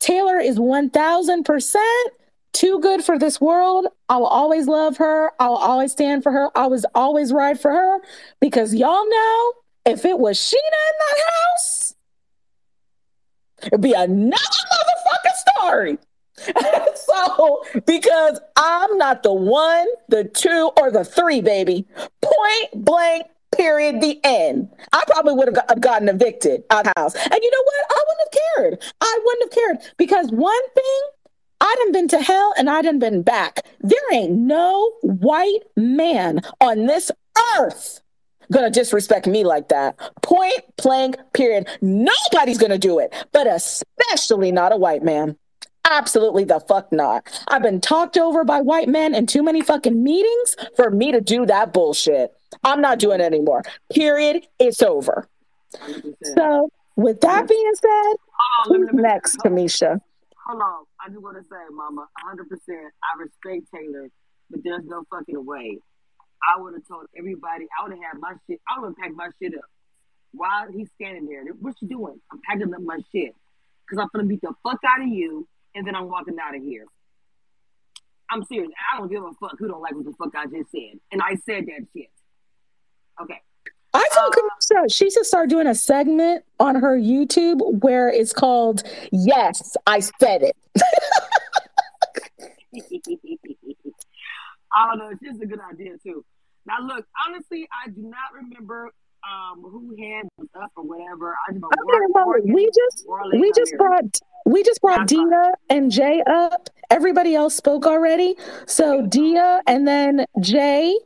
Taylor 0.00 0.38
is 0.38 0.58
1000% 0.58 1.76
too 2.52 2.80
good 2.80 3.04
for 3.04 3.18
this 3.18 3.40
world. 3.40 3.86
I 4.08 4.16
will 4.16 4.26
always 4.26 4.66
love 4.66 4.96
her. 4.96 5.32
I 5.38 5.48
will 5.48 5.56
always 5.56 5.92
stand 5.92 6.22
for 6.22 6.32
her. 6.32 6.50
I 6.56 6.66
was 6.66 6.84
always 6.94 7.32
ride 7.32 7.60
for 7.60 7.70
her 7.70 7.98
because 8.40 8.74
y'all 8.74 9.08
know 9.08 9.52
if 9.86 10.04
it 10.04 10.18
was 10.18 10.38
Sheena 10.38 10.56
in 10.56 10.96
that 10.98 11.24
house, 11.32 11.94
it'd 13.66 13.80
be 13.80 13.92
another 13.92 14.36
motherfucking 14.36 15.36
story. 15.58 15.98
so, 16.94 17.64
because 17.86 18.40
I'm 18.56 18.96
not 18.98 19.22
the 19.22 19.32
one, 19.32 19.86
the 20.08 20.24
two, 20.24 20.70
or 20.76 20.90
the 20.90 21.04
three, 21.04 21.40
baby. 21.40 21.86
Point 22.22 22.84
blank, 22.84 23.26
period, 23.56 24.00
the 24.00 24.20
end. 24.24 24.68
I 24.92 25.04
probably 25.06 25.34
would 25.34 25.48
have 25.48 25.66
got, 25.66 25.80
gotten 25.80 26.08
evicted 26.08 26.64
out 26.70 26.86
of 26.86 26.92
house. 26.96 27.14
And 27.14 27.38
you 27.40 27.50
know 27.50 27.64
what? 27.64 27.86
I 27.90 28.04
wouldn't 28.06 28.34
have 28.34 28.40
cared. 28.56 28.94
I 29.00 29.20
wouldn't 29.24 29.54
have 29.54 29.62
cared 29.62 29.94
because 29.96 30.30
one 30.30 30.68
thing, 30.74 31.00
I 31.60 31.74
done 31.78 31.92
been 31.92 32.08
to 32.08 32.20
hell 32.20 32.54
and 32.56 32.70
I 32.70 32.80
done 32.80 32.98
been 32.98 33.22
back. 33.22 33.66
There 33.80 34.12
ain't 34.12 34.32
no 34.32 34.92
white 35.02 35.60
man 35.76 36.40
on 36.60 36.86
this 36.86 37.10
earth 37.58 38.00
gonna 38.50 38.70
disrespect 38.70 39.26
me 39.26 39.44
like 39.44 39.68
that. 39.68 39.96
Point 40.22 40.60
blank, 40.82 41.16
period. 41.32 41.68
Nobody's 41.80 42.58
gonna 42.58 42.78
do 42.78 42.98
it, 42.98 43.14
but 43.32 43.46
especially 43.46 44.52
not 44.52 44.72
a 44.72 44.76
white 44.76 45.02
man. 45.02 45.36
Absolutely 45.84 46.44
the 46.44 46.60
fuck 46.60 46.92
not. 46.92 47.26
I've 47.48 47.62
been 47.62 47.80
talked 47.80 48.16
over 48.16 48.44
by 48.44 48.60
white 48.60 48.88
men 48.88 49.14
in 49.14 49.26
too 49.26 49.42
many 49.42 49.60
fucking 49.62 50.02
meetings 50.02 50.56
for 50.76 50.90
me 50.90 51.12
to 51.12 51.20
do 51.20 51.46
that 51.46 51.72
bullshit. 51.72 52.32
I'm 52.64 52.80
not 52.80 52.98
doing 52.98 53.20
it 53.20 53.24
anymore. 53.24 53.62
Period. 53.92 54.46
It's 54.58 54.82
over. 54.82 55.28
100%. 55.74 56.14
So, 56.22 56.68
with 56.96 57.20
that 57.22 57.48
being 57.48 57.72
said, 57.74 58.14
Hold 58.64 58.66
on, 58.66 58.70
let 58.72 58.80
me, 58.80 58.86
who's 58.92 59.02
next, 59.02 59.38
Cameshia? 59.38 60.00
hold 60.46 60.62
on. 60.62 60.84
I 61.04 61.08
just 61.08 61.22
want 61.22 61.36
to 61.36 61.42
say, 61.42 61.56
Mama, 61.72 62.06
100%. 62.26 62.42
I 62.68 63.18
respect 63.18 63.70
Taylor, 63.74 64.08
but 64.50 64.60
there's 64.64 64.84
no 64.84 65.04
fucking 65.10 65.44
way. 65.46 65.78
I 66.54 66.60
would 66.60 66.74
have 66.74 66.86
told 66.88 67.06
everybody. 67.16 67.66
I 67.78 67.82
would 67.84 67.92
have 67.92 68.02
had 68.02 68.20
my 68.20 68.32
shit. 68.48 68.60
I 68.68 68.80
would 68.80 68.88
have 68.88 68.96
packed 68.96 69.14
my 69.14 69.28
shit 69.40 69.54
up 69.54 69.64
while 70.32 70.66
he's 70.72 70.88
standing 71.00 71.26
there. 71.26 71.44
What 71.60 71.74
you 71.80 71.88
doing? 71.88 72.20
I'm 72.32 72.40
packing 72.48 72.72
up 72.74 72.80
my 72.82 72.98
shit 73.12 73.34
because 73.86 74.02
I'm 74.02 74.08
gonna 74.14 74.26
beat 74.28 74.40
the 74.40 74.52
fuck 74.62 74.78
out 74.86 75.02
of 75.02 75.08
you, 75.08 75.46
and 75.74 75.86
then 75.86 75.94
I'm 75.94 76.08
walking 76.08 76.36
out 76.42 76.54
of 76.54 76.62
here. 76.62 76.84
I'm 78.30 78.44
serious. 78.44 78.70
I 78.94 78.98
don't 78.98 79.10
give 79.10 79.22
a 79.22 79.32
fuck 79.40 79.56
who 79.58 79.68
don't 79.68 79.80
like 79.82 79.94
what 79.94 80.04
the 80.04 80.12
fuck 80.12 80.34
I 80.36 80.44
just 80.46 80.70
said, 80.70 81.00
and 81.12 81.20
I 81.20 81.34
said 81.46 81.66
that 81.66 81.86
shit. 81.94 82.10
Okay. 83.20 83.40
I 83.92 84.08
told 84.14 84.32
um, 84.34 84.40
Cameshia 84.40 84.94
she 84.94 85.10
should 85.10 85.26
start 85.26 85.50
doing 85.50 85.66
a 85.66 85.74
segment 85.74 86.44
on 86.60 86.76
her 86.76 86.96
YouTube 86.96 87.82
where 87.82 88.08
it's 88.08 88.32
called 88.32 88.84
Yes, 89.10 89.76
I 89.86 90.00
Said 90.00 90.42
It. 90.42 90.56
I 94.72 94.86
don't 94.86 94.98
know. 94.98 95.08
It's 95.10 95.20
just 95.20 95.42
a 95.42 95.46
good 95.46 95.58
idea 95.72 95.98
too. 96.02 96.24
Now, 96.66 96.76
look, 96.82 97.04
honestly, 97.26 97.68
I 97.84 97.88
do 97.90 98.02
not 98.02 98.32
remember 98.34 98.90
um 99.28 99.62
who 99.62 99.94
hand 99.98 100.28
was 100.36 100.48
up 100.60 100.70
or 100.76 100.84
whatever. 100.84 101.34
I 101.48 101.52
just 101.52 101.62
know 101.62 101.68
Okay, 101.68 102.06
well, 102.10 102.34
we 102.44 102.66
just 102.66 103.06
we 103.32 103.52
just 103.52 103.74
brought 103.76 104.18
we 104.46 104.62
just 104.62 104.80
brought 104.80 105.06
Dia 105.06 105.52
and 105.68 105.90
Jay 105.90 106.22
up. 106.26 106.70
Everybody 106.90 107.34
else 107.34 107.54
spoke 107.54 107.86
already. 107.86 108.36
So 108.66 109.06
Dia 109.06 109.62
and 109.66 109.86
then 109.86 110.24
Jay 110.40 110.96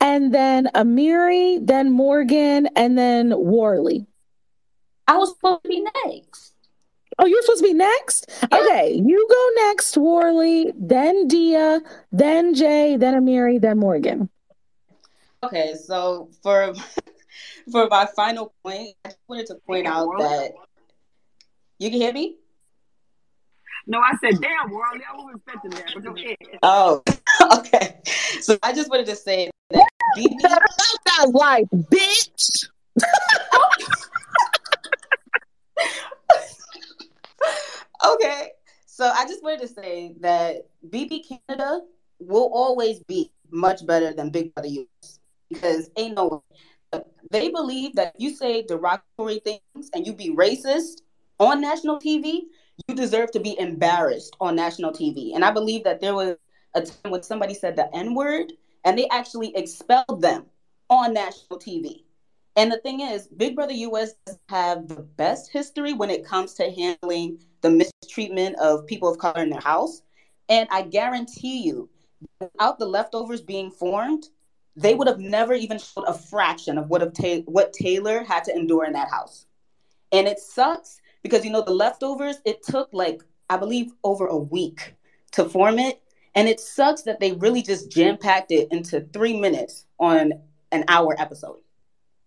and 0.00 0.32
then 0.34 0.68
Amiri, 0.74 1.64
then 1.64 1.90
Morgan, 1.90 2.68
and 2.76 2.96
then 2.98 3.32
Worley. 3.36 4.06
I 5.08 5.16
was 5.16 5.30
supposed 5.30 5.62
to 5.62 5.68
be 5.68 5.86
next. 6.04 6.52
Oh, 7.18 7.26
you're 7.26 7.40
supposed 7.42 7.62
to 7.62 7.68
be 7.68 7.74
next? 7.74 8.30
Okay, 8.52 9.00
you 9.02 9.26
go 9.30 9.68
next, 9.68 9.96
Worley, 9.96 10.72
then 10.76 11.28
Dia, 11.28 11.80
then 12.12 12.54
Jay, 12.54 12.96
then 12.96 13.14
Amiri, 13.14 13.60
then 13.60 13.78
Morgan. 13.78 14.28
Okay, 15.42 15.74
so 15.82 16.28
for 16.42 16.74
for 17.70 17.88
my 17.88 18.06
final 18.14 18.52
point, 18.64 18.90
I 19.04 19.08
just 19.08 19.18
wanted 19.28 19.46
to 19.46 19.56
point 19.66 19.86
out 19.86 20.08
that 20.18 20.52
you 21.78 21.90
can 21.90 22.00
hear 22.00 22.12
me. 22.12 22.36
No, 23.86 24.00
I 24.00 24.16
said, 24.20 24.40
damn, 24.40 24.70
Worley, 24.70 25.00
I 25.08 25.16
wasn't 25.16 25.36
expecting 25.36 25.70
that, 25.72 25.90
but 25.94 26.04
go 26.04 26.14
ahead. 26.14 26.36
Oh, 26.62 27.02
okay. 27.58 28.00
So 28.40 28.58
I 28.62 28.72
just 28.72 28.88
wanted 28.90 29.06
to 29.06 29.16
say 29.16 29.50
that 29.70 29.88
BB 30.16 30.40
that 30.40 31.30
life, 31.32 31.66
bitch. 31.72 32.68
okay. 38.14 38.50
So 38.86 39.10
I 39.14 39.26
just 39.26 39.42
wanted 39.42 39.60
to 39.60 39.68
say 39.68 40.14
that 40.20 40.68
BB 40.88 41.40
Canada 41.48 41.82
will 42.18 42.50
always 42.52 43.00
be 43.04 43.30
much 43.50 43.86
better 43.86 44.12
than 44.12 44.30
Big 44.30 44.52
Brother 44.54 44.68
US 44.68 45.20
because 45.48 45.90
ain't 45.96 46.16
no 46.16 46.28
way. 46.28 46.38
They 47.30 47.50
believe 47.50 47.94
that 47.94 48.14
you 48.18 48.34
say 48.34 48.62
derogatory 48.62 49.40
things 49.40 49.90
and 49.94 50.06
you 50.06 50.12
be 50.12 50.30
racist 50.30 51.02
on 51.38 51.60
national 51.60 51.98
TV, 51.98 52.42
you 52.86 52.94
deserve 52.94 53.30
to 53.32 53.40
be 53.40 53.58
embarrassed 53.58 54.36
on 54.40 54.56
national 54.56 54.92
TV. 54.92 55.34
And 55.34 55.44
I 55.44 55.50
believe 55.50 55.84
that 55.84 56.00
there 56.00 56.14
was 56.14 56.36
a 56.74 56.82
time 56.82 57.10
when 57.10 57.22
somebody 57.22 57.54
said 57.54 57.76
the 57.76 57.94
N 57.94 58.14
word 58.14 58.52
and 58.84 58.98
they 58.98 59.08
actually 59.08 59.54
expelled 59.56 60.22
them 60.22 60.46
on 60.88 61.14
national 61.14 61.58
TV. 61.58 62.04
And 62.54 62.72
the 62.72 62.78
thing 62.78 63.00
is, 63.00 63.26
Big 63.26 63.54
Brother 63.54 63.72
US 63.72 64.14
have 64.48 64.88
the 64.88 65.02
best 65.02 65.52
history 65.52 65.92
when 65.92 66.10
it 66.10 66.24
comes 66.24 66.54
to 66.54 66.70
handling 66.70 67.38
the 67.60 67.70
mistreatment 67.70 68.56
of 68.56 68.86
people 68.86 69.10
of 69.10 69.18
color 69.18 69.42
in 69.42 69.50
their 69.50 69.60
house. 69.60 70.02
And 70.48 70.68
I 70.70 70.82
guarantee 70.82 71.62
you, 71.62 71.90
without 72.40 72.78
the 72.78 72.86
leftovers 72.86 73.42
being 73.42 73.70
formed, 73.70 74.28
they 74.76 74.94
would 74.94 75.08
have 75.08 75.18
never 75.18 75.54
even 75.54 75.78
showed 75.78 76.04
a 76.06 76.12
fraction 76.12 76.78
of 76.78 76.88
what 76.88 77.02
of 77.02 77.14
Ta- 77.14 77.42
what 77.46 77.72
Taylor 77.72 78.22
had 78.24 78.44
to 78.44 78.54
endure 78.54 78.84
in 78.84 78.92
that 78.92 79.10
house. 79.10 79.46
And 80.12 80.28
it 80.28 80.38
sucks 80.38 81.00
because 81.22 81.44
you 81.44 81.50
know 81.50 81.62
the 81.62 81.72
leftovers. 81.72 82.36
It 82.44 82.62
took 82.62 82.90
like 82.92 83.22
I 83.48 83.56
believe 83.56 83.92
over 84.04 84.26
a 84.26 84.36
week 84.36 84.94
to 85.32 85.48
form 85.48 85.78
it, 85.78 86.02
and 86.34 86.48
it 86.48 86.60
sucks 86.60 87.02
that 87.02 87.20
they 87.20 87.32
really 87.32 87.62
just 87.62 87.90
jam 87.90 88.18
packed 88.18 88.52
it 88.52 88.68
into 88.70 89.00
three 89.12 89.38
minutes 89.38 89.86
on 89.98 90.32
an 90.72 90.84
hour 90.88 91.16
episode. 91.18 91.60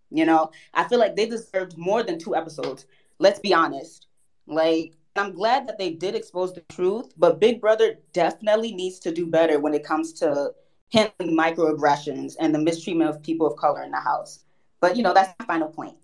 You 0.09 0.25
know, 0.25 0.51
I 0.73 0.85
feel 0.85 0.97
like 0.99 1.15
they 1.15 1.27
deserved 1.27 1.77
more 1.77 2.01
than 2.01 2.17
two 2.17 2.35
episodes. 2.35 2.87
Let's 3.19 3.39
be 3.39 3.53
honest. 3.53 4.07
Like, 4.47 4.93
I'm 5.15 5.33
glad 5.33 5.67
that 5.67 5.77
they 5.77 5.91
did 5.91 6.15
expose 6.15 6.53
the 6.53 6.63
truth, 6.69 7.13
but 7.15 7.39
Big 7.39 7.61
Brother 7.61 7.99
definitely 8.13 8.73
needs 8.73 8.97
to 8.99 9.11
do 9.11 9.27
better 9.27 9.59
when 9.59 9.75
it 9.75 9.83
comes 9.83 10.13
to 10.13 10.51
handling 10.91 11.37
microaggressions 11.37 12.35
and 12.39 12.53
the 12.53 12.59
mistreatment 12.59 13.09
of 13.09 13.21
people 13.21 13.47
of 13.47 13.55
color 13.57 13.83
in 13.83 13.91
the 13.91 13.99
house. 13.99 14.39
But, 14.79 14.97
you 14.97 15.03
know, 15.03 15.13
that's 15.13 15.33
my 15.39 15.45
final 15.45 15.67
point. 15.69 15.95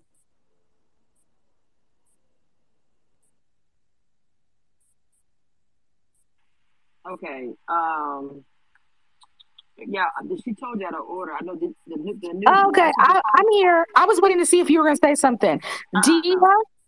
Okay. 7.10 7.50
Um. 7.68 8.44
Yeah, 9.78 10.06
she 10.42 10.54
told 10.54 10.80
you 10.80 10.86
out 10.86 10.94
of 10.94 11.02
order. 11.06 11.32
I 11.32 11.44
know 11.44 11.54
the 11.54 11.74
the, 11.86 11.96
the 11.96 12.32
new. 12.32 12.44
Oh, 12.48 12.68
okay, 12.70 12.90
I, 12.98 13.20
I'm 13.34 13.44
here. 13.52 13.86
I 13.94 14.06
was 14.06 14.18
waiting 14.22 14.38
to 14.38 14.46
see 14.46 14.58
if 14.58 14.70
you 14.70 14.78
were 14.78 14.84
going 14.86 14.96
to 14.96 15.00
say 15.04 15.14
something. 15.14 15.60
Dia, 16.02 16.34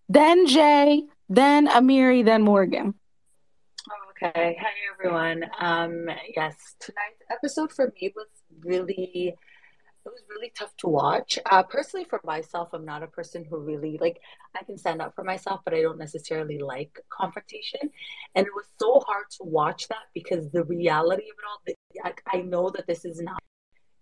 then 0.08 0.46
Jay, 0.46 1.02
then 1.28 1.68
Amiri, 1.68 2.24
then 2.24 2.40
Morgan. 2.40 2.94
Okay. 4.20 4.56
Hi, 4.60 4.68
everyone. 4.92 5.44
Um, 5.60 6.08
yes, 6.34 6.74
tonight's 6.80 7.22
episode 7.30 7.72
for 7.72 7.92
me 8.00 8.12
was 8.16 8.26
really, 8.64 9.28
it 9.28 10.08
was 10.08 10.22
really 10.28 10.50
tough 10.58 10.76
to 10.78 10.88
watch. 10.88 11.38
Uh, 11.48 11.62
personally, 11.62 12.04
for 12.04 12.20
myself, 12.24 12.70
I'm 12.72 12.84
not 12.84 13.04
a 13.04 13.06
person 13.06 13.44
who 13.48 13.58
really 13.58 13.96
like, 14.00 14.20
I 14.56 14.64
can 14.64 14.76
stand 14.76 15.00
up 15.00 15.14
for 15.14 15.22
myself, 15.22 15.60
but 15.64 15.72
I 15.72 15.82
don't 15.82 15.98
necessarily 15.98 16.58
like 16.58 16.98
confrontation. 17.10 17.80
And 18.34 18.44
it 18.44 18.52
was 18.56 18.64
so 18.80 19.00
hard 19.06 19.26
to 19.36 19.44
watch 19.44 19.86
that 19.86 20.08
because 20.14 20.50
the 20.50 20.64
reality 20.64 21.22
of 21.22 21.76
it 21.76 22.04
all, 22.04 22.12
I, 22.32 22.38
I 22.38 22.42
know 22.42 22.70
that 22.70 22.88
this 22.88 23.04
is 23.04 23.20
not, 23.20 23.38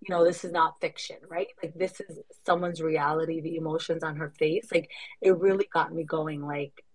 you 0.01 0.15
know, 0.15 0.25
this 0.25 0.47
is 0.47 0.53
not 0.53 0.81
fiction, 0.81 1.17
right? 1.29 1.49
Like, 1.63 1.75
this 1.75 2.01
is 2.01 2.21
someone's 2.47 2.81
reality, 2.81 3.43
the 3.43 3.57
emotions 3.57 4.03
on 4.03 4.17
her 4.17 4.33
face. 4.39 4.69
Like, 4.73 4.89
it 5.21 5.37
really 5.37 5.69
got 5.75 5.93
me 5.93 6.05
going, 6.05 6.41
like, 6.41 6.86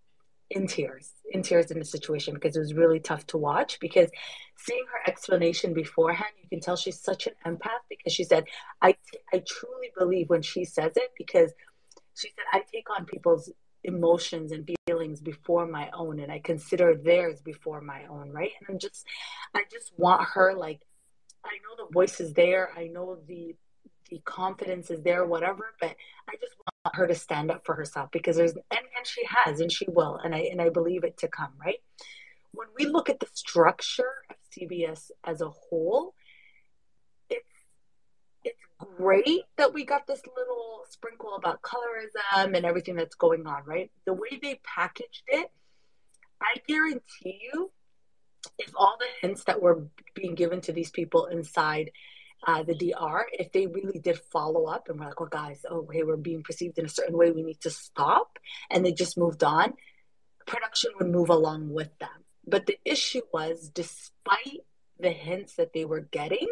in 0.51 0.67
tears, 0.67 1.13
in 1.31 1.41
tears 1.41 1.71
in 1.71 1.79
the 1.79 1.85
situation 1.85 2.33
because 2.33 2.55
it 2.55 2.59
was 2.59 2.73
really 2.73 2.99
tough 2.99 3.25
to 3.27 3.37
watch. 3.37 3.79
Because 3.79 4.09
seeing 4.57 4.83
her 4.91 5.09
explanation 5.09 5.73
beforehand, 5.73 6.31
you 6.41 6.49
can 6.49 6.59
tell 6.59 6.75
she's 6.75 6.99
such 6.99 7.27
an 7.27 7.33
empath 7.45 7.83
because 7.89 8.13
she 8.13 8.23
said, 8.23 8.45
I, 8.81 8.95
I 9.33 9.41
truly 9.47 9.91
believe 9.97 10.29
when 10.29 10.41
she 10.41 10.65
says 10.65 10.91
it 10.95 11.11
because 11.17 11.53
she 12.15 12.29
said, 12.29 12.45
I 12.51 12.63
take 12.71 12.89
on 12.95 13.05
people's 13.05 13.51
emotions 13.83 14.51
and 14.51 14.69
feelings 14.85 15.21
before 15.21 15.65
my 15.65 15.89
own 15.93 16.19
and 16.19 16.31
I 16.31 16.39
consider 16.39 16.95
theirs 16.95 17.41
before 17.41 17.81
my 17.81 18.05
own, 18.05 18.31
right? 18.31 18.51
And 18.59 18.69
I'm 18.69 18.79
just, 18.79 19.05
I 19.55 19.63
just 19.71 19.91
want 19.97 20.27
her 20.33 20.53
like, 20.53 20.81
I 21.43 21.55
know 21.63 21.85
the 21.85 21.91
voice 21.91 22.19
is 22.19 22.33
there, 22.33 22.69
I 22.77 22.87
know 22.87 23.17
the 23.27 23.55
the 24.11 24.21
confidence 24.25 24.91
is 24.91 25.01
there, 25.01 25.25
whatever, 25.25 25.73
but 25.79 25.95
I 26.29 26.35
just 26.39 26.53
want 26.83 26.95
her 26.95 27.07
to 27.07 27.15
stand 27.15 27.49
up 27.49 27.65
for 27.65 27.73
herself 27.73 28.11
because 28.11 28.35
there's 28.35 28.51
and, 28.51 28.63
and 28.69 29.07
she 29.07 29.23
has 29.25 29.61
and 29.61 29.71
she 29.71 29.85
will 29.89 30.19
and 30.23 30.35
I 30.35 30.39
and 30.51 30.61
I 30.61 30.69
believe 30.69 31.03
it 31.03 31.17
to 31.19 31.29
come, 31.29 31.53
right? 31.59 31.79
When 32.51 32.67
we 32.77 32.85
look 32.85 33.09
at 33.09 33.21
the 33.21 33.27
structure 33.33 34.11
of 34.29 34.35
CBS 34.55 35.11
as 35.23 35.39
a 35.39 35.49
whole, 35.49 36.13
it's 37.29 37.47
it's 38.43 38.59
great 38.77 39.43
that 39.55 39.73
we 39.73 39.85
got 39.85 40.05
this 40.05 40.21
little 40.37 40.81
sprinkle 40.89 41.35
about 41.35 41.61
colorism 41.61 42.55
and 42.55 42.65
everything 42.65 42.95
that's 42.95 43.15
going 43.15 43.47
on, 43.47 43.63
right? 43.65 43.89
The 44.05 44.13
way 44.13 44.39
they 44.41 44.59
packaged 44.63 45.23
it, 45.27 45.49
I 46.41 46.59
guarantee 46.67 47.39
you 47.53 47.71
if 48.57 48.73
all 48.75 48.97
the 48.99 49.05
hints 49.25 49.45
that 49.45 49.61
were 49.61 49.85
being 50.15 50.35
given 50.35 50.59
to 50.61 50.73
these 50.73 50.91
people 50.91 51.27
inside 51.27 51.91
uh, 52.45 52.63
the 52.63 52.73
DR, 52.75 53.25
if 53.33 53.51
they 53.51 53.67
really 53.67 53.99
did 53.99 54.19
follow 54.31 54.65
up 54.65 54.89
and 54.89 54.99
were 54.99 55.05
like, 55.05 55.19
"Well, 55.19 55.29
guys, 55.29 55.65
oh, 55.69 55.87
hey, 55.91 56.03
we're 56.03 56.17
being 56.17 56.43
perceived 56.43 56.77
in 56.77 56.85
a 56.85 56.89
certain 56.89 57.17
way, 57.17 57.31
we 57.31 57.43
need 57.43 57.61
to 57.61 57.69
stop," 57.69 58.39
and 58.69 58.85
they 58.85 58.91
just 58.91 59.17
moved 59.17 59.43
on, 59.43 59.73
production 60.47 60.91
would 60.99 61.09
move 61.09 61.29
along 61.29 61.71
with 61.71 61.97
them. 61.99 62.09
But 62.45 62.65
the 62.65 62.79
issue 62.85 63.21
was, 63.31 63.69
despite 63.69 64.65
the 64.99 65.11
hints 65.11 65.55
that 65.55 65.73
they 65.73 65.85
were 65.85 66.01
getting, 66.01 66.47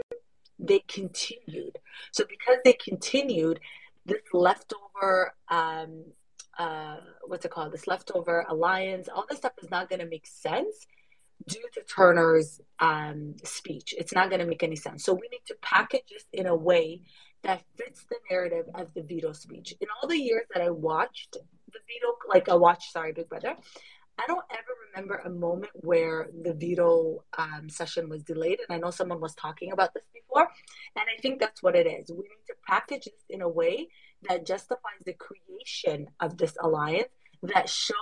they 0.60 0.80
continued. 0.80 1.80
So 2.12 2.26
because 2.28 2.60
they 2.64 2.74
continued, 2.74 3.60
this 4.06 4.22
leftover 4.34 5.34
um, 5.50 6.04
uh, 6.58 6.98
what's 7.26 7.46
it 7.46 7.52
called? 7.52 7.72
This 7.72 7.88
leftover 7.88 8.46
alliance, 8.50 9.08
all 9.08 9.26
this 9.30 9.40
stuff 9.40 9.54
is 9.64 9.72
not 9.72 9.90
going 9.90 10.02
to 10.02 10.06
make 10.06 10.28
sense 10.28 10.86
due 11.48 11.66
to 11.74 11.82
Turner's 11.84 12.62
um, 12.80 13.36
speech. 13.44 13.94
It's 13.98 14.14
not 14.14 14.30
going 14.30 14.40
to 14.40 14.46
make 14.46 14.64
any 14.64 14.76
sense. 14.76 15.04
So 15.04 15.14
we 15.14 15.28
need 15.32 15.46
to 15.48 15.56
package 15.62 16.04
this 16.12 16.26
in 16.34 16.48
a 16.48 16.56
way 16.56 17.02
that 17.44 17.64
fits 17.78 18.06
the 18.10 18.18
narrative 18.30 18.66
of 18.76 18.94
the 18.94 19.02
veto 19.02 19.32
speech. 19.32 19.74
In 19.80 19.88
all 20.02 20.10
the 20.10 20.18
years 20.18 20.46
that 20.54 20.64
I 20.64 20.70
watched 20.70 21.34
the 21.34 21.80
veto, 21.88 22.14
like 22.28 22.50
I 22.50 22.56
watched, 22.56 22.92
sorry, 22.92 23.14
Big 23.14 23.30
Brother, 23.30 23.56
I 24.20 24.24
don't 24.28 24.44
ever 24.52 24.74
remember 24.90 25.22
a 25.24 25.30
moment 25.30 25.72
where 25.76 26.30
the 26.44 26.54
veto 26.54 27.24
um, 27.38 27.70
session 27.70 28.10
was 28.10 28.24
delayed. 28.24 28.60
And 28.68 28.76
I 28.76 28.80
know 28.80 28.92
someone 28.92 29.22
was 29.22 29.36
talking 29.36 29.72
about 29.72 29.94
this 29.94 30.04
before. 30.14 30.50
And 30.98 31.06
I 31.18 31.22
think 31.22 31.40
that's 31.40 31.64
what 31.64 31.76
it 31.76 31.88
is. 31.88 32.10
We 32.10 32.24
need 32.24 32.46
to 32.48 32.56
package 32.68 33.06
this 33.06 33.24
in 33.30 33.42
a 33.42 33.50
way 33.50 33.88
that 34.28 34.46
justifies 34.46 35.04
the 35.06 35.14
creation 35.14 36.08
of 36.20 36.38
this 36.38 36.58
alliance, 36.62 37.08
that 37.44 37.70
shows 37.70 37.96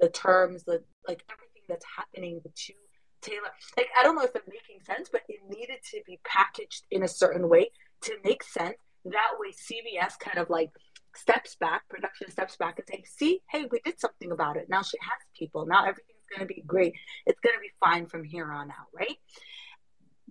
the 0.00 0.08
terms, 0.08 0.64
the, 0.64 0.82
like 1.06 1.22
everything 1.30 1.49
that's 1.70 1.86
happening 1.96 2.40
to 2.44 2.74
Taylor. 3.22 3.50
Like, 3.76 3.88
I 3.98 4.02
don't 4.02 4.16
know 4.16 4.22
if 4.22 4.34
it's 4.34 4.48
making 4.48 4.82
sense, 4.84 5.08
but 5.10 5.22
it 5.28 5.40
needed 5.48 5.78
to 5.92 6.00
be 6.06 6.18
packaged 6.24 6.84
in 6.90 7.02
a 7.02 7.08
certain 7.08 7.48
way 7.48 7.70
to 8.02 8.12
make 8.24 8.42
sense. 8.42 8.76
That 9.04 9.32
way, 9.38 9.52
CBS 9.52 10.18
kind 10.18 10.38
of 10.38 10.50
like 10.50 10.70
steps 11.16 11.56
back, 11.56 11.88
production 11.88 12.30
steps 12.30 12.56
back 12.56 12.78
and 12.78 12.86
say, 12.88 13.04
see, 13.06 13.40
hey, 13.50 13.66
we 13.70 13.80
did 13.84 13.98
something 14.00 14.32
about 14.32 14.56
it. 14.56 14.68
Now 14.68 14.82
she 14.82 14.98
has 15.00 15.20
people. 15.38 15.66
Now 15.66 15.82
everything's 15.82 16.24
going 16.30 16.46
to 16.46 16.52
be 16.54 16.62
great. 16.66 16.94
It's 17.26 17.40
going 17.40 17.56
to 17.56 17.60
be 17.60 17.72
fine 17.80 18.06
from 18.06 18.24
here 18.24 18.50
on 18.50 18.70
out, 18.70 18.88
right? 18.94 19.16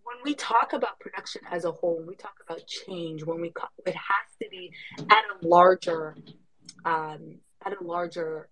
When 0.04 0.18
we 0.24 0.34
talk 0.34 0.74
about 0.74 1.00
production 1.00 1.42
as 1.52 1.66
a 1.66 1.72
whole, 1.72 1.98
when 1.98 2.08
we 2.08 2.16
talk 2.16 2.36
about 2.48 2.66
change, 2.66 3.24
when 3.24 3.42
we 3.42 3.52
it 3.86 3.96
has 3.96 4.38
to 4.42 4.50
be 4.50 4.72
at 5.10 5.24
a 5.42 5.48
larger, 5.48 6.16
um, 6.86 7.40
at 7.66 7.80
a 7.80 7.84
larger. 7.84 8.50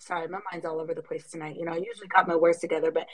Sorry, 0.00 0.26
my 0.28 0.38
mind's 0.50 0.64
all 0.64 0.80
over 0.80 0.94
the 0.94 1.02
place 1.02 1.30
tonight. 1.30 1.56
You 1.56 1.66
know, 1.66 1.72
I 1.72 1.76
usually 1.76 2.08
got 2.08 2.26
my 2.26 2.36
words 2.36 2.58
together, 2.58 2.90
but 2.90 3.06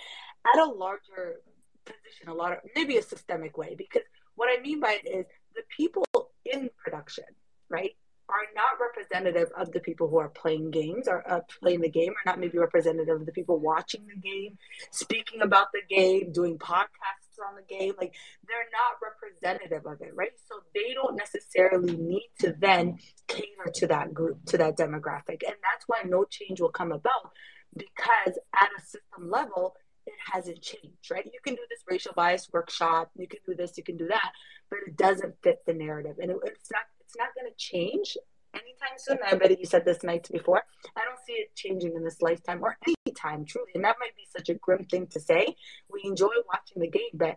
at 0.55 0.63
a 0.63 0.67
larger 0.67 1.41
position, 1.85 2.29
a 2.29 2.35
lot 2.35 2.53
of 2.53 2.59
maybe 2.77 2.97
a 2.97 3.03
systemic 3.03 3.59
way. 3.59 3.75
Because 3.77 4.03
what 4.37 4.49
I 4.57 4.63
mean 4.63 4.81
by 4.81 5.01
it 5.03 5.09
is 5.09 5.27
the 5.55 5.63
people 5.77 6.05
in 6.45 6.71
production, 6.83 7.25
right? 7.69 7.91
are 8.29 8.35
not 8.55 8.81
representative 8.81 9.51
of 9.57 9.71
the 9.73 9.81
people 9.81 10.09
who 10.09 10.19
are 10.19 10.29
playing 10.29 10.71
games 10.71 11.07
or 11.07 11.23
uh, 11.31 11.41
playing 11.61 11.81
the 11.81 11.89
game, 11.89 12.11
are 12.11 12.31
not 12.31 12.41
maybe 12.41 12.59
representative 12.59 13.21
of 13.21 13.27
the 13.27 13.33
people 13.33 13.59
watching 13.59 14.05
the 14.07 14.21
game, 14.21 14.59
speaking 14.91 15.43
about 15.43 15.69
the 15.73 15.83
game, 15.89 16.33
doing 16.33 16.59
podcasts 16.59 17.26
on 17.47 17.57
the 17.57 17.63
game. 17.63 17.95
Like 17.99 18.15
they're 18.47 18.71
not 18.73 18.99
representative 19.03 19.87
of 19.87 20.01
it, 20.01 20.15
right? 20.15 20.33
So 20.49 20.61
they 20.75 20.95
don't 20.95 21.17
necessarily 21.17 21.97
need 21.97 22.31
to 22.41 22.55
then 22.59 22.99
cater 23.29 23.71
to 23.75 23.87
that 23.89 24.15
group, 24.15 24.45
to 24.47 24.59
that 24.59 24.77
demographic. 24.77 25.43
And 25.47 25.57
that's 25.63 25.87
why 25.87 26.03
no 26.05 26.25
change 26.25 26.61
will 26.61 26.71
come 26.71 26.93
about 26.93 27.33
because 27.77 28.39
at 28.55 28.71
a 28.77 28.81
system 28.81 29.31
level, 29.31 29.75
it 30.07 30.15
hasn't 30.33 30.63
changed, 30.63 31.11
right? 31.11 31.25
You 31.25 31.41
can 31.45 31.55
do 31.55 31.63
this 31.69 31.81
racial 31.89 32.13
bias 32.15 32.49
workshop, 32.53 33.11
you 33.17 33.27
can 33.27 33.41
do 33.47 33.55
this, 33.55 33.77
you 33.77 33.83
can 33.83 33.97
do 33.97 34.07
that, 34.09 34.31
but 34.71 34.79
it 34.87 34.97
doesn't 34.97 35.35
fit 35.43 35.59
the 35.67 35.75
narrative. 35.75 36.17
And 36.21 36.31
it, 36.31 36.37
it's 36.45 36.71
not 36.71 36.83
it's 37.01 37.17
not 37.17 37.29
going 37.35 37.51
to 37.51 37.57
change 37.57 38.17
anytime 38.55 38.99
soon. 38.99 39.19
I 39.25 39.35
bet 39.37 39.59
you 39.59 39.67
said 39.67 39.85
this 39.85 40.03
night 40.03 40.29
before. 40.31 40.63
I 40.97 41.03
see 41.27 41.35
it 41.35 41.55
changing 41.55 41.95
in 41.95 42.05
this 42.05 42.23
lifetime 42.23 42.63
or 42.63 42.77
any 42.87 43.15
time, 43.15 43.45
truly. 43.45 43.71
And 43.75 43.85
that 43.85 43.97
might 44.01 44.17
be 44.17 44.27
such 44.37 44.49
a 44.49 44.55
grim 44.55 44.85
thing 44.85 45.07
to 45.09 45.21
say. 45.21 45.57
We 45.93 46.03
enjoy 46.05 46.29
watching 46.47 46.81
the 46.81 46.89
game, 46.89 47.11
but 47.15 47.37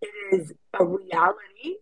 it 0.00 0.10
is 0.32 0.52
a 0.78 0.84
reality 0.84 1.76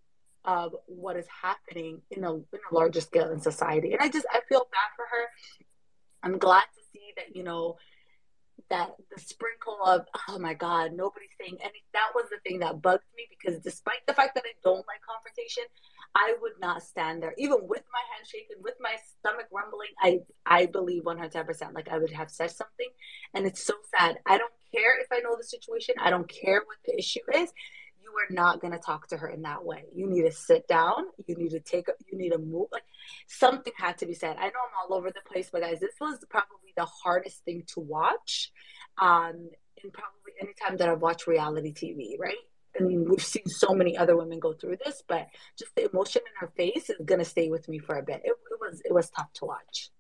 of 0.44 0.74
what 0.86 1.16
is 1.16 1.26
happening 1.42 2.02
in 2.10 2.24
a, 2.24 2.34
in 2.34 2.60
a 2.70 2.74
larger 2.74 3.00
scale 3.00 3.30
in 3.30 3.40
society. 3.40 3.92
And 3.92 4.02
I 4.02 4.08
just, 4.08 4.26
I 4.30 4.40
feel 4.48 4.60
bad 4.60 4.90
for 4.96 5.04
her. 5.10 5.28
I'm 6.22 6.38
glad 6.38 6.62
to 6.62 6.80
see 6.92 7.12
that, 7.16 7.36
you 7.36 7.42
know, 7.42 7.76
that 8.70 8.90
the 9.14 9.20
sprinkle 9.20 9.76
of 9.84 10.06
oh 10.28 10.38
my 10.38 10.54
god 10.54 10.92
nobody's 10.92 11.34
saying 11.38 11.58
and 11.62 11.72
that 11.92 12.08
was 12.14 12.24
the 12.30 12.38
thing 12.40 12.60
that 12.60 12.80
bugged 12.80 13.04
me 13.16 13.24
because 13.28 13.60
despite 13.60 14.00
the 14.06 14.14
fact 14.14 14.34
that 14.34 14.44
i 14.46 14.52
don't 14.64 14.86
like 14.88 15.00
confrontation 15.04 15.64
I 16.14 16.34
would 16.40 16.60
not 16.60 16.82
stand 16.82 17.22
there, 17.22 17.34
even 17.38 17.58
with 17.62 17.82
my 17.92 18.00
hand 18.14 18.26
shaking, 18.26 18.62
with 18.62 18.74
my 18.80 18.96
stomach 19.18 19.46
rumbling. 19.52 19.88
I 20.00 20.20
I 20.44 20.66
believe 20.66 21.04
one 21.04 21.18
hundred 21.18 21.46
percent. 21.46 21.74
Like 21.74 21.88
I 21.88 21.98
would 21.98 22.12
have 22.12 22.30
said 22.30 22.50
something, 22.50 22.88
and 23.34 23.46
it's 23.46 23.64
so 23.64 23.74
sad. 23.96 24.18
I 24.26 24.38
don't 24.38 24.52
care 24.74 25.00
if 25.00 25.06
I 25.12 25.20
know 25.20 25.36
the 25.36 25.44
situation. 25.44 25.94
I 26.00 26.10
don't 26.10 26.28
care 26.28 26.62
what 26.66 26.76
the 26.84 26.98
issue 26.98 27.20
is. 27.34 27.52
You 28.02 28.10
are 28.10 28.34
not 28.34 28.60
going 28.60 28.72
to 28.72 28.78
talk 28.78 29.08
to 29.08 29.16
her 29.16 29.28
in 29.28 29.42
that 29.42 29.64
way. 29.64 29.84
You 29.94 30.06
need 30.06 30.22
to 30.22 30.32
sit 30.32 30.68
down. 30.68 31.04
You 31.26 31.36
need 31.36 31.50
to 31.50 31.60
take. 31.60 31.86
You 32.10 32.18
need 32.18 32.30
to 32.30 32.38
move. 32.38 32.68
Like 32.72 32.84
something 33.26 33.72
had 33.76 33.96
to 33.98 34.06
be 34.06 34.14
said. 34.14 34.36
I 34.38 34.46
know 34.46 34.60
I'm 34.66 34.90
all 34.90 34.96
over 34.98 35.10
the 35.10 35.20
place, 35.26 35.48
but 35.50 35.62
guys, 35.62 35.80
this 35.80 35.94
was 36.00 36.18
probably 36.28 36.72
the 36.76 36.84
hardest 36.84 37.44
thing 37.44 37.64
to 37.68 37.80
watch. 37.80 38.52
Um, 38.98 39.48
and 39.82 39.92
probably 39.92 40.32
anytime 40.40 40.76
that 40.76 40.88
I've 40.88 41.00
watched 41.00 41.26
reality 41.26 41.72
TV, 41.72 42.18
right? 42.18 42.36
And 42.78 43.08
we've 43.08 43.22
seen 43.22 43.46
so 43.46 43.74
many 43.74 43.96
other 43.96 44.16
women 44.16 44.38
go 44.38 44.52
through 44.52 44.78
this, 44.84 45.02
but 45.06 45.28
just 45.58 45.74
the 45.74 45.90
emotion 45.90 46.22
in 46.26 46.32
her 46.40 46.52
face 46.56 46.90
is 46.90 46.96
gonna 47.04 47.24
stay 47.24 47.48
with 47.48 47.68
me 47.68 47.78
for 47.78 47.96
a 47.96 48.02
bit. 48.02 48.22
It, 48.24 48.30
it 48.50 48.60
was 48.60 48.82
it 48.84 48.92
was 48.92 49.10
tough 49.10 49.32
to 49.34 49.44
watch. 49.46 49.90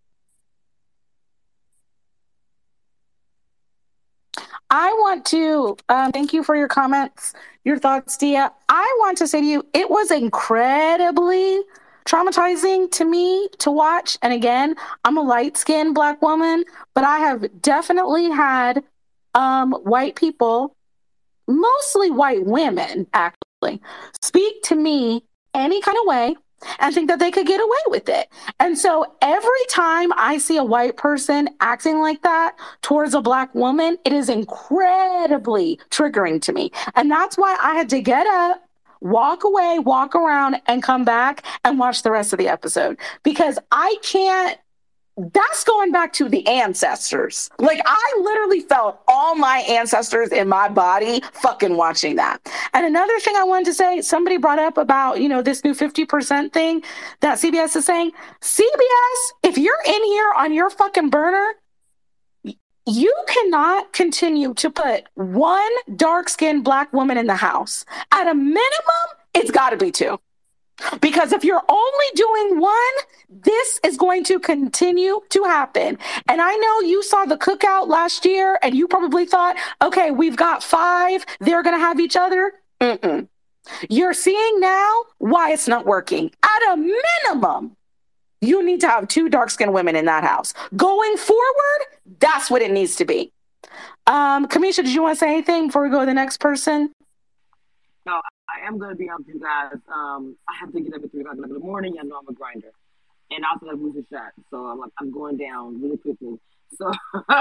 I 4.70 4.90
want 5.00 5.26
to 5.26 5.76
um, 5.90 6.12
thank 6.12 6.32
you 6.32 6.42
for 6.42 6.56
your 6.56 6.66
comments, 6.66 7.34
your 7.62 7.78
thoughts, 7.78 8.16
Dia. 8.16 8.50
I 8.70 8.96
want 9.00 9.18
to 9.18 9.28
say 9.28 9.42
to 9.42 9.46
you, 9.46 9.66
it 9.74 9.90
was 9.90 10.10
incredibly 10.10 11.60
traumatizing 12.06 12.90
to 12.92 13.04
me 13.04 13.48
to 13.58 13.70
watch. 13.70 14.16
And 14.22 14.32
again, 14.32 14.74
I'm 15.04 15.18
a 15.18 15.22
light 15.22 15.58
skinned 15.58 15.94
black 15.94 16.22
woman, 16.22 16.64
but 16.94 17.04
I 17.04 17.18
have 17.18 17.60
definitely 17.60 18.30
had 18.30 18.82
um, 19.34 19.72
white 19.72 20.16
people 20.16 20.74
mostly 21.46 22.10
white 22.10 22.44
women 22.44 23.06
actually 23.12 23.80
speak 24.20 24.62
to 24.62 24.74
me 24.74 25.24
any 25.54 25.80
kind 25.80 25.98
of 25.98 26.06
way 26.06 26.36
and 26.78 26.94
think 26.94 27.08
that 27.08 27.18
they 27.18 27.30
could 27.30 27.46
get 27.46 27.60
away 27.60 27.78
with 27.88 28.08
it. 28.08 28.28
And 28.60 28.78
so 28.78 29.16
every 29.20 29.64
time 29.68 30.12
I 30.14 30.38
see 30.38 30.56
a 30.56 30.64
white 30.64 30.96
person 30.96 31.48
acting 31.60 32.00
like 32.00 32.22
that 32.22 32.56
towards 32.82 33.14
a 33.14 33.20
black 33.20 33.54
woman, 33.54 33.98
it 34.04 34.12
is 34.12 34.28
incredibly 34.28 35.80
triggering 35.90 36.40
to 36.42 36.52
me. 36.52 36.70
And 36.94 37.10
that's 37.10 37.36
why 37.36 37.56
I 37.60 37.74
had 37.74 37.88
to 37.90 38.00
get 38.00 38.26
up, 38.26 38.62
walk 39.00 39.44
away, 39.44 39.78
walk 39.80 40.14
around, 40.14 40.60
and 40.66 40.82
come 40.82 41.04
back 41.04 41.44
and 41.64 41.78
watch 41.78 42.02
the 42.02 42.10
rest 42.10 42.32
of 42.32 42.38
the 42.38 42.48
episode 42.48 42.98
because 43.22 43.58
I 43.70 43.96
can't 44.02 44.58
that's 45.16 45.64
going 45.64 45.92
back 45.92 46.12
to 46.14 46.28
the 46.28 46.46
ancestors. 46.46 47.50
Like 47.58 47.80
I 47.84 48.20
literally 48.22 48.60
felt 48.60 49.00
all 49.06 49.34
my 49.34 49.58
ancestors 49.68 50.30
in 50.30 50.48
my 50.48 50.68
body 50.68 51.22
fucking 51.34 51.76
watching 51.76 52.16
that. 52.16 52.40
And 52.72 52.86
another 52.86 53.18
thing 53.20 53.34
I 53.36 53.44
wanted 53.44 53.66
to 53.66 53.74
say, 53.74 54.00
somebody 54.00 54.38
brought 54.38 54.58
up 54.58 54.78
about, 54.78 55.20
you 55.20 55.28
know, 55.28 55.42
this 55.42 55.64
new 55.64 55.74
50% 55.74 56.52
thing 56.52 56.82
that 57.20 57.38
CBS 57.38 57.76
is 57.76 57.84
saying. 57.84 58.12
CBS, 58.40 59.32
if 59.42 59.58
you're 59.58 59.74
in 59.86 60.04
here 60.04 60.32
on 60.36 60.52
your 60.52 60.70
fucking 60.70 61.10
burner, 61.10 61.54
you 62.86 63.14
cannot 63.28 63.92
continue 63.92 64.54
to 64.54 64.70
put 64.70 65.04
one 65.14 65.70
dark 65.94 66.28
skinned 66.28 66.64
black 66.64 66.92
woman 66.92 67.16
in 67.16 67.26
the 67.26 67.36
house. 67.36 67.84
At 68.10 68.28
a 68.28 68.34
minimum, 68.34 68.58
it's 69.34 69.50
got 69.50 69.70
to 69.70 69.76
be 69.76 69.92
two. 69.92 70.18
Because 71.00 71.32
if 71.32 71.44
you're 71.44 71.62
only 71.68 72.06
doing 72.14 72.60
one, 72.60 72.74
this 73.28 73.80
is 73.84 73.96
going 73.96 74.24
to 74.24 74.38
continue 74.40 75.20
to 75.30 75.44
happen. 75.44 75.98
And 76.28 76.40
I 76.40 76.54
know 76.56 76.80
you 76.80 77.02
saw 77.02 77.24
the 77.24 77.36
cookout 77.36 77.88
last 77.88 78.24
year 78.24 78.58
and 78.62 78.74
you 78.74 78.88
probably 78.88 79.26
thought, 79.26 79.56
okay, 79.80 80.10
we've 80.10 80.36
got 80.36 80.62
five, 80.62 81.24
they're 81.40 81.62
going 81.62 81.76
to 81.76 81.80
have 81.80 82.00
each 82.00 82.16
other. 82.16 82.52
Mm-mm. 82.80 83.28
You're 83.88 84.14
seeing 84.14 84.60
now 84.60 85.02
why 85.18 85.52
it's 85.52 85.68
not 85.68 85.86
working. 85.86 86.32
At 86.42 86.72
a 86.72 86.76
minimum, 86.76 87.76
you 88.40 88.64
need 88.64 88.80
to 88.80 88.88
have 88.88 89.06
two 89.06 89.28
dark 89.28 89.50
skinned 89.50 89.72
women 89.72 89.94
in 89.94 90.06
that 90.06 90.24
house. 90.24 90.52
Going 90.76 91.16
forward, 91.16 91.80
that's 92.18 92.50
what 92.50 92.60
it 92.60 92.72
needs 92.72 92.96
to 92.96 93.04
be. 93.04 93.32
Um, 94.06 94.48
Cameshia, 94.48 94.76
did 94.76 94.88
you 94.88 95.02
want 95.02 95.16
to 95.16 95.20
say 95.20 95.28
anything 95.28 95.68
before 95.68 95.84
we 95.84 95.90
go 95.90 96.00
to 96.00 96.06
the 96.06 96.14
next 96.14 96.38
person? 96.38 96.92
No, 98.04 98.20
I 98.62 98.68
am 98.68 98.78
gonna 98.78 98.94
be 98.94 99.08
on 99.08 99.24
you 99.26 99.40
guys. 99.40 99.80
Um, 99.92 100.36
I 100.48 100.52
have 100.60 100.72
to 100.72 100.80
get 100.80 100.94
up 100.94 101.02
at 101.02 101.10
three 101.10 101.22
o'clock 101.22 101.36
in 101.36 101.52
the 101.52 101.58
morning. 101.58 101.96
I 102.00 102.04
know 102.04 102.18
I'm 102.18 102.28
a 102.28 102.32
grinder, 102.32 102.72
and 103.30 103.44
I 103.44 103.48
also 103.52 103.66
have 103.66 103.80
a 103.80 104.14
shot, 104.14 104.32
so 104.50 104.66
I'm 104.66 104.78
like 104.78 104.92
I'm 105.00 105.10
going 105.10 105.36
down 105.36 105.82
really 105.82 105.96
quickly. 105.98 106.38
So 106.78 106.92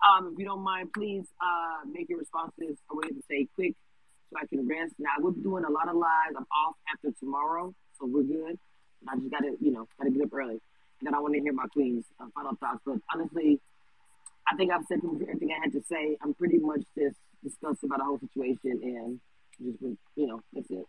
Um, 0.00 0.32
if 0.32 0.38
you 0.38 0.46
don't 0.46 0.62
mind, 0.62 0.92
please 0.94 1.26
uh, 1.42 1.84
make 1.90 2.08
your 2.08 2.18
responses 2.18 2.76
a 2.90 2.96
way 2.96 3.08
to 3.08 3.22
say 3.28 3.46
quick 3.54 3.74
so 4.30 4.36
I 4.40 4.46
can 4.46 4.66
rest. 4.66 4.94
Now 4.98 5.10
we're 5.20 5.32
doing 5.32 5.64
a 5.64 5.70
lot 5.70 5.88
of 5.88 5.96
lives. 5.96 6.34
I'm 6.36 6.46
off 6.48 6.76
after 6.92 7.10
tomorrow, 7.18 7.74
so 7.98 8.06
we're 8.06 8.22
good. 8.22 8.58
I 9.08 9.16
just 9.16 9.30
gotta, 9.30 9.56
you 9.60 9.72
know, 9.72 9.88
gotta 9.98 10.10
get 10.10 10.22
up 10.22 10.32
early. 10.32 10.60
And 11.00 11.06
then 11.06 11.14
I 11.14 11.20
want 11.20 11.34
to 11.34 11.40
hear 11.40 11.52
my 11.52 11.66
queen's 11.72 12.04
uh, 12.20 12.26
final 12.34 12.56
thoughts. 12.56 12.80
But 12.84 12.96
honestly, 13.12 13.60
I 14.50 14.56
think 14.56 14.72
I've 14.72 14.84
said 14.88 15.00
everything 15.04 15.50
I 15.52 15.60
had 15.62 15.72
to 15.72 15.82
say. 15.88 16.16
I'm 16.22 16.34
pretty 16.34 16.58
much 16.58 16.82
just 16.96 17.16
disgusted 17.44 17.88
about 17.88 17.98
the 17.98 18.04
whole 18.04 18.20
situation 18.20 18.80
and 18.82 19.20
you 19.60 20.26
know, 20.26 20.42
that's 20.52 20.70
it. 20.70 20.84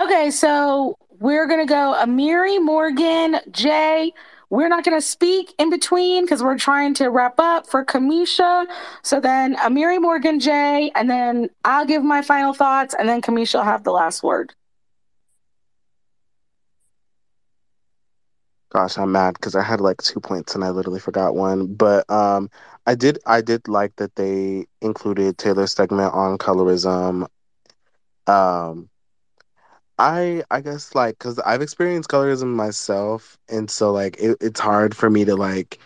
Okay, 0.00 0.30
so 0.30 0.96
we're 1.18 1.46
gonna 1.46 1.66
go 1.66 1.96
Ameerah, 1.98 2.62
Morgan, 2.62 3.40
Jay. 3.50 4.12
We're 4.48 4.68
not 4.68 4.84
gonna 4.84 5.00
speak 5.00 5.54
in 5.58 5.70
between 5.70 6.24
because 6.24 6.42
we're 6.42 6.58
trying 6.58 6.94
to 6.94 7.08
wrap 7.08 7.38
up 7.38 7.68
for 7.68 7.84
Cameshia. 7.84 8.66
So 9.02 9.20
then 9.20 9.56
Ameerah, 9.56 10.00
Morgan, 10.00 10.40
Jay, 10.40 10.90
and 10.94 11.08
then 11.08 11.50
I'll 11.64 11.86
give 11.86 12.02
my 12.02 12.22
final 12.22 12.52
thoughts, 12.52 12.94
and 12.98 13.08
then 13.08 13.22
Cameshia 13.22 13.56
will 13.56 13.64
have 13.64 13.84
the 13.84 13.92
last 13.92 14.22
word. 14.22 14.54
Gosh, 18.70 18.98
I'm 18.98 19.10
mad 19.10 19.34
because 19.34 19.56
I 19.56 19.62
had 19.64 19.80
like 19.80 20.00
two 20.00 20.20
points 20.20 20.54
and 20.54 20.62
I 20.62 20.70
literally 20.70 21.00
forgot 21.00 21.34
one. 21.34 21.74
But 21.74 22.08
um, 22.08 22.48
I 22.86 22.94
did 22.94 23.18
I 23.26 23.40
did 23.40 23.68
like 23.68 23.96
that 23.96 24.16
they 24.16 24.66
included 24.80 25.38
Taylor's 25.38 25.72
segment 25.74 26.14
on 26.14 26.38
colorism. 26.38 27.26
Um, 28.26 28.88
I 29.98 30.42
I 30.50 30.60
guess 30.60 30.94
like 30.94 31.18
because 31.18 31.38
I've 31.40 31.62
experienced 31.62 32.08
colorism 32.10 32.54
myself, 32.54 33.38
and 33.48 33.70
so 33.70 33.92
like 33.92 34.16
it, 34.18 34.36
it's 34.40 34.60
hard 34.60 34.96
for 34.96 35.10
me 35.10 35.24
to 35.24 35.36
like 35.36 35.78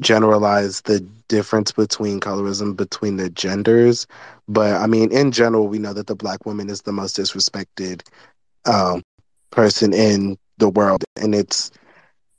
generalize 0.00 0.82
the 0.82 1.00
difference 1.28 1.72
between 1.72 2.20
colorism 2.20 2.76
between 2.76 3.16
the 3.16 3.30
genders. 3.30 4.06
But 4.48 4.74
I 4.80 4.86
mean, 4.86 5.12
in 5.12 5.32
general, 5.32 5.68
we 5.68 5.78
know 5.78 5.92
that 5.94 6.06
the 6.06 6.16
black 6.16 6.46
woman 6.46 6.70
is 6.70 6.82
the 6.82 6.92
most 6.92 7.16
disrespected 7.16 8.02
um, 8.66 9.02
person 9.50 9.92
in 9.94 10.36
the 10.58 10.68
world, 10.70 11.04
and 11.16 11.34
it's 11.34 11.70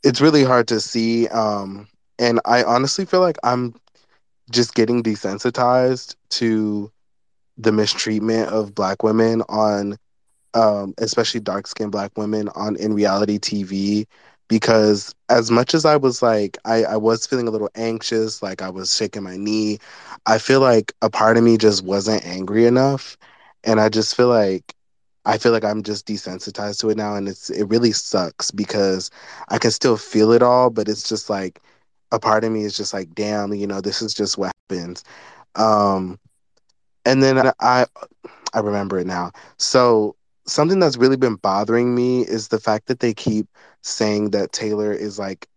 it's 0.03 0.21
really 0.21 0.43
hard 0.43 0.67
to 0.69 0.79
see. 0.79 1.27
Um, 1.29 1.87
and 2.21 2.41
I 2.45 2.63
honestly 2.63 3.05
feel 3.05 3.21
like 3.21 3.39
I'm 3.43 3.75
just 4.51 4.75
getting 4.75 5.03
desensitized 5.03 6.15
to 6.31 6.91
the 7.57 7.71
mistreatment 7.71 8.49
of 8.49 8.75
black 8.75 9.03
women 9.03 9.41
on, 9.49 9.97
um, 10.53 10.93
especially 10.99 11.41
dark 11.41 11.67
skinned 11.67 11.91
black 11.91 12.11
women 12.17 12.49
on 12.55 12.75
in 12.77 12.93
reality 12.93 13.39
TV. 13.39 14.07
Because 14.49 15.15
as 15.29 15.51
much 15.51 15.73
as 15.75 15.85
I 15.85 15.97
was 15.97 16.21
like, 16.21 16.57
I, 16.65 16.83
I 16.83 16.97
was 16.97 17.25
feeling 17.27 17.47
a 17.47 17.51
little 17.51 17.69
anxious, 17.75 18.41
like 18.43 18.61
I 18.61 18.69
was 18.69 18.95
shaking 18.95 19.23
my 19.23 19.37
knee, 19.37 19.79
I 20.27 20.39
feel 20.39 20.61
like 20.61 20.93
a 21.01 21.09
part 21.09 21.37
of 21.37 21.43
me 21.43 21.57
just 21.57 21.83
wasn't 21.83 22.25
angry 22.25 22.65
enough. 22.65 23.17
And 23.63 23.79
I 23.81 23.89
just 23.89 24.15
feel 24.15 24.29
like 24.29 24.75
I 25.25 25.37
feel 25.37 25.51
like 25.53 25.63
I'm 25.65 25.83
just 25.83 26.07
desensitized 26.07 26.79
to 26.81 26.89
it 26.89 26.97
now, 26.97 27.15
and 27.15 27.27
it's 27.27 27.49
it 27.49 27.65
really 27.65 27.91
sucks 27.93 28.51
because 28.51 29.11
I 29.49 29.59
can 29.59 29.71
still 29.71 29.97
feel 29.97 30.31
it 30.31 30.43
all, 30.43 30.69
but 30.69 30.89
it's 30.89 31.07
just 31.07 31.29
like 31.29 31.61
a 32.11 32.19
part 32.19 32.43
of 32.43 32.51
me 32.51 32.63
is 32.63 32.75
just 32.75 32.93
like, 32.93 33.13
damn, 33.15 33.53
you 33.53 33.67
know, 33.67 33.81
this 33.81 34.01
is 34.01 34.13
just 34.13 34.37
what 34.37 34.51
happens. 34.69 35.03
Um, 35.55 36.19
and 37.05 37.21
then 37.23 37.51
I 37.59 37.85
I 38.53 38.59
remember 38.59 38.99
it 38.99 39.07
now. 39.07 39.31
So 39.57 40.15
something 40.45 40.79
that's 40.79 40.97
really 40.97 41.17
been 41.17 41.35
bothering 41.35 41.95
me 41.95 42.21
is 42.21 42.47
the 42.49 42.59
fact 42.59 42.87
that 42.87 42.99
they 42.99 43.13
keep 43.13 43.47
saying 43.81 44.31
that 44.31 44.51
Taylor 44.51 44.91
is 44.91 45.19
like 45.19 45.47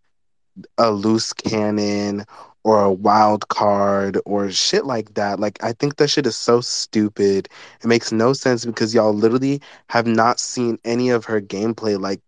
a 0.79 0.91
loose 0.91 1.33
cannon 1.33 2.25
or 2.65 2.83
a 2.85 2.93
wild 2.93 3.49
card 3.49 4.19
or 4.25 4.51
shit 4.51 4.85
like 4.87 5.15
that. 5.15 5.39
Like 5.41 5.63
I 5.63 5.73
think 5.73 5.97
that 5.97 6.09
shit 6.09 6.27
is 6.27 6.37
so 6.37 6.61
stupid. 6.61 7.49
It 7.83 7.87
makes 7.87 8.13
no 8.13 8.33
sense 8.33 8.65
because 8.65 8.95
y'all 8.95 9.13
literally 9.13 9.61
have 9.91 10.07
not 10.07 10.39
seen 10.41 10.79
any 10.85 11.11
of 11.11 11.25
her 11.27 11.41
gameplay. 11.41 12.01
Like 12.01 12.21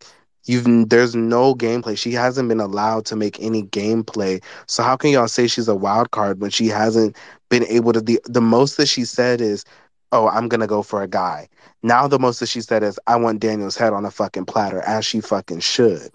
you've 0.46 0.88
there's 0.88 1.14
no 1.14 1.54
gameplay. 1.54 1.96
She 1.98 2.12
hasn't 2.12 2.48
been 2.48 2.60
allowed 2.60 3.06
to 3.06 3.16
make 3.16 3.40
any 3.40 3.64
gameplay. 3.64 4.42
So 4.66 4.82
how 4.82 4.96
can 4.96 5.10
y'all 5.10 5.28
say 5.28 5.46
she's 5.46 5.68
a 5.68 5.74
wild 5.76 6.10
card 6.10 6.40
when 6.40 6.50
she 6.50 6.68
hasn't 6.68 7.16
been 7.50 7.64
able 7.66 7.92
to 7.92 8.00
the 8.00 8.20
the 8.26 8.40
most 8.40 8.76
that 8.78 8.86
she 8.88 9.04
said 9.04 9.40
is 9.40 9.64
Oh, 10.12 10.28
I'm 10.28 10.48
gonna 10.48 10.68
go 10.68 10.82
for 10.82 11.02
a 11.02 11.08
guy. 11.08 11.48
Now 11.82 12.06
the 12.06 12.18
most 12.18 12.40
that 12.40 12.48
she 12.48 12.60
said 12.60 12.82
is 12.82 12.98
I 13.06 13.16
want 13.16 13.40
Daniel's 13.40 13.76
head 13.76 13.92
on 13.92 14.04
a 14.04 14.10
fucking 14.10 14.46
platter, 14.46 14.80
as 14.82 15.04
she 15.04 15.20
fucking 15.20 15.60
should 15.60 16.10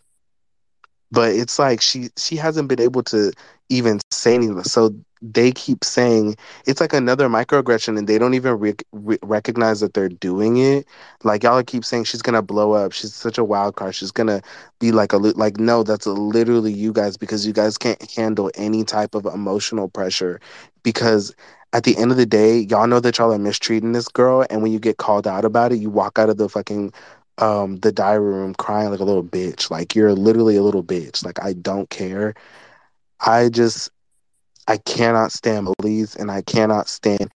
but 1.12 1.32
it's 1.32 1.60
like 1.60 1.82
she 1.82 2.10
she 2.18 2.36
hasn't 2.38 2.70
been 2.70 2.80
able 2.82 3.04
to 3.04 3.32
even 3.70 4.00
say 4.12 4.36
anything 4.36 4.64
so 4.64 4.94
they 5.22 5.52
keep 5.52 5.84
saying 5.84 6.36
it's 6.66 6.82
like 6.82 6.94
another 6.94 7.28
microaggression 7.30 7.98
and 7.98 8.08
they 8.08 8.18
don't 8.18 8.34
even 8.34 8.58
re- 8.60 8.74
re- 8.92 9.18
recognize 9.24 9.80
that 9.80 9.94
they're 9.94 10.10
doing 10.10 10.58
it 10.58 10.86
like 11.24 11.44
y'all 11.44 11.64
keep 11.64 11.86
saying 11.86 12.04
she's 12.04 12.22
gonna 12.22 12.42
blow 12.42 12.74
up 12.74 12.92
she's 12.92 13.14
such 13.14 13.38
a 13.38 13.44
wild 13.44 13.76
card 13.76 13.94
she's 13.96 14.12
gonna 14.12 14.42
be 14.80 14.92
like 14.92 15.14
a 15.14 15.18
like 15.18 15.58
no 15.58 15.84
that's 15.84 16.08
literally 16.08 16.72
you 16.74 16.92
guys 16.92 17.18
because 17.18 17.46
you 17.46 17.54
guys 17.54 17.78
can't 17.78 18.12
handle 18.12 18.50
any 18.56 18.84
type 18.84 19.16
of 19.16 19.26
emotional 19.26 19.88
pressure 19.90 20.40
because 20.84 21.36
at 21.74 21.84
the 21.84 21.98
end 21.98 22.12
of 22.12 22.18
the 22.18 22.26
day 22.26 22.60
y'all 22.60 22.88
know 22.88 23.00
that 23.00 23.18
y'all 23.18 23.34
are 23.34 23.38
mistreating 23.40 23.92
this 23.94 24.08
girl 24.08 24.46
and 24.50 24.62
when 24.62 24.72
you 24.72 24.80
get 24.80 24.98
called 24.98 25.28
out 25.28 25.46
about 25.46 25.72
it 25.72 25.78
you 25.80 25.90
walk 25.90 26.18
out 26.20 26.30
of 26.30 26.38
the 26.38 26.50
fucking 26.50 26.92
um 27.38 27.78
the 27.78 27.92
diary 27.92 28.20
room 28.34 28.54
crying 28.56 28.90
like 28.92 29.00
a 29.00 29.04
little 29.04 29.24
bitch. 29.24 29.70
Like 29.72 29.96
you're 29.96 30.14
literally 30.14 30.56
a 30.58 30.64
little 30.64 30.84
bitch. 30.84 31.24
Like 31.26 31.42
I 31.44 31.54
don't 31.54 31.90
care. 31.90 32.34
I 33.26 33.50
just 33.50 33.90
I 34.68 34.78
cannot 34.78 35.32
stand 35.32 35.68
bullies 35.78 36.16
and 36.16 36.32
I 36.32 36.41
cannot 36.41 36.88
stand 36.88 37.32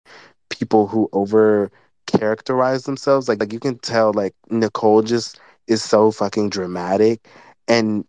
people 0.50 0.88
who 0.88 1.10
over 1.14 1.72
characterize 2.08 2.84
themselves. 2.84 3.28
Like 3.28 3.40
like 3.40 3.54
you 3.54 3.60
can 3.60 3.78
tell 3.80 4.14
like 4.14 4.36
Nicole 4.50 5.02
just 5.02 5.40
is 5.68 5.84
so 5.84 6.12
fucking 6.12 6.50
dramatic 6.50 7.28
and 7.68 8.06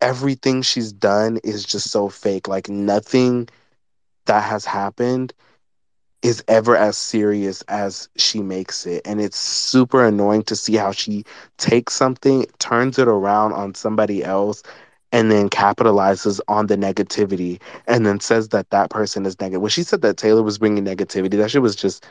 everything 0.00 0.62
she's 0.62 0.92
done 0.92 1.38
is 1.44 1.64
just 1.64 1.90
so 1.90 2.08
fake. 2.08 2.48
Like 2.48 2.68
nothing 2.68 3.48
that 4.26 4.42
has 4.44 4.64
happened 4.64 5.32
is 6.22 6.42
ever 6.48 6.76
as 6.76 6.96
serious 6.96 7.62
as 7.62 8.08
she 8.16 8.40
makes 8.42 8.86
it. 8.86 9.02
And 9.04 9.20
it's 9.20 9.38
super 9.38 10.04
annoying 10.04 10.42
to 10.44 10.56
see 10.56 10.74
how 10.76 10.92
she 10.92 11.24
takes 11.58 11.94
something, 11.94 12.46
turns 12.58 12.98
it 12.98 13.08
around 13.08 13.52
on 13.52 13.74
somebody 13.74 14.24
else, 14.24 14.62
and 15.12 15.30
then 15.30 15.48
capitalizes 15.48 16.40
on 16.48 16.66
the 16.66 16.76
negativity 16.76 17.60
and 17.86 18.04
then 18.04 18.20
says 18.20 18.48
that 18.48 18.70
that 18.70 18.90
person 18.90 19.24
is 19.26 19.40
negative. 19.40 19.60
When 19.62 19.70
she 19.70 19.82
said 19.82 20.02
that 20.02 20.16
Taylor 20.16 20.42
was 20.42 20.58
bringing 20.58 20.84
negativity, 20.84 21.38
that 21.38 21.50
shit 21.50 21.62
was 21.62 21.76
just, 21.76 22.06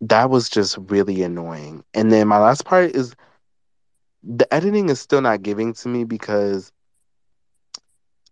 that 0.00 0.30
was 0.30 0.48
just 0.48 0.78
really 0.88 1.22
annoying. 1.22 1.84
And 1.94 2.10
then 2.10 2.28
my 2.28 2.38
last 2.38 2.64
part 2.64 2.94
is 2.96 3.14
the 4.22 4.52
editing 4.52 4.88
is 4.88 5.00
still 5.00 5.20
not 5.20 5.42
giving 5.42 5.72
to 5.74 5.88
me 5.88 6.04
because 6.04 6.72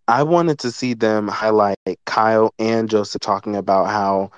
I 0.08 0.22
wanted 0.22 0.58
to 0.60 0.70
see 0.70 0.94
them 0.94 1.28
highlight 1.28 1.78
Kyle 2.04 2.54
and 2.58 2.88
Joseph 2.88 3.20
talking 3.20 3.56
about 3.56 3.86
how 3.86 4.30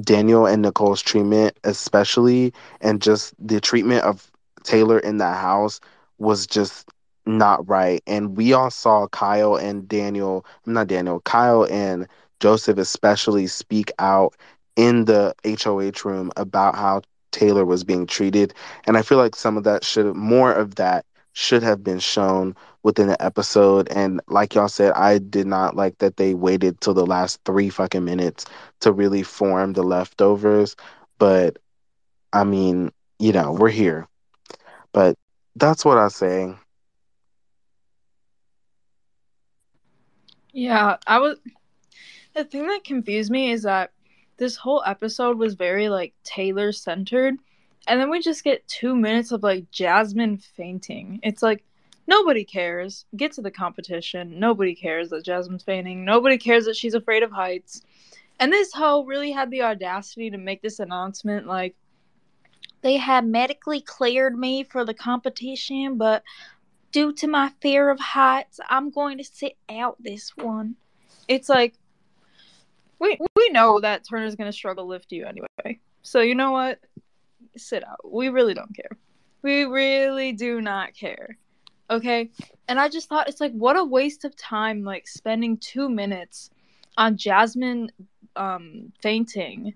Daniel 0.00 0.46
and 0.46 0.62
Nicole's 0.62 1.02
treatment, 1.02 1.58
especially, 1.64 2.52
and 2.80 3.02
just 3.02 3.34
the 3.38 3.60
treatment 3.60 4.04
of 4.04 4.30
Taylor 4.62 4.98
in 4.98 5.18
that 5.18 5.36
house 5.36 5.80
was 6.18 6.46
just 6.46 6.88
not 7.26 7.66
right. 7.68 8.02
And 8.06 8.36
we 8.36 8.52
all 8.52 8.70
saw 8.70 9.06
Kyle 9.08 9.56
and 9.56 9.88
Daniel, 9.88 10.44
not 10.66 10.88
Daniel, 10.88 11.20
Kyle 11.20 11.64
and 11.70 12.06
Joseph 12.40 12.78
especially 12.78 13.46
speak 13.46 13.92
out 13.98 14.34
in 14.76 15.04
the 15.04 15.34
HOH 15.44 16.04
room 16.04 16.30
about 16.36 16.76
how 16.76 17.02
Taylor 17.32 17.64
was 17.64 17.84
being 17.84 18.06
treated. 18.06 18.54
And 18.86 18.96
I 18.96 19.02
feel 19.02 19.18
like 19.18 19.36
some 19.36 19.56
of 19.56 19.64
that 19.64 19.84
should, 19.84 20.14
more 20.16 20.52
of 20.52 20.76
that 20.76 21.04
should 21.32 21.62
have 21.62 21.82
been 21.84 21.98
shown 21.98 22.54
within 22.82 23.08
the 23.08 23.22
episode. 23.22 23.88
And 23.90 24.20
like 24.28 24.54
y'all 24.54 24.68
said, 24.68 24.92
I 24.92 25.18
did 25.18 25.46
not 25.46 25.76
like 25.76 25.98
that 25.98 26.16
they 26.16 26.34
waited 26.34 26.80
till 26.80 26.94
the 26.94 27.06
last 27.06 27.40
three 27.44 27.68
fucking 27.68 28.04
minutes 28.04 28.46
to 28.80 28.92
really 28.92 29.22
form 29.22 29.74
the 29.74 29.82
leftovers. 29.82 30.76
But 31.18 31.58
I 32.32 32.44
mean, 32.44 32.90
you 33.18 33.32
know, 33.32 33.52
we're 33.52 33.68
here. 33.68 34.08
But 34.92 35.16
that's 35.56 35.84
what 35.84 35.98
I 35.98 36.08
say. 36.08 36.54
Yeah, 40.52 40.96
I 41.06 41.18
was. 41.18 41.38
The 42.34 42.44
thing 42.44 42.66
that 42.66 42.84
confused 42.84 43.30
me 43.30 43.50
is 43.50 43.62
that 43.62 43.90
this 44.36 44.56
whole 44.56 44.82
episode 44.86 45.38
was 45.38 45.54
very 45.54 45.88
like 45.88 46.14
Taylor 46.24 46.72
centered, 46.72 47.34
and 47.86 48.00
then 48.00 48.10
we 48.10 48.20
just 48.20 48.44
get 48.44 48.66
two 48.68 48.94
minutes 48.94 49.32
of 49.32 49.42
like 49.42 49.70
Jasmine 49.70 50.38
fainting. 50.38 51.20
It's 51.22 51.42
like 51.42 51.64
nobody 52.06 52.44
cares. 52.44 53.04
Get 53.16 53.32
to 53.32 53.42
the 53.42 53.50
competition. 53.50 54.38
Nobody 54.38 54.74
cares 54.74 55.10
that 55.10 55.24
Jasmine's 55.24 55.62
fainting. 55.62 56.04
Nobody 56.04 56.38
cares 56.38 56.64
that 56.66 56.76
she's 56.76 56.94
afraid 56.94 57.22
of 57.22 57.30
heights. 57.32 57.82
And 58.38 58.52
this 58.52 58.72
hoe 58.72 59.04
really 59.04 59.32
had 59.32 59.50
the 59.50 59.62
audacity 59.62 60.30
to 60.30 60.38
make 60.38 60.62
this 60.62 60.80
announcement 60.80 61.46
like 61.46 61.76
they 62.82 62.96
had 62.96 63.26
medically 63.26 63.80
cleared 63.80 64.38
me 64.38 64.64
for 64.64 64.84
the 64.84 64.94
competition, 64.94 65.98
but 65.98 66.22
due 66.92 67.12
to 67.14 67.26
my 67.26 67.52
fear 67.60 67.90
of 67.90 68.00
heights, 68.00 68.60
I'm 68.68 68.90
going 68.90 69.18
to 69.18 69.24
sit 69.24 69.56
out 69.68 69.96
this 70.00 70.36
one. 70.36 70.76
it's 71.28 71.48
like 71.48 71.74
we 72.98 73.18
we 73.36 73.48
know 73.50 73.80
that 73.80 74.06
Turner's 74.08 74.36
gonna 74.36 74.52
struggle 74.52 74.86
lift 74.86 75.10
you 75.12 75.24
anyway. 75.24 75.80
So 76.02 76.20
you 76.20 76.34
know 76.34 76.52
what? 76.52 76.80
Sit 77.56 77.86
out. 77.86 78.10
We 78.10 78.28
really 78.28 78.54
don't 78.54 78.74
care. 78.74 78.96
We 79.42 79.64
really 79.64 80.32
do 80.32 80.60
not 80.60 80.94
care. 80.94 81.36
Okay? 81.90 82.30
And 82.68 82.78
I 82.78 82.88
just 82.88 83.08
thought 83.08 83.28
it's 83.28 83.40
like 83.40 83.52
what 83.52 83.76
a 83.76 83.84
waste 83.84 84.24
of 84.24 84.36
time 84.36 84.84
like 84.84 85.08
spending 85.08 85.56
2 85.58 85.88
minutes 85.88 86.50
on 86.96 87.16
Jasmine 87.16 87.90
um 88.36 88.92
fainting 89.02 89.74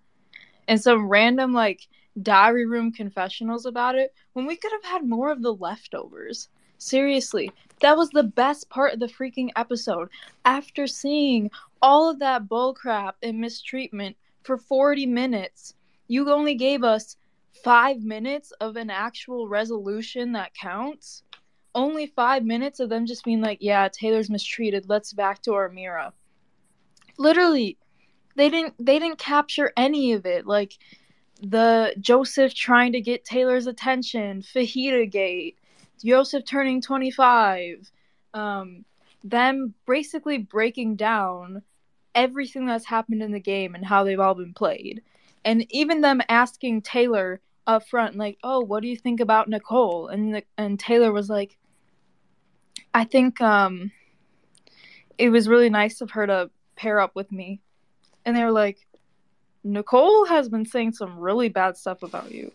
and 0.68 0.80
some 0.80 1.08
random 1.08 1.52
like 1.52 1.88
diary 2.22 2.66
room 2.66 2.92
confessionals 2.92 3.66
about 3.66 3.96
it 3.96 4.14
when 4.34 4.46
we 4.46 4.56
could 4.56 4.70
have 4.72 4.84
had 4.84 5.08
more 5.08 5.30
of 5.32 5.42
the 5.42 5.52
leftovers. 5.52 6.48
Seriously, 6.84 7.50
that 7.80 7.96
was 7.96 8.10
the 8.10 8.22
best 8.22 8.68
part 8.68 8.92
of 8.92 9.00
the 9.00 9.06
freaking 9.06 9.48
episode. 9.56 10.10
After 10.44 10.86
seeing 10.86 11.50
all 11.80 12.10
of 12.10 12.18
that 12.18 12.46
bullcrap 12.46 13.14
and 13.22 13.40
mistreatment 13.40 14.18
for 14.42 14.58
40 14.58 15.06
minutes, 15.06 15.72
you 16.08 16.30
only 16.30 16.54
gave 16.54 16.84
us 16.84 17.16
five 17.64 18.02
minutes 18.02 18.52
of 18.60 18.76
an 18.76 18.90
actual 18.90 19.48
resolution 19.48 20.32
that 20.32 20.52
counts. 20.52 21.22
Only 21.74 22.06
five 22.06 22.44
minutes 22.44 22.80
of 22.80 22.90
them 22.90 23.06
just 23.06 23.24
being 23.24 23.40
like, 23.40 23.62
yeah, 23.62 23.88
Taylor's 23.88 24.28
mistreated. 24.28 24.86
Let's 24.86 25.14
back 25.14 25.40
to 25.44 25.52
Ameerah. 25.52 26.12
Literally, 27.16 27.78
they 28.36 28.50
didn't 28.50 28.74
they 28.78 28.98
didn't 28.98 29.18
capture 29.18 29.72
any 29.74 30.12
of 30.12 30.26
it. 30.26 30.46
Like 30.46 30.76
the 31.40 31.94
Joseph 31.98 32.52
trying 32.52 32.92
to 32.92 33.00
get 33.00 33.24
Taylor's 33.24 33.66
attention, 33.66 34.42
Fajita 34.42 35.10
Gate, 35.10 35.56
Joseph 36.02 36.44
turning 36.44 36.80
25, 36.80 37.90
um, 38.32 38.84
them 39.22 39.74
basically 39.86 40.38
breaking 40.38 40.96
down 40.96 41.62
everything 42.14 42.66
that's 42.66 42.86
happened 42.86 43.22
in 43.22 43.32
the 43.32 43.40
game 43.40 43.74
and 43.74 43.84
how 43.84 44.04
they've 44.04 44.20
all 44.20 44.34
been 44.34 44.54
played. 44.54 45.02
And 45.44 45.66
even 45.70 46.00
them 46.00 46.20
asking 46.28 46.82
Taylor 46.82 47.40
up 47.66 47.86
front, 47.88 48.16
like, 48.16 48.38
oh, 48.42 48.60
what 48.60 48.82
do 48.82 48.88
you 48.88 48.96
think 48.96 49.20
about 49.20 49.48
Nicole? 49.48 50.08
And 50.08 50.34
the, 50.34 50.44
and 50.56 50.78
Taylor 50.78 51.12
was 51.12 51.28
like, 51.28 51.56
I 52.92 53.04
think 53.04 53.40
um, 53.40 53.90
it 55.18 55.30
was 55.30 55.48
really 55.48 55.70
nice 55.70 56.00
of 56.00 56.12
her 56.12 56.26
to 56.26 56.50
pair 56.76 57.00
up 57.00 57.14
with 57.14 57.30
me. 57.32 57.60
And 58.24 58.36
they 58.36 58.44
were 58.44 58.52
like, 58.52 58.78
Nicole 59.64 60.26
has 60.26 60.48
been 60.48 60.66
saying 60.66 60.92
some 60.92 61.18
really 61.18 61.48
bad 61.48 61.76
stuff 61.76 62.02
about 62.02 62.30
you. 62.30 62.52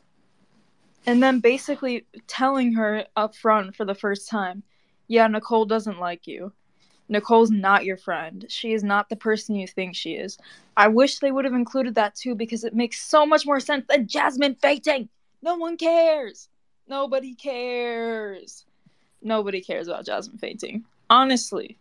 And 1.05 1.23
then 1.23 1.39
basically 1.39 2.05
telling 2.27 2.73
her 2.73 3.05
up 3.15 3.35
front 3.35 3.75
for 3.75 3.85
the 3.85 3.95
first 3.95 4.29
time, 4.29 4.63
yeah, 5.07 5.27
Nicole 5.27 5.65
doesn't 5.65 5.99
like 5.99 6.27
you. 6.27 6.53
Nicole's 7.07 7.49
not 7.49 7.85
your 7.85 7.97
friend. 7.97 8.45
She 8.49 8.73
is 8.73 8.83
not 8.83 9.09
the 9.09 9.15
person 9.15 9.55
you 9.55 9.67
think 9.67 9.95
she 9.95 10.13
is. 10.13 10.37
I 10.77 10.87
wish 10.87 11.17
they 11.17 11.31
would 11.31 11.45
have 11.45 11.55
included 11.55 11.95
that 11.95 12.15
too 12.15 12.35
because 12.35 12.63
it 12.63 12.75
makes 12.75 13.01
so 13.01 13.25
much 13.25 13.47
more 13.47 13.59
sense 13.59 13.85
than 13.89 14.07
Jasmine 14.07 14.55
fainting. 14.55 15.09
No 15.41 15.55
one 15.55 15.77
cares. 15.77 16.49
Nobody 16.87 17.33
cares. 17.33 18.65
Nobody 19.23 19.61
cares 19.61 19.87
about 19.87 20.05
Jasmine 20.05 20.37
fainting. 20.37 20.85
Honestly. 21.09 21.77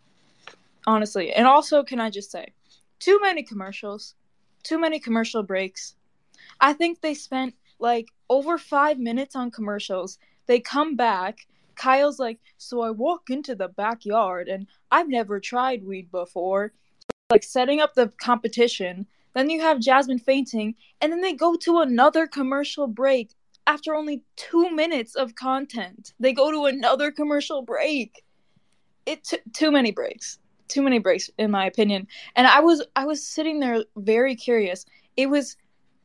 Honestly. 0.86 1.32
And 1.32 1.46
also, 1.46 1.82
can 1.82 2.00
I 2.00 2.08
just 2.08 2.30
say, 2.30 2.54
too 2.98 3.20
many 3.20 3.42
commercials 3.42 4.14
too 4.62 4.78
many 4.78 4.98
commercial 4.98 5.42
breaks. 5.42 5.94
I 6.60 6.72
think 6.72 7.00
they 7.00 7.14
spent 7.14 7.54
like 7.78 8.08
over 8.28 8.58
five 8.58 8.98
minutes 8.98 9.36
on 9.36 9.50
commercials. 9.50 10.18
They 10.46 10.60
come 10.60 10.96
back. 10.96 11.46
Kyle's 11.76 12.18
like, 12.18 12.38
So 12.56 12.80
I 12.80 12.90
walk 12.90 13.30
into 13.30 13.54
the 13.54 13.68
backyard 13.68 14.48
and 14.48 14.66
I've 14.90 15.08
never 15.08 15.40
tried 15.40 15.84
weed 15.84 16.10
before. 16.10 16.72
Like 17.30 17.44
setting 17.44 17.80
up 17.80 17.94
the 17.94 18.08
competition. 18.20 19.06
Then 19.34 19.50
you 19.50 19.60
have 19.60 19.80
Jasmine 19.80 20.18
fainting. 20.18 20.74
And 21.00 21.12
then 21.12 21.20
they 21.20 21.34
go 21.34 21.56
to 21.56 21.80
another 21.80 22.26
commercial 22.26 22.86
break 22.86 23.34
after 23.66 23.94
only 23.94 24.22
two 24.36 24.70
minutes 24.70 25.14
of 25.14 25.34
content. 25.34 26.14
They 26.18 26.32
go 26.32 26.50
to 26.50 26.64
another 26.64 27.10
commercial 27.10 27.62
break. 27.62 28.24
It 29.06 29.24
t- 29.24 29.38
too 29.52 29.70
many 29.70 29.92
breaks 29.92 30.38
too 30.68 30.82
many 30.82 30.98
breaks 30.98 31.30
in 31.38 31.50
my 31.50 31.66
opinion 31.66 32.06
and 32.36 32.46
i 32.46 32.60
was 32.60 32.84
i 32.94 33.04
was 33.04 33.26
sitting 33.26 33.58
there 33.58 33.82
very 33.96 34.36
curious 34.36 34.84
it 35.16 35.28
was 35.28 35.56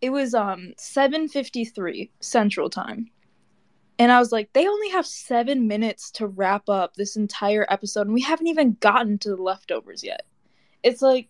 it 0.03 0.11
was 0.11 0.33
um 0.33 0.73
7:53 0.77 2.09
central 2.19 2.69
time. 2.69 3.09
And 3.97 4.11
i 4.11 4.19
was 4.19 4.33
like 4.33 4.51
they 4.51 4.67
only 4.67 4.89
have 4.89 5.05
7 5.05 5.65
minutes 5.65 6.11
to 6.11 6.27
wrap 6.27 6.67
up 6.67 6.95
this 6.95 7.15
entire 7.15 7.65
episode 7.69 8.07
and 8.07 8.13
we 8.13 8.21
haven't 8.21 8.47
even 8.47 8.75
gotten 8.81 9.17
to 9.19 9.29
the 9.29 9.41
leftovers 9.41 10.03
yet. 10.03 10.23
It's 10.83 11.01
like 11.01 11.29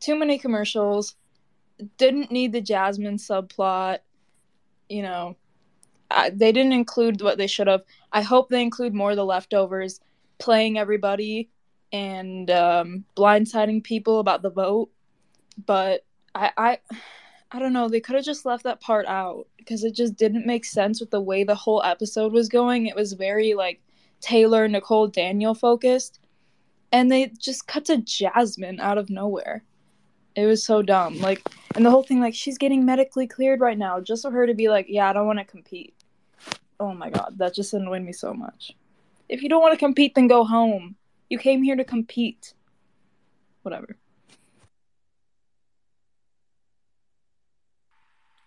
too 0.00 0.16
many 0.16 0.38
commercials 0.38 1.16
didn't 1.98 2.32
need 2.32 2.52
the 2.52 2.62
jasmine 2.62 3.18
subplot 3.18 3.98
you 4.88 5.02
know. 5.02 5.36
I, 6.10 6.30
they 6.30 6.52
didn't 6.52 6.72
include 6.72 7.20
what 7.20 7.36
they 7.36 7.46
should 7.46 7.66
have. 7.66 7.82
I 8.10 8.22
hope 8.22 8.48
they 8.48 8.62
include 8.62 8.94
more 8.94 9.10
of 9.10 9.16
the 9.16 9.26
leftovers 9.26 10.00
playing 10.38 10.78
everybody 10.78 11.50
and 11.92 12.50
um, 12.50 13.04
blindsiding 13.14 13.84
people 13.84 14.18
about 14.18 14.40
the 14.40 14.48
vote. 14.48 14.88
But 15.66 16.06
I, 16.34 16.50
I, 16.56 16.78
I 17.50 17.58
don't 17.58 17.72
know. 17.72 17.88
They 17.88 18.00
could 18.00 18.14
have 18.14 18.24
just 18.24 18.44
left 18.44 18.64
that 18.64 18.80
part 18.80 19.06
out 19.06 19.46
because 19.56 19.82
it 19.82 19.94
just 19.94 20.16
didn't 20.16 20.46
make 20.46 20.64
sense 20.64 21.00
with 21.00 21.10
the 21.10 21.20
way 21.20 21.44
the 21.44 21.54
whole 21.54 21.82
episode 21.82 22.32
was 22.32 22.48
going. 22.48 22.86
It 22.86 22.96
was 22.96 23.14
very 23.14 23.54
like 23.54 23.80
Taylor, 24.20 24.68
Nicole, 24.68 25.08
Daniel 25.08 25.54
focused, 25.54 26.20
and 26.92 27.10
they 27.10 27.28
just 27.38 27.66
cut 27.66 27.86
to 27.86 27.98
Jasmine 27.98 28.80
out 28.80 28.98
of 28.98 29.08
nowhere. 29.08 29.64
It 30.34 30.46
was 30.46 30.64
so 30.64 30.82
dumb. 30.82 31.18
Like, 31.20 31.42
and 31.74 31.84
the 31.84 31.90
whole 31.90 32.02
thing, 32.02 32.20
like, 32.20 32.34
she's 32.34 32.58
getting 32.58 32.84
medically 32.84 33.26
cleared 33.26 33.60
right 33.60 33.78
now, 33.78 34.00
just 34.00 34.22
for 34.22 34.30
her 34.30 34.46
to 34.46 34.54
be 34.54 34.68
like, 34.68 34.86
yeah, 34.88 35.08
I 35.08 35.12
don't 35.12 35.26
want 35.26 35.38
to 35.38 35.44
compete. 35.44 35.94
Oh 36.78 36.94
my 36.94 37.10
god, 37.10 37.34
that 37.38 37.54
just 37.54 37.74
annoyed 37.74 38.02
me 38.02 38.12
so 38.12 38.32
much. 38.32 38.76
If 39.28 39.42
you 39.42 39.48
don't 39.48 39.62
want 39.62 39.72
to 39.72 39.78
compete, 39.78 40.14
then 40.14 40.28
go 40.28 40.44
home. 40.44 40.96
You 41.28 41.38
came 41.38 41.62
here 41.62 41.76
to 41.76 41.84
compete. 41.84 42.54
Whatever. 43.62 43.96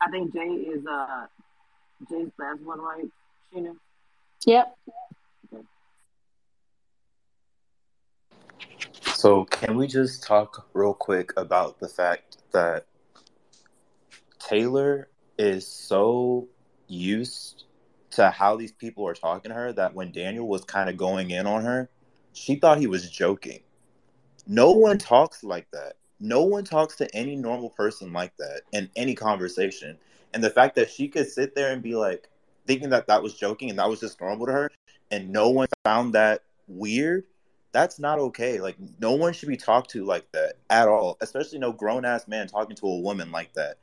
I 0.02 0.10
think 0.10 0.34
Jay 0.34 0.40
is 0.40 0.86
uh 0.86 1.26
Jay's 2.10 2.32
last 2.40 2.62
one, 2.62 2.82
right? 2.82 3.06
Sheena. 3.54 3.76
Yep. 4.46 4.76
So, 9.14 9.46
can 9.46 9.78
we 9.78 9.86
just 9.86 10.24
talk 10.24 10.68
real 10.74 10.96
quick 10.96 11.32
about 11.38 11.80
the 11.80 11.88
fact 11.88 12.38
that 12.54 12.88
Taylor 14.40 15.10
is 15.38 15.68
so 15.68 16.48
used 16.88 17.66
to 18.12 18.32
how 18.32 18.56
these 18.56 18.72
people 18.72 19.08
are 19.08 19.14
talking 19.14 19.50
to 19.50 19.56
her 19.56 19.74
that 19.74 19.94
when 19.94 20.12
Daniel 20.12 20.48
was 20.48 20.64
kind 20.66 20.90
of 20.90 20.98
going 20.98 21.30
in 21.30 21.46
on 21.46 21.64
her, 21.64 21.90
she 22.34 22.56
thought 22.56 22.80
he 22.80 22.88
was 22.88 23.10
joking. 23.10 23.60
No 24.48 24.72
one 24.72 24.98
talks 24.98 25.44
like 25.44 25.68
that. 25.72 25.94
No 26.22 26.44
one 26.44 26.64
talks 26.64 26.96
to 26.98 27.16
any 27.16 27.36
normal 27.36 27.72
person 27.72 28.14
like 28.14 28.32
that 28.38 28.62
in 28.72 28.90
any 28.96 29.16
conversation. 29.16 29.98
And 30.34 30.44
the 30.44 30.50
fact 30.50 30.76
that 30.76 30.90
she 30.90 31.08
could 31.08 31.30
sit 31.30 31.56
there 31.56 31.74
and 31.74 31.82
be 31.82 31.96
like, 31.96 32.30
thinking 32.68 32.90
that 32.92 33.08
that 33.08 33.24
was 33.24 33.34
joking 33.34 33.72
and 33.72 33.80
that 33.80 33.90
was 33.90 34.00
just 34.00 34.22
normal 34.22 34.46
to 34.46 34.52
her, 34.52 34.72
and 35.10 35.30
no 35.32 35.50
one 35.50 35.68
found 35.84 36.14
that 36.14 36.44
weird, 36.68 37.26
that's 37.72 38.00
not 38.00 38.20
okay. 38.20 38.60
Like, 38.60 38.78
no 39.00 39.14
one 39.14 39.34
should 39.34 39.50
be 39.50 39.58
talked 39.58 39.90
to 39.92 40.06
like 40.06 40.32
that 40.34 40.54
at 40.70 40.88
all, 40.88 41.18
especially 41.22 41.60
no 41.60 41.72
grown 41.72 42.06
ass 42.06 42.28
man 42.28 42.48
talking 42.48 42.76
to 42.76 42.88
a 42.88 43.00
woman 43.00 43.32
like 43.32 43.54
that. 43.54 43.78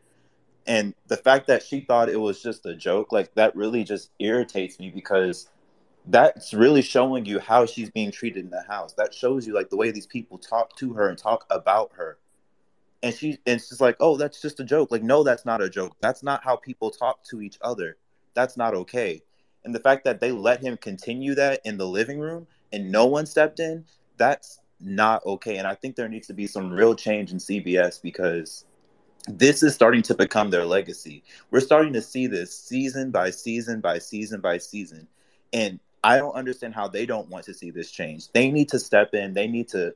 And 0.66 0.94
the 1.08 1.16
fact 1.16 1.48
that 1.48 1.62
she 1.62 1.80
thought 1.80 2.08
it 2.08 2.20
was 2.20 2.42
just 2.42 2.66
a 2.66 2.76
joke, 2.76 3.10
like, 3.10 3.34
that 3.34 3.56
really 3.56 3.82
just 3.84 4.10
irritates 4.20 4.78
me 4.78 4.90
because 4.90 5.48
that's 6.06 6.54
really 6.54 6.82
showing 6.82 7.26
you 7.26 7.40
how 7.40 7.66
she's 7.66 7.90
being 7.90 8.12
treated 8.12 8.44
in 8.44 8.50
the 8.50 8.62
house. 8.62 8.92
That 8.94 9.12
shows 9.12 9.46
you 9.46 9.54
like 9.54 9.70
the 9.70 9.76
way 9.76 9.90
these 9.90 10.06
people 10.06 10.38
talk 10.38 10.76
to 10.76 10.92
her 10.92 11.08
and 11.08 11.18
talk 11.18 11.46
about 11.50 11.92
her. 11.94 12.18
And 13.02 13.14
she 13.14 13.38
and 13.46 13.60
she's 13.60 13.80
like, 13.80 13.96
"Oh, 14.00 14.16
that's 14.16 14.40
just 14.40 14.60
a 14.60 14.64
joke." 14.64 14.90
Like, 14.90 15.02
no, 15.02 15.22
that's 15.22 15.44
not 15.44 15.62
a 15.62 15.70
joke. 15.70 15.96
That's 16.00 16.22
not 16.22 16.42
how 16.42 16.56
people 16.56 16.90
talk 16.90 17.22
to 17.24 17.40
each 17.40 17.58
other. 17.62 17.96
That's 18.34 18.56
not 18.56 18.74
okay. 18.74 19.22
And 19.64 19.74
the 19.74 19.80
fact 19.80 20.04
that 20.04 20.20
they 20.20 20.32
let 20.32 20.60
him 20.60 20.76
continue 20.76 21.34
that 21.34 21.60
in 21.64 21.76
the 21.76 21.86
living 21.86 22.18
room 22.18 22.46
and 22.72 22.90
no 22.90 23.06
one 23.06 23.26
stepped 23.26 23.60
in, 23.60 23.84
that's 24.16 24.60
not 24.80 25.24
okay. 25.26 25.56
And 25.56 25.66
I 25.66 25.74
think 25.74 25.96
there 25.96 26.08
needs 26.08 26.26
to 26.28 26.34
be 26.34 26.46
some 26.46 26.70
real 26.70 26.94
change 26.94 27.32
in 27.32 27.38
CBS 27.38 28.00
because 28.00 28.64
this 29.26 29.62
is 29.62 29.74
starting 29.74 30.02
to 30.02 30.14
become 30.14 30.50
their 30.50 30.64
legacy. 30.64 31.22
We're 31.50 31.60
starting 31.60 31.92
to 31.92 32.02
see 32.02 32.26
this 32.26 32.56
season 32.56 33.10
by 33.10 33.30
season 33.30 33.80
by 33.80 33.98
season 33.98 34.40
by 34.40 34.58
season. 34.58 35.06
And 35.52 35.80
I 36.04 36.18
don't 36.18 36.34
understand 36.34 36.74
how 36.74 36.88
they 36.88 37.06
don't 37.06 37.28
want 37.28 37.44
to 37.46 37.54
see 37.54 37.70
this 37.70 37.90
change. 37.90 38.30
They 38.32 38.50
need 38.50 38.68
to 38.70 38.78
step 38.78 39.14
in. 39.14 39.34
They 39.34 39.46
need 39.48 39.68
to 39.68 39.94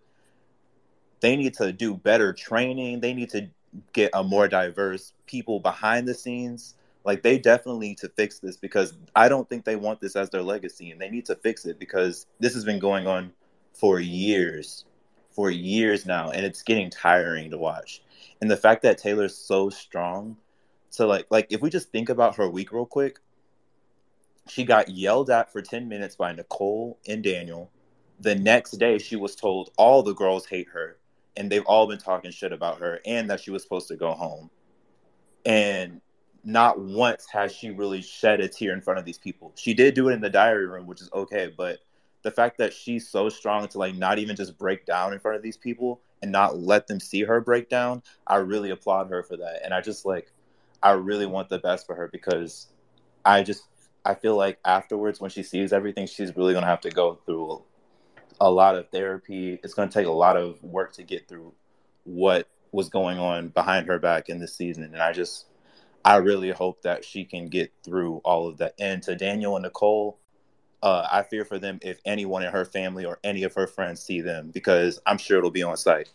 they 1.22 1.36
need 1.36 1.54
to 1.54 1.72
do 1.72 1.96
better 1.96 2.34
training. 2.34 3.00
They 3.00 3.14
need 3.14 3.30
to 3.30 3.48
get 3.94 4.10
a 4.14 4.22
more 4.22 4.48
diverse 4.48 5.14
people 5.26 5.60
behind 5.60 6.08
the 6.08 6.14
scenes. 6.14 6.74
Like 7.04 7.22
they 7.22 7.38
definitely 7.38 7.88
need 7.88 7.98
to 7.98 8.10
fix 8.10 8.40
this 8.40 8.58
because 8.58 8.94
I 9.16 9.28
don't 9.28 9.48
think 9.48 9.64
they 9.64 9.76
want 9.76 10.00
this 10.00 10.16
as 10.16 10.30
their 10.30 10.42
legacy 10.42 10.90
and 10.90 11.00
they 11.00 11.10
need 11.10 11.26
to 11.26 11.36
fix 11.36 11.64
it 11.66 11.78
because 11.78 12.26
this 12.40 12.54
has 12.54 12.64
been 12.64 12.80
going 12.80 13.06
on 13.06 13.32
for 13.74 14.00
years. 14.00 14.84
for 15.30 15.50
years 15.50 16.06
now, 16.06 16.30
and 16.30 16.44
it's 16.44 16.62
getting 16.62 16.90
tiring 16.90 17.50
to 17.50 17.58
watch. 17.58 18.02
And 18.42 18.50
the 18.50 18.56
fact 18.56 18.82
that 18.82 18.98
Taylor's 18.98 19.36
so 19.36 19.70
strong, 19.70 20.36
so 20.90 21.06
like 21.06 21.26
like 21.30 21.46
if 21.50 21.62
we 21.62 21.70
just 21.70 21.90
think 21.90 22.10
about 22.10 22.36
her 22.36 22.48
week 22.48 22.72
real 22.72 22.86
quick, 22.86 23.20
she 24.48 24.64
got 24.64 24.90
yelled 24.90 25.30
at 25.30 25.52
for 25.52 25.62
10 25.62 25.88
minutes 25.88 26.16
by 26.16 26.32
Nicole 26.32 26.98
and 27.08 27.24
Daniel. 27.24 27.70
The 28.20 28.34
next 28.34 28.72
day, 28.72 28.98
she 28.98 29.16
was 29.16 29.34
told 29.36 29.70
all 29.78 30.02
the 30.02 30.14
girls 30.14 30.46
hate 30.46 30.68
her 30.74 30.98
and 31.36 31.50
they've 31.50 31.64
all 31.66 31.86
been 31.86 31.98
talking 31.98 32.30
shit 32.30 32.52
about 32.52 32.80
her 32.80 33.00
and 33.06 33.30
that 33.30 33.40
she 33.40 33.50
was 33.50 33.62
supposed 33.62 33.88
to 33.88 33.96
go 33.96 34.12
home. 34.12 34.50
And 35.44 36.00
not 36.44 36.80
once 36.80 37.26
has 37.32 37.54
she 37.54 37.70
really 37.70 38.02
shed 38.02 38.40
a 38.40 38.48
tear 38.48 38.72
in 38.72 38.80
front 38.80 38.98
of 38.98 39.04
these 39.04 39.18
people. 39.18 39.52
She 39.54 39.74
did 39.74 39.94
do 39.94 40.08
it 40.08 40.14
in 40.14 40.20
the 40.20 40.30
diary 40.30 40.66
room, 40.66 40.86
which 40.86 41.00
is 41.00 41.10
okay, 41.12 41.52
but 41.56 41.78
the 42.22 42.30
fact 42.30 42.58
that 42.58 42.72
she's 42.72 43.08
so 43.08 43.28
strong 43.28 43.66
to 43.68 43.78
like 43.78 43.94
not 43.96 44.18
even 44.18 44.36
just 44.36 44.58
break 44.58 44.86
down 44.86 45.12
in 45.12 45.18
front 45.18 45.36
of 45.36 45.42
these 45.42 45.56
people 45.56 46.00
and 46.22 46.30
not 46.30 46.58
let 46.58 46.86
them 46.86 47.00
see 47.00 47.22
her 47.22 47.40
break 47.40 47.68
down, 47.68 48.02
I 48.26 48.36
really 48.36 48.70
applaud 48.70 49.10
her 49.10 49.22
for 49.22 49.36
that. 49.36 49.64
And 49.64 49.74
I 49.74 49.80
just 49.80 50.06
like 50.06 50.32
I 50.82 50.92
really 50.92 51.26
want 51.26 51.48
the 51.48 51.58
best 51.58 51.86
for 51.86 51.94
her 51.94 52.08
because 52.08 52.68
I 53.24 53.42
just 53.42 53.64
I 54.04 54.14
feel 54.14 54.36
like 54.36 54.58
afterwards 54.64 55.20
when 55.20 55.30
she 55.30 55.42
sees 55.42 55.72
everything, 55.72 56.06
she's 56.06 56.36
really 56.36 56.54
gonna 56.54 56.66
have 56.66 56.80
to 56.82 56.90
go 56.90 57.18
through 57.26 57.62
a 58.42 58.50
lot 58.50 58.74
of 58.74 58.88
therapy. 58.90 59.60
It's 59.62 59.72
gonna 59.72 59.90
take 59.90 60.06
a 60.06 60.10
lot 60.10 60.36
of 60.36 60.60
work 60.64 60.92
to 60.94 61.04
get 61.04 61.28
through 61.28 61.52
what 62.02 62.48
was 62.72 62.88
going 62.88 63.18
on 63.18 63.48
behind 63.48 63.86
her 63.86 64.00
back 64.00 64.28
in 64.28 64.40
this 64.40 64.56
season. 64.56 64.82
And 64.82 64.96
I 65.00 65.12
just 65.12 65.46
I 66.04 66.16
really 66.16 66.50
hope 66.50 66.82
that 66.82 67.04
she 67.04 67.24
can 67.24 67.46
get 67.46 67.72
through 67.84 68.16
all 68.24 68.48
of 68.48 68.58
that. 68.58 68.74
And 68.80 69.00
to 69.04 69.14
Daniel 69.14 69.54
and 69.54 69.62
Nicole, 69.62 70.18
uh, 70.82 71.06
I 71.10 71.22
fear 71.22 71.44
for 71.44 71.60
them 71.60 71.78
if 71.82 72.00
anyone 72.04 72.42
in 72.42 72.50
her 72.50 72.64
family 72.64 73.04
or 73.04 73.20
any 73.22 73.44
of 73.44 73.54
her 73.54 73.68
friends 73.68 74.02
see 74.02 74.20
them 74.20 74.50
because 74.52 75.00
I'm 75.06 75.18
sure 75.18 75.38
it'll 75.38 75.52
be 75.52 75.62
on 75.62 75.76
site. 75.76 76.08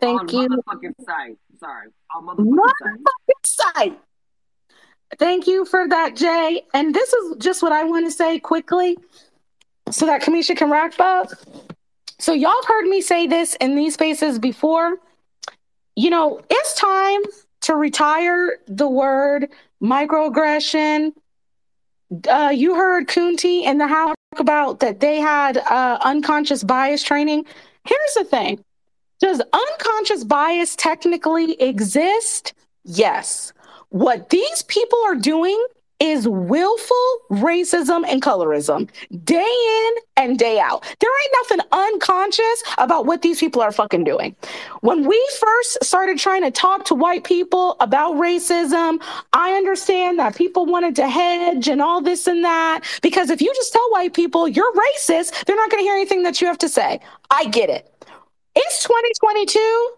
Thank 0.00 0.22
on 0.22 0.28
you. 0.28 0.48
motherfucking 0.48 1.04
site. 1.04 1.38
Sorry. 1.60 1.88
On 2.16 2.26
motherfucking 2.26 2.72
site. 2.82 2.98
Motherfucking 2.98 3.74
site. 3.76 4.00
Thank 5.16 5.46
you 5.46 5.64
for 5.64 5.88
that, 5.88 6.16
Jay. 6.16 6.62
And 6.74 6.94
this 6.94 7.12
is 7.12 7.36
just 7.38 7.62
what 7.62 7.72
I 7.72 7.84
want 7.84 8.06
to 8.06 8.12
say 8.12 8.38
quickly 8.38 8.98
so 9.90 10.06
that 10.06 10.22
Cameshia 10.22 10.56
can 10.56 10.70
wrap 10.70 10.98
up. 11.00 11.30
So, 12.18 12.32
y'all 12.32 12.50
have 12.50 12.64
heard 12.66 12.86
me 12.86 13.00
say 13.00 13.26
this 13.26 13.54
in 13.60 13.76
these 13.76 13.94
spaces 13.94 14.38
before. 14.38 14.98
You 15.96 16.10
know, 16.10 16.40
it's 16.50 16.74
time 16.74 17.20
to 17.62 17.74
retire 17.74 18.58
the 18.66 18.88
word 18.88 19.48
microaggression. 19.82 21.12
Uh, 22.28 22.50
you 22.54 22.74
heard 22.74 23.08
Kunti 23.08 23.64
in 23.64 23.78
the 23.78 23.86
house 23.86 24.14
talk 24.32 24.40
about 24.40 24.80
that 24.80 25.00
they 25.00 25.18
had 25.18 25.58
uh, 25.58 25.98
unconscious 26.02 26.64
bias 26.64 27.02
training. 27.02 27.44
Here's 27.84 28.14
the 28.14 28.24
thing 28.24 28.64
Does 29.20 29.40
unconscious 29.52 30.24
bias 30.24 30.76
technically 30.76 31.60
exist? 31.60 32.54
Yes. 32.84 33.52
What 33.90 34.30
these 34.30 34.62
people 34.62 34.98
are 35.06 35.14
doing 35.14 35.64
is 36.00 36.28
willful 36.28 37.18
racism 37.30 38.04
and 38.06 38.22
colorism 38.22 38.88
day 39.24 39.40
in 39.42 39.94
and 40.16 40.38
day 40.38 40.60
out. 40.60 40.84
There 41.00 41.10
ain't 41.10 41.32
nothing 41.42 41.66
unconscious 41.72 42.62
about 42.76 43.06
what 43.06 43.22
these 43.22 43.40
people 43.40 43.62
are 43.62 43.72
fucking 43.72 44.04
doing. 44.04 44.36
When 44.80 45.08
we 45.08 45.28
first 45.40 45.82
started 45.82 46.18
trying 46.18 46.42
to 46.42 46.50
talk 46.50 46.84
to 46.86 46.94
white 46.94 47.24
people 47.24 47.76
about 47.80 48.14
racism, 48.14 49.02
I 49.32 49.54
understand 49.54 50.18
that 50.20 50.36
people 50.36 50.66
wanted 50.66 50.94
to 50.96 51.08
hedge 51.08 51.68
and 51.68 51.82
all 51.82 52.00
this 52.00 52.26
and 52.28 52.44
that 52.44 52.82
because 53.02 53.30
if 53.30 53.40
you 53.40 53.52
just 53.54 53.72
tell 53.72 53.90
white 53.90 54.14
people 54.14 54.46
you're 54.46 54.72
racist, 54.72 55.44
they're 55.46 55.56
not 55.56 55.70
going 55.70 55.82
to 55.82 55.86
hear 55.86 55.94
anything 55.94 56.22
that 56.22 56.40
you 56.40 56.46
have 56.46 56.58
to 56.58 56.68
say. 56.68 57.00
I 57.30 57.46
get 57.46 57.70
it. 57.70 57.92
It's 58.54 58.82
2022. 58.84 59.97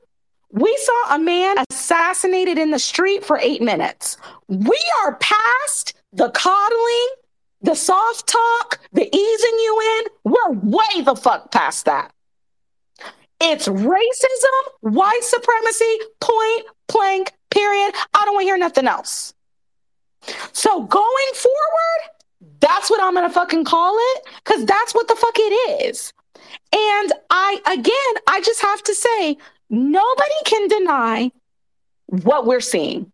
We 0.53 0.77
saw 0.83 1.15
a 1.15 1.19
man 1.19 1.57
assassinated 1.71 2.59
in 2.59 2.71
the 2.71 2.79
street 2.79 3.25
for 3.25 3.39
eight 3.39 3.63
minutes. 3.63 4.17
We 4.49 4.79
are 5.03 5.17
past 5.17 5.95
the 6.13 6.31
coddling, 6.31 7.09
the 7.63 7.75
soft 7.75 8.27
talk, 8.27 8.81
the 8.93 9.15
easing 9.15 9.59
you 9.59 9.81
in. 9.99 10.33
We're 10.33 10.53
way 10.53 11.03
the 11.03 11.15
fuck 11.15 11.53
past 11.53 11.85
that. 11.85 12.13
It's 13.41 13.69
racism, 13.69 14.73
white 14.81 15.23
supremacy, 15.23 15.99
point 16.21 16.67
blank, 16.89 17.33
period. 17.51 17.95
I 18.15 18.25
don't 18.25 18.35
want 18.35 18.45
to 18.45 18.49
hear 18.49 18.59
nothing 18.59 18.87
else. 18.87 19.35
So 20.53 20.83
going 20.83 21.33
forward, 21.35 22.61
that's 22.61 22.91
what 22.91 23.03
I'm 23.03 23.15
going 23.15 23.29
to 23.29 23.33
fucking 23.33 23.65
call 23.65 23.97
it 23.99 24.27
because 24.45 24.65
that's 24.67 24.95
what 24.95 25.09
the 25.09 25.17
fuck 25.17 25.35
it 25.37 25.87
is. 25.87 26.13
And 26.73 27.13
I, 27.31 27.61
again, 27.67 28.23
I 28.27 28.41
just 28.43 28.61
have 28.61 28.83
to 28.85 28.95
say, 28.95 29.39
nobody 29.71 30.35
can 30.45 30.69
deny 30.69 31.33
what 32.07 32.47
we're 32.47 32.61
seeing. 32.61 33.11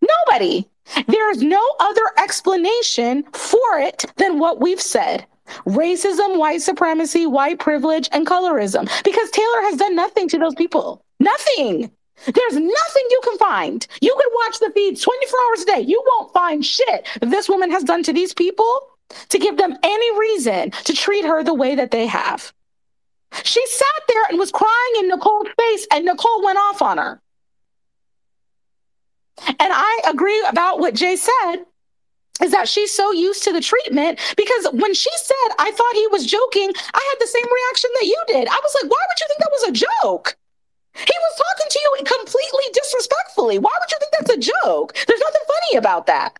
Nobody. 0.00 0.68
There 1.06 1.30
is 1.30 1.42
no 1.42 1.62
other 1.80 2.02
explanation 2.16 3.24
for 3.32 3.78
it 3.78 4.04
than 4.16 4.38
what 4.38 4.60
we've 4.60 4.80
said 4.80 5.26
racism, 5.66 6.38
white 6.38 6.60
supremacy, 6.60 7.26
white 7.26 7.58
privilege, 7.58 8.08
and 8.12 8.26
colorism. 8.26 8.84
Because 9.02 9.30
Taylor 9.30 9.62
has 9.62 9.76
done 9.76 9.96
nothing 9.96 10.28
to 10.28 10.38
those 10.38 10.54
people. 10.54 11.02
Nothing. 11.20 11.90
There's 12.26 12.54
nothing 12.54 13.04
you 13.10 13.20
can 13.24 13.38
find. 13.38 13.86
You 14.00 14.14
can 14.20 14.30
watch 14.34 14.58
the 14.58 14.70
feeds 14.74 15.00
24 15.02 15.38
hours 15.48 15.62
a 15.62 15.66
day. 15.66 15.80
You 15.80 16.02
won't 16.10 16.32
find 16.32 16.64
shit 16.64 17.06
this 17.20 17.48
woman 17.48 17.70
has 17.70 17.84
done 17.84 18.02
to 18.04 18.12
these 18.12 18.34
people 18.34 18.88
to 19.28 19.38
give 19.38 19.56
them 19.56 19.76
any 19.82 20.18
reason 20.18 20.70
to 20.84 20.92
treat 20.92 21.24
her 21.24 21.42
the 21.42 21.54
way 21.54 21.74
that 21.74 21.90
they 21.90 22.06
have. 22.06 22.52
She 23.44 23.64
sat 23.66 24.02
there 24.08 24.24
and 24.30 24.38
was 24.38 24.50
crying 24.50 24.94
in 25.00 25.08
Nicole's 25.08 25.48
face, 25.58 25.86
and 25.92 26.04
Nicole 26.04 26.44
went 26.44 26.58
off 26.58 26.82
on 26.82 26.98
her. 26.98 27.20
And 29.46 29.72
I 29.72 30.02
agree 30.08 30.42
about 30.48 30.80
what 30.80 30.94
Jay 30.94 31.16
said 31.16 31.64
is 32.42 32.52
that 32.52 32.68
she's 32.68 32.92
so 32.92 33.12
used 33.12 33.42
to 33.44 33.52
the 33.52 33.60
treatment 33.60 34.18
because 34.36 34.68
when 34.72 34.94
she 34.94 35.10
said, 35.16 35.54
I 35.58 35.70
thought 35.72 35.94
he 35.94 36.06
was 36.08 36.26
joking, 36.26 36.72
I 36.94 37.10
had 37.10 37.20
the 37.20 37.26
same 37.26 37.44
reaction 37.44 37.90
that 37.94 38.06
you 38.06 38.24
did. 38.28 38.48
I 38.48 38.60
was 38.62 38.74
like, 38.80 38.90
why 38.90 38.98
would 39.08 39.20
you 39.20 39.26
think 39.28 39.40
that 39.40 39.50
was 39.52 39.68
a 39.68 39.86
joke? 40.02 40.36
He 40.94 41.02
was 41.04 41.36
talking 41.36 41.70
to 41.70 41.78
you 41.78 42.04
completely 42.04 42.64
disrespectfully. 42.72 43.58
Why 43.58 43.70
would 43.78 43.90
you 43.90 43.98
think 43.98 44.12
that's 44.12 44.30
a 44.30 44.52
joke? 44.64 44.94
There's 45.06 45.20
nothing 45.20 45.42
funny 45.46 45.78
about 45.78 46.06
that. 46.06 46.38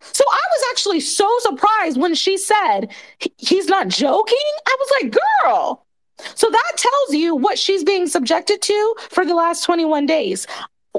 So 0.00 0.24
I 0.30 0.42
was 0.50 0.64
actually 0.72 1.00
so 1.00 1.28
surprised 1.40 2.00
when 2.00 2.14
she 2.14 2.36
said, 2.36 2.92
he's 3.36 3.68
not 3.68 3.88
joking. 3.88 4.36
I 4.66 4.76
was 4.78 4.92
like, 5.00 5.18
girl. 5.44 5.86
So 6.34 6.48
that 6.50 6.72
tells 6.76 7.14
you 7.14 7.34
what 7.34 7.58
she's 7.58 7.84
being 7.84 8.06
subjected 8.06 8.62
to 8.62 8.94
for 9.10 9.24
the 9.24 9.34
last 9.34 9.64
21 9.64 10.06
days. 10.06 10.46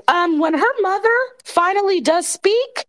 Um, 0.08 0.40
when 0.40 0.54
her 0.54 0.82
mother 0.82 1.16
finally 1.44 2.02
does 2.02 2.28
speak, 2.28 2.86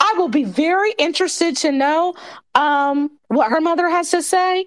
I 0.00 0.14
will 0.16 0.28
be 0.28 0.44
very 0.44 0.92
interested 0.98 1.56
to 1.58 1.72
know 1.72 2.14
um, 2.54 3.10
what 3.28 3.50
her 3.50 3.60
mother 3.60 3.88
has 3.88 4.10
to 4.10 4.22
say. 4.22 4.66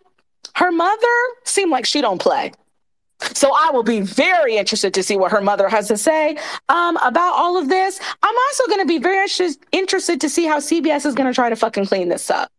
Her 0.56 0.72
mother 0.72 1.08
seemed 1.44 1.72
like 1.72 1.86
she 1.86 2.02
don't 2.02 2.22
play. 2.22 2.52
So 3.34 3.54
I 3.56 3.72
will 3.72 3.84
be 3.84 4.02
very 4.02 4.58
interested 4.58 4.94
to 4.96 5.04
see 5.04 5.16
what 5.16 5.32
her 5.32 5.42
mother 5.42 5.70
has 5.70 5.88
to 5.88 5.98
say 5.98 6.38
um, 6.70 6.98
about 6.98 7.34
all 7.36 7.58
of 7.58 7.70
this. 7.70 8.00
I'm 8.22 8.36
also 8.50 8.68
going 8.68 8.80
to 8.80 8.86
be 8.86 8.98
very 8.98 9.26
interested 9.72 10.22
to 10.22 10.30
see 10.30 10.46
how 10.46 10.60
CBS 10.60 11.06
is 11.06 11.16
going 11.16 11.28
to 11.28 11.34
try 11.34 11.50
to 11.50 11.56
fucking 11.56 11.86
clean 11.86 12.10
this 12.10 12.30
up. 12.30 12.52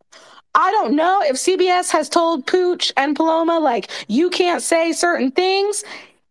I 0.55 0.71
don't 0.71 0.95
know 0.95 1.21
if 1.21 1.35
CBS 1.35 1.91
has 1.91 2.07
told 2.07 2.47
Pooch 2.47 2.91
and 2.95 3.15
Paloma, 3.15 3.59
like, 3.59 3.91
you 4.07 4.29
can't 4.29 4.61
say 4.61 4.93
certain 4.93 5.31
things. 5.31 5.83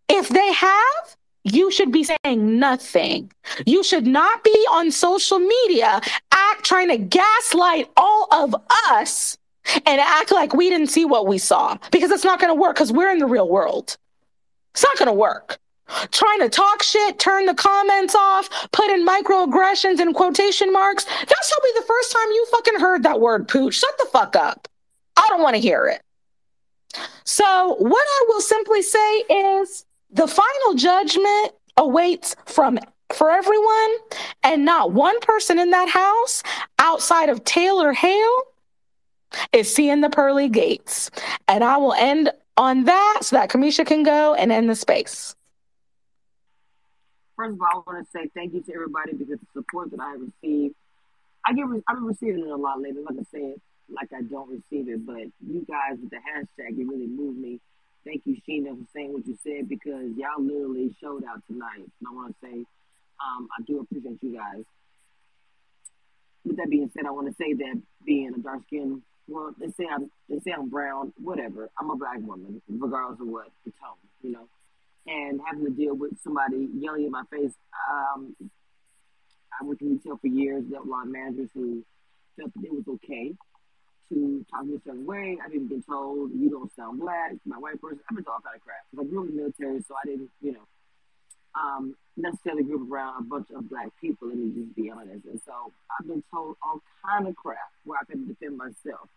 If 0.09 0.31
they 0.31 0.53
have, 0.53 1.17
you 1.45 1.71
should 1.71 1.93
be 1.93 2.05
saying 2.05 2.59
nothing. 2.59 3.31
You 3.67 3.85
should 3.85 4.07
not 4.07 4.43
be 4.43 4.67
on 4.73 4.91
social 4.91 5.39
media 5.39 6.01
act 6.33 6.65
trying 6.65 6.89
to 6.89 6.97
gaslight 6.97 7.91
all 7.99 8.29
of 8.33 8.55
us 8.89 9.37
and 9.87 10.01
act 10.01 10.33
like 10.33 10.55
we 10.55 10.71
didn't 10.71 10.89
see 10.89 11.05
what 11.05 11.27
we 11.27 11.37
saw 11.37 11.77
because 11.91 12.11
it's 12.11 12.25
not 12.25 12.41
going 12.41 12.55
to 12.55 12.61
work 12.61 12.77
because 12.77 12.93
we're 12.93 13.11
in 13.11 13.19
the 13.19 13.27
real 13.27 13.49
world. 13.49 13.97
It's 14.73 14.83
not 14.83 14.97
going 14.97 15.09
to 15.09 15.13
work. 15.13 15.59
Trying 16.11 16.41
to 16.41 16.49
talk 16.49 16.83
shit, 16.83 17.19
turn 17.19 17.47
the 17.47 17.55
comments 17.55 18.15
off, 18.15 18.49
put 18.73 18.91
in 18.91 19.07
microaggressions 19.07 20.01
and 20.01 20.15
quotation 20.15 20.73
marks. 20.73 21.05
That's 21.05 21.53
probably 21.53 21.71
the 21.77 21.87
first 21.87 22.13
time 22.13 22.31
you 22.31 22.47
fucking 22.51 22.81
heard 22.81 23.03
that 23.03 23.21
word, 23.21 23.49
pooch. 23.49 23.75
Shut 23.75 23.97
the 23.99 24.07
fuck 24.07 24.35
up. 24.35 24.67
I 25.17 25.27
don't 25.29 25.43
want 25.43 25.57
to 25.57 25.61
hear 25.61 25.87
it. 25.87 26.01
So, 27.25 27.77
what 27.79 28.07
I 28.07 28.25
will 28.29 28.41
simply 28.41 28.83
say 28.83 29.19
is 29.19 29.85
the 30.11 30.29
final 30.29 30.75
judgment 30.75 31.53
awaits 31.77 32.37
from 32.47 32.79
for 33.13 33.31
everyone 33.31 33.97
and 34.43 34.65
not 34.65 34.93
one 34.93 35.19
person 35.21 35.59
in 35.59 35.71
that 35.71 35.89
house 35.89 36.43
outside 36.79 37.29
of 37.29 37.45
Taylor 37.45 37.93
Hale 37.93 38.43
is 39.53 39.73
seeing 39.73 40.01
the 40.01 40.11
pearly 40.11 40.49
gates. 40.49 41.11
And 41.49 41.63
I 41.63 41.77
will 41.77 41.93
end 41.93 42.31
on 42.57 42.85
that 42.85 43.21
so 43.23 43.37
that 43.37 43.51
Cameshia 43.51 43.87
can 43.87 44.03
go 44.03 44.35
and 44.35 44.53
end 44.53 44.71
the 44.71 44.75
space. 44.75 45.34
First 47.37 47.55
of 47.55 47.63
all, 47.63 47.85
I 47.87 47.91
want 47.91 48.07
to 48.07 48.11
say 48.11 48.31
thank 48.35 48.55
you 48.55 48.63
to 48.63 48.75
everybody 48.75 49.13
because 49.13 49.39
the 49.41 49.61
support 49.61 49.91
that 49.91 50.01
I 50.01 50.15
received, 50.15 50.75
I 51.47 51.53
get, 51.53 51.65
I've 51.89 51.97
been 51.97 52.05
receiving 52.07 52.45
it 52.45 52.51
a 52.51 52.57
lot 52.57 52.81
lately. 52.81 53.03
Like 53.03 53.19
I 53.21 53.27
said, 53.31 53.55
like 53.89 54.13
I 54.17 54.23
don't 54.23 54.49
receive 54.49 54.89
it. 54.89 55.05
But 55.05 55.29
you 55.43 55.67
guys 55.67 55.99
with 56.01 56.11
the 56.11 56.23
hashtag, 56.23 56.79
it 56.79 56.87
really 56.87 57.09
moved 57.09 57.39
me. 57.39 57.61
Thank 58.05 58.23
you, 58.25 58.37
Sheena, 58.47 58.71
for 58.71 58.87
saying 58.95 59.13
what 59.13 59.27
you 59.27 59.37
said 59.43 59.69
because 59.69 60.13
y'all 60.17 60.41
literally 60.41 60.95
showed 61.01 61.25
out 61.25 61.43
tonight. 61.49 61.83
And 61.83 62.07
I 62.09 62.15
want 62.15 62.37
to 62.41 62.47
say, 62.47 62.55
um, 62.55 63.49
I 63.59 63.63
do 63.67 63.81
appreciate 63.81 64.23
you 64.23 64.37
guys. 64.37 64.63
With 66.45 66.59
that 66.59 66.69
being 66.69 66.91
said, 66.95 67.07
I 67.07 67.11
want 67.11 67.29
to 67.29 67.35
say 67.35 67.55
that 67.55 67.81
being 68.05 68.35
a 68.35 68.39
dark 68.39 68.63
skin, 68.67 69.03
well, 69.27 69.55
they 69.59 69.69
say 69.69 69.89
I'm 69.91 70.11
they 70.29 70.39
say 70.41 70.53
I'm 70.53 70.69
brown, 70.69 71.15
whatever. 71.17 71.71
I'm 71.81 71.91
a 71.91 71.97
black 71.97 72.19
woman, 72.21 72.61
regardless 72.69 73.21
of 73.21 73.27
what 73.27 73.49
the 73.65 73.73
tone, 73.73 73.97
you 74.23 74.33
know. 74.33 74.47
And 75.07 75.41
having 75.45 75.65
to 75.65 75.71
deal 75.71 75.95
with 75.95 76.13
somebody 76.23 76.69
yelling 76.75 77.05
in 77.05 77.11
my 77.11 77.25
face, 77.31 77.53
um, 77.91 78.35
I 79.61 79.65
worked 79.65 79.83
in 79.83 79.91
retail 79.91 80.17
for 80.17 80.27
years, 80.27 80.65
dealt 80.65 80.85
with 80.85 80.93
a 80.93 80.97
lot 80.97 81.07
of 81.07 81.13
managers 81.13 81.51
who 81.55 81.85
felt 82.37 82.53
that 82.55 82.65
it 82.65 82.73
was 82.73 82.85
okay 82.89 83.35
to 84.09 84.45
talk 84.51 84.65
me 84.65 84.77
a 84.77 84.81
certain 84.85 85.07
way. 85.07 85.39
I've 85.45 85.55
even 85.55 85.69
been 85.69 85.83
told 85.83 86.31
you 86.35 86.51
don't 86.51 86.75
sound 86.75 87.01
black, 87.01 87.33
my 87.45 87.57
white 87.57 87.81
person. 87.81 88.01
I've 88.11 88.17
been 88.17 88.25
told 88.25 88.37
all 88.37 88.43
kind 88.43 88.57
of 88.57 88.63
crap. 88.63 88.85
I 88.99 89.05
grew 89.05 89.23
up 89.23 89.29
in 89.29 89.37
the 89.37 89.43
military, 89.43 89.83
so 89.83 89.95
I 89.95 90.09
didn't, 90.09 90.31
you 90.41 90.53
know, 90.53 90.67
um, 91.55 91.97
necessarily 92.17 92.65
grew 92.65 92.83
up 92.85 92.91
around 92.91 93.23
a 93.23 93.29
bunch 93.29 93.49
of 93.55 93.69
black 93.69 93.89
people. 94.01 94.29
Let 94.29 94.39
me 94.39 94.53
just 94.55 94.75
be 94.75 94.91
honest. 94.91 95.25
And 95.27 95.41
so 95.45 95.73
I've 95.99 96.07
been 96.07 96.23
told 96.33 96.57
all 96.63 96.81
kind 97.05 97.29
of 97.29 97.37
crap 97.37 97.59
where 97.85 97.99
I've 98.01 98.09
had 98.09 98.19
to 98.19 98.27
defend 98.27 98.57
myself. 98.57 99.09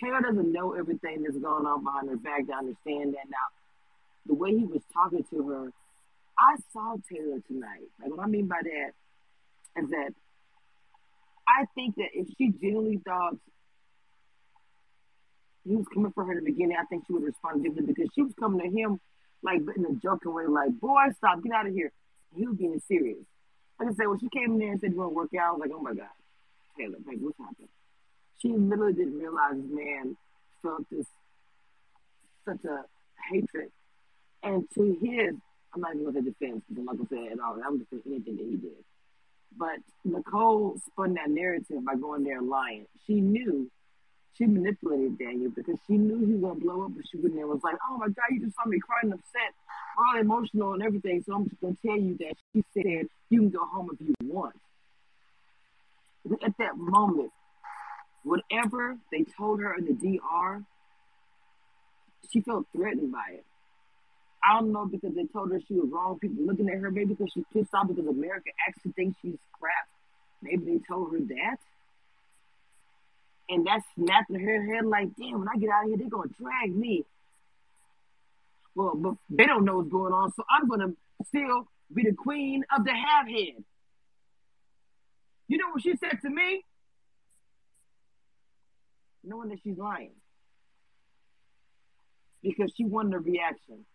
Taylor 0.00 0.20
doesn't 0.20 0.52
know 0.52 0.74
everything 0.74 1.22
that's 1.22 1.38
going 1.38 1.66
on 1.66 1.84
behind 1.84 2.08
her 2.10 2.16
back 2.16 2.46
to 2.46 2.52
understand 2.52 3.14
that. 3.14 3.28
Now, 3.28 3.46
the 4.26 4.34
way 4.34 4.50
he 4.50 4.64
was 4.64 4.82
talking 4.92 5.24
to 5.30 5.48
her, 5.48 5.72
I 6.38 6.56
saw 6.72 6.96
Taylor 7.10 7.38
tonight. 7.46 7.88
Like 8.00 8.10
what 8.10 8.20
I 8.20 8.26
mean 8.26 8.46
by 8.46 8.60
that 8.62 9.82
is 9.82 9.90
that 9.90 10.10
I 11.46 11.66
think 11.74 11.96
that 11.96 12.08
if 12.14 12.28
she 12.36 12.50
genuinely 12.50 13.00
thought 13.04 13.34
he 15.64 15.76
was 15.76 15.86
coming 15.92 16.12
for 16.12 16.24
her 16.24 16.32
in 16.32 16.44
the 16.44 16.50
beginning, 16.50 16.76
I 16.80 16.84
think 16.86 17.04
she 17.06 17.12
would 17.12 17.22
respond 17.22 17.62
differently 17.62 17.94
because 17.94 18.10
she 18.14 18.22
was 18.22 18.32
coming 18.38 18.60
to 18.60 18.76
him 18.76 19.00
like 19.42 19.60
in 19.76 19.84
a 19.84 19.94
joking 20.02 20.32
way, 20.32 20.46
like, 20.46 20.72
boy, 20.80 21.04
stop, 21.18 21.42
get 21.42 21.52
out 21.52 21.66
of 21.66 21.74
here. 21.74 21.92
He 22.34 22.46
was 22.46 22.56
being 22.56 22.80
serious. 22.88 23.18
Like 23.78 23.90
I 23.90 23.94
said, 23.94 24.08
when 24.08 24.18
she 24.18 24.28
came 24.30 24.52
in 24.52 24.58
there 24.58 24.72
and 24.72 24.80
said, 24.80 24.92
you 24.92 24.96
want 24.98 25.10
to 25.10 25.14
work 25.14 25.30
out, 25.38 25.48
I 25.48 25.52
was 25.52 25.60
like, 25.60 25.70
oh 25.74 25.82
my 25.82 25.94
God, 25.94 26.08
Taylor, 26.78 26.96
like, 27.06 27.18
what's 27.20 27.38
happening? 27.38 27.68
She 28.44 28.52
literally 28.52 28.92
didn't 28.92 29.18
realize 29.18 29.54
this 29.54 29.70
man 29.72 30.16
felt 30.62 30.84
this, 30.90 31.06
such 32.44 32.62
a 32.64 32.84
hatred. 33.32 33.70
And 34.42 34.68
to 34.74 34.98
his, 35.00 35.34
I'm 35.74 35.80
not 35.80 35.94
even 35.94 36.12
going 36.12 36.22
to 36.22 36.30
defense 36.30 36.62
because 36.68 36.80
I'm 36.80 36.84
not 36.84 36.96
going 36.96 37.08
to 37.08 37.14
say 37.14 37.20
it 37.22 37.32
at 37.32 37.40
all. 37.40 37.56
I 37.64 37.70
would 37.70 37.80
defend 37.80 38.02
anything 38.06 38.36
that 38.36 38.44
he 38.44 38.56
did. 38.56 38.84
But 39.56 39.80
Nicole 40.04 40.78
spun 40.86 41.14
that 41.14 41.30
narrative 41.30 41.84
by 41.86 41.94
going 41.94 42.24
there 42.24 42.38
and 42.38 42.50
lying. 42.50 42.84
She 43.06 43.14
knew 43.14 43.70
she 44.36 44.46
manipulated 44.46 45.16
Daniel 45.16 45.50
because 45.54 45.76
she 45.86 45.94
knew 45.94 46.26
he 46.26 46.34
was 46.34 46.42
gonna 46.42 46.60
blow 46.60 46.84
up, 46.84 46.92
but 46.96 47.04
she 47.08 47.16
wouldn't. 47.18 47.40
It 47.40 47.46
was 47.46 47.60
like, 47.62 47.76
"Oh 47.88 47.96
my 47.98 48.08
God, 48.08 48.24
you 48.32 48.40
just 48.40 48.56
saw 48.56 48.66
me 48.66 48.80
crying, 48.80 49.12
upset, 49.12 49.54
all 49.96 50.20
emotional 50.20 50.72
and 50.74 50.82
everything." 50.82 51.22
So 51.22 51.34
I'm 51.34 51.48
just 51.48 51.60
gonna 51.60 51.76
tell 51.86 51.96
you 51.96 52.16
that 52.18 52.34
she 52.52 52.64
said, 52.74 53.08
"You 53.30 53.42
can 53.42 53.50
go 53.50 53.64
home 53.64 53.90
if 53.92 54.00
you 54.00 54.14
want." 54.24 54.56
At 56.42 56.56
that 56.58 56.76
moment, 56.76 57.30
whatever 58.24 58.96
they 59.12 59.24
told 59.36 59.60
her 59.60 59.74
in 59.74 59.84
the 59.84 59.92
DR, 59.92 60.64
she 62.32 62.40
felt 62.40 62.66
threatened 62.74 63.12
by 63.12 63.34
it. 63.34 63.44
I 64.44 64.58
don't 64.58 64.72
know 64.72 64.86
because 64.86 65.14
they 65.14 65.24
told 65.24 65.52
her 65.52 65.60
she 65.66 65.74
was 65.74 65.88
wrong. 65.90 66.18
People 66.18 66.44
looking 66.44 66.68
at 66.68 66.78
her, 66.78 66.90
maybe 66.90 67.14
because 67.14 67.30
she's 67.32 67.44
pissed 67.52 67.72
off 67.72 67.88
because 67.88 68.06
America 68.06 68.50
actually 68.66 68.92
thinks 68.92 69.16
she's 69.22 69.38
crap. 69.58 69.88
Maybe 70.42 70.64
they 70.64 70.80
told 70.86 71.12
her 71.12 71.20
that. 71.20 71.56
And 73.48 73.66
that's 73.66 73.84
snapping 73.94 74.40
her 74.40 74.74
head 74.74 74.86
like, 74.86 75.08
damn, 75.16 75.38
when 75.38 75.48
I 75.48 75.58
get 75.58 75.70
out 75.70 75.84
of 75.84 75.88
here, 75.88 75.98
they're 75.98 76.08
going 76.08 76.28
to 76.28 76.34
drag 76.34 76.74
me. 76.74 77.04
Well, 78.74 78.94
but 78.96 79.14
they 79.30 79.46
don't 79.46 79.64
know 79.64 79.76
what's 79.76 79.90
going 79.90 80.12
on, 80.12 80.32
so 80.32 80.42
I'm 80.50 80.68
going 80.68 80.80
to 80.80 80.96
still 81.26 81.68
be 81.92 82.02
the 82.02 82.14
queen 82.14 82.64
of 82.76 82.84
the 82.84 82.92
half 82.92 83.28
head. 83.28 83.62
You 85.46 85.58
know 85.58 85.66
what 85.72 85.82
she 85.82 85.94
said 85.96 86.20
to 86.22 86.30
me? 86.30 86.64
Knowing 89.26 89.48
that 89.48 89.58
she's 89.62 89.78
lying. 89.78 90.12
Because 92.42 92.72
she 92.76 92.84
wanted 92.84 93.14
a 93.14 93.18
reaction. 93.18 93.86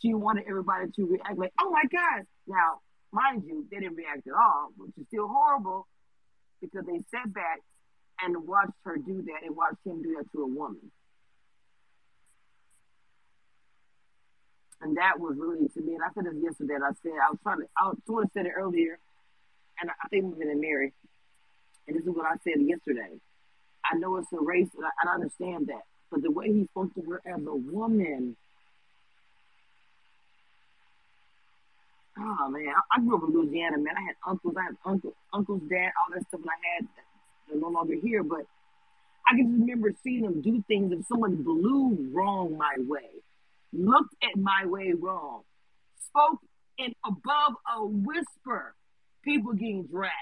She 0.00 0.14
wanted 0.14 0.44
everybody 0.48 0.90
to 0.96 1.06
react 1.06 1.38
like, 1.38 1.52
oh 1.60 1.70
my 1.70 1.84
God. 1.90 2.26
Now, 2.46 2.80
mind 3.12 3.44
you, 3.46 3.66
they 3.70 3.78
didn't 3.78 3.96
react 3.96 4.26
at 4.26 4.34
all, 4.34 4.68
which 4.76 4.92
is 4.98 5.06
still 5.08 5.28
horrible 5.28 5.86
because 6.60 6.84
they 6.86 7.00
sat 7.10 7.32
back 7.32 7.60
and 8.22 8.46
watched 8.46 8.76
her 8.84 8.96
do 8.96 9.22
that 9.22 9.46
and 9.46 9.56
watched 9.56 9.84
him 9.84 10.02
do 10.02 10.16
that 10.18 10.30
to 10.32 10.42
a 10.42 10.46
woman. 10.46 10.90
And 14.82 14.96
that 14.96 15.18
was 15.18 15.36
really 15.38 15.68
to 15.68 15.80
me, 15.82 15.94
and 15.94 16.02
I 16.02 16.08
said 16.14 16.24
this 16.24 16.42
yesterday, 16.42 16.74
I 16.76 16.92
said, 17.02 17.12
I 17.12 17.30
was 17.30 17.38
trying 17.42 17.60
to, 17.60 17.66
I 17.76 17.88
was 17.88 17.98
sort 18.06 18.24
of 18.24 18.30
said 18.32 18.46
it 18.46 18.52
earlier, 18.56 18.98
and 19.80 19.90
I 19.90 20.08
think 20.08 20.24
we've 20.24 20.38
been 20.38 20.48
in 20.48 20.60
Mary, 20.60 20.94
and 21.86 21.96
this 21.96 22.02
is 22.02 22.08
what 22.08 22.24
I 22.24 22.36
said 22.44 22.62
yesterday. 22.64 23.20
I 23.90 23.96
know 23.98 24.16
it's 24.16 24.32
a 24.32 24.40
race, 24.40 24.68
and 24.76 24.84
I, 24.86 25.10
I 25.10 25.14
understand 25.14 25.66
that, 25.68 25.82
but 26.10 26.22
the 26.22 26.30
way 26.30 26.52
he 26.52 26.66
spoke 26.70 26.94
to 26.94 27.02
her 27.10 27.20
as 27.26 27.40
a 27.46 27.54
woman, 27.54 28.36
oh 32.18 32.48
man, 32.50 32.68
I, 32.68 32.96
I 32.96 33.00
grew 33.00 33.16
up 33.16 33.22
in 33.28 33.34
Louisiana, 33.34 33.78
man. 33.78 33.94
I 33.96 34.02
had 34.02 34.16
uncles, 34.26 34.54
I 34.58 34.64
had 34.64 34.76
uncle, 34.84 35.14
uncles, 35.32 35.62
dad, 35.68 35.90
all 35.98 36.14
that 36.14 36.26
stuff, 36.28 36.40
and 36.40 36.50
I 36.50 36.74
had 36.76 36.88
they're 37.48 37.60
no 37.60 37.68
longer 37.68 37.94
here, 38.00 38.22
but 38.22 38.46
I 39.28 39.36
can 39.36 39.60
remember 39.60 39.92
seeing 40.02 40.22
them 40.22 40.40
do 40.40 40.62
things 40.68 40.92
if 40.92 41.06
someone 41.06 41.42
blew 41.42 42.10
wrong 42.12 42.56
my 42.56 42.74
way, 42.78 43.10
looked 43.72 44.14
at 44.22 44.40
my 44.40 44.66
way 44.66 44.92
wrong, 44.98 45.42
spoke 46.06 46.38
in 46.78 46.94
above 47.04 47.54
a 47.76 47.84
whisper, 47.84 48.74
people 49.24 49.52
getting 49.52 49.84
dragged. 49.84 50.14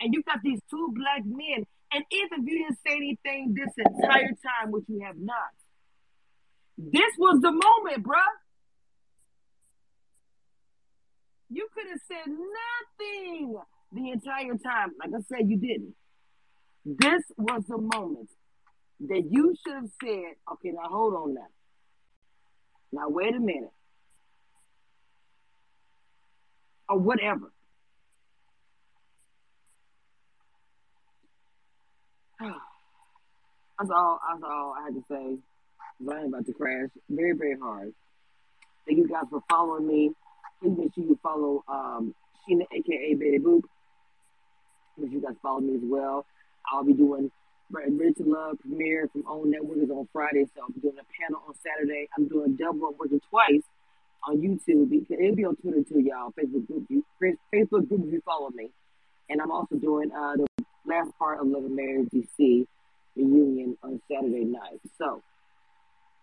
And 0.00 0.14
you 0.14 0.22
got 0.22 0.38
these 0.42 0.60
two 0.70 0.92
black 0.94 1.22
men, 1.24 1.66
and 1.92 2.04
even 2.10 2.40
if 2.40 2.46
you 2.46 2.58
didn't 2.58 2.78
say 2.86 2.96
anything 2.96 3.54
this 3.54 3.72
entire 3.76 4.28
time, 4.28 4.70
which 4.70 4.84
you 4.88 5.02
have 5.04 5.16
not, 5.18 5.52
this 6.78 7.12
was 7.18 7.40
the 7.42 7.52
moment, 7.52 8.06
bruh. 8.06 8.16
You 11.50 11.68
could 11.74 11.86
have 11.90 12.00
said 12.08 12.32
nothing 12.32 13.56
the 13.92 14.10
entire 14.12 14.56
time. 14.56 14.92
Like 14.98 15.10
I 15.14 15.20
said, 15.28 15.50
you 15.50 15.58
didn't. 15.58 15.94
This 16.84 17.22
was 17.36 17.64
the 17.68 17.76
moment 17.76 18.30
that 19.00 19.24
you 19.30 19.54
should 19.66 19.74
have 19.74 19.90
said, 20.02 20.36
okay, 20.52 20.70
now 20.70 20.88
hold 20.88 21.14
on 21.14 21.34
now. 21.34 21.48
Now 22.92 23.08
wait 23.08 23.34
a 23.34 23.40
minute. 23.40 23.72
Or 26.88 26.98
whatever. 26.98 27.52
That's 33.80 33.92
all 33.96 34.20
that's 34.28 34.42
all 34.44 34.74
I 34.78 34.84
had 34.84 34.94
to 34.94 35.04
say. 35.08 35.38
I 36.12 36.18
ain't 36.18 36.28
about 36.28 36.44
to 36.44 36.52
crash. 36.52 36.90
Very, 37.08 37.32
very 37.32 37.58
hard. 37.58 37.94
Thank 38.86 38.98
you 38.98 39.08
guys 39.08 39.24
for 39.30 39.42
following 39.48 39.86
me. 39.86 40.10
Please 40.60 40.76
make 40.76 40.94
sure 40.94 41.04
you 41.04 41.18
follow 41.22 41.64
um, 41.66 42.14
Sheena, 42.44 42.64
aka 42.70 43.14
Betty 43.14 43.38
Boop. 43.38 43.62
Make 44.98 45.10
sure 45.10 45.20
you 45.20 45.26
guys 45.26 45.36
follow 45.40 45.60
me 45.60 45.76
as 45.76 45.80
well. 45.82 46.26
I'll 46.70 46.84
be 46.84 46.92
doing 46.92 47.30
Ready 47.70 48.12
to 48.14 48.24
Love 48.24 48.58
premiere 48.60 49.08
from 49.08 49.24
OWN 49.26 49.50
Network 49.50 49.78
is 49.78 49.90
on 49.90 50.08
Friday, 50.12 50.44
so 50.54 50.60
I'll 50.60 50.68
be 50.68 50.80
doing 50.80 50.96
a 51.00 51.06
panel 51.18 51.40
on 51.48 51.54
Saturday. 51.64 52.06
I'm 52.18 52.28
doing 52.28 52.56
double. 52.56 52.88
I'm 52.88 52.98
working 52.98 53.20
twice 53.30 53.62
on 54.28 54.42
YouTube. 54.42 54.92
It'll 55.08 55.36
be 55.36 55.44
on 55.46 55.56
Twitter 55.56 55.82
too, 55.88 56.00
y'all. 56.00 56.34
Facebook 56.38 56.66
group, 56.66 56.84
you, 56.90 57.02
Facebook 57.22 57.88
group 57.88 58.02
if 58.04 58.12
you 58.12 58.20
follow 58.26 58.50
me. 58.50 58.72
And 59.30 59.40
I'm 59.40 59.50
also 59.50 59.76
doing 59.76 60.10
uh, 60.12 60.36
the 60.36 60.46
last 60.84 61.12
part 61.18 61.40
of 61.40 61.46
Love 61.46 61.64
and 61.64 61.76
Marriage 61.76 62.08
DC 62.12 62.66
reunion 63.16 63.76
on 63.82 64.00
Saturday 64.10 64.44
night. 64.44 64.80
So 64.98 65.22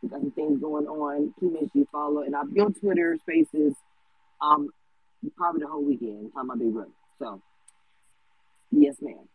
we 0.02 0.10
got 0.10 0.22
some 0.22 0.32
things 0.32 0.62
going 0.62 0.88
on. 0.88 1.34
Please 1.40 1.52
make 1.54 1.62
sure 1.62 1.82
you 1.82 1.88
follow. 1.92 2.22
And 2.22 2.36
I'll 2.36 2.46
be 2.46 2.60
on 2.60 2.74
Twitter 2.74 3.18
Spaces 3.22 3.74
um, 4.42 4.70
probably 5.36 5.62
the 5.62 5.68
whole 5.68 5.84
weekend. 5.84 6.34
Time 6.34 6.52
I'll 6.52 6.58
be 6.58 6.66
running. 6.66 6.92
So 7.20 7.42
yes, 8.72 8.96
ma'am. 9.02 9.28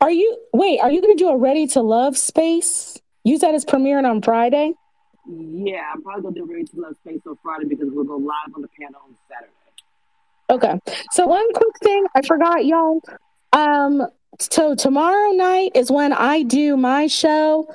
Are 0.00 0.10
you 0.10 0.38
wait? 0.52 0.80
Are 0.80 0.90
you 0.90 1.00
going 1.00 1.16
to 1.16 1.22
do 1.22 1.28
a 1.28 1.36
Ready 1.36 1.66
to 1.68 1.82
Love 1.82 2.16
space? 2.16 2.98
You 3.24 3.38
said 3.38 3.54
it's 3.54 3.64
premiering 3.64 4.08
on 4.08 4.22
Friday. 4.22 4.74
Yeah, 5.28 5.82
I'm 5.92 6.02
probably 6.02 6.22
gonna 6.22 6.34
do 6.34 6.44
a 6.44 6.46
Ready 6.46 6.64
to 6.64 6.80
Love 6.80 6.96
Space 7.04 7.20
on 7.26 7.36
Friday 7.42 7.66
because 7.66 7.88
we'll 7.90 8.04
go 8.04 8.16
live 8.16 8.54
on 8.54 8.62
the 8.62 8.68
panel 8.68 9.00
on 9.04 9.14
Saturday. 9.28 9.52
Okay. 10.50 10.80
So 11.12 11.26
one 11.26 11.52
quick 11.52 11.78
thing 11.82 12.06
I 12.14 12.22
forgot, 12.22 12.64
y'all. 12.64 13.00
Um, 13.52 14.02
so 14.38 14.74
tomorrow 14.74 15.32
night 15.32 15.72
is 15.74 15.90
when 15.90 16.12
I 16.12 16.42
do 16.42 16.76
my 16.76 17.06
show 17.06 17.72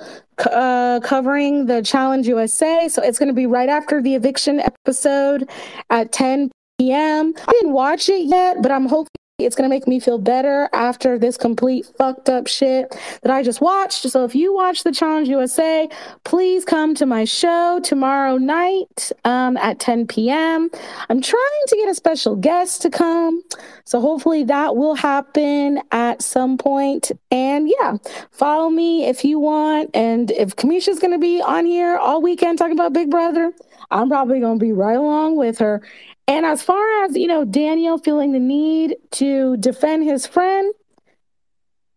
uh, 0.51 0.99
covering 1.03 1.65
the 1.65 1.81
Challenge 1.81 2.27
USA. 2.27 2.87
So 2.89 3.01
it's 3.01 3.19
going 3.19 3.27
to 3.27 3.33
be 3.33 3.45
right 3.45 3.69
after 3.69 4.01
the 4.01 4.15
eviction 4.15 4.59
episode 4.59 5.49
at 5.89 6.11
10 6.11 6.51
p.m. 6.77 7.33
I 7.47 7.51
didn't 7.51 7.73
watch 7.73 8.09
it 8.09 8.25
yet, 8.25 8.57
but 8.61 8.71
I'm 8.71 8.87
hoping 8.87 9.09
it's 9.37 9.55
going 9.55 9.69
to 9.69 9.73
make 9.73 9.85
me 9.85 9.99
feel 9.99 10.17
better 10.17 10.69
after 10.71 11.19
this 11.19 11.35
complete 11.35 11.85
fucked 11.97 12.29
up 12.29 12.47
shit 12.47 12.95
that 13.21 13.33
I 13.33 13.43
just 13.43 13.59
watched. 13.59 14.09
So 14.09 14.23
if 14.23 14.33
you 14.33 14.53
watch 14.53 14.83
the 14.85 14.93
Challenge 14.93 15.27
USA, 15.27 15.89
please 16.23 16.63
come 16.63 16.95
to 16.95 17.05
my 17.05 17.25
show 17.25 17.81
tomorrow 17.83 18.37
night 18.37 19.11
um, 19.25 19.57
at 19.57 19.81
10 19.81 20.07
p.m. 20.07 20.69
I'm 21.09 21.21
trying 21.21 21.63
to 21.67 21.75
get 21.75 21.89
a 21.89 21.95
special 21.95 22.37
guest 22.37 22.81
to 22.83 22.89
come. 22.89 23.41
So 23.83 23.99
hopefully 23.99 24.45
that 24.45 24.77
will 24.77 24.95
happen 24.95 25.81
at 25.91 26.21
some 26.21 26.57
point. 26.57 27.11
And 27.29 27.69
yeah, 27.69 27.97
follow 28.31 28.69
me 28.69 29.05
if 29.05 29.25
you 29.25 29.37
want. 29.37 29.89
And 29.93 30.31
if 30.31 30.55
Cameshia's 30.55 30.99
going 30.99 31.11
to 31.11 31.19
be 31.19 31.41
on 31.41 31.65
here 31.65 31.97
all 31.97 32.21
weekend 32.21 32.57
talking 32.57 32.71
about 32.71 32.93
Big 32.93 33.11
Brother, 33.11 33.51
I'm 33.91 34.07
probably 34.07 34.39
going 34.39 34.59
to 34.59 34.65
be 34.65 34.71
right 34.71 34.97
along 34.97 35.35
with 35.35 35.57
her. 35.59 35.81
And 36.27 36.45
as 36.45 36.63
far 36.63 37.03
as, 37.03 37.15
you 37.15 37.27
know, 37.27 37.45
Daniel 37.45 37.97
feeling 37.97 38.31
the 38.31 38.39
need 38.39 38.95
to 39.11 39.57
defend 39.57 40.03
his 40.03 40.25
friend, 40.25 40.73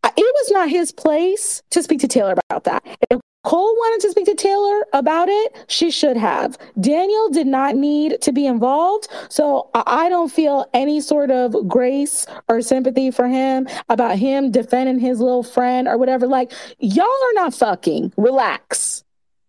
it 0.04 0.34
was 0.34 0.50
not 0.50 0.68
his 0.68 0.92
place 0.92 1.62
to 1.70 1.82
speak 1.82 2.00
to 2.00 2.08
Taylor 2.08 2.34
about 2.50 2.64
that. 2.64 2.84
If 3.10 3.20
Cole 3.44 3.72
wanted 3.74 4.02
to 4.04 4.10
speak 4.10 4.26
to 4.26 4.34
Taylor 4.34 4.84
about 4.92 5.28
it, 5.30 5.64
she 5.68 5.90
should 5.90 6.16
have. 6.16 6.58
Daniel 6.78 7.30
did 7.30 7.46
not 7.46 7.76
need 7.76 8.20
to 8.20 8.32
be 8.32 8.44
involved. 8.46 9.08
So 9.30 9.70
I 9.74 10.08
don't 10.08 10.30
feel 10.30 10.68
any 10.74 11.00
sort 11.00 11.30
of 11.30 11.54
grace 11.66 12.26
or 12.48 12.60
sympathy 12.60 13.10
for 13.10 13.28
him 13.28 13.66
about 13.88 14.18
him 14.18 14.50
defending 14.50 14.98
his 14.98 15.20
little 15.20 15.44
friend 15.44 15.88
or 15.88 15.96
whatever. 15.96 16.26
Like, 16.26 16.52
y'all 16.78 17.06
are 17.06 17.34
not 17.34 17.54
fucking. 17.54 18.12
Relax. 18.16 19.04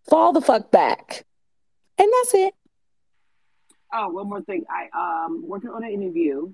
Fall 0.08 0.32
the 0.32 0.40
fuck 0.40 0.70
back. 0.70 1.26
And 1.98 2.10
that's 2.20 2.34
it. 2.34 2.54
Oh, 3.92 4.08
one 4.08 4.28
more 4.28 4.42
thing. 4.42 4.64
I 4.70 4.88
um 5.26 5.44
working 5.48 5.70
on 5.70 5.84
an 5.84 5.90
interview 5.90 6.52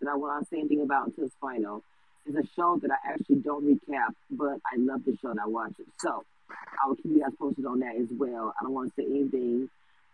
that 0.00 0.08
I 0.10 0.14
will 0.16 0.28
not 0.28 0.48
say 0.48 0.58
anything 0.58 0.80
about 0.82 1.06
until 1.08 1.24
it's 1.26 1.34
final. 1.40 1.82
It's 2.26 2.36
a 2.36 2.54
show 2.54 2.78
that 2.82 2.90
I 2.90 3.12
actually 3.12 3.36
don't 3.36 3.64
recap, 3.64 4.14
but 4.30 4.58
I 4.72 4.76
love 4.76 5.04
the 5.04 5.16
show 5.20 5.30
and 5.30 5.40
I 5.40 5.46
watch 5.46 5.72
it. 5.78 5.86
So 5.98 6.24
I 6.50 6.88
will 6.88 6.96
keep 6.96 7.06
you 7.06 7.20
guys 7.20 7.32
posted 7.38 7.66
on 7.66 7.80
that 7.80 7.96
as 7.96 8.08
well. 8.10 8.54
I 8.58 8.64
don't 8.64 8.72
want 8.72 8.94
to 8.94 9.02
say 9.02 9.06
anything. 9.06 9.68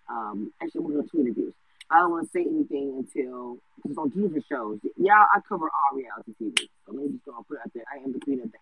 Um, 0.09 0.53
actually, 0.63 0.83
we're 0.83 0.93
going 0.95 1.05
to 1.05 1.11
two 1.11 1.21
interviews. 1.21 1.55
I 1.91 1.99
don't 2.01 2.11
want 2.11 2.27
to 2.27 2.31
say 2.33 2.43
anything 2.43 2.95
until 2.99 3.59
it's 3.85 3.99
on 3.99 4.09
different 4.11 4.45
shows. 4.51 4.79
Yeah, 4.97 5.15
I 5.33 5.41
cover 5.49 5.67
all 5.67 5.97
reality 5.97 6.33
TV, 6.41 6.69
so 6.85 6.93
maybe 6.93 7.13
just 7.13 7.25
gonna 7.25 7.43
put 7.47 7.59
it 7.59 7.61
out 7.65 7.73
there. 7.75 7.85
I 7.93 8.03
am 8.03 8.13
the 8.13 8.19
queen 8.19 8.41
of 8.43 8.51
that. 8.51 8.61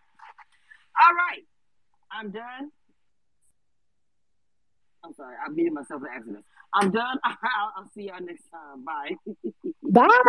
All 1.02 1.14
right, 1.14 1.42
I'm 2.12 2.30
done. 2.30 2.70
I'm 5.04 5.14
sorry, 5.14 5.36
I 5.44 5.52
beat 5.52 5.72
myself 5.72 6.02
an 6.02 6.08
accident. 6.14 6.44
I'm 6.74 6.90
done. 6.90 7.18
I'll, 7.24 7.72
I'll 7.76 7.90
see 7.94 8.04
y'all 8.08 8.20
next 8.20 8.44
time. 8.50 8.84
Bye. 8.84 9.16
Bye. 9.82 10.20